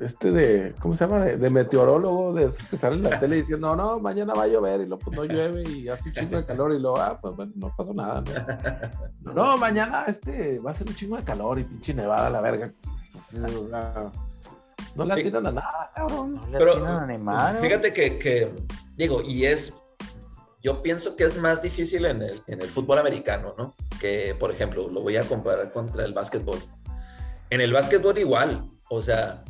este 0.00 0.30
de, 0.30 0.74
¿cómo 0.80 0.96
se 0.96 1.06
llama? 1.06 1.24
De, 1.24 1.50
meteorólogo, 1.50 2.32
de 2.32 2.46
esos 2.46 2.64
que 2.66 2.76
salen 2.76 3.04
en 3.04 3.10
la 3.10 3.20
tele 3.20 3.36
diciendo, 3.36 3.76
no, 3.76 3.76
no, 3.76 4.00
mañana 4.00 4.32
va 4.32 4.44
a 4.44 4.46
llover 4.46 4.80
y 4.80 4.86
luego 4.86 5.02
pues 5.04 5.16
no 5.16 5.24
llueve 5.24 5.62
y 5.68 5.88
hace 5.88 6.08
un 6.08 6.14
chingo 6.14 6.36
de 6.38 6.46
calor 6.46 6.72
y 6.72 6.78
luego, 6.78 6.98
ah, 6.98 7.18
pues 7.20 7.36
bueno, 7.36 7.52
no 7.54 7.74
pasó 7.76 7.92
nada. 7.92 8.22
No, 9.20 9.32
no 9.34 9.56
mañana 9.58 10.04
este 10.08 10.58
va 10.60 10.70
a 10.70 10.74
ser 10.74 10.88
un 10.88 10.94
chingo 10.94 11.16
de 11.16 11.24
calor 11.24 11.58
y 11.58 11.64
pinche 11.64 11.92
nevada 11.92 12.28
a 12.28 12.30
la 12.30 12.40
verga. 12.40 12.72
no 14.96 15.04
le 15.04 15.12
atinan 15.12 15.46
a 15.46 15.52
nada, 15.52 15.90
cabrón. 15.94 16.36
No 16.36 16.46
le 16.46 16.58
Pero, 16.58 16.86
a 16.86 17.54
Fíjate 17.60 17.92
que, 17.92 18.18
que, 18.18 18.54
digo, 18.96 19.20
y 19.22 19.44
es, 19.44 19.74
yo 20.62 20.82
pienso 20.82 21.14
que 21.14 21.24
es 21.24 21.36
más 21.36 21.60
difícil 21.60 22.06
en 22.06 22.22
el, 22.22 22.42
en 22.46 22.62
el 22.62 22.68
fútbol 22.68 22.98
americano, 22.98 23.54
¿no? 23.58 23.74
Que, 24.00 24.34
por 24.38 24.50
ejemplo, 24.50 24.88
lo 24.88 25.02
voy 25.02 25.18
a 25.18 25.24
comparar 25.24 25.70
contra 25.72 26.06
el 26.06 26.14
básquetbol. 26.14 26.58
En 27.50 27.60
el 27.60 27.72
básquetbol 27.72 28.16
igual, 28.16 28.70
o 28.88 29.02
sea, 29.02 29.44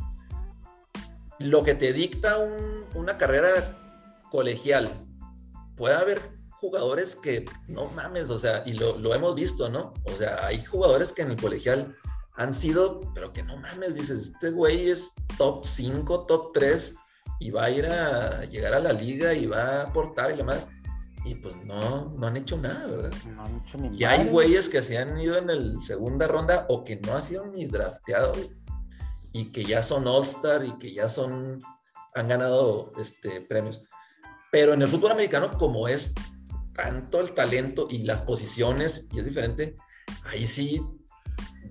lo 1.43 1.63
que 1.63 1.75
te 1.75 1.93
dicta 1.93 2.37
una 2.93 3.17
carrera 3.17 3.77
colegial. 4.29 4.89
Puede 5.75 5.95
haber 5.95 6.21
jugadores 6.51 7.15
que, 7.15 7.45
no 7.67 7.87
mames, 7.87 8.29
o 8.29 8.37
sea, 8.37 8.63
y 8.65 8.73
lo, 8.73 9.15
hemos 9.15 9.35
visto, 9.35 9.69
¿no? 9.69 9.93
O 10.03 10.11
sea, 10.11 10.45
hay 10.45 10.63
jugadores 10.63 11.11
que 11.11 11.23
en 11.23 11.31
el 11.31 11.41
colegial 11.41 11.97
han 12.35 12.53
sido, 12.53 13.01
pero 13.13 13.33
que 13.33 13.43
no 13.43 13.57
mames, 13.57 13.95
dices, 13.95 14.31
este 14.33 14.51
güey 14.51 14.89
es 14.89 15.13
top 15.37 15.65
5, 15.65 16.25
top 16.27 16.51
3 16.53 16.95
y 17.39 17.49
va 17.49 17.65
a 17.65 17.71
ir 17.71 17.87
a 17.87 18.45
llegar 18.45 18.73
a 18.75 18.79
la 18.79 18.93
liga 18.93 19.33
y 19.33 19.47
va 19.47 19.63
a 19.63 19.81
aportar 19.83 20.31
y 20.31 20.37
demás. 20.37 20.65
Y 21.25 21.35
pues 21.35 21.55
no, 21.65 22.09
no 22.17 22.27
han 22.27 22.37
hecho 22.37 22.57
nada, 22.57 22.87
¿verdad? 22.87 23.11
No 23.35 23.43
han 23.43 23.61
hecho 23.61 23.77
ni 23.77 23.97
Y 23.97 24.03
hay 24.03 24.27
güeyes 24.27 24.69
que 24.69 24.81
se 24.81 24.97
han 24.97 25.19
ido 25.19 25.37
en 25.37 25.49
el 25.49 25.81
segunda 25.81 26.27
ronda 26.27 26.65
o 26.69 26.83
que 26.83 26.97
no 26.97 27.15
han 27.15 27.21
sido 27.21 27.45
ni 27.47 27.65
drafteados 27.65 28.37
y 29.33 29.51
que 29.51 29.63
ya 29.63 29.83
son 29.83 30.07
All-Star 30.07 30.65
y 30.65 30.77
que 30.77 30.93
ya 30.93 31.09
son, 31.09 31.59
han 32.13 32.27
ganado 32.27 32.91
este, 32.97 33.41
premios. 33.41 33.83
Pero 34.51 34.73
en 34.73 34.81
el 34.81 34.87
fútbol 34.87 35.11
americano, 35.11 35.49
como 35.57 35.87
es 35.87 36.13
tanto 36.73 37.19
el 37.19 37.31
talento 37.31 37.87
y 37.89 37.99
las 37.99 38.21
posiciones, 38.21 39.07
y 39.11 39.19
es 39.19 39.25
diferente, 39.25 39.75
ahí 40.25 40.47
sí, 40.47 40.81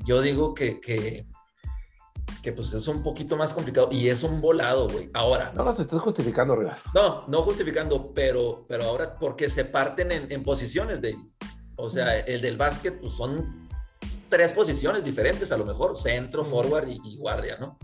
yo 0.07 0.23
digo 0.23 0.55
que, 0.55 0.81
que, 0.81 1.27
que 2.43 2.53
pues 2.53 2.73
es 2.73 2.89
un 2.89 3.03
poquito 3.03 3.37
más 3.37 3.53
complicado 3.53 3.89
y 3.93 4.09
es 4.09 4.23
un 4.23 4.41
volado, 4.41 4.89
güey. 4.89 5.11
Ahora. 5.13 5.53
No 5.55 5.65
los 5.65 5.79
estás 5.79 6.01
justificando, 6.01 6.57
Rivas. 6.57 6.85
No, 6.95 7.27
no 7.29 7.43
justificando, 7.43 8.13
pero, 8.15 8.65
pero 8.67 8.85
ahora 8.85 9.19
porque 9.19 9.51
se 9.51 9.67
parten 9.67 10.13
en, 10.13 10.33
en 10.33 10.43
posiciones, 10.43 11.01
de 11.03 11.17
O 11.77 11.91
sea, 11.91 12.19
el 12.21 12.41
del 12.41 12.57
básquet, 12.57 12.99
pues 12.99 13.13
son 13.13 13.69
tres 14.31 14.53
posiciones 14.53 15.05
diferentes, 15.05 15.53
a 15.53 15.59
lo 15.59 15.67
mejor, 15.67 15.99
centro, 15.99 16.45
forward 16.45 16.89
y, 16.89 17.17
guardia, 17.19 17.59
¿no? 17.59 17.79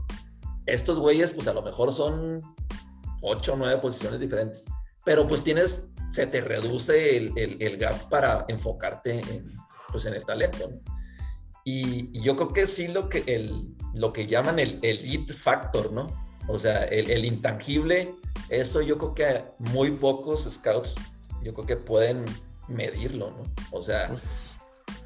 Estos 0.65 0.99
güeyes, 0.99 1.33
pues 1.33 1.47
a 1.49 1.53
lo 1.53 1.63
mejor 1.63 1.93
son 1.93 2.41
ocho 3.21 3.53
o 3.53 3.57
nueve 3.57 3.79
posiciones 3.79 4.21
diferentes, 4.21 4.65
pero 5.05 5.27
pues 5.27 5.43
tienes, 5.45 5.89
se 6.13 6.27
te 6.27 6.41
reduce 6.41 7.17
el, 7.17 7.33
el, 7.37 7.77
gap 7.77 8.09
para 8.09 8.45
enfocarte 8.49 9.21
en, 9.21 9.57
pues, 9.91 10.07
en 10.07 10.15
el 10.15 10.25
talento, 10.25 10.71
¿no? 10.71 10.81
Y, 11.65 12.19
yo 12.21 12.37
creo 12.37 12.53
que 12.53 12.67
sí 12.67 12.89
lo 12.89 13.09
que, 13.09 13.25
el, 13.27 13.77
lo 13.93 14.13
que 14.13 14.27
llaman 14.27 14.59
el 14.59 14.79
elite 14.83 15.35
factor, 15.35 15.93
¿no? 15.93 16.07
O 16.49 16.59
sea, 16.59 16.85
el, 16.85 17.11
el 17.11 17.25
intangible, 17.25 18.15
eso 18.49 18.81
yo 18.81 18.99
creo 18.99 19.15
que 19.15 19.45
muy 19.59 19.91
pocos 19.91 20.45
scouts, 20.49 20.95
yo 21.43 21.53
creo 21.55 21.67
que 21.67 21.77
pueden 21.77 22.25
medirlo, 22.69 23.31
¿no? 23.31 23.43
O 23.73 23.83
sea, 23.83 24.09
pues, 24.09 24.23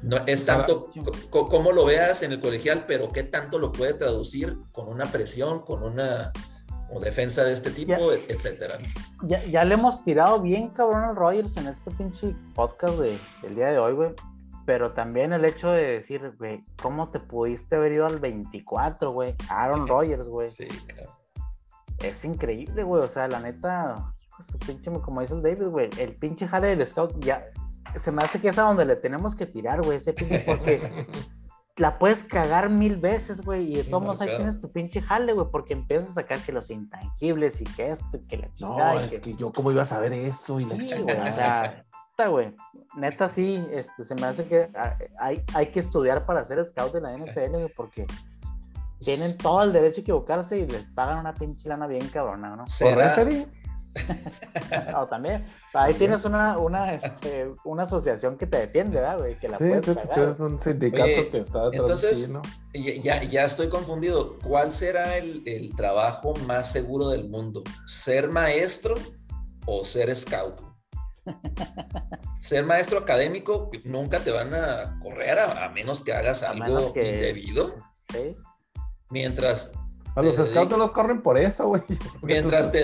no, 0.03 0.17
es 0.25 0.45
tanto 0.45 0.91
como 1.29 1.71
lo 1.71 1.85
veas 1.85 2.23
en 2.23 2.31
el 2.31 2.39
colegial, 2.39 2.85
pero 2.87 3.11
qué 3.11 3.23
tanto 3.23 3.59
lo 3.59 3.71
puede 3.71 3.93
traducir 3.93 4.57
con 4.71 4.87
una 4.87 5.05
presión, 5.05 5.61
con 5.61 5.83
una 5.83 6.31
defensa 6.99 7.43
de 7.43 7.53
este 7.53 7.71
tipo, 7.71 8.11
etcétera. 8.27 8.79
Ya, 9.23 9.43
ya, 9.45 9.63
le 9.63 9.75
hemos 9.75 10.03
tirado 10.03 10.41
bien 10.41 10.69
cabrón 10.69 11.03
al 11.03 11.15
Rogers 11.15 11.55
en 11.57 11.67
este 11.67 11.91
pinche 11.91 12.35
podcast 12.53 12.97
de, 12.99 13.17
del 13.41 13.55
día 13.55 13.67
de 13.67 13.79
hoy, 13.79 13.93
güey. 13.93 14.09
Pero 14.65 14.91
también 14.91 15.33
el 15.33 15.45
hecho 15.45 15.71
de 15.71 15.83
decir, 15.83 16.35
güey, 16.37 16.63
¿cómo 16.81 17.09
te 17.09 17.19
pudiste 17.19 17.75
haber 17.75 17.93
ido 17.93 18.05
al 18.05 18.19
24, 18.19 19.11
güey? 19.11 19.35
Aaron 19.49 19.87
Rodgers, 19.87 20.27
güey. 20.27 20.47
Sí, 20.49 20.67
claro. 20.67 21.17
Es 22.03 22.25
increíble, 22.25 22.83
güey. 22.83 23.01
O 23.01 23.09
sea, 23.09 23.27
la 23.27 23.39
neta, 23.39 24.13
pinche, 24.65 24.91
como 25.01 25.21
dice 25.21 25.33
el 25.33 25.41
David, 25.41 25.67
güey, 25.67 25.89
el 25.97 26.15
pinche 26.15 26.47
jale 26.47 26.75
del 26.75 26.87
scout 26.87 27.13
ya 27.23 27.43
se 27.95 28.11
me 28.11 28.23
hace 28.23 28.39
que 28.39 28.49
es 28.49 28.57
a 28.57 28.63
donde 28.63 28.85
le 28.85 28.95
tenemos 28.95 29.35
que 29.35 29.45
tirar, 29.45 29.81
güey, 29.81 29.97
ese 29.97 30.13
pinche, 30.13 30.39
porque 30.45 31.07
la 31.77 31.97
puedes 31.97 32.23
cagar 32.23 32.69
mil 32.69 32.97
veces, 32.97 33.41
güey, 33.41 33.73
y 33.73 33.75
de 33.77 33.83
todos 33.83 34.03
modos 34.03 34.21
ahí 34.21 34.35
tienes 34.35 34.59
tu 34.59 34.71
pinche 34.71 35.01
jale, 35.01 35.33
güey, 35.33 35.47
porque 35.51 35.73
empiezas 35.73 36.11
a 36.11 36.13
sacar 36.13 36.39
que 36.39 36.51
los 36.51 36.69
intangibles 36.69 37.61
y 37.61 37.63
que 37.65 37.91
esto, 37.91 38.05
y 38.17 38.19
que 38.27 38.37
la 38.37 38.53
chingada. 38.53 38.93
No, 38.93 38.99
es 38.99 39.19
que... 39.19 39.33
yo 39.35 39.51
cómo 39.51 39.71
iba 39.71 39.81
a 39.81 39.85
saber 39.85 40.13
eso 40.13 40.59
y 40.59 40.65
la 40.65 40.85
chingada. 40.85 41.85
o 42.13 42.15
sea, 42.15 42.27
güey, 42.27 42.55
neta 42.95 43.29
sí, 43.29 43.65
este, 43.71 44.03
se 44.03 44.15
me 44.15 44.25
hace 44.25 44.45
que 44.45 44.69
hay, 45.19 45.43
hay 45.53 45.67
que 45.67 45.79
estudiar 45.79 46.25
para 46.25 46.45
ser 46.45 46.63
scout 46.65 46.93
de 46.93 47.01
la 47.01 47.17
NFL, 47.17 47.51
güey, 47.51 47.73
porque 47.75 48.05
tienen 48.99 49.37
todo 49.37 49.63
el 49.63 49.73
derecho 49.73 50.01
a 50.01 50.03
equivocarse 50.03 50.59
y 50.59 50.67
les 50.67 50.89
pagan 50.91 51.19
una 51.19 51.33
pinche 51.33 51.67
lana 51.67 51.87
bien 51.87 52.07
cabrona, 52.09 52.55
¿no? 52.55 52.67
¿Será? 52.67 53.15
o 54.97 55.07
también, 55.07 55.45
ahí 55.73 55.93
tienes 55.93 56.23
una, 56.25 56.57
una, 56.57 56.93
este, 56.93 57.51
una 57.65 57.83
asociación 57.83 58.37
que 58.37 58.47
te 58.47 58.59
defiende, 58.59 58.99
¿verdad, 58.99 59.17
güey? 59.17 59.37
Que 59.39 59.49
la 59.49 59.57
sí, 59.57 59.65
puedes 59.67 60.07
pagar. 60.07 60.29
es 60.29 60.39
un 60.39 60.59
sindicato 60.61 61.29
que 61.31 61.37
está 61.39 61.65
Entonces, 61.71 62.29
¿no? 62.29 62.41
ya, 62.73 63.21
ya 63.23 63.45
estoy 63.45 63.69
confundido. 63.69 64.39
¿Cuál 64.39 64.71
será 64.71 65.17
el, 65.17 65.43
el 65.45 65.75
trabajo 65.75 66.33
más 66.47 66.71
seguro 66.71 67.09
del 67.09 67.29
mundo? 67.29 67.63
¿Ser 67.85 68.29
maestro 68.29 68.95
o 69.65 69.83
ser 69.83 70.15
scout? 70.15 70.71
Ser 72.39 72.65
maestro 72.65 72.99
académico 72.99 73.69
nunca 73.83 74.19
te 74.21 74.31
van 74.31 74.53
a 74.53 74.97
correr 74.99 75.37
a, 75.39 75.69
menos 75.69 76.01
que 76.01 76.13
hagas 76.13 76.43
algo 76.43 76.93
indebido. 76.95 77.75
Mientras. 79.09 79.71
A 80.15 80.21
los 80.21 80.35
scouts 80.35 80.69
no 80.69 80.77
los 80.77 80.91
corren 80.91 81.21
por 81.21 81.37
eso, 81.37 81.67
güey. 81.67 81.81
Mientras, 82.21 82.71
te 82.71 82.83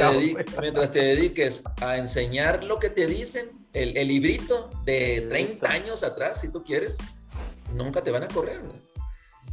mientras 0.61 0.91
te 0.91 0.99
dediques 0.99 1.63
a 1.81 1.97
enseñar 1.97 2.63
lo 2.63 2.79
que 2.79 2.89
te 2.89 3.05
dicen, 3.05 3.67
el, 3.73 4.07
librito 4.07 4.69
de 4.85 5.27
30 5.29 5.69
años 5.69 6.03
atrás, 6.03 6.41
si 6.41 6.49
tú 6.49 6.63
quieres, 6.63 6.97
nunca 7.75 8.01
te 8.01 8.11
van 8.11 8.23
a 8.23 8.27
correr, 8.27 8.61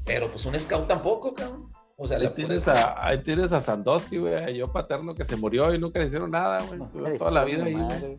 Pero 0.06 0.30
pues 0.30 0.46
un 0.46 0.54
scout 0.58 0.86
tampoco, 0.86 1.34
cabrón. 1.34 1.72
O 1.96 2.08
sea, 2.08 2.18
ahí, 2.18 2.28
tienes 2.34 2.66
a, 2.66 3.06
ahí 3.06 3.22
tienes 3.22 3.52
a 3.52 3.60
Sandowski, 3.60 4.18
güey, 4.18 4.56
yo 4.56 4.72
paterno 4.72 5.14
que 5.14 5.24
se 5.24 5.36
murió 5.36 5.72
y 5.74 5.78
nunca 5.78 6.00
le 6.00 6.06
hicieron 6.06 6.30
nada, 6.30 6.62
güey. 6.62 7.18
toda 7.18 7.30
la 7.30 7.44
vida 7.44 7.64
ahí, 7.64 7.74
güey 7.74 8.18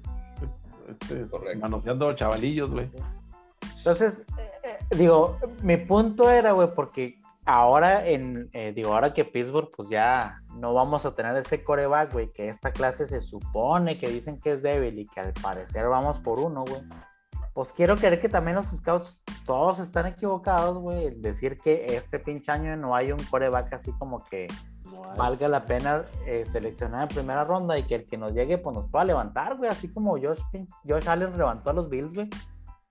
este, 0.89 1.27
manoseando 1.57 2.13
chavalillos, 2.13 2.71
güey. 2.71 2.89
Entonces, 3.77 4.25
eh, 4.37 4.51
eh, 4.63 4.95
digo, 4.95 5.37
mi 5.61 5.77
punto 5.77 6.29
era, 6.29 6.51
güey, 6.51 6.73
porque 6.73 7.19
ahora 7.45 8.07
en, 8.07 8.49
eh, 8.53 8.73
digo, 8.73 8.93
ahora 8.93 9.13
que 9.13 9.25
Pittsburgh, 9.25 9.69
pues 9.75 9.89
ya 9.89 10.41
no 10.55 10.73
vamos 10.73 11.05
a 11.05 11.13
tener 11.13 11.35
ese 11.37 11.63
coreback, 11.63 12.13
güey, 12.13 12.31
que 12.31 12.49
esta 12.49 12.71
clase 12.71 13.05
se 13.05 13.21
supone 13.21 13.99
que 13.99 14.09
dicen 14.09 14.39
que 14.39 14.53
es 14.53 14.61
débil 14.61 14.99
y 14.99 15.05
que 15.05 15.19
al 15.19 15.33
parecer 15.33 15.87
vamos 15.87 16.19
por 16.19 16.39
uno, 16.39 16.63
güey. 16.67 16.81
Pues 17.53 17.71
quiero 17.71 17.95
creer 17.95 18.19
que 18.19 18.27
también 18.27 18.55
los 18.55 18.67
scouts 18.67 19.21
todos 19.45 19.79
están 19.79 20.07
equivocados, 20.07 20.77
güey, 20.77 21.07
en 21.07 21.21
decir 21.21 21.57
que 21.63 21.95
este 21.95 22.19
pinche 22.19 22.51
año 22.51 22.75
no 22.75 22.95
hay 22.95 23.11
un 23.11 23.23
coreback 23.29 23.73
así 23.73 23.93
como 23.93 24.23
que 24.23 24.47
valga 25.15 25.47
la 25.47 25.65
pena 25.65 26.03
eh, 26.25 26.45
seleccionar 26.45 27.03
en 27.03 27.15
primera 27.15 27.43
ronda 27.43 27.77
y 27.77 27.83
que 27.83 27.95
el 27.95 28.07
que 28.07 28.17
nos 28.17 28.33
llegue 28.33 28.57
pues 28.57 28.75
nos 28.75 28.89
pueda 28.89 29.05
levantar, 29.05 29.55
güey, 29.55 29.69
así 29.69 29.87
como 29.87 30.17
Josh, 30.19 30.41
Josh 30.85 31.07
Allen 31.07 31.37
levantó 31.37 31.69
a 31.69 31.73
los 31.73 31.89
Bills, 31.89 32.13
güey, 32.13 32.29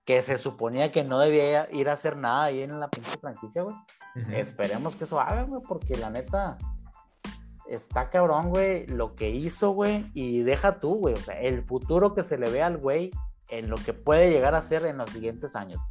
que 0.03 0.21
se 0.21 0.37
suponía 0.37 0.91
que 0.91 1.03
no 1.03 1.19
debía 1.19 1.67
ir 1.71 1.89
a 1.89 1.93
hacer 1.93 2.17
nada 2.17 2.45
ahí 2.45 2.61
en 2.61 2.79
la 2.79 2.89
pinche 2.89 3.11
franquicia, 3.19 3.63
güey. 3.63 3.75
Esperemos 4.31 4.95
que 4.95 5.03
eso 5.03 5.19
haga, 5.19 5.43
güey, 5.43 5.61
porque 5.67 5.97
la 5.97 6.09
neta 6.09 6.57
está 7.67 8.09
cabrón, 8.09 8.49
güey, 8.49 8.87
lo 8.87 9.15
que 9.15 9.29
hizo, 9.29 9.71
güey, 9.71 10.09
y 10.13 10.43
deja 10.43 10.79
tú, 10.79 10.95
güey, 10.95 11.15
o 11.15 11.17
sea, 11.17 11.39
el 11.39 11.63
futuro 11.63 12.13
que 12.13 12.23
se 12.23 12.37
le 12.37 12.49
ve 12.49 12.61
al 12.61 12.77
güey 12.77 13.11
en 13.49 13.69
lo 13.69 13.77
que 13.77 13.93
puede 13.93 14.31
llegar 14.31 14.55
a 14.55 14.61
ser 14.61 14.85
en 14.85 14.97
los 14.97 15.09
siguientes 15.09 15.55
años. 15.55 15.81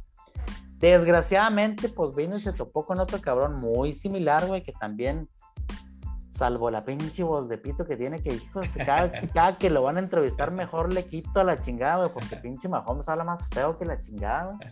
Desgraciadamente, 0.77 1.89
pues 1.89 2.13
vino 2.13 2.35
y 2.35 2.41
se 2.41 2.53
topó 2.53 2.85
con 2.85 2.99
otro 2.99 3.19
cabrón 3.21 3.57
muy 3.57 3.93
similar, 3.93 4.45
güey, 4.47 4.63
que 4.63 4.73
también 4.73 5.29
salvo 6.29 6.69
la 6.69 6.83
pinche 6.83 7.23
voz 7.23 7.47
de 7.47 7.57
pito 7.57 7.85
que 7.85 7.95
tiene, 7.95 8.21
que 8.21 8.33
hijos, 8.33 8.67
cada, 8.85 9.11
cada, 9.33 9.57
que 9.57 9.69
lo 9.69 9.83
van 9.83 9.97
a 9.97 10.01
entrevistar 10.01 10.51
mejor 10.51 10.91
le 10.91 11.05
quito 11.05 11.39
a 11.39 11.43
la 11.43 11.61
chingada, 11.61 11.97
güey, 11.97 12.09
porque 12.09 12.35
pinche 12.35 12.67
Mahomes 12.67 13.07
habla 13.07 13.23
más 13.23 13.47
feo 13.49 13.77
que 13.77 13.85
la 13.85 13.99
chingada, 13.99 14.51
güey. 14.51 14.69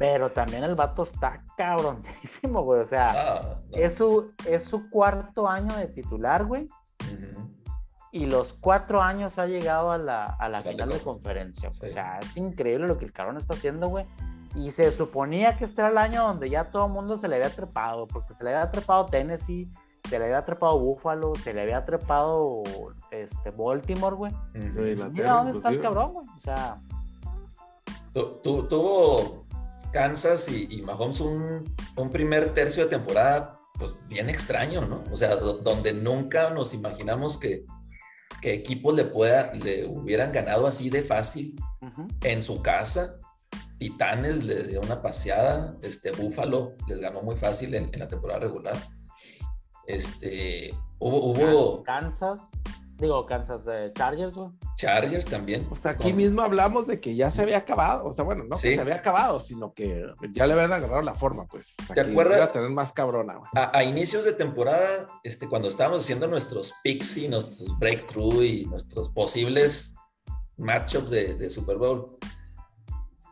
Pero 0.00 0.32
también 0.32 0.64
el 0.64 0.74
vato 0.74 1.02
está 1.02 1.44
cabroncísimo, 1.58 2.62
güey. 2.62 2.80
O 2.80 2.86
sea, 2.86 3.58
Es, 3.70 3.96
su, 3.96 4.32
es 4.46 4.64
su 4.64 4.88
cuarto 4.88 5.46
año 5.46 5.76
de 5.76 5.88
titular, 5.88 6.46
güey. 6.46 6.68
Y 8.10 8.24
los 8.24 8.54
cuatro 8.54 9.02
años 9.02 9.38
ha 9.38 9.44
llegado 9.44 9.92
a 9.92 9.98
la, 9.98 10.24
a 10.24 10.48
la 10.48 10.62
final 10.62 10.88
de 10.88 11.00
conferencia. 11.00 11.68
O 11.68 11.74
sea, 11.74 12.18
es 12.18 12.34
increíble 12.38 12.88
lo 12.88 12.96
que 12.96 13.04
el 13.04 13.12
cabrón 13.12 13.36
está 13.36 13.52
haciendo, 13.52 13.88
güey. 13.88 14.06
Y 14.54 14.70
se 14.70 14.90
suponía 14.90 15.58
que 15.58 15.66
este 15.66 15.82
era 15.82 15.90
el 15.90 15.98
año 15.98 16.22
donde 16.22 16.48
ya 16.48 16.64
todo 16.70 16.86
el 16.86 16.92
mundo 16.92 17.18
se 17.18 17.28
le 17.28 17.36
había 17.36 17.54
trepado, 17.54 18.08
porque 18.08 18.32
se 18.32 18.42
le 18.42 18.54
había 18.54 18.70
trepado 18.70 19.04
Tennessee, 19.04 19.70
se 20.08 20.18
le 20.18 20.24
había 20.24 20.46
trepado 20.46 20.78
Buffalo, 20.78 21.34
se 21.34 21.52
le 21.52 21.60
había 21.60 21.84
trepado 21.84 22.62
este, 23.10 23.50
Baltimore, 23.50 24.16
güey. 24.16 24.32
Mira 24.54 25.32
dónde 25.34 25.58
está 25.58 25.68
el 25.68 25.82
cabrón, 25.82 26.14
güey. 26.14 26.26
O 26.26 26.40
sea. 26.40 26.78
tuvo 28.14 29.39
Kansas 29.92 30.48
y, 30.48 30.82
Mahomes 30.82 31.20
un, 31.20 31.64
primer 32.12 32.54
tercio 32.54 32.84
de 32.84 32.90
temporada, 32.90 33.60
pues 33.78 33.92
bien 34.06 34.28
extraño, 34.28 34.86
¿no? 34.86 35.04
O 35.10 35.16
sea, 35.16 35.36
donde 35.36 35.92
nunca 35.92 36.50
nos 36.50 36.74
imaginamos 36.74 37.38
que, 37.38 37.64
equipos 38.42 38.94
le, 38.94 39.04
pueda, 39.04 39.52
le 39.52 39.86
hubieran 39.86 40.32
ganado 40.32 40.66
así 40.66 40.88
de 40.88 41.02
fácil 41.02 41.56
en 42.22 42.42
su 42.42 42.62
casa. 42.62 43.16
Titanes 43.78 44.44
le 44.44 44.62
dio 44.64 44.80
una 44.80 45.02
paseada, 45.02 45.76
este 45.82 46.12
Buffalo 46.12 46.74
les 46.86 47.00
ganó 47.00 47.22
muy 47.22 47.36
fácil 47.36 47.74
en 47.74 47.90
la 47.98 48.08
temporada 48.08 48.40
regular. 48.40 48.76
Este, 49.90 50.72
hubo, 50.98 51.82
Kansas, 51.82 52.48
digo 53.00 53.26
Kansas 53.26 53.64
eh, 53.70 53.92
Chargers, 53.94 54.34
güey. 54.34 54.50
Chargers 54.76 55.26
también. 55.26 55.66
O 55.70 55.76
sea, 55.76 55.92
aquí 55.92 56.12
mismo 56.12 56.42
hablamos 56.42 56.86
de 56.86 57.00
que 57.00 57.14
ya 57.14 57.30
se 57.30 57.42
había 57.42 57.58
acabado, 57.58 58.06
o 58.06 58.12
sea, 58.12 58.24
bueno, 58.24 58.44
no 58.44 58.56
que 58.56 58.74
se 58.74 58.80
había 58.80 58.96
acabado, 58.96 59.38
sino 59.38 59.72
que 59.74 60.04
ya 60.32 60.46
le 60.46 60.52
habían 60.52 60.72
agarrado 60.72 61.02
la 61.02 61.14
forma, 61.14 61.46
pues. 61.46 61.76
¿Te 61.94 62.00
acuerdas? 62.00 62.52
tener 62.52 62.70
más 62.70 62.92
cabrona, 62.92 63.40
A, 63.54 63.82
inicios 63.84 64.24
de 64.24 64.32
temporada, 64.32 65.08
este, 65.22 65.48
cuando 65.48 65.68
estábamos 65.68 66.00
haciendo 66.00 66.28
nuestros 66.28 66.74
picks 66.82 67.16
y 67.16 67.28
nuestros 67.28 67.78
breakthrough 67.78 68.42
y 68.42 68.64
nuestros 68.66 69.08
posibles 69.08 69.94
matchups 70.56 71.10
de, 71.10 71.50
Super 71.50 71.76
Bowl, 71.76 72.18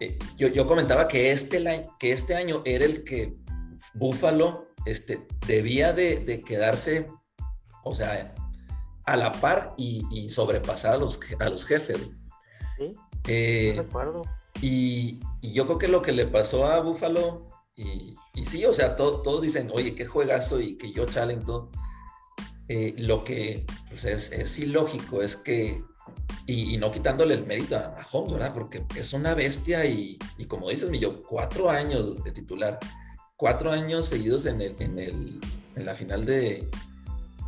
eh, 0.00 0.18
yo, 0.36 0.48
yo, 0.48 0.66
comentaba 0.66 1.08
que 1.08 1.32
este, 1.32 1.88
que 1.98 2.12
este 2.12 2.36
año 2.36 2.62
era 2.64 2.84
el 2.84 3.04
que 3.04 3.36
Buffalo 3.94 4.68
este, 4.86 5.26
debía 5.46 5.92
de, 5.92 6.42
quedarse, 6.46 7.10
o 7.84 7.94
sea, 7.94 8.34
a 9.12 9.16
la 9.16 9.32
par 9.32 9.74
y, 9.76 10.28
sobrepasar 10.28 10.94
a 10.94 10.98
los, 10.98 11.18
a 11.38 11.48
los 11.48 11.64
jefes. 11.64 11.98
Sí, 12.76 12.92
eh, 13.26 13.82
y, 14.60 15.20
yo 15.42 15.66
creo 15.66 15.78
que 15.78 15.88
lo 15.88 16.02
que 16.02 16.12
le 16.12 16.26
pasó 16.26 16.66
a 16.66 16.80
Buffalo, 16.80 17.48
y, 17.74 18.16
sí, 18.44 18.64
o 18.64 18.72
sea, 18.72 18.96
todos 18.96 19.40
dicen, 19.42 19.70
oye, 19.72 19.94
qué 19.94 20.04
juegazo 20.04 20.60
y 20.60 20.76
que 20.76 20.92
yo 20.92 21.06
challenge 21.06 21.46
todo. 21.46 21.70
Eh, 22.68 22.94
lo 22.98 23.24
que 23.24 23.64
pues, 23.88 24.04
es, 24.04 24.58
ilógico 24.58 25.22
es 25.22 25.36
que, 25.36 25.82
y, 26.46 26.76
no 26.76 26.92
quitándole 26.92 27.34
el 27.34 27.46
mérito 27.46 27.76
a, 27.76 27.96
a 27.96 28.30
¿verdad? 28.30 28.52
Porque 28.52 28.84
es 28.94 29.12
una 29.14 29.34
bestia 29.34 29.86
y, 29.86 30.18
como 30.48 30.68
dices, 30.68 30.90
yo, 31.00 31.22
cuatro 31.22 31.70
años 31.70 32.22
de 32.22 32.32
titular 32.32 32.78
cuatro 33.36 33.70
años 33.70 34.06
seguidos 34.06 34.46
en, 34.46 34.60
el, 34.60 34.74
en, 34.80 34.98
el, 34.98 35.40
en 35.76 35.86
la 35.86 35.94
final 35.94 36.26
de, 36.26 36.68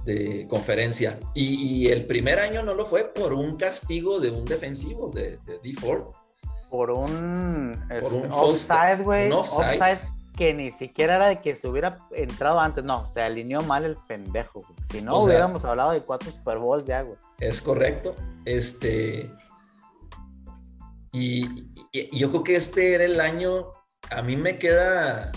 de 0.05 0.47
conferencia. 0.49 1.19
Y, 1.35 1.89
el 1.89 2.07
primer 2.07 2.39
año 2.39 2.63
no 2.63 2.75
lo 2.75 2.87
fue 2.87 3.05
por 3.05 3.33
un 3.33 3.57
castigo 3.57 4.21
de 4.21 4.31
un 4.31 4.45
defensivo 4.45 5.11
de, 5.11 5.39
de 5.39 5.61
D4. 5.63 6.13
Por 6.71 6.91
un, 6.91 7.83
por 8.01 8.13
un 8.13 8.31
offside, 8.31 9.03
güey. 9.03 9.31
Offside. 9.31 10.01
que 10.37 10.55
ni 10.55 10.71
siquiera 10.71 11.17
era 11.17 11.29
de 11.29 11.41
que 11.41 11.57
se 11.57 11.67
hubiera 11.69 11.99
entrado 12.13 12.61
antes. 12.61 12.85
No, 12.85 13.11
se 13.13 13.21
alineó 13.21 13.61
mal 13.63 13.85
el 13.85 13.97
pendejo. 14.09 14.65
Si 14.91 15.03
no, 15.03 15.21
hubiéramos 15.21 15.65
hablado 15.65 15.91
de 15.91 16.03
cuatro 16.03 16.31
Super 16.31 16.59
Bowls 16.59 16.85
ya, 16.87 17.03
güey. 17.03 17.19
Es 17.41 17.61
correcto. 17.61 18.15
Este. 18.45 19.31
y, 21.13 21.47
yo 22.13 22.31
creo 22.31 22.45
que 22.45 22.57
este 22.57 22.95
era 22.95 23.05
el 23.05 23.21
año. 23.21 23.67
A 24.11 24.23
mí 24.23 24.37
me 24.37 24.59
queda 24.59 25.33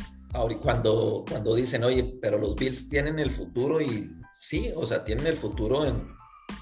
cuando, 0.61 1.23
cuando 1.27 1.55
dicen, 1.55 1.83
oye, 1.83 2.17
pero 2.21 2.37
los 2.37 2.55
Bills 2.55 2.89
tienen 2.89 3.19
el 3.19 3.31
futuro 3.31 3.81
y 3.81 4.11
sí, 4.43 4.73
o 4.75 4.85
sea, 4.85 5.05
tienen 5.05 5.25
el 5.27 5.37
futuro 5.37 5.85
en 5.85 6.05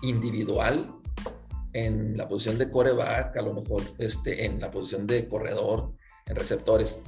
individual, 0.04 0.94
en 1.74 2.16
la 2.16 2.28
posición 2.28 2.60
de 2.60 2.70
coreback, 2.70 3.36
a 3.36 3.42
lo 3.42 3.56
mejor 3.56 3.82
este, 3.98 4.46
en 4.46 4.60
la 4.60 4.70
posición 4.70 5.08
de 5.08 5.28
corredor, 5.28 5.92
en 6.28 6.36
receptores. 6.36 7.00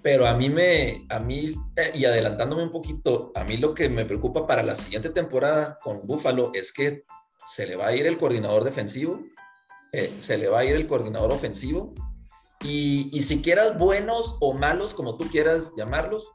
Pero 0.00 0.26
a 0.26 0.32
mí 0.32 0.48
me, 0.48 1.04
a 1.10 1.18
mí, 1.18 1.54
eh, 1.76 1.92
y 1.94 2.06
adelantándome 2.06 2.62
un 2.62 2.70
poquito, 2.70 3.30
a 3.34 3.44
mí 3.44 3.58
lo 3.58 3.74
que 3.74 3.90
me 3.90 4.06
preocupa 4.06 4.46
para 4.46 4.62
la 4.62 4.74
siguiente 4.74 5.10
temporada 5.10 5.78
con 5.82 6.06
Buffalo 6.06 6.50
es 6.54 6.72
que 6.72 7.04
se 7.46 7.66
le 7.66 7.76
va 7.76 7.88
a 7.88 7.94
ir 7.94 8.06
el 8.06 8.16
coordinador 8.16 8.64
defensivo, 8.64 9.20
eh, 9.92 10.14
se 10.18 10.38
le 10.38 10.48
va 10.48 10.60
a 10.60 10.64
ir 10.64 10.76
el 10.76 10.86
coordinador 10.86 11.32
ofensivo 11.32 11.94
Y, 12.62 13.10
y 13.12 13.22
si 13.22 13.42
quieras 13.42 13.78
buenos 13.78 14.36
o 14.40 14.54
malos, 14.54 14.94
como 14.94 15.18
tú 15.18 15.26
quieras 15.28 15.72
llamarlos, 15.76 16.26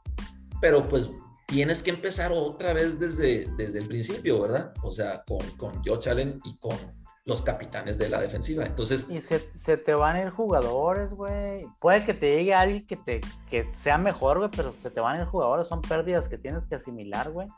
pero 0.60 0.88
pues 0.88 1.08
tienes 1.46 1.82
que 1.82 1.90
empezar 1.90 2.32
otra 2.32 2.72
vez 2.72 2.98
desde, 2.98 3.46
desde 3.56 3.78
el 3.78 3.88
principio, 3.88 4.40
¿verdad? 4.40 4.74
O 4.82 4.92
sea, 4.92 5.22
con, 5.24 5.48
con 5.56 5.82
Joe 5.84 5.98
Allen 6.10 6.40
y 6.44 6.56
con 6.56 6.76
los 7.24 7.40
capitanes 7.42 7.96
de 7.96 8.08
la 8.08 8.20
defensiva. 8.20 8.64
Entonces. 8.64 9.06
Y 9.08 9.22
se, 9.64 9.76
te 9.76 9.94
van 9.94 10.16
a 10.16 10.22
ir 10.22 10.30
jugadores, 10.30 11.10
güey. 11.10 11.66
Puede 11.80 12.04
que 12.04 12.14
te 12.14 12.36
llegue 12.36 12.54
alguien 12.54 12.86
que 12.86 12.96
te 12.96 13.20
que 13.48 13.68
sea 13.72 13.98
mejor, 13.98 14.38
güey, 14.38 14.50
pero 14.54 14.74
se 14.82 14.90
te 14.90 15.00
van 15.00 15.16
a 15.16 15.22
ir 15.22 15.26
jugadores. 15.26 15.66
Son 15.66 15.80
pérdidas 15.80 16.28
que 16.28 16.38
tienes 16.38 16.66
que 16.66 16.74
asimilar, 16.74 17.30
güey. 17.30 17.48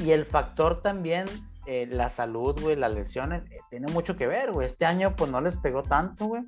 Y 0.00 0.10
el 0.10 0.26
factor 0.26 0.82
también, 0.82 1.26
eh, 1.64 1.88
la 1.90 2.10
salud, 2.10 2.60
güey, 2.60 2.76
las 2.76 2.94
lesiones, 2.94 3.44
eh, 3.50 3.60
tiene 3.70 3.90
mucho 3.92 4.16
que 4.16 4.26
ver, 4.26 4.52
güey. 4.52 4.66
Este 4.66 4.84
año, 4.84 5.16
pues 5.16 5.30
no 5.30 5.40
les 5.40 5.56
pegó 5.56 5.82
tanto, 5.82 6.26
güey. 6.26 6.42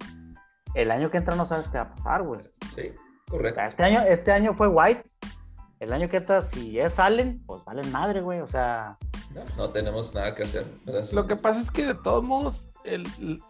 El 0.75 0.91
año 0.91 1.11
que 1.11 1.17
entra 1.17 1.35
no 1.35 1.47
sabes 1.47 1.69
qué 1.69 1.79
va 1.79 1.85
a 1.85 1.95
pasar, 1.95 2.23
güey. 2.23 2.43
Sí, 2.77 2.93
correcto. 3.27 3.61
este, 3.63 3.83
año, 3.83 4.01
este 4.07 4.33
año 4.33 4.53
fue 4.53 4.69
White. 4.69 5.03
El 5.81 5.93
año 5.93 6.09
que 6.09 6.17
entra, 6.17 6.43
si 6.43 6.79
es 6.79 6.99
Allen, 6.99 7.43
pues 7.47 7.65
valen 7.65 7.91
madre, 7.93 8.21
güey. 8.21 8.41
O 8.41 8.47
sea, 8.47 8.99
no, 9.57 9.71
tenemos 9.71 10.15
nada 10.15 10.35
que 10.35 10.43
hacer. 10.43 10.67
Lo 11.13 11.27
que 11.27 11.37
pasa 11.37 11.61
es 11.61 11.71
que 11.71 11.87
de 11.87 11.95
todos 11.95 12.25
modos, 12.25 12.71
el, 12.85 13.43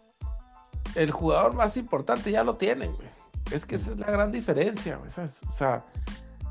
el 0.94 1.10
jugador 1.10 1.54
más 1.54 1.76
importante 1.76 2.30
ya 2.30 2.44
lo 2.44 2.56
tienen, 2.56 2.92
güey. 2.94 3.08
Es 3.50 3.64
que 3.64 3.76
esa 3.76 3.92
es 3.92 3.98
la 3.98 4.06
gran 4.06 4.30
diferencia, 4.30 4.96
güey. 4.96 5.10
O 5.10 5.50
sea, 5.50 5.84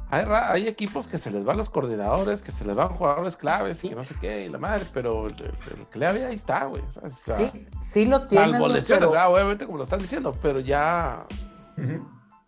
hay, 0.09 0.67
equipos 0.67 1.07
que 1.07 1.17
se 1.17 1.29
les 1.31 1.43
van 1.43 1.57
los 1.57 1.69
coordinadores, 1.69 2.41
que 2.41 2.51
se 2.51 2.65
les 2.65 2.75
van 2.75 2.89
jugadores 2.89 3.35
claves 3.35 3.83
y 3.83 3.89
que 3.89 3.95
no 3.95 4.03
sé 4.03 4.15
qué, 4.19 4.45
y 4.45 4.49
la 4.49 4.57
madre, 4.57 4.85
pero 4.93 5.27
el, 5.27 5.35
clave 5.89 6.25
ahí 6.25 6.35
está, 6.35 6.65
güey. 6.65 6.81
sí, 7.09 7.67
sí 7.81 8.05
lo 8.05 8.27
tienen. 8.27 8.61
obviamente, 8.61 9.65
como 9.65 9.77
lo 9.77 9.83
están 9.83 9.99
diciendo, 9.99 10.33
pero 10.41 10.59
ya 10.59 11.25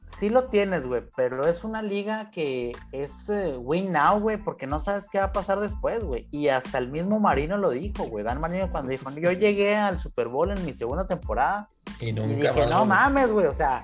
sí 0.10 0.30
lo 0.30 0.46
tienes, 0.46 0.86
güey, 0.86 1.04
pero 1.16 1.48
es 1.48 1.64
una 1.64 1.82
liga 1.82 2.32
que 2.32 2.72
es 2.92 3.30
eh, 3.30 3.56
win 3.58 3.92
now, 3.92 4.20
güey, 4.20 4.38
porque 4.38 4.68
no 4.68 4.80
sabes 4.80 5.10
qué 5.10 5.20
va 5.20 5.26
a 5.26 5.32
pasar 5.32 5.60
después, 5.60 6.04
güey. 6.04 6.28
Y 6.32 6.50
hasta 6.50 6.78
el 6.78 6.90
mismo 6.90 7.20
Marino 7.20 7.58
lo 7.58 7.70
dijo, 7.70 8.06
güey. 8.06 8.24
Dan 8.24 8.42
Marino 8.42 8.70
cuando 8.72 8.92
dijo, 8.92 9.10
yo 9.12 9.32
llegué 9.32 9.76
al 9.76 10.00
Super 10.00 10.28
Bowl 10.28 10.52
en 10.52 10.66
mi 10.66 10.74
segunda 10.74 11.08
temporada. 11.08 11.68
Y 12.00 12.12
nunca 12.12 12.52
dije, 12.54 12.68
no 12.70 12.86
mames, 12.86 13.32
güey, 13.32 13.46
o 13.46 13.54
sea, 13.54 13.84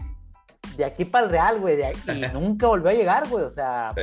de 0.76 0.86
aquí 0.86 1.06
para 1.06 1.26
el 1.26 1.32
Real, 1.32 1.60
güey, 1.60 1.80
y 1.82 2.22
nunca 2.34 2.68
volvió 2.68 2.90
a 2.90 2.94
llegar, 2.94 3.30
güey, 3.30 3.44
o 3.46 3.52
sea, 3.52 3.94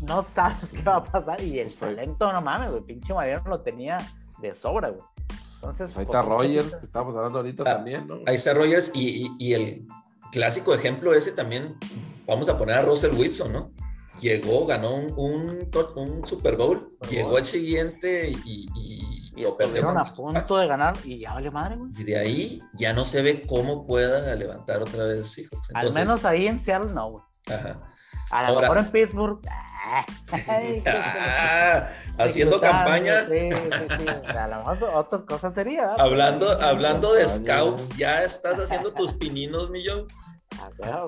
no 0.00 0.22
sabes 0.22 0.72
qué 0.72 0.82
va 0.82 0.96
a 0.96 1.04
pasar. 1.04 1.40
Y 1.40 1.58
el 1.58 1.74
talento, 1.74 2.32
no 2.32 2.42
mames, 2.42 2.70
güey, 2.70 2.82
pinche 2.82 3.14
Marino 3.14 3.42
lo 3.46 3.60
tenía 3.60 3.98
de 4.38 4.54
sobra, 4.54 4.90
güey. 4.90 5.02
Entonces, 5.54 5.96
ahí 5.98 6.04
está 6.04 6.22
Rogers, 6.22 6.74
que 6.76 6.84
estamos 6.84 7.16
hablando 7.16 7.38
ahorita 7.38 7.64
ah, 7.66 7.74
también, 7.76 8.06
¿no? 8.06 8.20
Ahí 8.26 8.36
está 8.36 8.54
Rogers 8.54 8.92
y, 8.94 9.34
y 9.40 9.54
el 9.54 9.88
clásico 10.32 10.74
ejemplo 10.74 11.14
ese 11.14 11.32
también, 11.32 11.76
vamos 12.26 12.48
a 12.48 12.58
poner 12.58 12.76
a 12.76 12.82
Russell 12.82 13.14
Wilson, 13.14 13.52
¿no? 13.52 13.72
Llegó, 14.20 14.66
ganó 14.66 14.94
un, 14.94 15.70
un, 15.94 16.26
Super 16.26 16.56
Bowl, 16.56 16.88
llegó 17.08 17.36
al 17.36 17.44
siguiente 17.44 18.30
y, 18.44 18.68
y, 18.74 19.40
lo 19.42 19.56
perdieron 19.56 19.96
a 19.96 20.12
punto 20.12 20.56
de 20.56 20.66
ganar 20.66 20.96
y 21.04 21.20
ya 21.20 21.34
vale 21.34 21.48
madre, 21.52 21.76
güey. 21.76 21.92
Y 21.96 22.02
de 22.02 22.18
ahí 22.18 22.62
ya 22.74 22.92
no 22.92 23.04
se 23.04 23.22
ve 23.22 23.46
cómo 23.46 23.86
pueda 23.86 24.34
levantar 24.34 24.82
otra 24.82 25.06
vez 25.06 25.38
hijos. 25.38 25.60
Al 25.74 25.92
menos 25.92 26.24
ahí 26.24 26.48
en 26.48 26.58
Seattle 26.58 26.90
no, 26.92 27.12
güey. 27.12 27.24
Ajá. 27.46 27.94
A 28.30 28.50
lo 28.50 28.60
mejor 28.60 28.78
en 28.78 28.90
Pittsburgh. 28.90 29.40
Ah, 29.84 30.04
haciendo 32.18 32.60
campaña. 32.60 33.26
Sí, 33.26 33.50
sí, 33.50 33.86
sí. 33.98 34.08
A 34.08 34.48
lo 34.48 34.56
mejor 34.58 34.90
otra 34.94 35.24
cosa 35.24 35.50
sería. 35.50 35.92
Hablando, 35.94 36.50
hablando 36.60 37.12
de 37.12 37.28
scouts, 37.28 37.96
ya 37.96 38.24
estás 38.24 38.58
haciendo 38.58 38.92
tus 38.92 39.12
pininos, 39.12 39.70
millón. 39.70 40.06
Ah, 40.82 41.04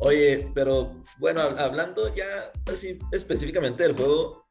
Oye, 0.00 0.50
pero 0.54 1.02
bueno, 1.18 1.40
hablando 1.40 2.12
ya 2.14 2.50
así 2.70 2.98
específicamente 3.12 3.84
del 3.84 3.94
juego, 3.94 4.44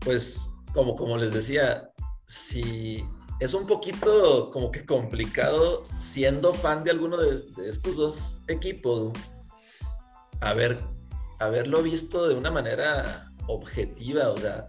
pues 0.00 0.50
como, 0.74 0.94
como 0.94 1.16
les 1.16 1.32
decía, 1.32 1.90
si 2.26 3.08
es 3.40 3.54
un 3.54 3.66
poquito 3.66 4.50
como 4.50 4.70
que 4.70 4.84
complicado 4.84 5.84
siendo 5.96 6.52
fan 6.52 6.84
de 6.84 6.90
alguno 6.90 7.16
de, 7.16 7.40
de 7.56 7.70
estos 7.70 7.96
dos 7.96 8.42
equipos, 8.48 9.12
a 10.40 10.52
ver 10.52 10.95
haberlo 11.38 11.82
visto 11.82 12.28
de 12.28 12.34
una 12.34 12.50
manera 12.50 13.32
objetiva, 13.46 14.30
o 14.30 14.36
sea, 14.36 14.68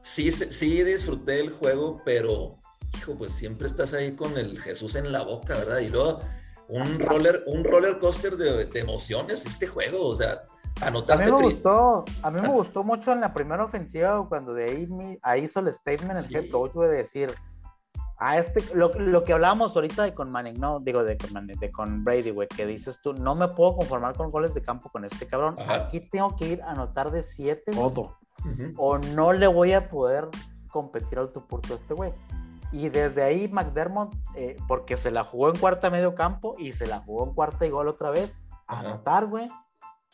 sí, 0.00 0.30
sí 0.32 0.82
disfruté 0.82 1.40
el 1.40 1.50
juego, 1.50 2.02
pero, 2.04 2.58
hijo, 2.96 3.16
pues 3.16 3.32
siempre 3.32 3.66
estás 3.66 3.94
ahí 3.94 4.12
con 4.14 4.36
el 4.36 4.60
Jesús 4.60 4.96
en 4.96 5.12
la 5.12 5.22
boca, 5.22 5.56
¿verdad? 5.56 5.78
Y 5.80 5.88
luego 5.88 6.20
un 6.68 6.98
roller, 6.98 7.44
un 7.46 7.64
roller 7.64 7.98
coaster 7.98 8.36
de, 8.36 8.68
emociones 8.78 9.44
este 9.46 9.66
juego, 9.66 10.06
o 10.06 10.16
sea, 10.16 10.42
anotaste. 10.80 11.24
A 11.24 11.26
mí 11.26 11.32
me 11.32 11.42
gustó, 11.42 12.04
a 12.22 12.30
mí 12.30 12.40
me 12.40 12.48
ah. 12.48 12.50
gustó 12.50 12.84
mucho 12.84 13.12
en 13.12 13.20
la 13.20 13.32
primera 13.32 13.64
ofensiva 13.64 14.26
cuando 14.28 14.54
de 14.54 14.64
ahí, 14.64 15.18
ahí 15.22 15.44
hizo 15.44 15.60
el 15.60 15.72
statement 15.72 16.18
el 16.18 16.34
head 16.34 16.50
coach 16.50 16.72
de 16.74 16.88
decir, 16.88 17.34
a 18.22 18.38
este, 18.38 18.62
lo, 18.72 18.94
lo, 18.94 19.24
que 19.24 19.32
hablábamos 19.32 19.74
ahorita 19.74 20.14
con 20.14 20.30
Manning, 20.30 20.60
no, 20.60 20.78
digo 20.78 21.02
de, 21.02 21.16
de 21.16 21.70
con 21.72 22.04
Brady, 22.04 22.30
güey, 22.30 22.46
que 22.46 22.64
dices 22.66 23.00
tú, 23.02 23.14
no 23.14 23.34
me 23.34 23.48
puedo 23.48 23.76
conformar 23.78 24.14
con 24.14 24.30
goles 24.30 24.54
de 24.54 24.62
campo 24.62 24.90
con 24.90 25.04
este 25.04 25.26
cabrón. 25.26 25.56
Aquí 25.68 25.98
tengo 25.98 26.36
que 26.36 26.46
ir 26.46 26.62
a 26.62 26.70
anotar 26.70 27.10
de 27.10 27.24
7 27.24 27.72
o 28.76 28.98
no 28.98 29.32
le 29.32 29.48
voy 29.48 29.72
a 29.72 29.88
poder 29.88 30.28
competir 30.68 31.18
al 31.18 31.32
tu 31.32 31.40
a 31.40 31.74
este 31.74 31.94
güey. 31.94 32.12
Y 32.70 32.90
desde 32.90 33.24
ahí 33.24 33.48
McDermott, 33.48 34.14
eh, 34.36 34.56
porque 34.68 34.96
se 34.96 35.10
la 35.10 35.24
jugó 35.24 35.50
en 35.50 35.58
cuarta 35.58 35.90
medio 35.90 36.14
campo 36.14 36.54
y 36.58 36.74
se 36.74 36.86
la 36.86 37.00
jugó 37.00 37.26
en 37.26 37.34
cuarta 37.34 37.66
y 37.66 37.70
gol 37.70 37.88
otra 37.88 38.10
vez, 38.10 38.44
a 38.68 38.78
anotar, 38.78 39.26
güey. 39.26 39.48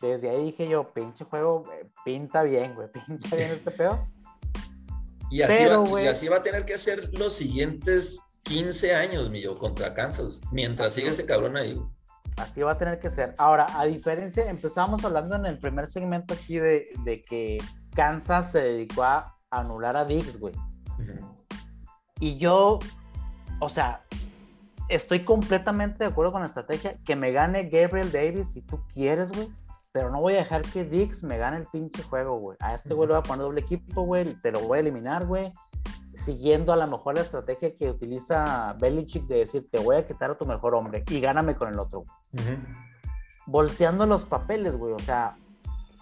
Desde 0.01 0.31
ahí 0.31 0.45
dije 0.45 0.67
yo, 0.67 0.91
pinche 0.93 1.25
juego, 1.25 1.65
eh, 1.73 1.87
pinta 2.03 2.41
bien, 2.41 2.73
güey, 2.73 2.91
pinta 3.07 3.35
bien 3.35 3.51
este 3.51 3.69
pedo. 3.69 3.99
Y 5.29 5.41
así, 5.41 5.65
va, 5.65 6.01
y 6.01 6.07
así 6.07 6.27
va 6.27 6.37
a 6.37 6.43
tener 6.43 6.65
que 6.65 6.73
hacer 6.73 7.11
los 7.17 7.33
siguientes 7.33 8.19
15 8.43 8.95
años, 8.95 9.29
mío, 9.29 9.57
contra 9.57 9.93
Kansas, 9.93 10.41
mientras 10.51 10.93
siga 10.93 11.11
ese 11.11 11.25
cabrón 11.25 11.55
ahí. 11.57 11.79
Así 12.37 12.61
va 12.61 12.71
a 12.71 12.77
tener 12.77 12.99
que 12.99 13.09
ser. 13.09 13.35
Ahora, 13.37 13.67
a 13.77 13.85
diferencia, 13.85 14.49
empezamos 14.49 15.03
hablando 15.03 15.35
en 15.35 15.45
el 15.45 15.59
primer 15.59 15.87
segmento 15.87 16.33
aquí 16.33 16.57
de, 16.57 16.87
de 17.03 17.21
que 17.21 17.57
Kansas 17.93 18.51
se 18.51 18.59
dedicó 18.59 19.03
a 19.03 19.37
anular 19.51 19.97
a 19.97 20.05
Diggs, 20.05 20.39
güey. 20.39 20.53
Y 22.19 22.37
yo, 22.37 22.79
o 23.59 23.69
sea, 23.69 24.03
estoy 24.89 25.23
completamente 25.23 25.99
de 25.99 26.09
acuerdo 26.09 26.31
con 26.31 26.41
la 26.41 26.47
estrategia. 26.47 26.97
Que 27.05 27.15
me 27.15 27.31
gane 27.31 27.69
Gabriel 27.69 28.11
Davis 28.11 28.53
si 28.53 28.61
tú 28.61 28.81
quieres, 28.93 29.31
güey. 29.31 29.49
Pero 29.91 30.11
no 30.11 30.21
voy 30.21 30.33
a 30.33 30.37
dejar 30.37 30.61
que 30.61 30.83
Dix 30.83 31.23
me 31.23 31.37
gane 31.37 31.57
el 31.57 31.65
pinche 31.65 32.03
juego, 32.03 32.37
güey. 32.37 32.57
A 32.59 32.75
este 32.75 32.93
güey 32.93 33.07
le 33.07 33.15
voy 33.15 33.19
a 33.19 33.23
poner 33.23 33.43
doble 33.43 33.61
equipo, 33.61 34.03
güey. 34.03 34.35
Te 34.35 34.51
lo 34.51 34.61
voy 34.61 34.77
a 34.77 34.81
eliminar, 34.81 35.25
güey. 35.25 35.51
Siguiendo 36.13 36.73
a 36.73 36.75
lo 36.75 36.85
mejor 36.85 37.15
la 37.15 37.21
estrategia 37.21 37.75
que 37.75 37.89
utiliza 37.89 38.75
Belichick 38.79 39.25
de 39.25 39.37
decir, 39.39 39.67
te 39.71 39.79
voy 39.79 39.95
a 39.95 40.05
quitar 40.05 40.31
a 40.31 40.37
tu 40.37 40.45
mejor 40.45 40.75
hombre 40.75 41.03
y 41.09 41.19
gáname 41.19 41.55
con 41.55 41.73
el 41.73 41.79
otro. 41.79 42.03
Volteando 43.47 44.05
los 44.05 44.25
papeles, 44.25 44.77
güey. 44.77 44.93
O 44.93 44.99
sea, 44.99 45.37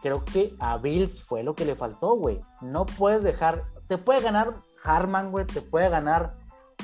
creo 0.02 0.26
que 0.26 0.54
a 0.60 0.78
Bills 0.78 1.22
fue 1.22 1.44
lo 1.44 1.56
que 1.56 1.64
le 1.64 1.76
faltó, 1.76 2.18
güey. 2.18 2.42
No 2.62 2.86
puedes 2.86 3.24
dejar, 3.24 3.64
te 3.88 3.98
puede 3.98 4.22
ganar 4.22 4.56
Harman, 4.84 5.32
güey. 5.32 5.46
Te 5.46 5.62
puede 5.62 5.88
ganar 5.88 6.36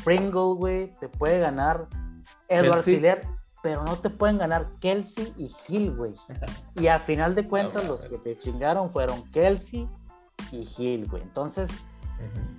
Pringle, 0.06 0.56
güey. 0.56 0.94
Te 1.02 1.10
puede 1.10 1.40
ganar 1.40 1.88
Edward 2.48 2.84
Siller 2.84 3.28
pero 3.64 3.82
no 3.84 3.96
te 3.96 4.10
pueden 4.10 4.38
ganar 4.38 4.68
Kelsey 4.82 5.34
y 5.38 5.50
Hill, 5.68 5.96
güey. 5.96 6.14
Y 6.76 6.88
a 6.88 7.00
final 7.00 7.34
de 7.34 7.48
cuentas, 7.48 7.88
los 7.88 8.06
que 8.06 8.18
te 8.18 8.38
chingaron 8.38 8.92
fueron 8.92 9.24
Kelsey 9.32 9.90
y 10.52 10.70
Hill, 10.78 11.08
güey. 11.10 11.24
Entonces, 11.24 11.72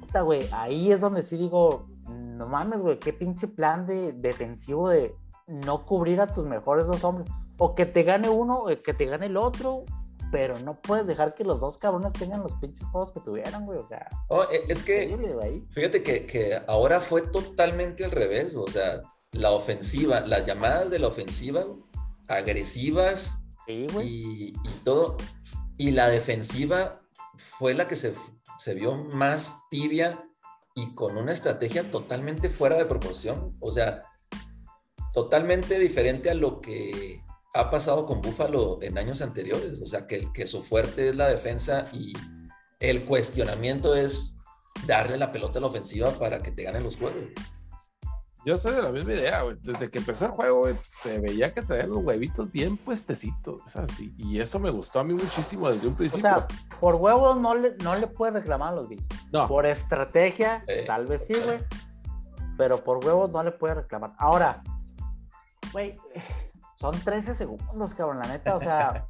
puta, 0.01 0.23
güey, 0.23 0.49
ahí 0.51 0.91
es 0.91 1.03
donde 1.03 1.23
sí 1.23 1.37
digo, 1.37 1.87
no 2.09 2.47
mames, 2.47 2.81
güey, 2.81 2.99
qué 2.99 3.13
pinche 3.13 3.47
plan 3.47 3.87
de 3.87 4.13
defensivo 4.13 4.89
de 4.89 5.15
no 5.47 5.85
cubrir 5.85 6.21
a 6.23 6.27
tus 6.27 6.47
mejores 6.47 6.87
dos 6.87 7.05
hombres. 7.05 7.31
O 7.59 7.75
que 7.75 7.85
te 7.85 8.03
gane 8.03 8.31
uno, 8.31 8.61
o 8.61 8.83
que 8.83 8.95
te 8.95 9.05
gane 9.05 9.27
el 9.27 9.37
otro, 9.37 9.85
pero 10.33 10.59
no 10.59 10.81
puedes 10.81 11.07
dejar 11.07 11.35
que 11.35 11.45
los 11.45 11.61
dos 11.61 11.77
cabrones 11.77 12.15
tengan 12.15 12.43
los 12.43 12.55
pinches 12.55 12.89
juegos 12.89 13.13
que 13.13 13.21
tuvieran, 13.21 13.67
güey. 13.67 13.79
O 13.79 13.87
sea, 13.87 14.09
oh, 14.29 14.45
e, 14.45 14.65
es 14.69 14.83
que, 14.83 15.15
fíjate 15.71 16.03
que, 16.03 16.25
que 16.25 16.63
ahora 16.67 17.01
fue 17.01 17.21
totalmente 17.21 18.07
al 18.07 18.11
revés, 18.11 18.57
o 18.57 18.67
sea 18.69 19.03
la 19.35 19.51
ofensiva, 19.51 20.21
las 20.21 20.47
llamadas 20.47 20.91
de 20.91 20.99
la 20.99 21.09
ofensiva 21.09 21.67
agresivas 22.29 23.39
y, 23.67 24.53
todo. 24.85 25.17
Y 25.77 25.91
la 25.91 26.09
defensiva 26.09 27.03
fue 27.37 27.75
la 27.75 27.89
que 27.89 27.97
se, 27.97 28.15
vio 28.75 28.95
más 28.95 29.59
tibia 29.71 30.29
y 30.75 30.95
con 30.95 31.17
una 31.17 31.33
estrategia 31.33 31.91
totalmente 31.91 32.49
fuera 32.49 32.77
de 32.77 32.85
proporción. 32.85 33.53
O 33.61 33.73
sea, 33.73 34.03
totalmente 35.13 35.79
diferente 35.79 36.31
a 36.31 36.35
lo 36.35 36.61
que 36.61 37.23
ha 37.55 37.71
pasado 37.71 38.07
con 38.07 38.21
Buffalo 38.21 38.79
en 38.83 38.99
años 38.99 39.21
anteriores. 39.21 39.81
O 39.81 39.87
sea, 39.87 40.07
que, 40.07 40.33
que 40.33 40.47
su 40.47 40.63
fuerte 40.63 41.11
es 41.11 41.17
la 41.17 41.29
defensa 41.29 41.89
y 41.93 42.13
el 42.81 43.05
cuestionamiento 43.05 43.95
es 43.97 44.39
darle 44.87 45.17
la 45.17 45.33
pelota 45.33 45.59
a 45.59 45.63
la 45.63 45.69
ofensiva 45.69 46.11
para 46.13 46.43
que 46.43 46.51
te 46.51 46.65
ganen 46.65 46.83
los 46.83 46.97
juegos. 46.97 47.27
Yo 48.45 48.59
soy 48.59 48.75
de 48.75 48.83
la 48.83 48.91
misma 48.93 49.13
idea, 49.13 49.43
güey. 49.43 49.57
Desde 49.63 49.91
que 49.91 49.99
empezó 49.99 50.27
el 50.27 50.33
juego, 50.33 50.61
güey, 50.61 50.77
se 50.83 51.19
veía 51.19 51.55
que 51.55 51.63
traían 51.63 51.91
los 51.91 52.05
huevitos 52.05 52.53
bien 52.53 52.77
puestecitos. 52.77 53.63
O 53.65 53.69
sea, 53.69 53.87
sí. 53.87 54.15
Y 54.19 54.39
eso 54.41 54.59
me 54.59 54.69
gustó 54.69 55.01
a 55.01 55.05
mí 55.05 55.15
muchísimo 55.15 55.71
desde 55.71 55.89
un 55.89 55.95
principio. 55.95 56.29
O 56.29 56.35
sea, 56.35 56.47
por 56.79 56.97
huevos 56.97 57.41
no 57.41 57.55
le, 57.55 57.75
no 57.83 57.95
le 57.95 58.07
puedes 58.07 58.35
reclamar 58.35 58.75
a 58.75 58.77
los 58.77 58.89
Bills. 58.89 59.05
No. 59.33 59.49
Por 59.49 59.65
estrategia, 59.65 60.63
tal 60.87 61.07
vez 61.07 61.27
sí, 61.27 61.35
güey. 61.45 61.59
Pero 62.59 62.85
por 62.85 63.05
huevos 63.05 63.31
no 63.31 63.43
le 63.43 63.51
puedes 63.51 63.79
reclamar. 63.79 64.13
Ahora, 64.19 64.63
güey, 65.73 65.97
son 66.77 66.99
13 66.99 67.35
segundos, 67.35 67.95
cabrón, 67.95 68.19
la 68.19 68.29
neta. 68.29 68.57
O 68.57 68.61
sea, 68.61 69.07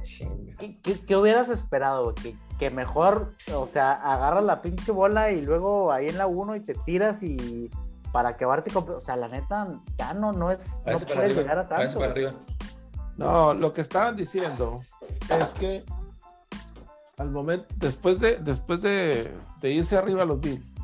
¿qué, 1.06 1.16
hubieras 1.16 1.48
esperado, 1.48 2.12
güey? 2.12 2.36
Que, 2.58 2.70
mejor, 2.70 3.32
o 3.52 3.66
sea, 3.66 3.92
agarras 3.92 4.44
la 4.44 4.62
pinche 4.62 4.92
bola 4.92 5.32
y 5.32 5.42
luego 5.42 5.90
ahí 5.90 6.08
en 6.08 6.18
la 6.18 6.28
1 6.28 6.56
y 6.56 6.60
te 6.60 6.74
tiras 6.74 7.24
y 7.24 7.70
para 8.16 8.34
con... 8.72 8.88
O 8.96 9.00
sea, 9.02 9.14
la 9.14 9.28
neta, 9.28 9.68
ya 9.98 10.14
no, 10.14 10.32
no 10.32 10.50
es... 10.50 10.78
No 10.86 10.98
puede 10.98 11.34
llegar 11.34 11.58
a 11.58 11.68
tanto. 11.68 12.00
No, 13.18 13.52
lo 13.52 13.74
que 13.74 13.82
estaban 13.82 14.16
diciendo 14.16 14.80
es 15.28 15.52
que 15.52 15.84
al 17.18 17.30
momento, 17.30 17.66
después 17.76 18.18
de, 18.20 18.38
después 18.38 18.80
de, 18.80 19.30
irse 19.64 19.98
arriba 19.98 20.24
los 20.24 20.40
Bills, 20.40 20.76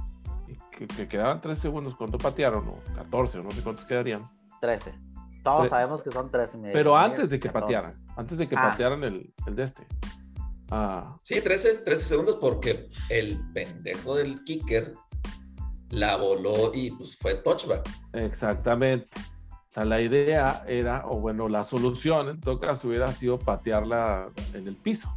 que, 0.73 0.87
que, 0.87 1.09
quedaban 1.09 1.41
3 1.41 1.59
segundos 1.59 1.95
cuando 1.95 2.19
patearon, 2.19 2.69
o 2.69 2.81
14, 2.97 3.39
o 3.39 3.43
no 3.45 3.51
sé 3.51 3.63
cuántos 3.63 3.87
quedarían. 3.87 4.31
13. 4.61 4.93
Todos 5.43 5.71
sabemos 5.71 6.03
que 6.03 6.11
son 6.11 6.31
13 6.31 6.59
y 6.59 6.61
medio. 6.61 6.75
Pero 6.75 6.99
antes 6.99 7.31
de 7.31 7.41
que 7.41 7.49
patearan, 7.49 7.95
antes 8.15 8.37
de 8.37 8.47
que 8.47 8.57
ah. 8.57 8.69
patearan 8.73 9.05
el, 9.05 9.33
el, 9.47 9.57
de 9.57 9.63
este. 9.63 9.87
Ah. 10.71 11.17
Sí, 11.23 11.41
13, 11.41 11.79
13 11.79 12.05
segundos 12.05 12.37
porque 12.37 12.91
el 13.09 13.41
pendejo 13.55 14.17
del 14.17 14.45
kicker 14.45 14.93
la 15.93 16.17
voló 16.17 16.73
y 16.75 16.91
pues 16.91 17.17
fue 17.17 17.35
touchback. 17.37 17.89
Exactamente. 18.15 19.09
O 19.15 19.73
sea, 19.73 19.85
la 19.85 20.01
idea 20.01 20.65
era, 20.67 21.07
o 21.07 21.21
bueno, 21.21 21.49
la 21.49 21.65
solución 21.65 22.29
en 22.29 22.41
todo 22.41 22.59
caso 22.59 22.89
hubiera 22.89 23.07
sido 23.13 23.39
patearla 23.39 24.31
en 24.55 24.67
el 24.67 24.77
piso. 24.77 25.09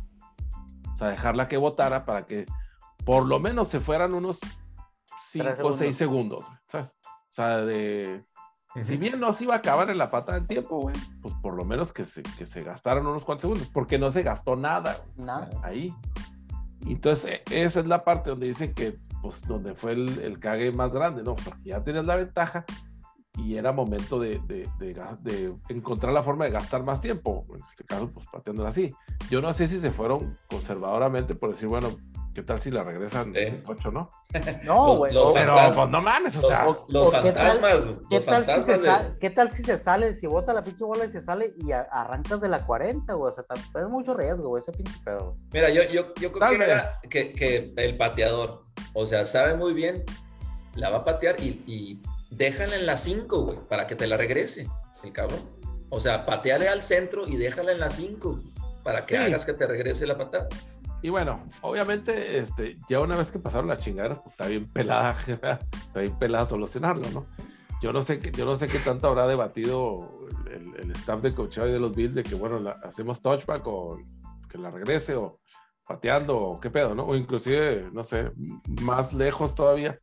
O 0.93 0.97
sea, 0.97 1.07
dejarla 1.07 1.47
que 1.47 1.57
votara 1.57 2.05
para 2.05 2.25
que 2.25 2.45
por 3.03 3.25
lo 3.25 3.39
menos 3.39 3.67
se 3.69 3.79
fueran 3.79 4.13
unos 4.13 4.39
5 5.31 5.47
o 5.63 5.73
6 5.73 5.95
segundos. 5.95 6.45
¿sabes? 6.67 6.95
O 7.03 7.33
sea, 7.33 7.57
de 7.57 8.23
si 8.81 8.97
bien 8.97 9.19
no 9.19 9.31
se 9.31 9.45
iba 9.45 9.53
a 9.53 9.57
acabar 9.57 9.89
en 9.89 9.97
la 9.97 10.11
pata 10.11 10.33
del 10.33 10.47
tiempo, 10.47 10.79
güey, 10.81 10.95
pues 11.21 11.33
por 11.41 11.53
lo 11.55 11.63
menos 11.63 11.93
que 11.93 12.03
se, 12.03 12.21
que 12.23 12.45
se 12.45 12.61
gastaron 12.61 13.07
unos 13.07 13.23
cuantos 13.23 13.43
segundos, 13.43 13.69
porque 13.73 13.97
no 13.97 14.11
se 14.11 14.21
gastó 14.21 14.57
nada, 14.57 15.05
nada. 15.15 15.49
ahí. 15.63 15.93
Entonces, 16.85 17.41
e, 17.49 17.63
esa 17.63 17.79
es 17.79 17.85
la 17.85 18.03
parte 18.03 18.31
donde 18.31 18.47
dicen 18.47 18.73
que, 18.73 18.99
pues, 19.25 19.47
donde 19.47 19.73
fue 19.73 19.93
el, 19.93 20.19
el 20.19 20.39
cague 20.39 20.71
más 20.71 20.93
grande, 20.93 21.23
¿no? 21.23 21.35
Porque 21.35 21.69
ya 21.69 21.83
tienes 21.83 22.05
la 22.05 22.15
ventaja 22.15 22.63
y 23.39 23.55
era 23.55 23.71
momento 23.71 24.19
de, 24.19 24.39
de, 24.45 24.69
de, 24.79 25.55
encontrar 25.67 26.13
la 26.13 26.21
forma 26.21 26.45
de 26.45 26.51
gastar 26.51 26.83
más 26.83 27.01
tiempo, 27.01 27.43
en 27.49 27.65
este 27.67 27.83
caso, 27.83 28.11
pues, 28.11 28.27
pateándola 28.31 28.69
así. 28.69 28.93
Yo 29.31 29.41
no 29.41 29.51
sé 29.53 29.67
si 29.67 29.79
se 29.79 29.89
fueron 29.89 30.35
conservadoramente 30.47 31.33
por 31.33 31.51
decir, 31.51 31.67
bueno, 31.67 31.97
¿Qué 32.35 32.43
tal 32.43 32.61
si 32.61 32.69
la 32.69 32.83
regresan 32.83 33.33
en 33.33 33.63
8, 33.65 33.91
no? 33.91 34.09
No, 34.63 34.97
güey. 34.97 35.13
pero 35.33 35.55
pues, 35.73 35.89
no 35.89 36.01
mames, 36.01 36.35
o 36.35 36.41
sea. 36.41 36.65
Los, 36.89 37.09
fantasmas, 37.09 37.85
¿qué 38.09 38.19
tal, 38.19 38.45
si 38.45 38.61
se 38.61 38.77
sale, 38.77 39.17
¿Qué 39.21 39.29
tal 39.29 39.51
si 39.53 39.63
se 39.63 39.77
sale, 39.77 40.17
si 40.17 40.27
bota 40.27 40.53
la 40.53 40.61
pinche 40.61 40.83
bola 40.83 41.05
y 41.05 41.09
se 41.09 41.21
sale 41.21 41.53
y 41.57 41.71
arrancas 41.71 42.41
de 42.41 42.49
la 42.49 42.65
40, 42.65 43.13
güey? 43.13 43.31
O 43.31 43.33
sea, 43.33 43.45
es 43.81 43.87
mucho 43.87 44.13
riesgo, 44.13 44.49
güey, 44.49 44.61
ese 44.61 44.73
pinche 44.73 44.99
pedo. 45.05 45.37
Mira, 45.53 45.69
yo, 45.69 45.83
yo, 45.83 46.13
yo 46.15 46.33
creo 46.33 46.49
que, 46.49 46.55
era 46.61 46.99
que, 47.09 47.31
que, 47.31 47.73
el 47.77 47.95
pateador, 47.95 48.63
o 48.93 49.05
sea, 49.05 49.25
sabe 49.25 49.55
muy 49.55 49.73
bien, 49.73 50.03
la 50.73 50.89
va 50.89 50.97
a 50.97 51.05
patear 51.05 51.39
y, 51.39 51.63
y 51.65 52.01
déjala 52.31 52.75
en 52.75 52.85
la 52.85 52.97
5, 52.97 53.43
güey, 53.43 53.59
para 53.69 53.87
que 53.87 53.95
te 53.95 54.07
la 54.07 54.17
regrese, 54.17 54.67
el 55.05 55.13
cabrón. 55.13 55.39
O 55.89 56.01
sea, 56.01 56.25
pateale 56.25 56.67
al 56.67 56.83
centro 56.83 57.25
y 57.25 57.37
déjala 57.37 57.71
en 57.71 57.79
la 57.79 57.89
5 57.89 58.41
para 58.83 59.05
que 59.05 59.17
hagas 59.17 59.45
que 59.45 59.53
te 59.53 59.65
regrese 59.65 60.05
la 60.05 60.17
patada. 60.17 60.49
Y 61.05 61.09
bueno, 61.09 61.39
obviamente, 61.61 62.39
este, 62.39 62.79
ya 62.89 62.99
una 62.99 63.15
vez 63.15 63.29
que 63.29 63.37
pasaron 63.37 63.67
las 63.67 63.77
chingaderas, 63.77 64.17
pues 64.17 64.31
está 64.31 64.47
bien 64.47 64.65
pelada, 64.65 65.11
está 65.27 65.99
bien 65.99 66.17
pelada 66.17 66.47
solucionarlo, 66.47 67.07
¿no? 67.11 67.27
Yo 67.79 67.93
no 67.93 68.01
sé, 68.01 68.19
yo 68.31 68.43
no 68.43 68.55
sé 68.55 68.67
qué 68.67 68.79
tanto 68.79 69.09
habrá 69.09 69.27
debatido 69.27 70.09
el, 70.49 70.89
staff 70.93 71.21
de 71.21 71.35
coaching 71.35 71.61
de 71.61 71.79
los 71.79 71.95
Bills 71.95 72.15
de 72.15 72.23
que, 72.23 72.33
bueno, 72.33 72.73
hacemos 72.83 73.21
touchback 73.21 73.61
o 73.67 73.99
que 74.49 74.57
la 74.57 74.71
regrese 74.71 75.15
o 75.15 75.37
pateando 75.87 76.39
o 76.39 76.59
qué 76.59 76.71
pedo, 76.71 76.95
¿no? 76.95 77.03
O 77.03 77.15
inclusive, 77.15 77.87
no 77.93 78.03
sé, 78.03 78.31
más 78.81 79.13
lejos 79.13 79.53
todavía, 79.53 79.99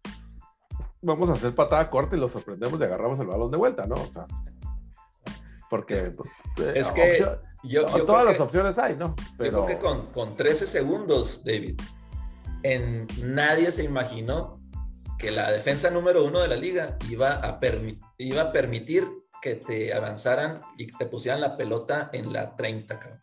vamos 1.00 1.30
a 1.30 1.32
hacer 1.32 1.52
patada 1.52 1.90
corta 1.90 2.14
y 2.14 2.20
lo 2.20 2.28
sorprendemos 2.28 2.80
y 2.80 2.84
agarramos 2.84 3.18
el 3.18 3.26
balón 3.26 3.50
de 3.50 3.56
vuelta, 3.56 3.88
¿no? 3.88 3.96
O 3.96 4.06
sea, 4.06 4.24
porque... 5.68 5.94
es 5.94 6.16
pues, 6.56 6.92
que... 6.92 7.16
Eh, 7.16 7.38
yo, 7.62 7.84
todas 8.04 8.24
las 8.24 8.40
opciones 8.40 8.78
hay, 8.78 8.96
¿no? 8.96 9.14
Pero... 9.38 9.60
Yo 9.60 9.66
creo 9.66 9.78
que 9.78 9.84
con, 9.84 10.06
con 10.06 10.36
13 10.36 10.66
segundos, 10.66 11.44
David, 11.44 11.80
en, 12.62 13.06
nadie 13.22 13.72
se 13.72 13.84
imaginó 13.84 14.60
que 15.18 15.30
la 15.30 15.50
defensa 15.50 15.90
número 15.90 16.24
uno 16.24 16.40
de 16.40 16.48
la 16.48 16.56
liga 16.56 16.96
iba 17.08 17.34
a, 17.34 17.60
iba 18.18 18.42
a 18.42 18.52
permitir 18.52 19.08
que 19.40 19.56
te 19.56 19.92
avanzaran 19.94 20.62
y 20.76 20.86
te 20.86 21.06
pusieran 21.06 21.40
la 21.40 21.56
pelota 21.56 22.10
en 22.12 22.32
la 22.32 22.56
30, 22.56 22.98
cabrón. 22.98 23.20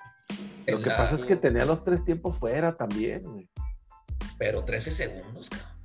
Lo 0.67 0.81
que 0.81 0.89
pasa 0.89 1.15
es 1.15 1.25
que 1.25 1.35
tenía 1.35 1.65
los 1.65 1.83
tres 1.83 2.03
tiempos 2.03 2.37
fuera 2.37 2.75
también, 2.75 3.49
Pero 4.37 4.63
13 4.63 4.91
segundos, 4.91 5.49
cabrón. 5.49 5.78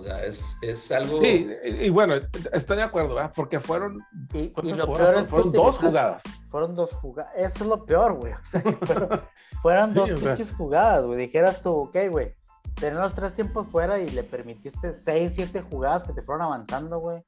O 0.00 0.02
sea, 0.02 0.24
es, 0.24 0.56
es 0.62 0.90
algo. 0.92 1.20
Sí, 1.20 1.46
y, 1.62 1.90
bueno, 1.90 2.14
estoy 2.52 2.78
de 2.78 2.82
acuerdo, 2.84 3.16
¿verdad? 3.16 3.32
Porque 3.36 3.60
fueron. 3.60 4.00
Y, 4.32 4.50
lo 4.72 4.90
peor 4.90 5.16
es 5.16 5.28
fueron 5.28 5.52
dos 5.52 5.76
jugadas. 5.76 6.22
Fueron 6.48 6.74
dos 6.74 6.92
jugadas. 6.94 7.30
Eso 7.36 7.64
es 7.64 7.66
lo 7.68 7.84
peor, 7.84 8.14
güey. 8.14 8.32
O 8.32 8.46
sea, 8.46 8.62
fueron, 9.62 9.92
dos 9.92 10.10
jugadas, 10.56 11.04
güey. 11.04 11.18
Dijeras 11.18 11.60
tú, 11.60 11.70
ok, 11.70 11.96
güey. 12.10 12.34
Tener 12.76 12.98
los 12.98 13.14
tres 13.14 13.34
tiempos 13.34 13.66
fuera 13.66 13.98
y 13.98 14.08
le 14.08 14.22
permitiste 14.22 14.94
seis, 14.94 15.34
siete 15.34 15.60
jugadas 15.60 16.04
que 16.04 16.14
te 16.14 16.22
fueron 16.22 16.44
avanzando, 16.44 16.98
güey. 16.98 17.22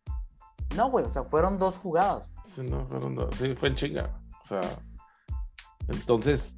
No, 0.75 0.89
güey, 0.91 1.05
o 1.05 1.11
sea, 1.11 1.25
fueron 1.25 1.59
dos 1.59 1.77
jugadas. 1.77 2.31
Sí, 2.47 2.63
no, 2.63 2.87
fueron 2.87 3.15
dos. 3.15 3.35
Sí, 3.37 3.55
fue 3.55 3.69
en 3.69 3.75
chinga. 3.75 4.19
O 4.43 4.47
sea, 4.47 4.63
entonces. 5.89 6.57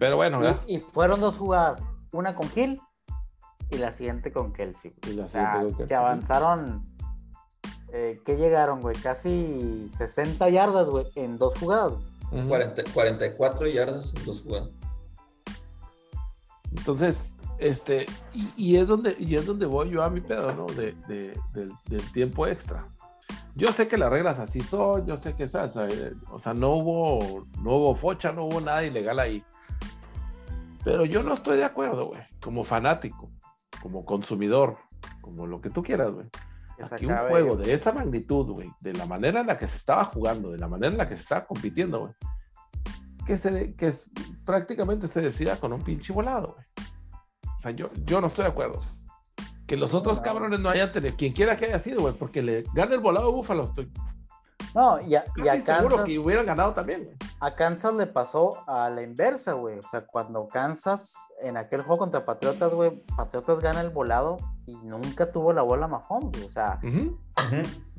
Pero 0.00 0.16
bueno, 0.16 0.40
¿verdad? 0.40 0.58
Y, 0.66 0.80
fueron 0.80 1.20
dos 1.20 1.38
jugadas. 1.38 1.80
Una 2.10 2.34
con 2.34 2.48
Gil 2.48 2.80
y 3.70 3.78
la 3.78 3.92
siguiente 3.92 4.32
con 4.32 4.52
Kelsey. 4.52 4.92
Y 5.06 5.12
la 5.12 5.26
siguiente 5.26 5.58
con 5.58 5.68
Kelsey. 5.68 5.86
Que 5.86 5.94
avanzaron. 5.94 6.82
Eh, 7.92 8.20
¿Qué 8.24 8.36
llegaron, 8.36 8.80
güey? 8.80 8.96
Casi 8.96 9.90
60 9.96 10.48
yardas, 10.48 10.86
güey, 10.86 11.06
en 11.14 11.38
dos 11.38 11.56
jugadas. 11.58 11.94
44 12.30 13.66
yardas 13.66 14.14
en 14.14 14.24
dos 14.24 14.42
jugadas. 14.42 14.70
Entonces, 16.76 17.28
este, 17.58 18.06
y, 18.56 18.76
es 18.76 18.86
donde, 18.86 19.16
y 19.18 19.34
es 19.34 19.44
donde 19.44 19.66
voy 19.66 19.90
yo 19.90 20.04
a 20.04 20.10
mi 20.10 20.20
pedo, 20.20 20.52
¿no? 20.54 20.66
De, 20.66 20.94
del 21.52 22.12
tiempo 22.12 22.46
extra. 22.46 22.86
Yo 23.56 23.72
sé 23.72 23.88
que 23.88 23.98
las 23.98 24.10
reglas 24.10 24.38
así 24.38 24.60
son, 24.60 25.04
yo 25.06 25.16
sé 25.16 25.34
que 25.34 25.44
esas, 25.44 25.76
o 26.30 26.38
sea, 26.38 26.54
no 26.54 26.74
hubo, 26.74 27.46
no 27.60 27.76
hubo 27.76 27.94
focha, 27.96 28.30
no 28.30 28.44
hubo 28.44 28.60
nada 28.60 28.84
ilegal 28.84 29.18
ahí. 29.18 29.42
Pero 30.84 31.04
yo 31.04 31.24
no 31.24 31.34
estoy 31.34 31.56
de 31.56 31.64
acuerdo, 31.64 32.06
güey, 32.06 32.22
como 32.40 32.62
fanático 32.62 33.28
como 33.80 34.04
consumidor, 34.04 34.78
como 35.20 35.46
lo 35.46 35.60
que 35.60 35.70
tú 35.70 35.82
quieras, 35.82 36.12
güey. 36.12 36.26
Aquí 36.90 37.04
un 37.04 37.16
juego 37.28 37.56
de 37.56 37.74
esa 37.74 37.92
magnitud, 37.92 38.50
güey, 38.52 38.72
de 38.80 38.94
la 38.94 39.04
manera 39.04 39.40
en 39.40 39.46
la 39.48 39.58
que 39.58 39.68
se 39.68 39.76
estaba 39.76 40.04
jugando, 40.04 40.50
de 40.50 40.58
la 40.58 40.66
manera 40.66 40.92
en 40.92 40.98
la 40.98 41.08
que 41.08 41.16
se 41.16 41.22
estaba 41.22 41.44
compitiendo, 41.46 42.00
güey, 42.00 42.12
que, 43.26 43.36
se, 43.36 43.74
que 43.74 43.92
prácticamente 44.46 45.06
se 45.06 45.20
decida 45.20 45.56
con 45.56 45.74
un 45.74 45.82
pinche 45.82 46.12
volado, 46.12 46.54
güey. 46.54 46.66
O 47.58 47.60
sea, 47.60 47.72
yo, 47.72 47.90
yo 48.06 48.20
no 48.22 48.28
estoy 48.28 48.44
de 48.44 48.50
acuerdo. 48.50 48.80
Que 49.66 49.76
los 49.76 49.92
otros 49.92 50.20
cabrones 50.20 50.58
no 50.58 50.70
hayan 50.70 50.90
tenido, 50.90 51.14
quien 51.16 51.34
quiera 51.34 51.54
que 51.54 51.66
haya 51.66 51.78
sido, 51.78 52.00
güey, 52.00 52.14
porque 52.14 52.42
le 52.42 52.64
gane 52.72 52.94
el 52.94 53.00
volado 53.00 53.28
a 53.28 53.30
Búfalo, 53.30 53.64
estoy 53.64 53.92
no, 54.74 55.00
y 55.00 55.14
a, 55.14 55.24
Kansas, 55.24 55.64
seguro 55.64 56.04
que 56.04 56.18
hubieran 56.18 56.46
ganado 56.46 56.72
también, 56.72 57.16
A 57.40 57.54
Kansas 57.54 57.94
le 57.94 58.06
pasó 58.06 58.62
a 58.68 58.88
la 58.90 59.02
inversa, 59.02 59.52
güey. 59.54 59.78
O 59.78 59.82
sea, 59.82 60.06
cuando 60.06 60.48
Kansas 60.48 61.14
en 61.40 61.56
aquel 61.56 61.82
juego 61.82 61.98
contra 61.98 62.24
Patriotas, 62.24 62.72
güey, 62.72 63.02
Patriotas 63.16 63.60
gana 63.60 63.80
el 63.80 63.90
volado 63.90 64.36
y 64.66 64.76
nunca 64.76 65.32
tuvo 65.32 65.52
la 65.52 65.62
bola 65.62 65.88
Mahomes, 65.88 66.30
güey. 66.32 66.44
O 66.44 66.50
sea, 66.50 66.80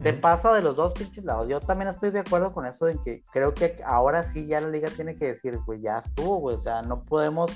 te 0.01 0.13
pasa 0.13 0.53
de 0.53 0.61
los 0.61 0.75
dos 0.75 0.93
pinches 0.93 1.23
lados. 1.23 1.49
Yo 1.49 1.59
también 1.59 1.89
estoy 1.89 2.11
de 2.11 2.19
acuerdo 2.19 2.53
con 2.53 2.65
eso 2.65 2.87
en 2.87 2.97
que 3.03 3.23
creo 3.31 3.53
que 3.53 3.81
ahora 3.85 4.23
sí 4.23 4.47
ya 4.47 4.61
la 4.61 4.69
liga 4.69 4.89
tiene 4.89 5.15
que 5.15 5.27
decir, 5.27 5.57
güey, 5.65 5.81
ya 5.81 5.99
estuvo, 5.99 6.37
güey. 6.37 6.55
O 6.55 6.59
sea, 6.59 6.81
no 6.81 7.03
podemos 7.03 7.51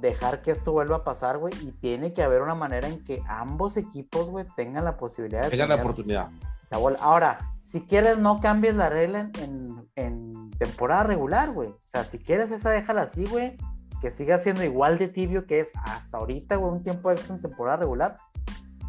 dejar 0.00 0.42
que 0.42 0.50
esto 0.50 0.72
vuelva 0.72 0.96
a 0.96 1.04
pasar, 1.04 1.38
güey, 1.38 1.54
y 1.62 1.72
tiene 1.72 2.12
que 2.12 2.22
haber 2.22 2.42
una 2.42 2.54
manera 2.54 2.88
en 2.88 3.04
que 3.04 3.22
ambos 3.28 3.76
equipos, 3.76 4.28
güey, 4.28 4.44
tengan 4.56 4.84
la 4.84 4.96
posibilidad 4.96 5.42
de... 5.42 5.50
Tengan 5.50 5.68
la 5.68 5.76
oportunidad. 5.76 6.30
Ahora, 6.74 7.38
si 7.62 7.82
quieres, 7.82 8.18
no 8.18 8.40
cambies 8.40 8.74
la 8.74 8.88
regla 8.88 9.30
en, 9.40 9.88
en, 9.96 10.50
temporada 10.58 11.04
regular, 11.04 11.52
güey. 11.52 11.70
O 11.70 11.78
sea, 11.86 12.04
si 12.04 12.18
quieres 12.18 12.50
esa, 12.50 12.70
déjala 12.70 13.02
así, 13.02 13.24
güey. 13.26 13.56
Que 14.00 14.10
siga 14.10 14.38
siendo 14.38 14.62
igual 14.62 14.98
de 14.98 15.08
tibio 15.08 15.46
que 15.46 15.60
es 15.60 15.72
hasta 15.84 16.18
ahorita, 16.18 16.56
güey, 16.56 16.72
un 16.72 16.82
tiempo 16.82 17.10
extra 17.10 17.34
en 17.34 17.40
temporada 17.40 17.78
regular. 17.78 18.16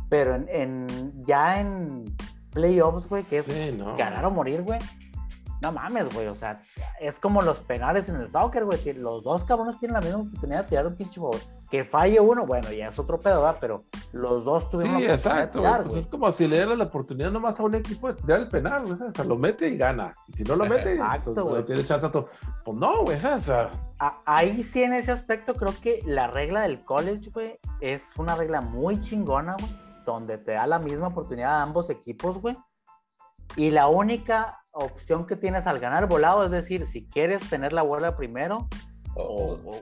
Pero 0.10 0.36
en, 0.36 1.24
ya 1.26 1.60
en 1.60 2.04
playoffs, 2.52 3.08
güey, 3.08 3.24
que 3.24 3.38
es 3.38 3.48
ganar 3.98 4.26
o 4.26 4.32
morir, 4.32 4.62
güey. 4.62 4.80
No 5.62 5.72
mames, 5.72 6.14
güey. 6.14 6.28
O 6.28 6.36
sea, 6.36 6.62
es 7.00 7.20
como 7.20 7.42
los 7.42 7.60
penales 7.60 8.10
en 8.10 8.18
el 8.18 8.30
soccer, 8.30 8.66
güey. 8.66 8.94
Los 8.94 9.24
dos 9.24 9.46
cabrones 9.46 9.80
tienen 9.80 9.94
la 9.94 10.02
misma 10.02 10.20
oportunidad 10.20 10.64
de 10.64 10.70
tirar 10.70 10.88
un 10.88 10.96
pinche 10.96 11.20
favor. 11.20 11.40
Que 11.76 11.84
falle 11.84 12.22
uno, 12.22 12.46
bueno, 12.46 12.72
ya 12.72 12.88
es 12.88 12.98
otro 12.98 13.20
pedo, 13.20 13.42
¿verdad? 13.42 13.58
Pero 13.60 13.84
los 14.14 14.46
dos 14.46 14.70
tuvieron 14.70 14.98
Sí, 14.98 15.08
exacto. 15.08 15.62
pues 15.84 15.94
es 15.98 16.08
como 16.08 16.32
si 16.32 16.48
le 16.48 16.56
dieran 16.56 16.78
la 16.78 16.86
oportunidad 16.86 17.32
nomás 17.32 17.60
a 17.60 17.64
un 17.64 17.76
equipo 17.76 18.08
de 18.08 18.14
tirar 18.14 18.40
el 18.40 18.48
penal, 18.48 18.84
güey. 18.84 18.94
O 18.94 19.12
sea, 19.12 19.26
lo 19.26 19.36
mete 19.36 19.68
y 19.68 19.76
gana. 19.76 20.14
Y 20.30 20.32
si 20.32 20.46
no 20.46 20.56
lo 20.56 20.66
mete, 20.66 20.94
exacto, 20.94 21.34
pues, 21.34 21.66
tiene 21.66 21.84
chance 21.84 22.06
a 22.06 22.12
todo. 22.12 22.30
Pues 22.64 22.78
no, 22.78 23.04
güey. 23.04 23.18
Ahí 24.26 24.64
sí, 24.64 24.84
en 24.84 24.94
ese 24.94 25.12
aspecto, 25.12 25.54
creo 25.54 25.74
que 25.82 26.00
la 26.06 26.28
regla 26.28 26.62
del 26.62 26.82
college, 26.82 27.30
güey, 27.32 27.60
es 27.82 28.14
una 28.16 28.36
regla 28.36 28.62
muy 28.62 29.02
chingona, 29.02 29.58
güey. 29.60 29.72
Donde 30.06 30.38
te 30.38 30.54
da 30.54 30.68
la 30.68 30.80
misma 30.80 31.08
oportunidad 31.08 31.56
a 31.56 31.62
ambos 31.62 31.90
equipos, 31.90 32.40
güey. 32.40 32.58
Y 33.58 33.72
la 33.72 33.90
única 33.90 34.62
opción 34.72 35.28
que 35.28 35.36
tienes 35.36 35.68
al 35.68 35.80
ganar 35.80 36.08
volado, 36.08 36.46
es 36.46 36.52
decir, 36.52 36.88
si 36.88 37.06
quieres 37.06 37.50
tener 37.50 37.74
la 37.74 37.82
bola 37.82 38.16
primero 38.16 38.70
o, 39.16 39.82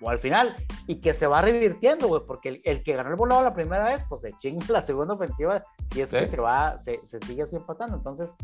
o, 0.00 0.10
al 0.10 0.18
final, 0.18 0.54
y 0.86 1.00
que 1.00 1.14
se 1.14 1.26
va 1.26 1.42
revirtiendo, 1.42 2.08
güey, 2.08 2.22
porque 2.26 2.60
el, 2.64 2.82
que 2.82 2.94
ganó 2.94 3.10
el 3.10 3.16
volado 3.16 3.42
la 3.42 3.54
primera 3.54 3.86
vez, 3.86 4.04
pues 4.08 4.20
se 4.20 4.32
chinga 4.34 4.64
la 4.68 4.82
segunda 4.82 5.14
ofensiva, 5.14 5.62
y 5.94 6.00
es 6.00 6.10
que 6.10 6.26
se 6.26 6.40
va, 6.40 6.78
se, 6.82 7.00
sigue 7.26 7.42
así 7.42 7.56
empatando. 7.56 7.96
Entonces, 7.96 8.36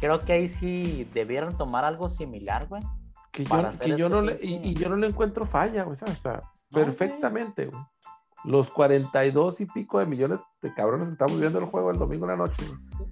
creo 0.00 0.20
que 0.20 0.32
ahí 0.32 0.48
sí 0.48 1.08
debieron 1.14 1.56
tomar 1.56 1.84
algo 1.84 2.08
similar, 2.08 2.66
güey. 2.68 2.82
Que 3.30 3.44
yo, 3.44 3.60
este 3.60 4.08
no 4.08 4.22
le, 4.22 4.38
y, 4.40 4.74
yo 4.74 4.88
no 4.88 4.96
le 4.96 5.08
encuentro 5.08 5.44
falla, 5.44 5.84
güey, 5.84 5.96
o 6.00 6.14
sea, 6.14 6.42
perfectamente, 6.70 7.66
güey 7.66 7.82
los 8.44 8.70
42 8.70 9.62
y 9.62 9.66
pico 9.66 9.98
de 9.98 10.06
millones 10.06 10.42
de 10.60 10.72
cabrones 10.74 11.06
que 11.06 11.12
estamos 11.12 11.40
viendo 11.40 11.58
el 11.58 11.64
juego 11.64 11.90
el 11.90 11.98
domingo 11.98 12.26
en 12.26 12.32
la 12.32 12.36
noche. 12.36 12.62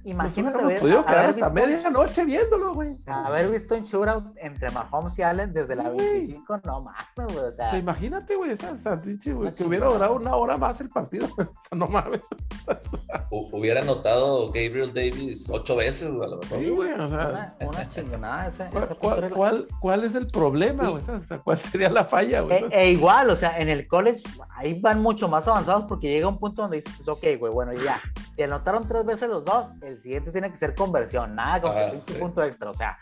Imagínate. 0.04 0.62
Nos 0.62 0.72
podido 0.74 1.04
quedar 1.04 1.26
hasta 1.26 1.50
medianoche 1.50 2.24
viéndolo, 2.24 2.74
güey. 2.74 2.96
Haber 3.06 3.50
visto 3.50 3.74
un 3.74 3.84
shootout 3.84 4.36
entre 4.36 4.70
Mahomes 4.70 5.18
y 5.18 5.22
Allen 5.22 5.52
desde 5.52 5.76
la 5.76 5.90
25, 5.90 6.60
no 6.64 6.80
mames, 6.80 7.34
güey. 7.34 7.46
O 7.46 7.52
sea, 7.52 7.78
imagínate, 7.78 8.36
güey, 8.36 8.50
esa, 8.50 8.72
esa 8.72 8.96
güey, 8.96 9.54
que 9.54 9.64
hubiera 9.64 9.86
durado 9.86 10.14
una 10.14 10.34
hora 10.34 10.56
más 10.56 10.80
el 10.80 10.88
partido. 10.88 11.26
o 11.36 11.36
sea, 11.36 11.76
no 11.76 11.86
mames. 11.86 12.20
hubiera 13.30 13.80
anotado 13.80 14.46
Gabriel 14.46 14.92
Davis 14.92 15.48
ocho 15.50 15.76
veces, 15.76 16.10
güey, 16.10 16.26
a 16.26 16.30
lo 16.30 16.38
mejor. 16.38 16.59
Sí, 16.59 16.70
güey, 16.70 16.92
o 16.92 17.09
sea. 17.09 17.54
Una, 17.60 17.68
una 17.68 17.88
chingonada. 17.90 18.48
Esa, 18.48 18.70
¿Cuál, 18.70 19.30
cuál, 19.30 19.68
cuál, 19.80 20.04
es 20.04 20.14
el 20.14 20.26
problema, 20.26 20.88
güey? 20.90 21.02
O 21.02 21.20
sea, 21.20 21.38
¿cuál 21.38 21.59
sería 21.60 21.90
la 21.90 22.04
falla, 22.04 22.40
güey? 22.40 22.64
E, 22.70 22.82
e, 22.82 22.90
igual, 22.90 23.30
o 23.30 23.36
sea, 23.36 23.59
en 23.59 23.68
el 23.68 23.86
college, 23.86 24.22
ahí 24.50 24.80
van 24.80 25.00
mucho 25.00 25.28
más 25.28 25.46
avanzados 25.46 25.84
porque 25.84 26.09
llega 26.09 26.28
un 26.28 26.38
punto 26.38 26.62
donde 26.62 26.78
dices, 26.78 26.92
pues, 26.96 27.09
ok, 27.09 27.38
güey, 27.38 27.52
bueno, 27.52 27.72
ya, 27.74 28.00
si 28.32 28.42
anotaron 28.42 28.88
tres 28.88 29.04
veces 29.04 29.28
los 29.28 29.44
dos, 29.44 29.71
el 29.80 29.98
siguiente 29.98 30.30
tiene 30.30 30.50
que 30.50 30.56
ser 30.56 30.74
conversión, 30.74 31.34
nada 31.34 31.60
con 31.60 31.72
un 31.76 32.00
punto 32.18 32.42
extra, 32.42 32.70
o 32.70 32.74
sea, 32.74 32.98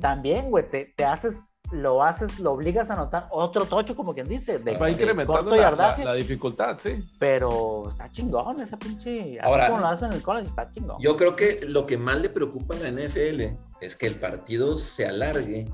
también, 0.00 0.50
güey, 0.50 0.66
te, 0.66 0.92
te, 0.96 1.04
haces, 1.04 1.54
lo 1.70 2.02
haces, 2.02 2.38
lo 2.38 2.52
obligas 2.52 2.90
a 2.90 2.94
anotar 2.94 3.26
otro 3.30 3.64
tocho, 3.64 3.94
como 3.96 4.14
quien 4.14 4.28
dice, 4.28 4.58
de, 4.58 4.76
va 4.76 4.90
incrementando 4.90 5.54
la, 5.54 5.96
la, 5.96 6.14
dificultad, 6.14 6.78
sí. 6.78 7.02
Pero 7.18 7.88
está 7.88 8.10
chingón 8.10 8.60
esa 8.60 8.78
pinche, 8.78 9.38
Ahora, 9.40 9.68
como 9.68 9.80
lo 9.80 9.86
hacen 9.86 10.08
en 10.08 10.14
el 10.14 10.22
college, 10.22 10.48
está 10.48 10.70
chingón. 10.70 10.96
Yo 11.00 11.16
creo 11.16 11.36
que 11.36 11.60
lo 11.68 11.86
que 11.86 11.96
más 11.96 12.20
le 12.20 12.28
preocupa 12.28 12.74
a 12.74 12.78
la 12.78 12.90
NFL 12.90 13.42
es 13.80 13.96
que 13.96 14.06
el 14.06 14.16
partido 14.16 14.78
se 14.78 15.06
alargue 15.06 15.68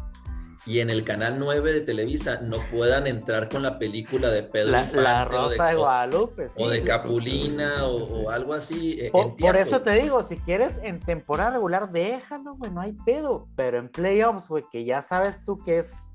y 0.66 0.80
en 0.80 0.90
el 0.90 1.04
canal 1.04 1.38
9 1.38 1.72
de 1.72 1.80
Televisa 1.80 2.40
no 2.40 2.58
puedan 2.70 3.06
entrar 3.06 3.48
con 3.48 3.62
la 3.62 3.78
película 3.78 4.28
de 4.28 4.42
Pedro 4.42 4.72
la, 4.72 4.90
la 4.92 5.24
Rosa 5.24 5.66
de, 5.66 5.76
Guadalupe 5.76 6.48
o 6.56 6.68
de 6.68 6.82
Capulina 6.82 7.84
o, 7.84 8.30
algo 8.30 8.54
así 8.54 8.98
eh, 9.00 9.10
por, 9.12 9.56
eso 9.56 9.82
te 9.82 9.92
digo 9.92 10.22
si 10.24 10.36
quieres 10.36 10.80
en 10.82 11.00
temporada 11.00 11.50
regular 11.52 11.90
déjalo 11.90 12.54
güey 12.56 12.70
no 12.70 12.80
hay 12.80 12.92
pedo 12.92 13.48
pero 13.56 13.78
en 13.78 13.88
playoffs 13.88 14.48
güey 14.48 14.64
que 14.70 14.84
ya 14.84 15.02
sabes 15.02 15.44
tú 15.44 15.58
que 15.58 15.78
es 15.78 16.08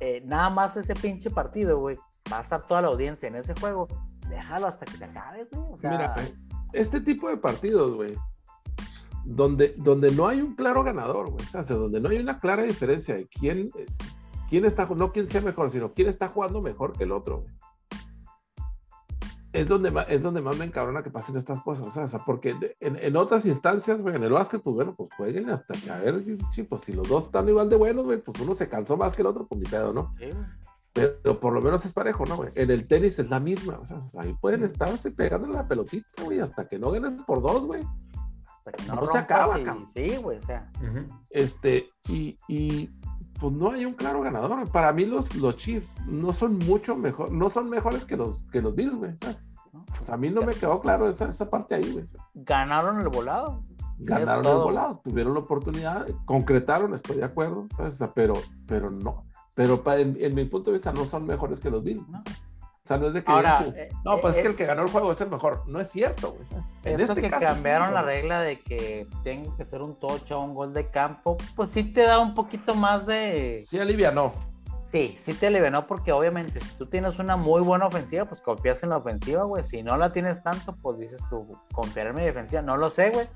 eh, 0.00 0.22
nada 0.24 0.50
más 0.50 0.76
ese 0.76 0.94
pinche 0.94 1.30
partido 1.30 1.78
güey 1.78 1.96
va 2.32 2.38
a 2.38 2.42
estar 2.42 2.66
toda 2.66 2.82
la 2.82 2.88
audiencia 2.88 3.28
en 3.28 3.36
ese 3.36 3.54
juego 3.54 3.88
déjalo 4.28 4.66
hasta 4.66 4.86
que 4.86 4.96
se 4.96 5.04
acabe 5.04 5.46
güey 5.50 5.72
o 5.72 5.76
sea, 5.76 5.90
Mira, 5.90 6.14
este 6.72 7.00
tipo 7.00 7.28
de 7.28 7.36
partidos 7.36 7.92
güey 7.92 8.14
donde, 9.24 9.74
donde 9.76 10.10
no 10.10 10.26
hay 10.28 10.40
un 10.40 10.54
claro 10.54 10.82
ganador, 10.82 11.30
güey. 11.30 11.44
O 11.44 11.62
sea, 11.62 11.62
donde 11.62 12.00
no 12.00 12.08
hay 12.08 12.18
una 12.18 12.38
clara 12.38 12.62
diferencia 12.62 13.14
de 13.14 13.26
quién, 13.28 13.70
quién 14.48 14.64
está, 14.64 14.86
no 14.86 15.12
quién 15.12 15.26
sea 15.26 15.40
mejor, 15.40 15.70
sino 15.70 15.92
quién 15.92 16.08
está 16.08 16.28
jugando 16.28 16.62
mejor 16.62 16.92
que 16.92 17.04
el 17.04 17.12
otro, 17.12 17.42
güey. 17.42 17.54
Es 19.52 19.66
donde, 19.66 19.92
es 20.08 20.22
donde 20.22 20.42
más 20.42 20.58
me 20.58 20.66
encabrona 20.66 21.02
que 21.02 21.10
pasen 21.10 21.36
estas 21.36 21.62
cosas, 21.62 21.96
o 21.96 22.06
sea, 22.06 22.24
porque 22.24 22.54
en, 22.80 22.96
en, 22.96 23.16
otras 23.16 23.46
instancias, 23.46 23.98
güey, 23.98 24.14
en 24.14 24.22
el 24.22 24.30
básquet, 24.30 24.60
pues 24.62 24.76
bueno, 24.76 24.94
pues 24.94 25.08
jueguen 25.16 25.48
hasta 25.48 25.74
que, 25.74 25.90
a 25.90 25.98
ver, 26.00 26.22
sí, 26.52 26.64
pues 26.64 26.82
si 26.82 26.92
los 26.92 27.08
dos 27.08 27.24
están 27.24 27.48
igual 27.48 27.70
de 27.70 27.76
buenos, 27.76 28.04
güey, 28.04 28.20
pues 28.20 28.38
uno 28.40 28.54
se 28.54 28.68
cansó 28.68 28.98
más 28.98 29.16
que 29.16 29.22
el 29.22 29.26
otro, 29.26 29.46
pues 29.46 29.58
ni 29.62 29.66
pedo, 29.66 29.94
¿no? 29.94 30.14
Pero 30.92 31.40
por 31.40 31.54
lo 31.54 31.62
menos 31.62 31.84
es 31.86 31.92
parejo, 31.94 32.26
¿no, 32.26 32.36
güey? 32.36 32.50
En 32.56 32.70
el 32.70 32.86
tenis 32.86 33.18
es 33.18 33.30
la 33.30 33.40
misma, 33.40 33.78
o 33.78 33.86
sea, 33.86 33.98
ahí 34.18 34.36
pueden 34.38 34.64
estarse 34.64 35.12
pegando 35.12 35.48
la 35.48 35.66
pelotita, 35.66 36.24
güey, 36.24 36.40
hasta 36.40 36.68
que 36.68 36.78
no 36.78 36.90
ganes 36.90 37.22
por 37.22 37.40
dos, 37.40 37.64
güey 37.64 37.82
no, 38.94 39.06
se 39.06 39.18
acaba, 39.18 39.58
Sí, 39.94 40.16
güey, 40.16 40.38
o 40.38 40.42
sea. 40.42 40.70
Este, 41.30 41.90
y, 42.08 42.36
y, 42.48 42.90
pues 43.38 43.52
no 43.52 43.70
hay 43.70 43.84
un 43.84 43.94
claro 43.94 44.20
ganador. 44.20 44.68
Para 44.70 44.92
mí 44.92 45.04
los, 45.04 45.34
los 45.36 45.56
Chiefs 45.56 45.96
no 46.06 46.32
son 46.32 46.58
mucho 46.58 46.96
mejor, 46.96 47.30
no 47.30 47.50
son 47.50 47.70
mejores 47.70 48.04
que 48.04 48.16
los, 48.16 48.42
que 48.50 48.60
los 48.60 48.74
Bills, 48.74 48.96
güey, 48.96 49.16
a 50.08 50.16
mí 50.16 50.30
no 50.30 50.42
me 50.42 50.54
quedó 50.54 50.80
claro 50.80 51.08
esa, 51.08 51.28
esa 51.28 51.50
parte 51.50 51.74
ahí, 51.74 51.92
güey. 51.92 52.04
Ganaron 52.34 53.00
el 53.00 53.08
volado. 53.08 53.62
Ganaron 53.98 54.46
el 54.46 54.56
volado, 54.58 55.00
tuvieron 55.02 55.34
la 55.34 55.40
oportunidad, 55.40 56.06
concretaron, 56.24 56.94
estoy 56.94 57.16
de 57.16 57.24
acuerdo, 57.24 57.66
¿sabes? 57.76 58.02
pero, 58.14 58.34
pero 58.66 58.90
no. 58.90 59.24
Pero 59.54 59.82
en, 59.96 60.16
en, 60.20 60.34
mi 60.36 60.44
punto 60.44 60.70
de 60.70 60.76
vista 60.76 60.92
no 60.92 61.04
son 61.04 61.26
mejores 61.26 61.58
que 61.58 61.68
los 61.68 61.82
Bills. 61.82 62.04
O 62.88 62.92
sea, 62.92 62.96
no 62.96 63.08
es 63.08 63.12
de 63.12 63.22
que. 63.22 63.30
Eh, 63.30 63.88
no, 64.02 64.18
pues 64.18 64.36
es 64.36 64.40
que 64.40 64.48
eh, 64.48 64.50
el 64.50 64.56
que 64.56 64.64
ganó 64.64 64.82
el 64.82 64.88
juego 64.88 65.12
es 65.12 65.20
el 65.20 65.28
mejor. 65.28 65.62
No 65.66 65.78
es 65.78 65.90
cierto, 65.90 66.32
güey. 66.32 66.64
En 66.84 66.98
eso 66.98 67.12
este 67.12 67.20
que 67.20 67.28
cambiaron 67.28 67.92
la 67.92 68.00
regla 68.00 68.40
de 68.40 68.60
que 68.60 69.06
tenga 69.22 69.54
que 69.58 69.66
ser 69.66 69.82
un 69.82 69.94
tocho 69.94 70.40
o 70.40 70.42
un 70.42 70.54
gol 70.54 70.72
de 70.72 70.88
campo, 70.88 71.36
pues 71.54 71.68
sí 71.74 71.84
te 71.84 72.04
da 72.04 72.18
un 72.18 72.34
poquito 72.34 72.74
más 72.74 73.04
de. 73.04 73.62
Sí, 73.66 73.78
alivianó. 73.78 74.32
Sí, 74.80 75.18
sí 75.20 75.34
te 75.34 75.48
alivianó 75.48 75.86
porque 75.86 76.12
obviamente 76.12 76.60
si 76.60 76.78
tú 76.78 76.86
tienes 76.86 77.18
una 77.18 77.36
muy 77.36 77.60
buena 77.60 77.88
ofensiva, 77.88 78.24
pues 78.24 78.40
confías 78.40 78.82
en 78.82 78.88
la 78.88 78.96
ofensiva, 78.96 79.42
güey. 79.42 79.62
Si 79.64 79.82
no 79.82 79.98
la 79.98 80.10
tienes 80.14 80.42
tanto, 80.42 80.74
pues 80.80 80.98
dices 80.98 81.22
tú, 81.28 81.46
confiar 81.74 82.06
en 82.06 82.14
mi 82.14 82.22
defensiva. 82.22 82.62
No 82.62 82.78
lo 82.78 82.88
sé, 82.88 83.10
güey 83.10 83.26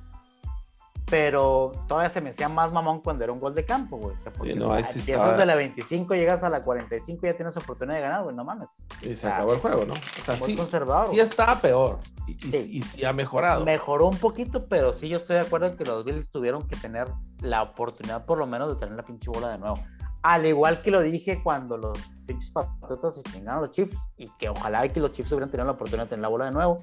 pero 1.12 1.72
todavía 1.88 2.08
se 2.08 2.22
me 2.22 2.30
hacía 2.30 2.48
más 2.48 2.72
mamón 2.72 3.02
cuando 3.02 3.22
era 3.22 3.34
un 3.34 3.38
gol 3.38 3.54
de 3.54 3.66
campo, 3.66 3.98
güey. 3.98 4.16
O 4.16 4.18
sea, 4.18 4.32
porque 4.32 4.54
no, 4.54 4.74
empiezas 4.74 5.36
de 5.36 5.44
la 5.44 5.54
25, 5.54 6.14
llegas 6.14 6.42
a 6.42 6.48
la 6.48 6.62
45 6.62 7.26
y 7.26 7.28
ya 7.28 7.36
tienes 7.36 7.54
oportunidad 7.54 7.96
de 7.96 8.00
ganar, 8.00 8.22
güey, 8.24 8.34
no 8.34 8.44
mames. 8.44 8.70
Y 9.02 9.14
se 9.14 9.28
acabó 9.28 9.52
el 9.52 9.58
juego, 9.58 9.84
¿no? 9.84 9.92
O 9.92 10.24
sea, 10.24 10.36
sí, 10.36 10.56
conservador. 10.56 11.10
Sí 11.10 11.20
estaba 11.20 11.60
peor 11.60 11.98
y 12.26 12.50
sí. 12.50 12.82
y 12.96 13.04
ha 13.04 13.12
mejorado. 13.12 13.62
Mejoró 13.62 14.08
un 14.08 14.16
poquito, 14.16 14.64
pero 14.64 14.94
sí 14.94 15.10
yo 15.10 15.18
estoy 15.18 15.34
de 15.36 15.42
acuerdo 15.42 15.66
en 15.66 15.76
que 15.76 15.84
los 15.84 16.02
Bills 16.02 16.30
tuvieron 16.30 16.66
que 16.66 16.76
tener 16.76 17.08
la 17.40 17.62
oportunidad 17.62 18.24
por 18.24 18.38
lo 18.38 18.46
menos 18.46 18.70
de 18.70 18.76
tener 18.76 18.96
la 18.96 19.02
pinche 19.02 19.28
bola 19.28 19.50
de 19.50 19.58
nuevo. 19.58 19.84
Al 20.22 20.46
igual 20.46 20.80
que 20.80 20.90
lo 20.90 21.02
dije 21.02 21.42
cuando 21.42 21.76
los 21.76 21.98
pinches 22.24 22.50
patriotas 22.52 23.16
se 23.16 23.22
chingaron 23.24 23.60
los 23.60 23.70
Chiefs 23.72 23.98
y 24.16 24.30
que 24.38 24.48
ojalá 24.48 24.88
que 24.88 24.98
los 24.98 25.12
Chiefs 25.12 25.30
hubieran 25.32 25.50
tenido 25.50 25.66
la 25.66 25.72
oportunidad 25.72 26.04
de 26.04 26.08
tener 26.08 26.22
la 26.22 26.28
bola 26.28 26.46
de 26.46 26.52
nuevo. 26.52 26.82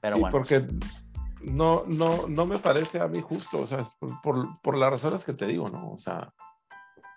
Pero 0.00 0.18
bueno. 0.18 0.32
porque 0.32 0.62
no, 1.46 1.84
no, 1.86 2.26
no 2.28 2.46
me 2.46 2.58
parece 2.58 3.00
a 3.00 3.08
mí 3.08 3.20
justo, 3.20 3.60
o 3.60 3.66
sea, 3.66 3.82
por, 4.22 4.60
por 4.60 4.76
las 4.76 4.90
razones 4.90 5.24
que 5.24 5.32
te 5.32 5.46
digo, 5.46 5.68
¿no? 5.68 5.92
O 5.92 5.98
sea, 5.98 6.32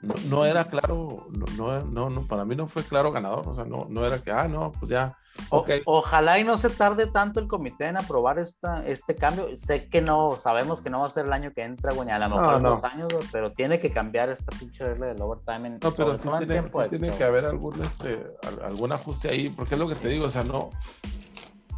no, 0.02 0.14
no 0.30 0.46
era 0.46 0.66
claro, 0.66 1.28
no, 1.58 1.82
no, 1.82 2.10
no, 2.10 2.28
para 2.28 2.46
mí 2.46 2.56
no 2.56 2.68
fue 2.68 2.84
claro 2.84 3.12
ganador, 3.12 3.48
o 3.48 3.54
sea, 3.54 3.66
no, 3.66 3.88
no 3.90 4.06
era 4.06 4.20
que, 4.20 4.32
ah, 4.32 4.48
no, 4.48 4.72
pues 4.72 4.90
ya. 4.92 5.18
Okay. 5.50 5.82
ojalá 5.86 6.38
y 6.38 6.44
no 6.44 6.58
se 6.58 6.70
tarde 6.70 7.08
tanto 7.08 7.40
el 7.40 7.48
comité 7.48 7.88
en 7.88 7.98
aprobar 7.98 8.40
esta, 8.40 8.86
este 8.86 9.16
cambio. 9.16 9.48
Sé 9.58 9.88
que 9.90 10.02
no, 10.02 10.38
sabemos 10.40 10.82
que 10.82 10.90
no 10.90 11.00
va 11.00 11.06
a 11.06 11.12
ser 11.12 11.26
el 11.26 11.34
año 11.34 11.52
que 11.54 11.64
entra, 11.64 11.94
güey, 11.94 12.10
a 12.10 12.20
lo 12.20 12.30
mejor 12.30 12.62
dos 12.62 12.84
años, 12.84 13.08
pero 13.32 13.54
tiene 13.54 13.80
que 13.80 13.92
cambiar 13.92 14.30
esta 14.30 14.58
pinche 14.58 14.86
regla 14.86 15.08
del 15.08 15.22
overtime. 15.22 15.68
En, 15.68 15.80
no, 15.82 15.92
pero 15.92 16.16
sí 16.16 16.30
tiene, 16.46 16.68
sí 16.68 16.80
tiene 16.90 17.10
que 17.16 17.24
haber 17.24 17.46
algún, 17.46 17.82
este, 17.82 18.26
algún 18.64 18.92
ajuste 18.92 19.30
ahí, 19.30 19.50
porque 19.50 19.76
es 19.76 19.80
lo 19.80 19.88
que 19.88 19.96
te 19.96 20.10
digo, 20.10 20.26
o 20.26 20.30
sea, 20.30 20.44
no, 20.44 20.72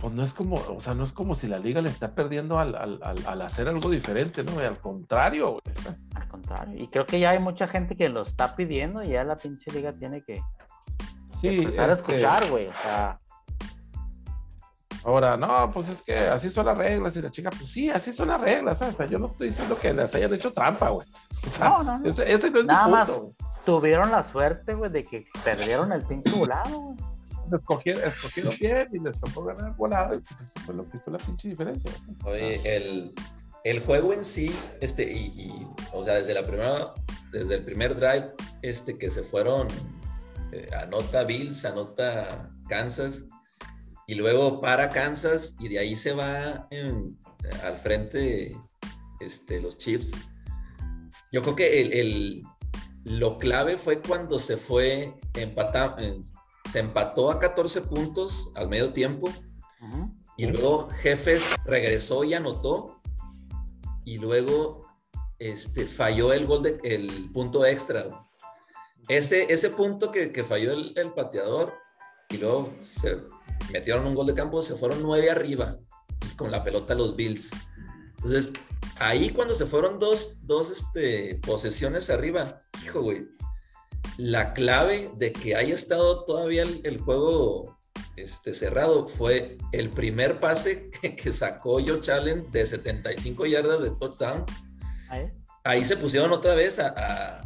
pues 0.01 0.13
no 0.13 0.23
es 0.23 0.33
como, 0.33 0.55
o 0.55 0.81
sea, 0.81 0.95
no 0.95 1.03
es 1.03 1.11
como 1.11 1.35
si 1.35 1.45
la 1.45 1.59
liga 1.59 1.79
le 1.79 1.89
está 1.89 2.15
perdiendo 2.15 2.57
al, 2.57 2.75
al, 2.75 2.99
al, 3.03 3.41
hacer 3.43 3.67
algo 3.67 3.87
diferente, 3.87 4.43
¿no? 4.43 4.57
Al 4.59 4.79
contrario, 4.79 5.51
güey. 5.51 5.61
Al 6.15 6.27
contrario. 6.27 6.81
Y 6.81 6.87
creo 6.87 7.05
que 7.05 7.19
ya 7.19 7.29
hay 7.29 7.39
mucha 7.39 7.67
gente 7.67 7.95
que 7.95 8.09
lo 8.09 8.23
está 8.23 8.55
pidiendo 8.55 9.03
y 9.03 9.09
ya 9.09 9.23
la 9.23 9.35
pinche 9.35 9.71
liga 9.71 9.93
tiene 9.93 10.23
que, 10.23 10.41
sí, 11.39 11.49
empezar 11.49 11.91
a 11.91 11.93
escuchar, 11.93 12.49
güey. 12.49 12.67
O 12.67 12.73
sea. 12.81 13.19
Ahora, 15.03 15.37
no, 15.37 15.69
pues 15.71 15.89
es 15.89 16.01
que 16.01 16.17
así 16.17 16.49
son 16.49 16.65
las 16.65 16.77
reglas 16.77 17.15
y 17.17 17.21
la 17.21 17.29
chica, 17.29 17.51
pues 17.51 17.69
sí, 17.69 17.91
así 17.91 18.11
son 18.11 18.29
las 18.29 18.41
reglas, 18.41 18.79
¿sabes? 18.79 18.95
O 18.95 18.97
sea, 18.97 19.05
yo 19.05 19.19
no 19.19 19.27
estoy 19.27 19.49
diciendo 19.49 19.77
que 19.79 19.93
les 19.93 20.15
hayan 20.15 20.33
hecho 20.33 20.51
trampa, 20.51 20.89
güey. 20.89 21.07
O 21.45 21.49
sea, 21.49 21.69
no, 21.69 21.83
no, 21.83 21.99
no. 21.99 22.09
Ese, 22.09 22.49
no 22.49 22.59
es 22.59 22.65
Nada 22.65 22.87
mi 22.87 22.93
punto, 22.93 23.23
más 23.35 23.65
tuvieron 23.65 24.09
la 24.09 24.23
suerte, 24.23 24.73
güey, 24.73 24.89
de 24.89 25.03
que 25.03 25.27
perdieron 25.43 25.91
el 25.91 26.03
pinche 26.03 26.31
volado, 26.35 26.79
güey. 26.79 27.10
Escogieron, 27.53 28.03
escogieron 28.03 28.53
bien 28.59 28.89
y 28.93 28.99
les 28.99 29.19
tocó 29.19 29.45
ganar 29.45 29.75
volado 29.75 30.15
y 30.15 30.19
pues 30.19 30.41
eso 30.41 30.59
fue 30.65 30.75
lo 30.75 30.89
que 30.89 30.99
fue 30.99 31.13
la 31.13 31.19
pinche 31.19 31.49
diferencia. 31.49 31.91
Oye, 32.23 32.61
el, 32.63 33.13
el 33.63 33.79
juego 33.81 34.13
en 34.13 34.25
sí, 34.25 34.55
este, 34.79 35.11
y, 35.11 35.67
o 35.93 36.03
sea, 36.03 36.15
desde 36.15 36.33
la 36.33 36.45
primera, 36.45 36.93
desde 37.31 37.55
el 37.55 37.63
primer 37.63 37.95
drive, 37.95 38.33
este, 38.61 38.97
que 38.97 39.11
se 39.11 39.23
fueron, 39.23 39.67
eh, 40.51 40.69
anota 40.81 41.23
Bills, 41.23 41.65
anota 41.65 42.51
Kansas, 42.67 43.25
y 44.07 44.15
luego 44.15 44.59
para 44.59 44.89
Kansas, 44.89 45.55
y 45.59 45.69
de 45.69 45.79
ahí 45.79 45.95
se 45.95 46.13
va 46.13 46.67
al 47.63 47.77
frente 47.77 48.57
este, 49.19 49.61
los 49.61 49.77
Chiefs. 49.77 50.11
Yo 51.31 51.41
creo 51.43 51.55
que 51.55 51.81
el, 51.81 52.41
lo 53.03 53.37
clave 53.37 53.77
fue 53.77 54.01
cuando 54.01 54.37
se 54.39 54.57
fue 54.57 55.13
empatar, 55.35 55.95
se 56.71 56.79
empató 56.79 57.29
a 57.31 57.39
14 57.39 57.81
puntos 57.81 58.51
al 58.55 58.69
medio 58.69 58.93
tiempo, 58.93 59.29
y 60.37 60.45
luego 60.45 60.89
Jefes 61.01 61.55
regresó 61.65 62.23
y 62.23 62.33
anotó, 62.33 63.01
y 64.05 64.17
luego 64.17 64.85
este, 65.39 65.85
falló 65.85 66.33
el 66.33 66.45
gol 66.45 66.63
de, 66.63 66.79
el 66.83 67.31
punto 67.33 67.65
extra. 67.65 68.27
Ese, 69.07 69.51
ese 69.51 69.69
punto 69.71 70.11
que, 70.11 70.31
que 70.31 70.43
falló 70.43 70.71
el, 70.71 70.93
el, 70.95 71.13
pateador 71.13 71.73
y 72.29 72.37
luego 72.37 72.71
se 72.83 73.23
metieron 73.73 74.05
un 74.05 74.15
gol 74.15 74.27
de 74.27 74.35
campo, 74.35 74.61
se 74.61 74.75
fueron 74.75 75.01
nueve 75.01 75.29
arriba 75.29 75.77
y 76.31 76.35
con 76.35 76.51
la 76.51 76.63
pelota 76.63 76.95
los 76.95 77.15
Bills. 77.15 77.51
Entonces, 78.17 78.53
ahí 78.99 79.31
cuando 79.31 79.55
se 79.55 79.65
fueron 79.65 79.99
dos, 79.99 80.45
dos 80.45 80.71
este, 80.71 81.35
posesiones 81.45 82.09
arriba, 82.09 82.59
hijo, 82.85 83.01
güey, 83.01 83.27
la 84.17 84.53
clave 84.53 85.11
de 85.15 85.31
que 85.31 85.55
haya 85.55 85.75
estado 85.75 86.25
todavía 86.25 86.63
el, 86.63 86.81
el 86.83 86.99
juego 86.99 87.77
este, 88.15 88.53
cerrado 88.53 89.07
fue 89.07 89.57
el 89.71 89.89
primer 89.89 90.39
pase 90.39 90.89
que, 90.91 91.31
sacó 91.31 91.79
Joe 91.85 92.01
Allen 92.13 92.51
de 92.51 92.65
75 92.65 93.45
yardas 93.45 93.81
de 93.81 93.91
touchdown. 93.91 94.45
Ahí, 95.63 95.83
se 95.85 95.97
pusieron 95.97 96.31
otra 96.31 96.55
vez 96.55 96.79
a, 96.79 97.41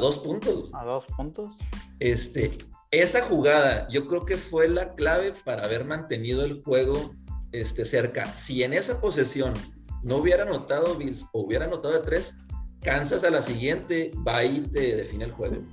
dos 0.00 0.18
puntos. 0.18 0.70
A 0.72 0.84
dos 0.84 1.04
puntos. 1.16 1.56
Este, 1.98 2.52
esa 2.90 3.22
jugada 3.22 3.88
yo 3.88 4.06
creo 4.06 4.24
que 4.24 4.36
fue 4.36 4.68
la 4.68 4.94
clave 4.94 5.32
para 5.44 5.64
haber 5.64 5.84
mantenido 5.84 6.44
el 6.44 6.62
juego 6.62 7.14
este, 7.52 7.84
cerca. 7.84 8.36
Si 8.36 8.62
en 8.62 8.72
esa 8.72 9.00
posesión 9.00 9.54
no 10.02 10.16
hubiera 10.16 10.42
anotado 10.42 10.94
Bills 10.96 11.26
o 11.32 11.42
hubiera 11.42 11.64
anotado 11.64 11.94
de 11.94 12.00
tres, 12.00 12.38
cansas 12.82 13.24
a 13.24 13.30
la 13.30 13.42
siguiente, 13.42 14.12
va 14.26 14.44
y 14.44 14.60
te 14.60 14.96
define 14.96 15.24
el 15.24 15.32
juego 15.32 15.64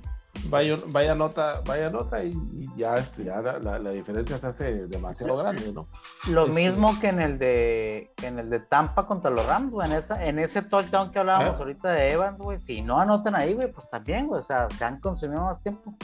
vaya, 0.48 0.76
vaya 0.88 1.14
nota, 1.14 1.62
vaya 1.64 1.90
nota 1.90 2.22
y, 2.24 2.34
ya, 2.76 2.94
este, 2.94 3.24
ya 3.24 3.40
la, 3.40 3.78
la, 3.78 3.90
diferencia 3.90 4.38
se 4.38 4.46
hace 4.46 4.86
demasiado 4.86 5.36
grande, 5.36 5.72
¿no? 5.72 5.88
Lo 6.28 6.46
este, 6.46 6.54
mismo 6.54 6.98
que 7.00 7.08
en 7.08 7.20
el 7.20 7.38
de 7.38 8.10
en 8.22 8.38
el 8.38 8.50
de 8.50 8.60
Tampa 8.60 9.06
contra 9.06 9.30
los 9.30 9.44
Rams, 9.46 9.70
güey, 9.70 9.90
en 9.90 9.96
esa, 9.96 10.24
en 10.24 10.38
ese 10.38 10.62
touchdown 10.62 11.10
que 11.10 11.18
hablábamos 11.18 11.54
ah. 11.54 11.58
ahorita 11.58 11.90
de 11.90 12.12
Evans, 12.12 12.38
güey, 12.38 12.58
si 12.58 12.82
no 12.82 12.98
anotan 12.98 13.34
ahí, 13.34 13.54
güey, 13.54 13.70
pues 13.70 13.88
también, 13.90 14.26
güey, 14.26 14.40
o 14.40 14.44
sea, 14.44 14.68
se 14.70 14.84
han 14.84 15.00
consumido 15.00 15.42
más 15.42 15.62
tiempo. 15.62 15.94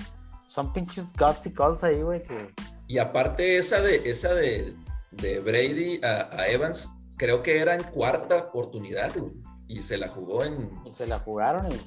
Son 0.48 0.72
pinches 0.72 1.12
guts 1.12 1.46
y 1.46 1.52
calls 1.52 1.84
ahí, 1.84 2.02
güey, 2.02 2.22
que... 2.22 2.54
Y 2.86 2.98
aparte 2.98 3.58
esa 3.58 3.82
de 3.82 4.08
esa 4.08 4.34
de, 4.34 4.74
de 5.12 5.40
Brady 5.40 6.00
a, 6.02 6.28
a, 6.34 6.48
Evans, 6.48 6.90
creo 7.16 7.42
que 7.42 7.60
era 7.60 7.74
en 7.74 7.82
cuarta 7.82 8.36
oportunidad, 8.38 9.12
güey, 9.14 9.32
y 9.68 9.82
se 9.82 9.98
la 9.98 10.08
jugó 10.08 10.44
en... 10.44 10.70
Y 10.86 10.92
se 10.92 11.06
la 11.06 11.18
jugaron 11.18 11.68
y... 11.70 11.78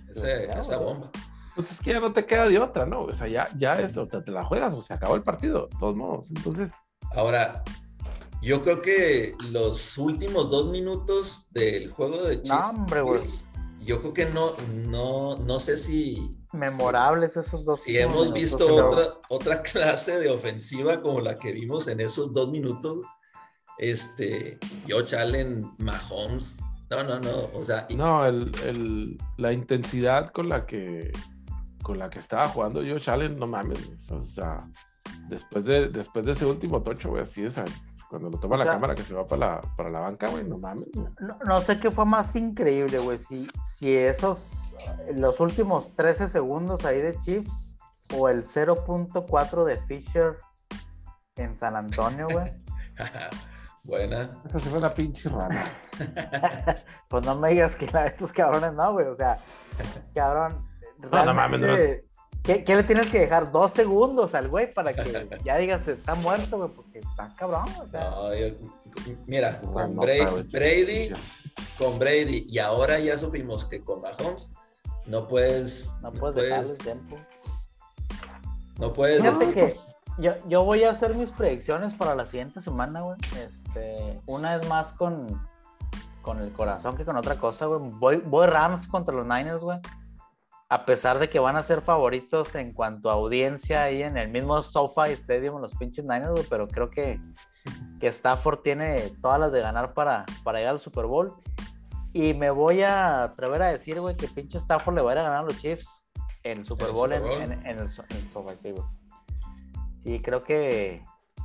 esa 0.60 0.78
bomba. 0.78 1.12
Pues 1.56 1.72
es 1.72 1.82
que 1.82 1.92
ya 1.92 2.00
no 2.00 2.14
te 2.14 2.26
queda 2.26 2.48
de 2.48 2.60
otra, 2.60 2.86
¿no? 2.86 3.04
O 3.04 3.14
sea, 3.14 3.28
ya, 3.28 3.50
ya 3.58 3.74
eso, 3.74 4.08
te, 4.08 4.22
te 4.22 4.32
la 4.32 4.44
juegas 4.44 4.74
o 4.74 4.82
se 4.82 4.94
acabó 4.94 5.16
el 5.16 5.24
partido, 5.24 5.68
de 5.68 5.78
todos 5.78 5.96
modos. 5.96 6.32
Entonces. 6.32 6.74
Ahora, 7.14 7.64
yo 8.42 8.64
creo 8.64 8.82
que 8.82 9.36
los 9.52 9.98
últimos 10.00 10.50
dos 10.50 10.72
minutos 10.72 11.48
del 11.52 11.92
juego 11.92 12.24
de 12.24 12.42
Chiefs. 12.42 12.50
No, 12.50 12.70
hombre, 12.70 13.02
güey. 13.02 13.22
Yo 13.80 14.00
creo 14.00 14.14
que 14.14 14.26
no, 14.26 14.54
no, 14.88 15.38
no 15.38 15.60
sé 15.60 15.78
si. 15.78 16.36
Memorables 16.52 17.38
esos 17.38 17.66
dos. 17.66 17.82
Si 17.82 17.98
hemos 17.98 18.34
visto 18.34 18.88
otra, 18.88 19.14
otra 19.30 19.62
clase 19.64 20.20
de 20.20 20.30
ofensiva 20.30 21.02
como 21.02 21.22
la 21.22 21.36
que 21.36 21.52
vimos 21.52 21.88
en 21.88 22.00
esos 22.00 22.34
dos 22.34 22.50
minutos. 22.50 23.00
Este, 23.78 24.58
Josh 24.90 25.16
Allen, 25.16 25.72
Mahomes. 25.78 26.62
No, 26.90 27.04
no, 27.04 27.20
no. 27.20 27.50
O 27.54 27.64
sea. 27.64 27.86
No, 27.96 28.26
el, 28.26 28.52
el, 28.66 29.18
la 29.38 29.54
intensidad 29.54 30.32
con 30.32 30.50
la 30.50 30.66
que 30.66 31.12
con 31.82 32.00
la 32.00 32.10
que 32.10 32.20
estaba 32.20 32.48
jugando 32.48 32.82
yo, 32.82 32.98
Allen, 33.12 33.38
no 33.38 33.48
mames, 33.48 34.12
o 34.12 34.20
sea, 34.20 34.68
después 35.28 35.66
de, 35.66 35.90
después 35.90 36.26
de 36.26 36.34
ese 36.34 36.46
último 36.46 36.82
tocho, 36.82 37.10
güey, 37.10 37.24
así 37.24 37.44
es, 37.44 37.60
cuando 38.10 38.30
lo 38.30 38.40
toma 38.40 38.58
la 38.58 38.66
cámara 38.66 38.94
que 38.94 39.04
se 39.04 39.14
va 39.14 39.26
para 39.26 39.40
la, 39.40 39.62
para 39.78 39.90
la 39.90 40.02
banca, 40.02 40.28
güey, 40.30 40.44
no 40.44 40.58
mames. 40.58 40.90
No, 41.46 41.62
sé 41.62 41.80
qué 41.80 41.92
fue 41.92 42.06
más 42.06 42.36
increíble, 42.36 43.00
güey, 43.00 43.18
si, 43.18 43.48
si 43.64 43.96
esos, 43.96 44.76
los 45.14 45.40
últimos 45.40 45.96
13 45.96 46.28
segundos 46.28 46.86
ahí 46.86 47.02
de 47.02 47.18
Chiefs 47.20 47.80
o 48.14 48.28
el 48.30 48.44
0.4 48.44 49.64
de 49.64 49.78
Fisher 49.84 50.38
en 51.36 51.56
San 51.56 51.76
Antonio, 51.76 52.28
güey. 52.30 52.52
Buena. 53.84 54.30
Esa 54.46 54.60
se 54.60 54.70
fue 54.70 54.78
una 54.78 54.94
pinche 54.94 55.28
rana. 55.30 55.64
pues 57.08 57.26
no 57.26 57.36
me 57.36 57.50
digas 57.50 57.76
que 57.76 57.88
la 57.88 58.04
de 58.04 58.10
estos 58.10 58.32
cabrones 58.32 58.74
no, 58.74 58.94
güey. 58.94 59.08
O 59.08 59.16
sea, 59.16 59.40
cabrón, 60.14 60.71
no, 61.10 61.34
mames, 61.34 62.02
¿qué, 62.44 62.64
le 62.76 62.84
tienes 62.84 63.10
que 63.10 63.20
dejar? 63.20 63.52
Dos 63.52 63.72
segundos 63.72 64.36
al 64.36 64.48
güey 64.50 64.74
para 64.74 64.94
que 64.94 65.28
ya 65.44 65.58
digas 65.58 65.82
que 65.82 65.92
está 65.92 66.16
muerto, 66.16 66.58
güey, 66.58 66.70
porque 66.70 67.00
está 67.00 67.34
cabrón. 67.36 67.66
mira, 69.28 69.60
con 69.62 69.96
Brady, 69.96 71.14
con 71.78 72.00
Brady, 72.00 72.46
y 72.48 72.60
ahora 72.60 73.00
ya 73.00 73.18
supimos 73.18 73.66
que 73.66 73.84
con 73.84 74.02
Mahomes 74.02 74.54
no 75.06 75.28
puedes. 75.28 75.98
No 76.02 76.12
puedes, 76.12 76.36
dejarle 76.36 76.76
tiempo. 76.76 77.18
No 78.78 78.94
puedes. 78.94 79.88
yo, 80.18 80.34
yo 80.48 80.64
voy 80.64 80.84
a 80.84 80.92
hacer 80.92 81.16
mis 81.16 81.32
predicciones 81.32 81.94
para 81.94 82.16
la 82.16 82.26
siguiente 82.26 82.62
semana, 82.62 83.02
güey. 83.02 83.18
Este, 83.40 84.20
una 84.26 84.56
es 84.56 84.68
más 84.68 84.94
con, 84.94 85.42
con 86.22 86.40
el 86.40 86.52
corazón 86.52 86.98
que 86.98 87.06
con 87.06 87.18
otra 87.18 87.36
cosa, 87.36 87.66
güey. 87.66 87.80
Voy, 87.84 88.18
voy 88.18 88.48
Rams 88.48 88.88
contra 88.88 89.14
los 89.14 89.26
Niners, 89.26 89.60
güey 89.60 89.80
a 90.72 90.86
pesar 90.86 91.20
de 91.20 91.30
que 91.30 91.38
van 91.38 91.58
a 91.58 91.64
ser 91.64 91.82
favoritos 91.82 92.56
en 92.56 92.72
cuanto 92.72 93.10
a 93.10 93.14
audiencia 93.14 93.84
ahí 93.84 94.04
en 94.04 94.16
el 94.16 94.32
mismo 94.32 94.62
SoFi 94.62 95.12
Stadium, 95.12 95.60
los 95.60 95.76
pinches 95.76 96.06
Niners, 96.06 96.48
pero 96.50 96.70
creo 96.70 96.88
que, 96.88 97.20
que 98.00 98.08
Stafford 98.08 98.60
tiene 98.60 99.12
todas 99.22 99.38
las 99.38 99.52
de 99.52 99.60
ganar 99.60 99.94
para, 99.94 100.24
para 100.46 100.60
llegar 100.60 100.76
al 100.76 100.80
Super 100.80 101.08
Bowl. 101.08 101.34
Y 102.14 102.34
me 102.36 102.52
voy 102.52 102.84
a 102.84 103.24
atrever 103.24 103.62
a 103.64 103.68
decir, 103.68 104.00
güey, 104.00 104.16
que 104.16 104.30
pinche 104.30 104.60
Stafford 104.60 104.96
le 104.96 105.02
va 105.02 105.12
a 105.12 105.14
ir 105.16 105.20
a 105.20 105.24
ganar 105.24 105.40
a 105.40 105.44
los 105.44 105.60
Chiefs 105.60 106.10
en 106.44 106.60
el 106.60 106.66
Super 106.66 106.92
Bowl, 106.92 107.12
en, 107.12 107.52
el, 107.68 107.90
SoFi, 107.90 108.56
sí, 108.56 108.74
Sí, 110.00 110.22
creo 110.22 110.42
que 110.46 111.04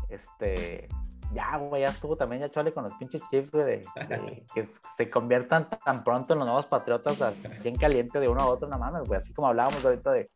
este 0.08 0.86
ya, 1.32 1.56
güey, 1.56 1.82
ya 1.82 1.88
estuvo 1.88 2.16
también 2.16 2.42
ya 2.42 2.48
chole 2.48 2.72
con 2.72 2.84
los 2.84 2.94
pinches 2.94 3.22
Chiefs, 3.30 3.50
güey, 3.50 3.64
de, 3.64 3.80
que 4.54 4.66
se 4.96 5.10
conviertan 5.10 5.68
tan 5.68 6.04
pronto 6.04 6.32
en 6.32 6.40
los 6.40 6.46
nuevos 6.46 6.66
Patriotas, 6.66 7.20
así 7.20 7.68
en 7.68 7.76
caliente 7.76 8.20
de 8.20 8.28
uno 8.28 8.40
a 8.40 8.46
otro, 8.46 8.68
nada 8.68 8.90
más, 8.90 9.06
güey, 9.06 9.18
así 9.18 9.32
como 9.32 9.48
hablábamos 9.48 9.84
ahorita 9.84 10.12
de, 10.12 10.30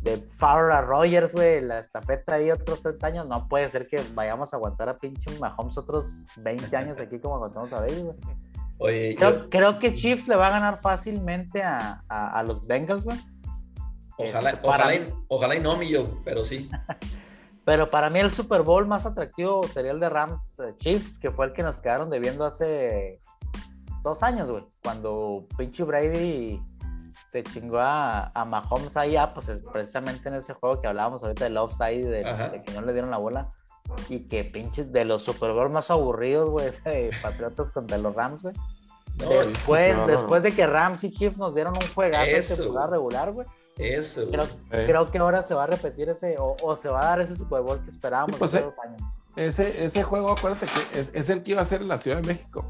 de 0.00 0.18
Farrah 0.32 0.80
Rogers, 0.80 1.32
güey, 1.32 1.60
la 1.60 1.78
estafeta 1.78 2.34
ahí 2.34 2.50
otros 2.50 2.82
30 2.82 3.06
años, 3.06 3.26
no 3.26 3.48
puede 3.48 3.68
ser 3.68 3.86
que 3.88 4.02
vayamos 4.14 4.52
a 4.52 4.56
aguantar 4.56 4.88
a 4.88 4.96
pinche 4.96 5.38
Mahomes 5.38 5.78
otros 5.78 6.12
20 6.38 6.76
años 6.76 6.98
aquí 6.98 7.18
como 7.18 7.36
aguantamos 7.36 7.72
a 7.72 7.80
Bailey, 7.80 8.02
güey. 8.02 8.16
Oye, 8.78 9.14
creo, 9.16 9.48
creo, 9.48 9.78
que 9.78 9.94
Chiefs 9.94 10.26
le 10.26 10.34
va 10.34 10.48
a 10.48 10.50
ganar 10.50 10.80
fácilmente 10.82 11.62
a, 11.62 12.02
a, 12.08 12.42
los 12.42 12.66
Bengals, 12.66 13.04
güey. 13.04 13.16
Ojalá, 14.16 14.50
este, 14.50 14.66
ojalá, 14.66 14.94
y, 14.94 15.14
ojalá 15.28 15.54
y 15.54 15.60
no, 15.60 15.76
mi 15.76 15.88
yo, 15.88 16.20
pero 16.24 16.44
sí. 16.44 16.68
Pero 17.64 17.90
para 17.90 18.10
mí 18.10 18.18
el 18.18 18.32
Super 18.32 18.62
Bowl 18.62 18.86
más 18.86 19.06
atractivo 19.06 19.62
sería 19.64 19.92
el 19.92 20.00
de 20.00 20.08
Rams 20.08 20.58
eh, 20.58 20.74
Chiefs, 20.78 21.18
que 21.18 21.30
fue 21.30 21.46
el 21.46 21.52
que 21.52 21.62
nos 21.62 21.78
quedaron 21.78 22.10
debiendo 22.10 22.44
hace 22.44 23.20
dos 24.02 24.22
años, 24.22 24.50
güey. 24.50 24.64
Cuando 24.82 25.46
pinche 25.56 25.84
Brady 25.84 26.60
se 27.30 27.42
chingó 27.44 27.78
a, 27.78 28.32
Mahomes 28.46 28.96
ahí, 28.96 29.16
ah, 29.16 29.32
pues 29.32 29.48
precisamente 29.72 30.28
en 30.28 30.34
ese 30.34 30.54
juego 30.54 30.80
que 30.80 30.88
hablábamos 30.88 31.22
ahorita 31.22 31.44
del 31.44 31.56
offside, 31.56 32.04
de, 32.04 32.24
de, 32.50 32.62
que 32.62 32.72
no 32.72 32.82
le 32.82 32.92
dieron 32.92 33.10
la 33.10 33.18
bola. 33.18 33.52
Y 34.08 34.20
que 34.28 34.44
pinches 34.44 34.92
de 34.92 35.04
los 35.04 35.22
Super 35.22 35.52
Bowl 35.52 35.70
más 35.70 35.90
aburridos, 35.90 36.50
güey, 36.50 36.66
ese 36.84 37.10
Patriotas 37.22 37.70
contra 37.70 37.96
los 37.96 38.14
Rams, 38.14 38.42
güey. 38.42 38.54
después, 39.18 40.06
después 40.08 40.42
de 40.42 40.52
que 40.52 40.66
Rams 40.66 41.04
y 41.04 41.12
Chiefs 41.12 41.36
nos 41.36 41.54
dieron 41.54 41.74
un 41.74 41.94
juegazo 41.94 42.64
jugaba 42.66 42.88
regular, 42.88 43.30
güey 43.30 43.46
eso. 43.78 44.28
Creo, 44.70 45.10
que 45.10 45.18
ahora 45.18 45.42
se 45.42 45.54
va 45.54 45.64
a 45.64 45.66
repetir 45.66 46.08
ese, 46.08 46.36
o, 46.38 46.76
se 46.76 46.88
va 46.88 47.02
a 47.02 47.04
dar 47.06 47.20
ese 47.20 47.36
Super 47.36 47.62
Bowl 47.62 47.82
que 47.84 47.90
esperábamos 47.90 48.36
pues, 48.36 48.54
hace 48.54 48.64
dos 48.64 48.74
años. 48.78 49.02
Ese, 49.36 49.84
ese 49.84 50.02
juego, 50.02 50.32
acuérdate 50.32 50.66
que 50.66 51.00
es, 51.00 51.10
es, 51.14 51.30
el 51.30 51.42
que 51.42 51.52
iba 51.52 51.62
a 51.62 51.64
ser 51.64 51.80
en 51.82 51.88
la 51.88 51.98
Ciudad 51.98 52.18
de 52.20 52.26
México. 52.26 52.68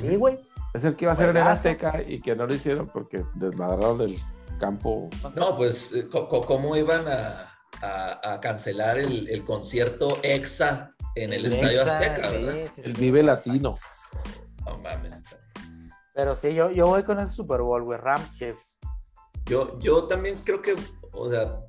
Sí, 0.00 0.16
güey. 0.16 0.38
Es 0.74 0.84
el 0.84 0.96
que 0.96 1.04
iba 1.04 1.12
a 1.12 1.14
ser 1.14 1.30
en 1.30 1.38
el 1.38 1.42
Azteca 1.46 2.02
y 2.06 2.20
que 2.20 2.34
no 2.34 2.46
lo 2.46 2.54
hicieron 2.54 2.88
porque 2.88 3.24
desmadraron 3.34 4.00
el 4.00 4.16
campo. 4.58 5.08
No, 5.34 5.56
pues, 5.56 5.92
eh, 5.92 6.08
¿cómo 6.08 6.76
iban 6.76 7.06
a, 7.08 7.52
a, 7.82 8.40
cancelar 8.40 8.98
el, 8.98 9.44
concierto 9.44 10.18
EXA 10.22 10.94
en 11.14 11.32
el, 11.32 11.46
Estadio 11.46 11.82
Azteca, 11.82 12.28
¿verdad? 12.30 12.70
el 12.76 12.92
Vive 12.94 13.22
Latino. 13.22 13.78
No 14.64 14.78
mames. 14.78 15.22
Pero 16.14 16.34
sí, 16.34 16.54
yo, 16.54 16.70
yo 16.70 16.86
voy 16.86 17.02
con 17.04 17.18
ese 17.20 17.32
Super 17.32 17.62
Bowl, 17.62 17.84
güey, 17.84 17.98
Rams 17.98 18.36
Chiefs. 18.36 18.78
Yo, 19.48 19.78
yo 19.78 20.04
también 20.04 20.40
creo 20.44 20.60
que, 20.60 20.76
o 21.12 21.30
sea, 21.30 21.60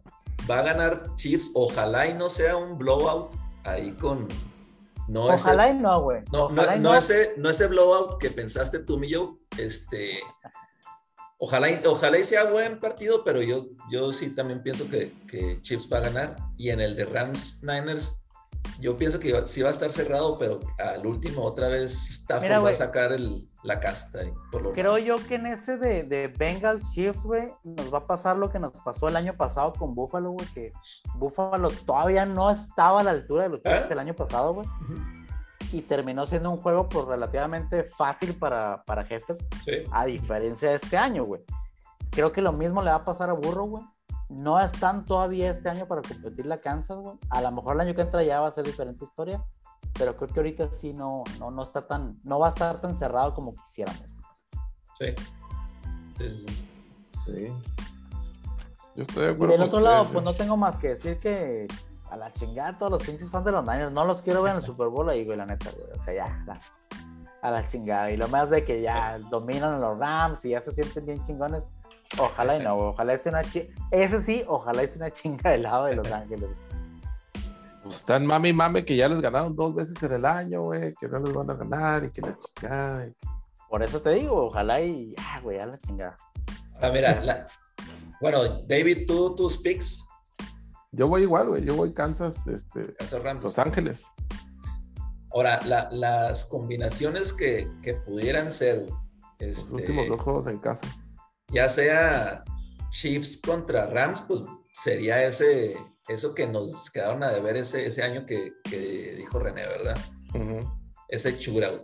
va 0.49 0.59
a 0.59 0.63
ganar 0.63 1.15
Chiefs, 1.15 1.51
ojalá 1.53 2.07
y 2.07 2.13
no 2.13 2.29
sea 2.29 2.57
un 2.57 2.77
blowout 2.77 3.31
ahí 3.63 3.91
con... 3.91 4.27
No 5.07 5.23
ojalá 5.23 5.69
y 5.69 5.73
no, 5.73 6.01
güey. 6.01 6.21
No, 6.31 6.49
no, 6.49 6.75
no, 6.77 6.95
ese, 6.95 7.33
no 7.37 7.49
ese 7.49 7.65
blowout 7.65 8.19
que 8.19 8.29
pensaste 8.29 8.79
tú, 8.79 8.99
mi 8.99 9.09
este, 9.57 10.19
Ojalá, 11.41 11.69
ojalá 11.85 12.19
y 12.19 12.25
sea 12.25 12.43
buen 12.43 12.81
partido, 12.81 13.23
pero 13.23 13.41
yo, 13.41 13.69
yo 13.89 14.11
sí 14.11 14.31
también 14.31 14.61
pienso 14.61 14.89
que, 14.89 15.13
que 15.25 15.61
Chiefs 15.61 15.87
va 15.91 15.99
a 15.99 16.01
ganar. 16.01 16.35
Y 16.57 16.69
en 16.69 16.81
el 16.81 16.97
de 16.97 17.05
Rams 17.05 17.63
Niners, 17.63 18.18
yo 18.79 18.97
pienso 18.97 19.19
que 19.19 19.47
sí 19.47 19.61
va 19.61 19.69
a 19.69 19.71
estar 19.71 19.91
cerrado, 19.91 20.37
pero 20.37 20.59
al 20.77 21.05
último 21.05 21.43
otra 21.43 21.67
vez 21.67 22.09
Stafford 22.09 22.65
va 22.65 22.69
a 22.69 22.73
sacar 22.73 23.17
la 23.63 23.79
casta. 23.79 24.19
Creo 24.73 24.97
yo 24.97 25.17
que 25.27 25.35
en 25.35 25.47
ese 25.47 25.77
de, 25.77 26.03
de 26.03 26.27
Bengals 26.27 26.93
Chiefs, 26.93 27.23
güey, 27.23 27.53
nos 27.63 27.93
va 27.93 27.99
a 27.99 28.07
pasar 28.07 28.37
lo 28.37 28.49
que 28.49 28.59
nos 28.59 28.79
pasó 28.81 29.07
el 29.07 29.15
año 29.15 29.35
pasado 29.35 29.73
con 29.73 29.95
Buffalo, 29.95 30.31
güey, 30.31 30.47
que 30.53 30.71
Buffalo 31.15 31.69
todavía 31.85 32.25
no 32.25 32.49
estaba 32.49 33.01
a 33.01 33.03
la 33.03 33.11
altura 33.11 33.43
de 33.43 33.49
los 33.49 33.61
Chiefs 33.61 33.85
¿Eh? 33.85 33.89
del 33.89 33.99
año 33.99 34.15
pasado, 34.15 34.53
güey 34.53 34.67
y 35.71 35.81
terminó 35.81 36.25
siendo 36.25 36.49
un 36.51 36.57
juego 36.57 36.89
pues 36.89 37.05
relativamente 37.05 37.83
fácil 37.83 38.33
para, 38.33 38.83
para 38.85 39.05
jefes, 39.05 39.37
a 39.91 40.05
diferencia 40.05 40.69
de 40.69 40.75
este 40.75 40.97
año, 40.97 41.25
güey. 41.25 41.41
Creo 42.09 42.31
que 42.31 42.41
lo 42.41 42.51
mismo 42.51 42.81
le 42.81 42.89
va 42.89 42.97
a 42.97 43.05
pasar 43.05 43.29
a 43.29 43.33
Burro, 43.33 43.65
güey. 43.65 43.83
No 44.29 44.59
están 44.59 45.05
todavía 45.05 45.49
este 45.49 45.69
año 45.69 45.87
para 45.87 46.01
competir 46.01 46.45
la 46.45 46.61
Kansas, 46.61 46.97
güey. 46.97 47.17
A 47.29 47.41
lo 47.41 47.51
mejor 47.51 47.75
el 47.75 47.81
año 47.81 47.95
que 47.95 48.01
entra 48.01 48.23
ya 48.23 48.39
va 48.39 48.47
a 48.47 48.51
ser 48.51 48.65
diferente 48.65 49.03
historia, 49.03 49.43
pero 49.97 50.15
creo 50.15 50.29
que 50.29 50.39
ahorita 50.39 50.71
sí 50.71 50.93
no, 50.93 51.23
no, 51.39 51.49
no 51.49 51.63
está 51.63 51.87
tan, 51.87 52.19
no 52.23 52.39
va 52.39 52.47
a 52.47 52.49
estar 52.49 52.79
tan 52.79 52.95
cerrado 52.95 53.33
como 53.33 53.55
quisiéramos. 53.55 54.03
Sí. 54.99 55.15
Sí. 56.17 56.45
sí. 57.25 57.53
Yo 58.95 59.03
estoy 59.03 59.25
de 59.25 59.31
acuerdo. 59.31 59.55
Y 59.55 59.57
del 59.57 59.67
otro 59.67 59.79
lado, 59.79 60.05
pues 60.11 60.23
no 60.23 60.33
tengo 60.33 60.57
más 60.57 60.77
que 60.77 60.89
decir 60.89 61.17
que 61.17 61.67
a 62.09 62.17
la 62.17 62.31
chingada 62.33 62.77
todos 62.77 62.91
los 62.91 63.03
pinches 63.03 63.29
fans 63.29 63.45
de 63.45 63.51
los 63.51 63.63
Niners. 63.63 63.91
No 63.91 64.05
los 64.05 64.21
quiero 64.21 64.41
ver 64.41 64.51
en 64.51 64.57
el 64.57 64.63
Super 64.63 64.89
Bowl 64.89 65.09
ahí, 65.09 65.25
güey, 65.25 65.37
la 65.37 65.45
neta, 65.45 65.71
güey. 65.71 65.99
O 65.99 66.03
sea, 66.03 66.13
ya, 66.13 66.61
a 67.41 67.51
la 67.51 67.65
chingada. 67.67 68.11
Y 68.11 68.17
lo 68.17 68.27
más 68.27 68.49
de 68.49 68.65
que 68.65 68.81
ya 68.81 69.17
dominan 69.29 69.79
los 69.79 69.97
Rams 69.97 70.43
y 70.45 70.49
ya 70.49 70.61
se 70.61 70.71
sienten 70.71 71.05
bien 71.05 71.23
chingones. 71.25 71.63
Ojalá 72.17 72.57
y 72.57 72.63
no. 72.63 72.75
Ojalá 72.75 73.13
es 73.13 73.25
una 73.25 73.43
chinga. 73.43 73.67
Ese 73.91 74.19
sí, 74.19 74.43
ojalá 74.47 74.83
es 74.83 74.95
una 74.95 75.11
chinga 75.11 75.51
del 75.51 75.63
lado 75.63 75.85
de 75.85 75.95
Los 75.95 76.11
Ángeles. 76.11 76.49
Pues 77.83 77.95
están 77.95 78.25
mami 78.25 78.49
y 78.49 78.53
mame 78.53 78.83
que 78.83 78.95
ya 78.95 79.07
les 79.07 79.21
ganaron 79.21 79.55
dos 79.55 79.73
veces 79.73 80.01
en 80.03 80.11
el 80.11 80.25
año, 80.25 80.63
güey, 80.63 80.93
que 80.95 81.07
no 81.07 81.19
les 81.19 81.33
van 81.33 81.49
a 81.49 81.53
ganar 81.53 82.03
y 82.03 82.11
que 82.11 82.21
la 82.21 82.37
chingada. 82.37 83.07
Por 83.69 83.83
eso 83.83 84.01
te 84.01 84.11
digo, 84.11 84.47
ojalá 84.47 84.81
y 84.81 85.13
ya, 85.15 85.39
güey, 85.41 85.59
a 85.59 85.65
la 85.67 85.77
chingada. 85.77 86.15
Ah, 86.81 86.89
mira, 86.91 87.47
bueno, 88.19 88.61
David, 88.67 89.05
tú, 89.07 89.35
tus 89.35 89.57
picks 89.57 90.09
yo 90.91 91.07
voy 91.07 91.23
igual, 91.23 91.49
güey. 91.49 91.63
Yo 91.63 91.75
voy 91.75 91.93
Kansas, 91.93 92.47
este, 92.47 92.95
Los 93.41 93.59
Ángeles. 93.59 94.07
Ahora, 95.31 95.59
las 95.91 96.45
combinaciones 96.45 97.31
que, 97.33 97.69
pudieran 98.05 98.51
ser. 98.51 98.87
Este, 99.37 99.61
Los 99.61 99.71
últimos 99.71 100.07
dos 100.07 100.21
juegos 100.21 100.47
en 100.47 100.57
casa. 100.57 100.87
Ya 101.51 101.69
sea 101.69 102.43
Chiefs 102.89 103.37
contra 103.37 103.87
Rams, 103.87 104.21
pues 104.21 104.41
sería 104.71 105.23
ese, 105.23 105.77
eso 106.07 106.33
que 106.33 106.47
nos 106.47 106.89
quedaron 106.91 107.23
a 107.23 107.29
deber 107.29 107.57
ese, 107.57 107.85
ese 107.87 108.03
año 108.03 108.25
que, 108.25 108.53
dijo 109.17 109.39
René, 109.39 109.63
¿verdad? 109.67 109.97
Ese 111.07 111.37
shootout. 111.37 111.81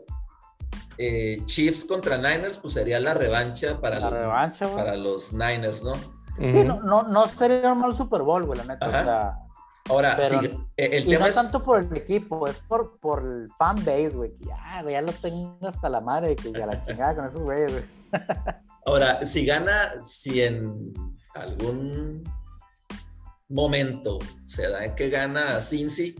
Eh, 0.97 1.41
Chiefs 1.45 1.83
contra 1.83 2.17
Niners, 2.17 2.57
pues 2.57 2.73
sería 2.73 2.99
la 2.99 3.13
revancha 3.13 3.81
para, 3.81 3.99
para 3.99 4.95
los 4.95 5.33
Niners, 5.33 5.83
¿no? 5.83 5.93
Sí, 6.37 6.63
no, 6.63 6.81
no, 6.81 7.03
no 7.03 7.27
sería 7.27 7.71
un 7.71 7.79
mal 7.79 7.95
Super 7.95 8.21
Bowl, 8.21 8.45
güey, 8.45 8.59
la 8.59 8.65
neta. 8.65 8.87
O 8.87 8.91
sea, 8.91 9.45
Ahora, 9.87 10.23
sí, 10.23 10.35
el 10.77 11.07
y 11.07 11.09
tema 11.11 11.25
no 11.25 11.27
es... 11.27 11.35
tanto 11.35 11.63
por 11.63 11.79
el 11.79 11.95
equipo, 11.95 12.47
es 12.47 12.57
por, 12.57 12.97
por 12.99 13.21
el 13.21 13.51
fan 13.55 13.75
base, 13.85 14.11
güey, 14.15 14.35
que 14.35 14.45
ya, 14.45 14.81
güey, 14.81 14.93
ya 14.93 15.01
lo 15.03 15.11
tengo 15.11 15.59
hasta 15.61 15.89
la 15.89 16.01
madre, 16.01 16.35
que 16.35 16.51
ya 16.51 16.65
la 16.65 16.81
chingada 16.81 17.15
con 17.15 17.25
esos 17.25 17.43
güeyes, 17.43 17.71
güey. 17.71 17.83
Ahora, 18.85 19.25
si 19.25 19.45
gana, 19.45 20.03
si 20.03 20.41
en 20.41 20.93
algún 21.33 22.23
momento 23.49 24.19
se 24.45 24.69
da 24.69 24.95
que 24.95 25.09
gana 25.09 25.61
Cincy, 25.61 26.15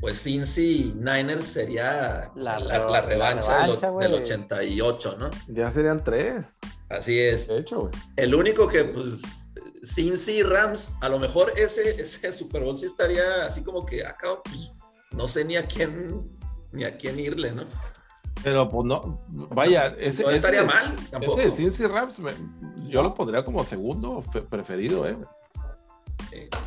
pues 0.00 0.22
Cincy 0.22 0.94
Niners 0.96 1.46
sería 1.46 2.30
la, 2.36 2.58
la, 2.60 3.00
revancha, 3.00 3.66
del 3.66 4.14
88, 4.14 5.16
¿no? 5.18 5.30
Ya 5.48 5.72
serían 5.72 6.04
tres. 6.04 6.60
Así 6.88 7.18
es. 7.18 7.48
De 7.48 7.58
hecho, 7.58 7.80
güey. 7.80 7.92
El 8.16 8.34
único 8.34 8.68
que, 8.68 8.84
pues, 8.84 9.50
Cincy 9.84 10.42
Rams, 10.42 10.92
a 11.00 11.08
lo 11.08 11.18
mejor 11.18 11.52
ese, 11.56 12.00
ese 12.00 12.32
Super 12.32 12.62
Bowl 12.62 12.78
sí 12.78 12.86
estaría 12.86 13.46
así 13.46 13.62
como 13.62 13.84
que 13.84 14.04
acá, 14.04 14.28
ah, 14.30 14.40
pues, 14.44 14.72
no 15.10 15.26
sé 15.26 15.44
ni 15.44 15.56
a 15.56 15.66
quién, 15.66 16.24
ni 16.70 16.84
a 16.84 16.96
quién 16.96 17.18
irle, 17.18 17.52
¿no? 17.52 17.64
Pero 18.42 18.68
pues 18.68 18.84
no, 18.84 19.20
vaya, 19.28 19.86
ese. 19.98 20.22
No 20.22 20.30
estaría 20.30 20.64
mal, 20.64 20.94
tampoco. 21.10 21.40
Ese 21.40 21.50
Cincy 21.50 21.86
Rams, 21.86 22.20
yo 22.88 23.02
lo 23.02 23.14
pondría 23.14 23.44
como 23.44 23.64
segundo 23.64 24.22
preferido, 24.50 25.08
¿eh? 25.08 25.16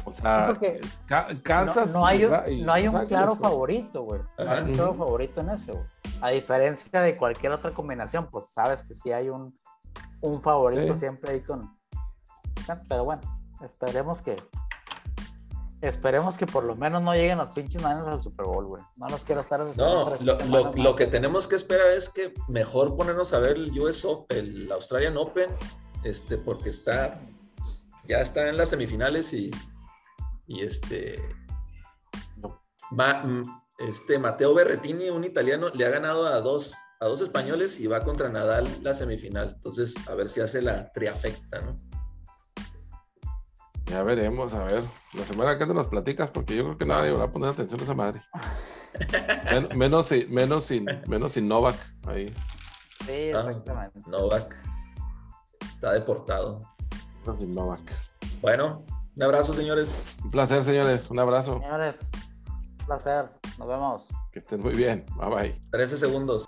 O 0.06 0.12
sea, 0.12 0.58
Kansas. 1.44 1.92
No, 1.94 2.06
hay, 2.06 2.24
un, 2.26 2.66
no 2.66 2.74
hay 2.74 2.88
un 2.88 3.06
claro 3.06 3.36
favorito, 3.36 4.04
güey. 4.04 4.22
No 4.38 4.50
hay 4.50 4.64
un 4.64 4.74
claro 4.74 4.94
favorito 4.94 5.42
en 5.42 5.50
ese, 5.50 5.74
güey. 5.74 5.86
A 6.22 6.30
diferencia 6.30 7.02
de 7.02 7.18
cualquier 7.18 7.52
otra 7.52 7.72
combinación, 7.72 8.28
pues 8.30 8.50
sabes 8.50 8.84
que 8.84 8.94
sí 8.94 9.12
hay 9.12 9.30
un, 9.30 9.58
un 10.22 10.42
favorito 10.42 10.96
siempre 10.96 11.34
ahí 11.34 11.42
con, 11.42 11.78
pero 12.90 13.06
bueno, 13.06 13.22
esperemos 13.64 14.22
que. 14.22 14.36
Esperemos 15.82 16.38
que 16.38 16.48
por 16.48 16.64
lo 16.64 16.76
menos 16.76 17.04
no 17.04 17.14
lleguen 17.14 17.38
los 17.38 17.50
pinches 17.50 17.82
Niners 17.82 18.08
al 18.08 18.24
Super 18.24 18.48
Bowl, 18.48 18.66
güey. 18.66 18.84
No 18.96 19.08
los 19.10 19.24
quiero 19.24 19.42
estar. 19.42 19.60
No, 19.76 20.18
lo, 20.22 20.74
lo, 20.74 20.96
que 20.96 21.06
tenemos 21.06 21.48
que 21.48 21.56
esperar 21.56 21.92
es 21.92 22.10
que 22.10 22.34
mejor 22.48 22.96
ponernos 22.98 23.32
a 23.34 23.40
ver 23.40 23.58
el 23.58 23.80
US 23.80 24.04
Open, 24.04 24.40
el 24.40 24.72
Australian 24.72 25.18
Open, 25.18 25.50
este, 26.04 26.38
porque 26.38 26.70
está. 26.70 27.22
Ya 28.06 28.22
está 28.22 28.50
en 28.50 28.58
las 28.58 28.70
semifinales 28.70 29.34
y. 29.34 29.52
Y 30.48 30.62
este. 30.62 31.22
este 33.78 34.18
Mateo 34.18 34.56
Berretini, 34.56 35.10
un 35.10 35.26
italiano, 35.26 35.70
le 35.70 35.86
ha 35.86 35.90
ganado 35.90 36.26
a 36.26 36.42
dos, 36.42 36.74
a 37.00 37.06
dos 37.06 37.22
españoles 37.22 37.80
y 37.80 37.86
va 37.86 38.04
contra 38.04 38.30
Nadal 38.30 38.68
la 38.82 38.96
semifinal. 38.96 39.54
Entonces, 39.58 39.94
a 40.08 40.16
ver 40.16 40.32
si 40.32 40.42
hace 40.42 40.64
la 40.64 40.92
triafecta, 40.92 41.62
¿no? 41.62 41.78
Ya 43.90 44.04
veremos, 44.04 44.54
a 44.54 44.64
ver. 44.64 44.84
La 45.14 45.24
semana 45.24 45.58
que 45.58 45.66
te 45.66 45.74
nos 45.74 45.88
platicas, 45.88 46.30
porque 46.30 46.56
yo 46.56 46.64
creo 46.64 46.78
que 46.78 46.86
nadie 46.86 47.12
va 47.12 47.26
a 47.26 47.32
poner 47.32 47.50
atención 47.50 47.80
a 47.80 47.84
esa 47.84 47.94
madre. 47.94 48.22
menos, 49.76 50.08
sin, 50.08 50.34
menos, 50.34 50.66
sin, 50.66 50.86
menos 51.08 51.32
sin 51.34 51.48
Novak 51.48 51.76
ahí. 52.06 52.34
Sí, 53.06 53.32
ah, 53.34 53.40
exactamente. 53.40 54.00
Novak 54.08 54.56
está 55.70 55.94
deportado. 55.94 56.62
Menos 57.22 57.40
sin 57.40 57.54
Novak. 57.54 57.82
Bueno, 58.42 58.84
un 59.16 59.24
abrazo, 59.24 59.54
señores. 59.54 60.18
Un 60.24 60.32
placer, 60.32 60.64
señores. 60.64 61.10
Un 61.10 61.20
abrazo. 61.20 61.60
Señores, 61.60 61.96
un 62.82 62.86
placer. 62.86 63.30
Nos 63.58 63.68
vemos. 63.68 64.08
Que 64.32 64.40
estén 64.40 64.60
muy 64.60 64.74
bien. 64.74 65.06
Bye 65.16 65.30
bye. 65.30 65.62
13 65.72 65.98
segundos. 65.98 66.46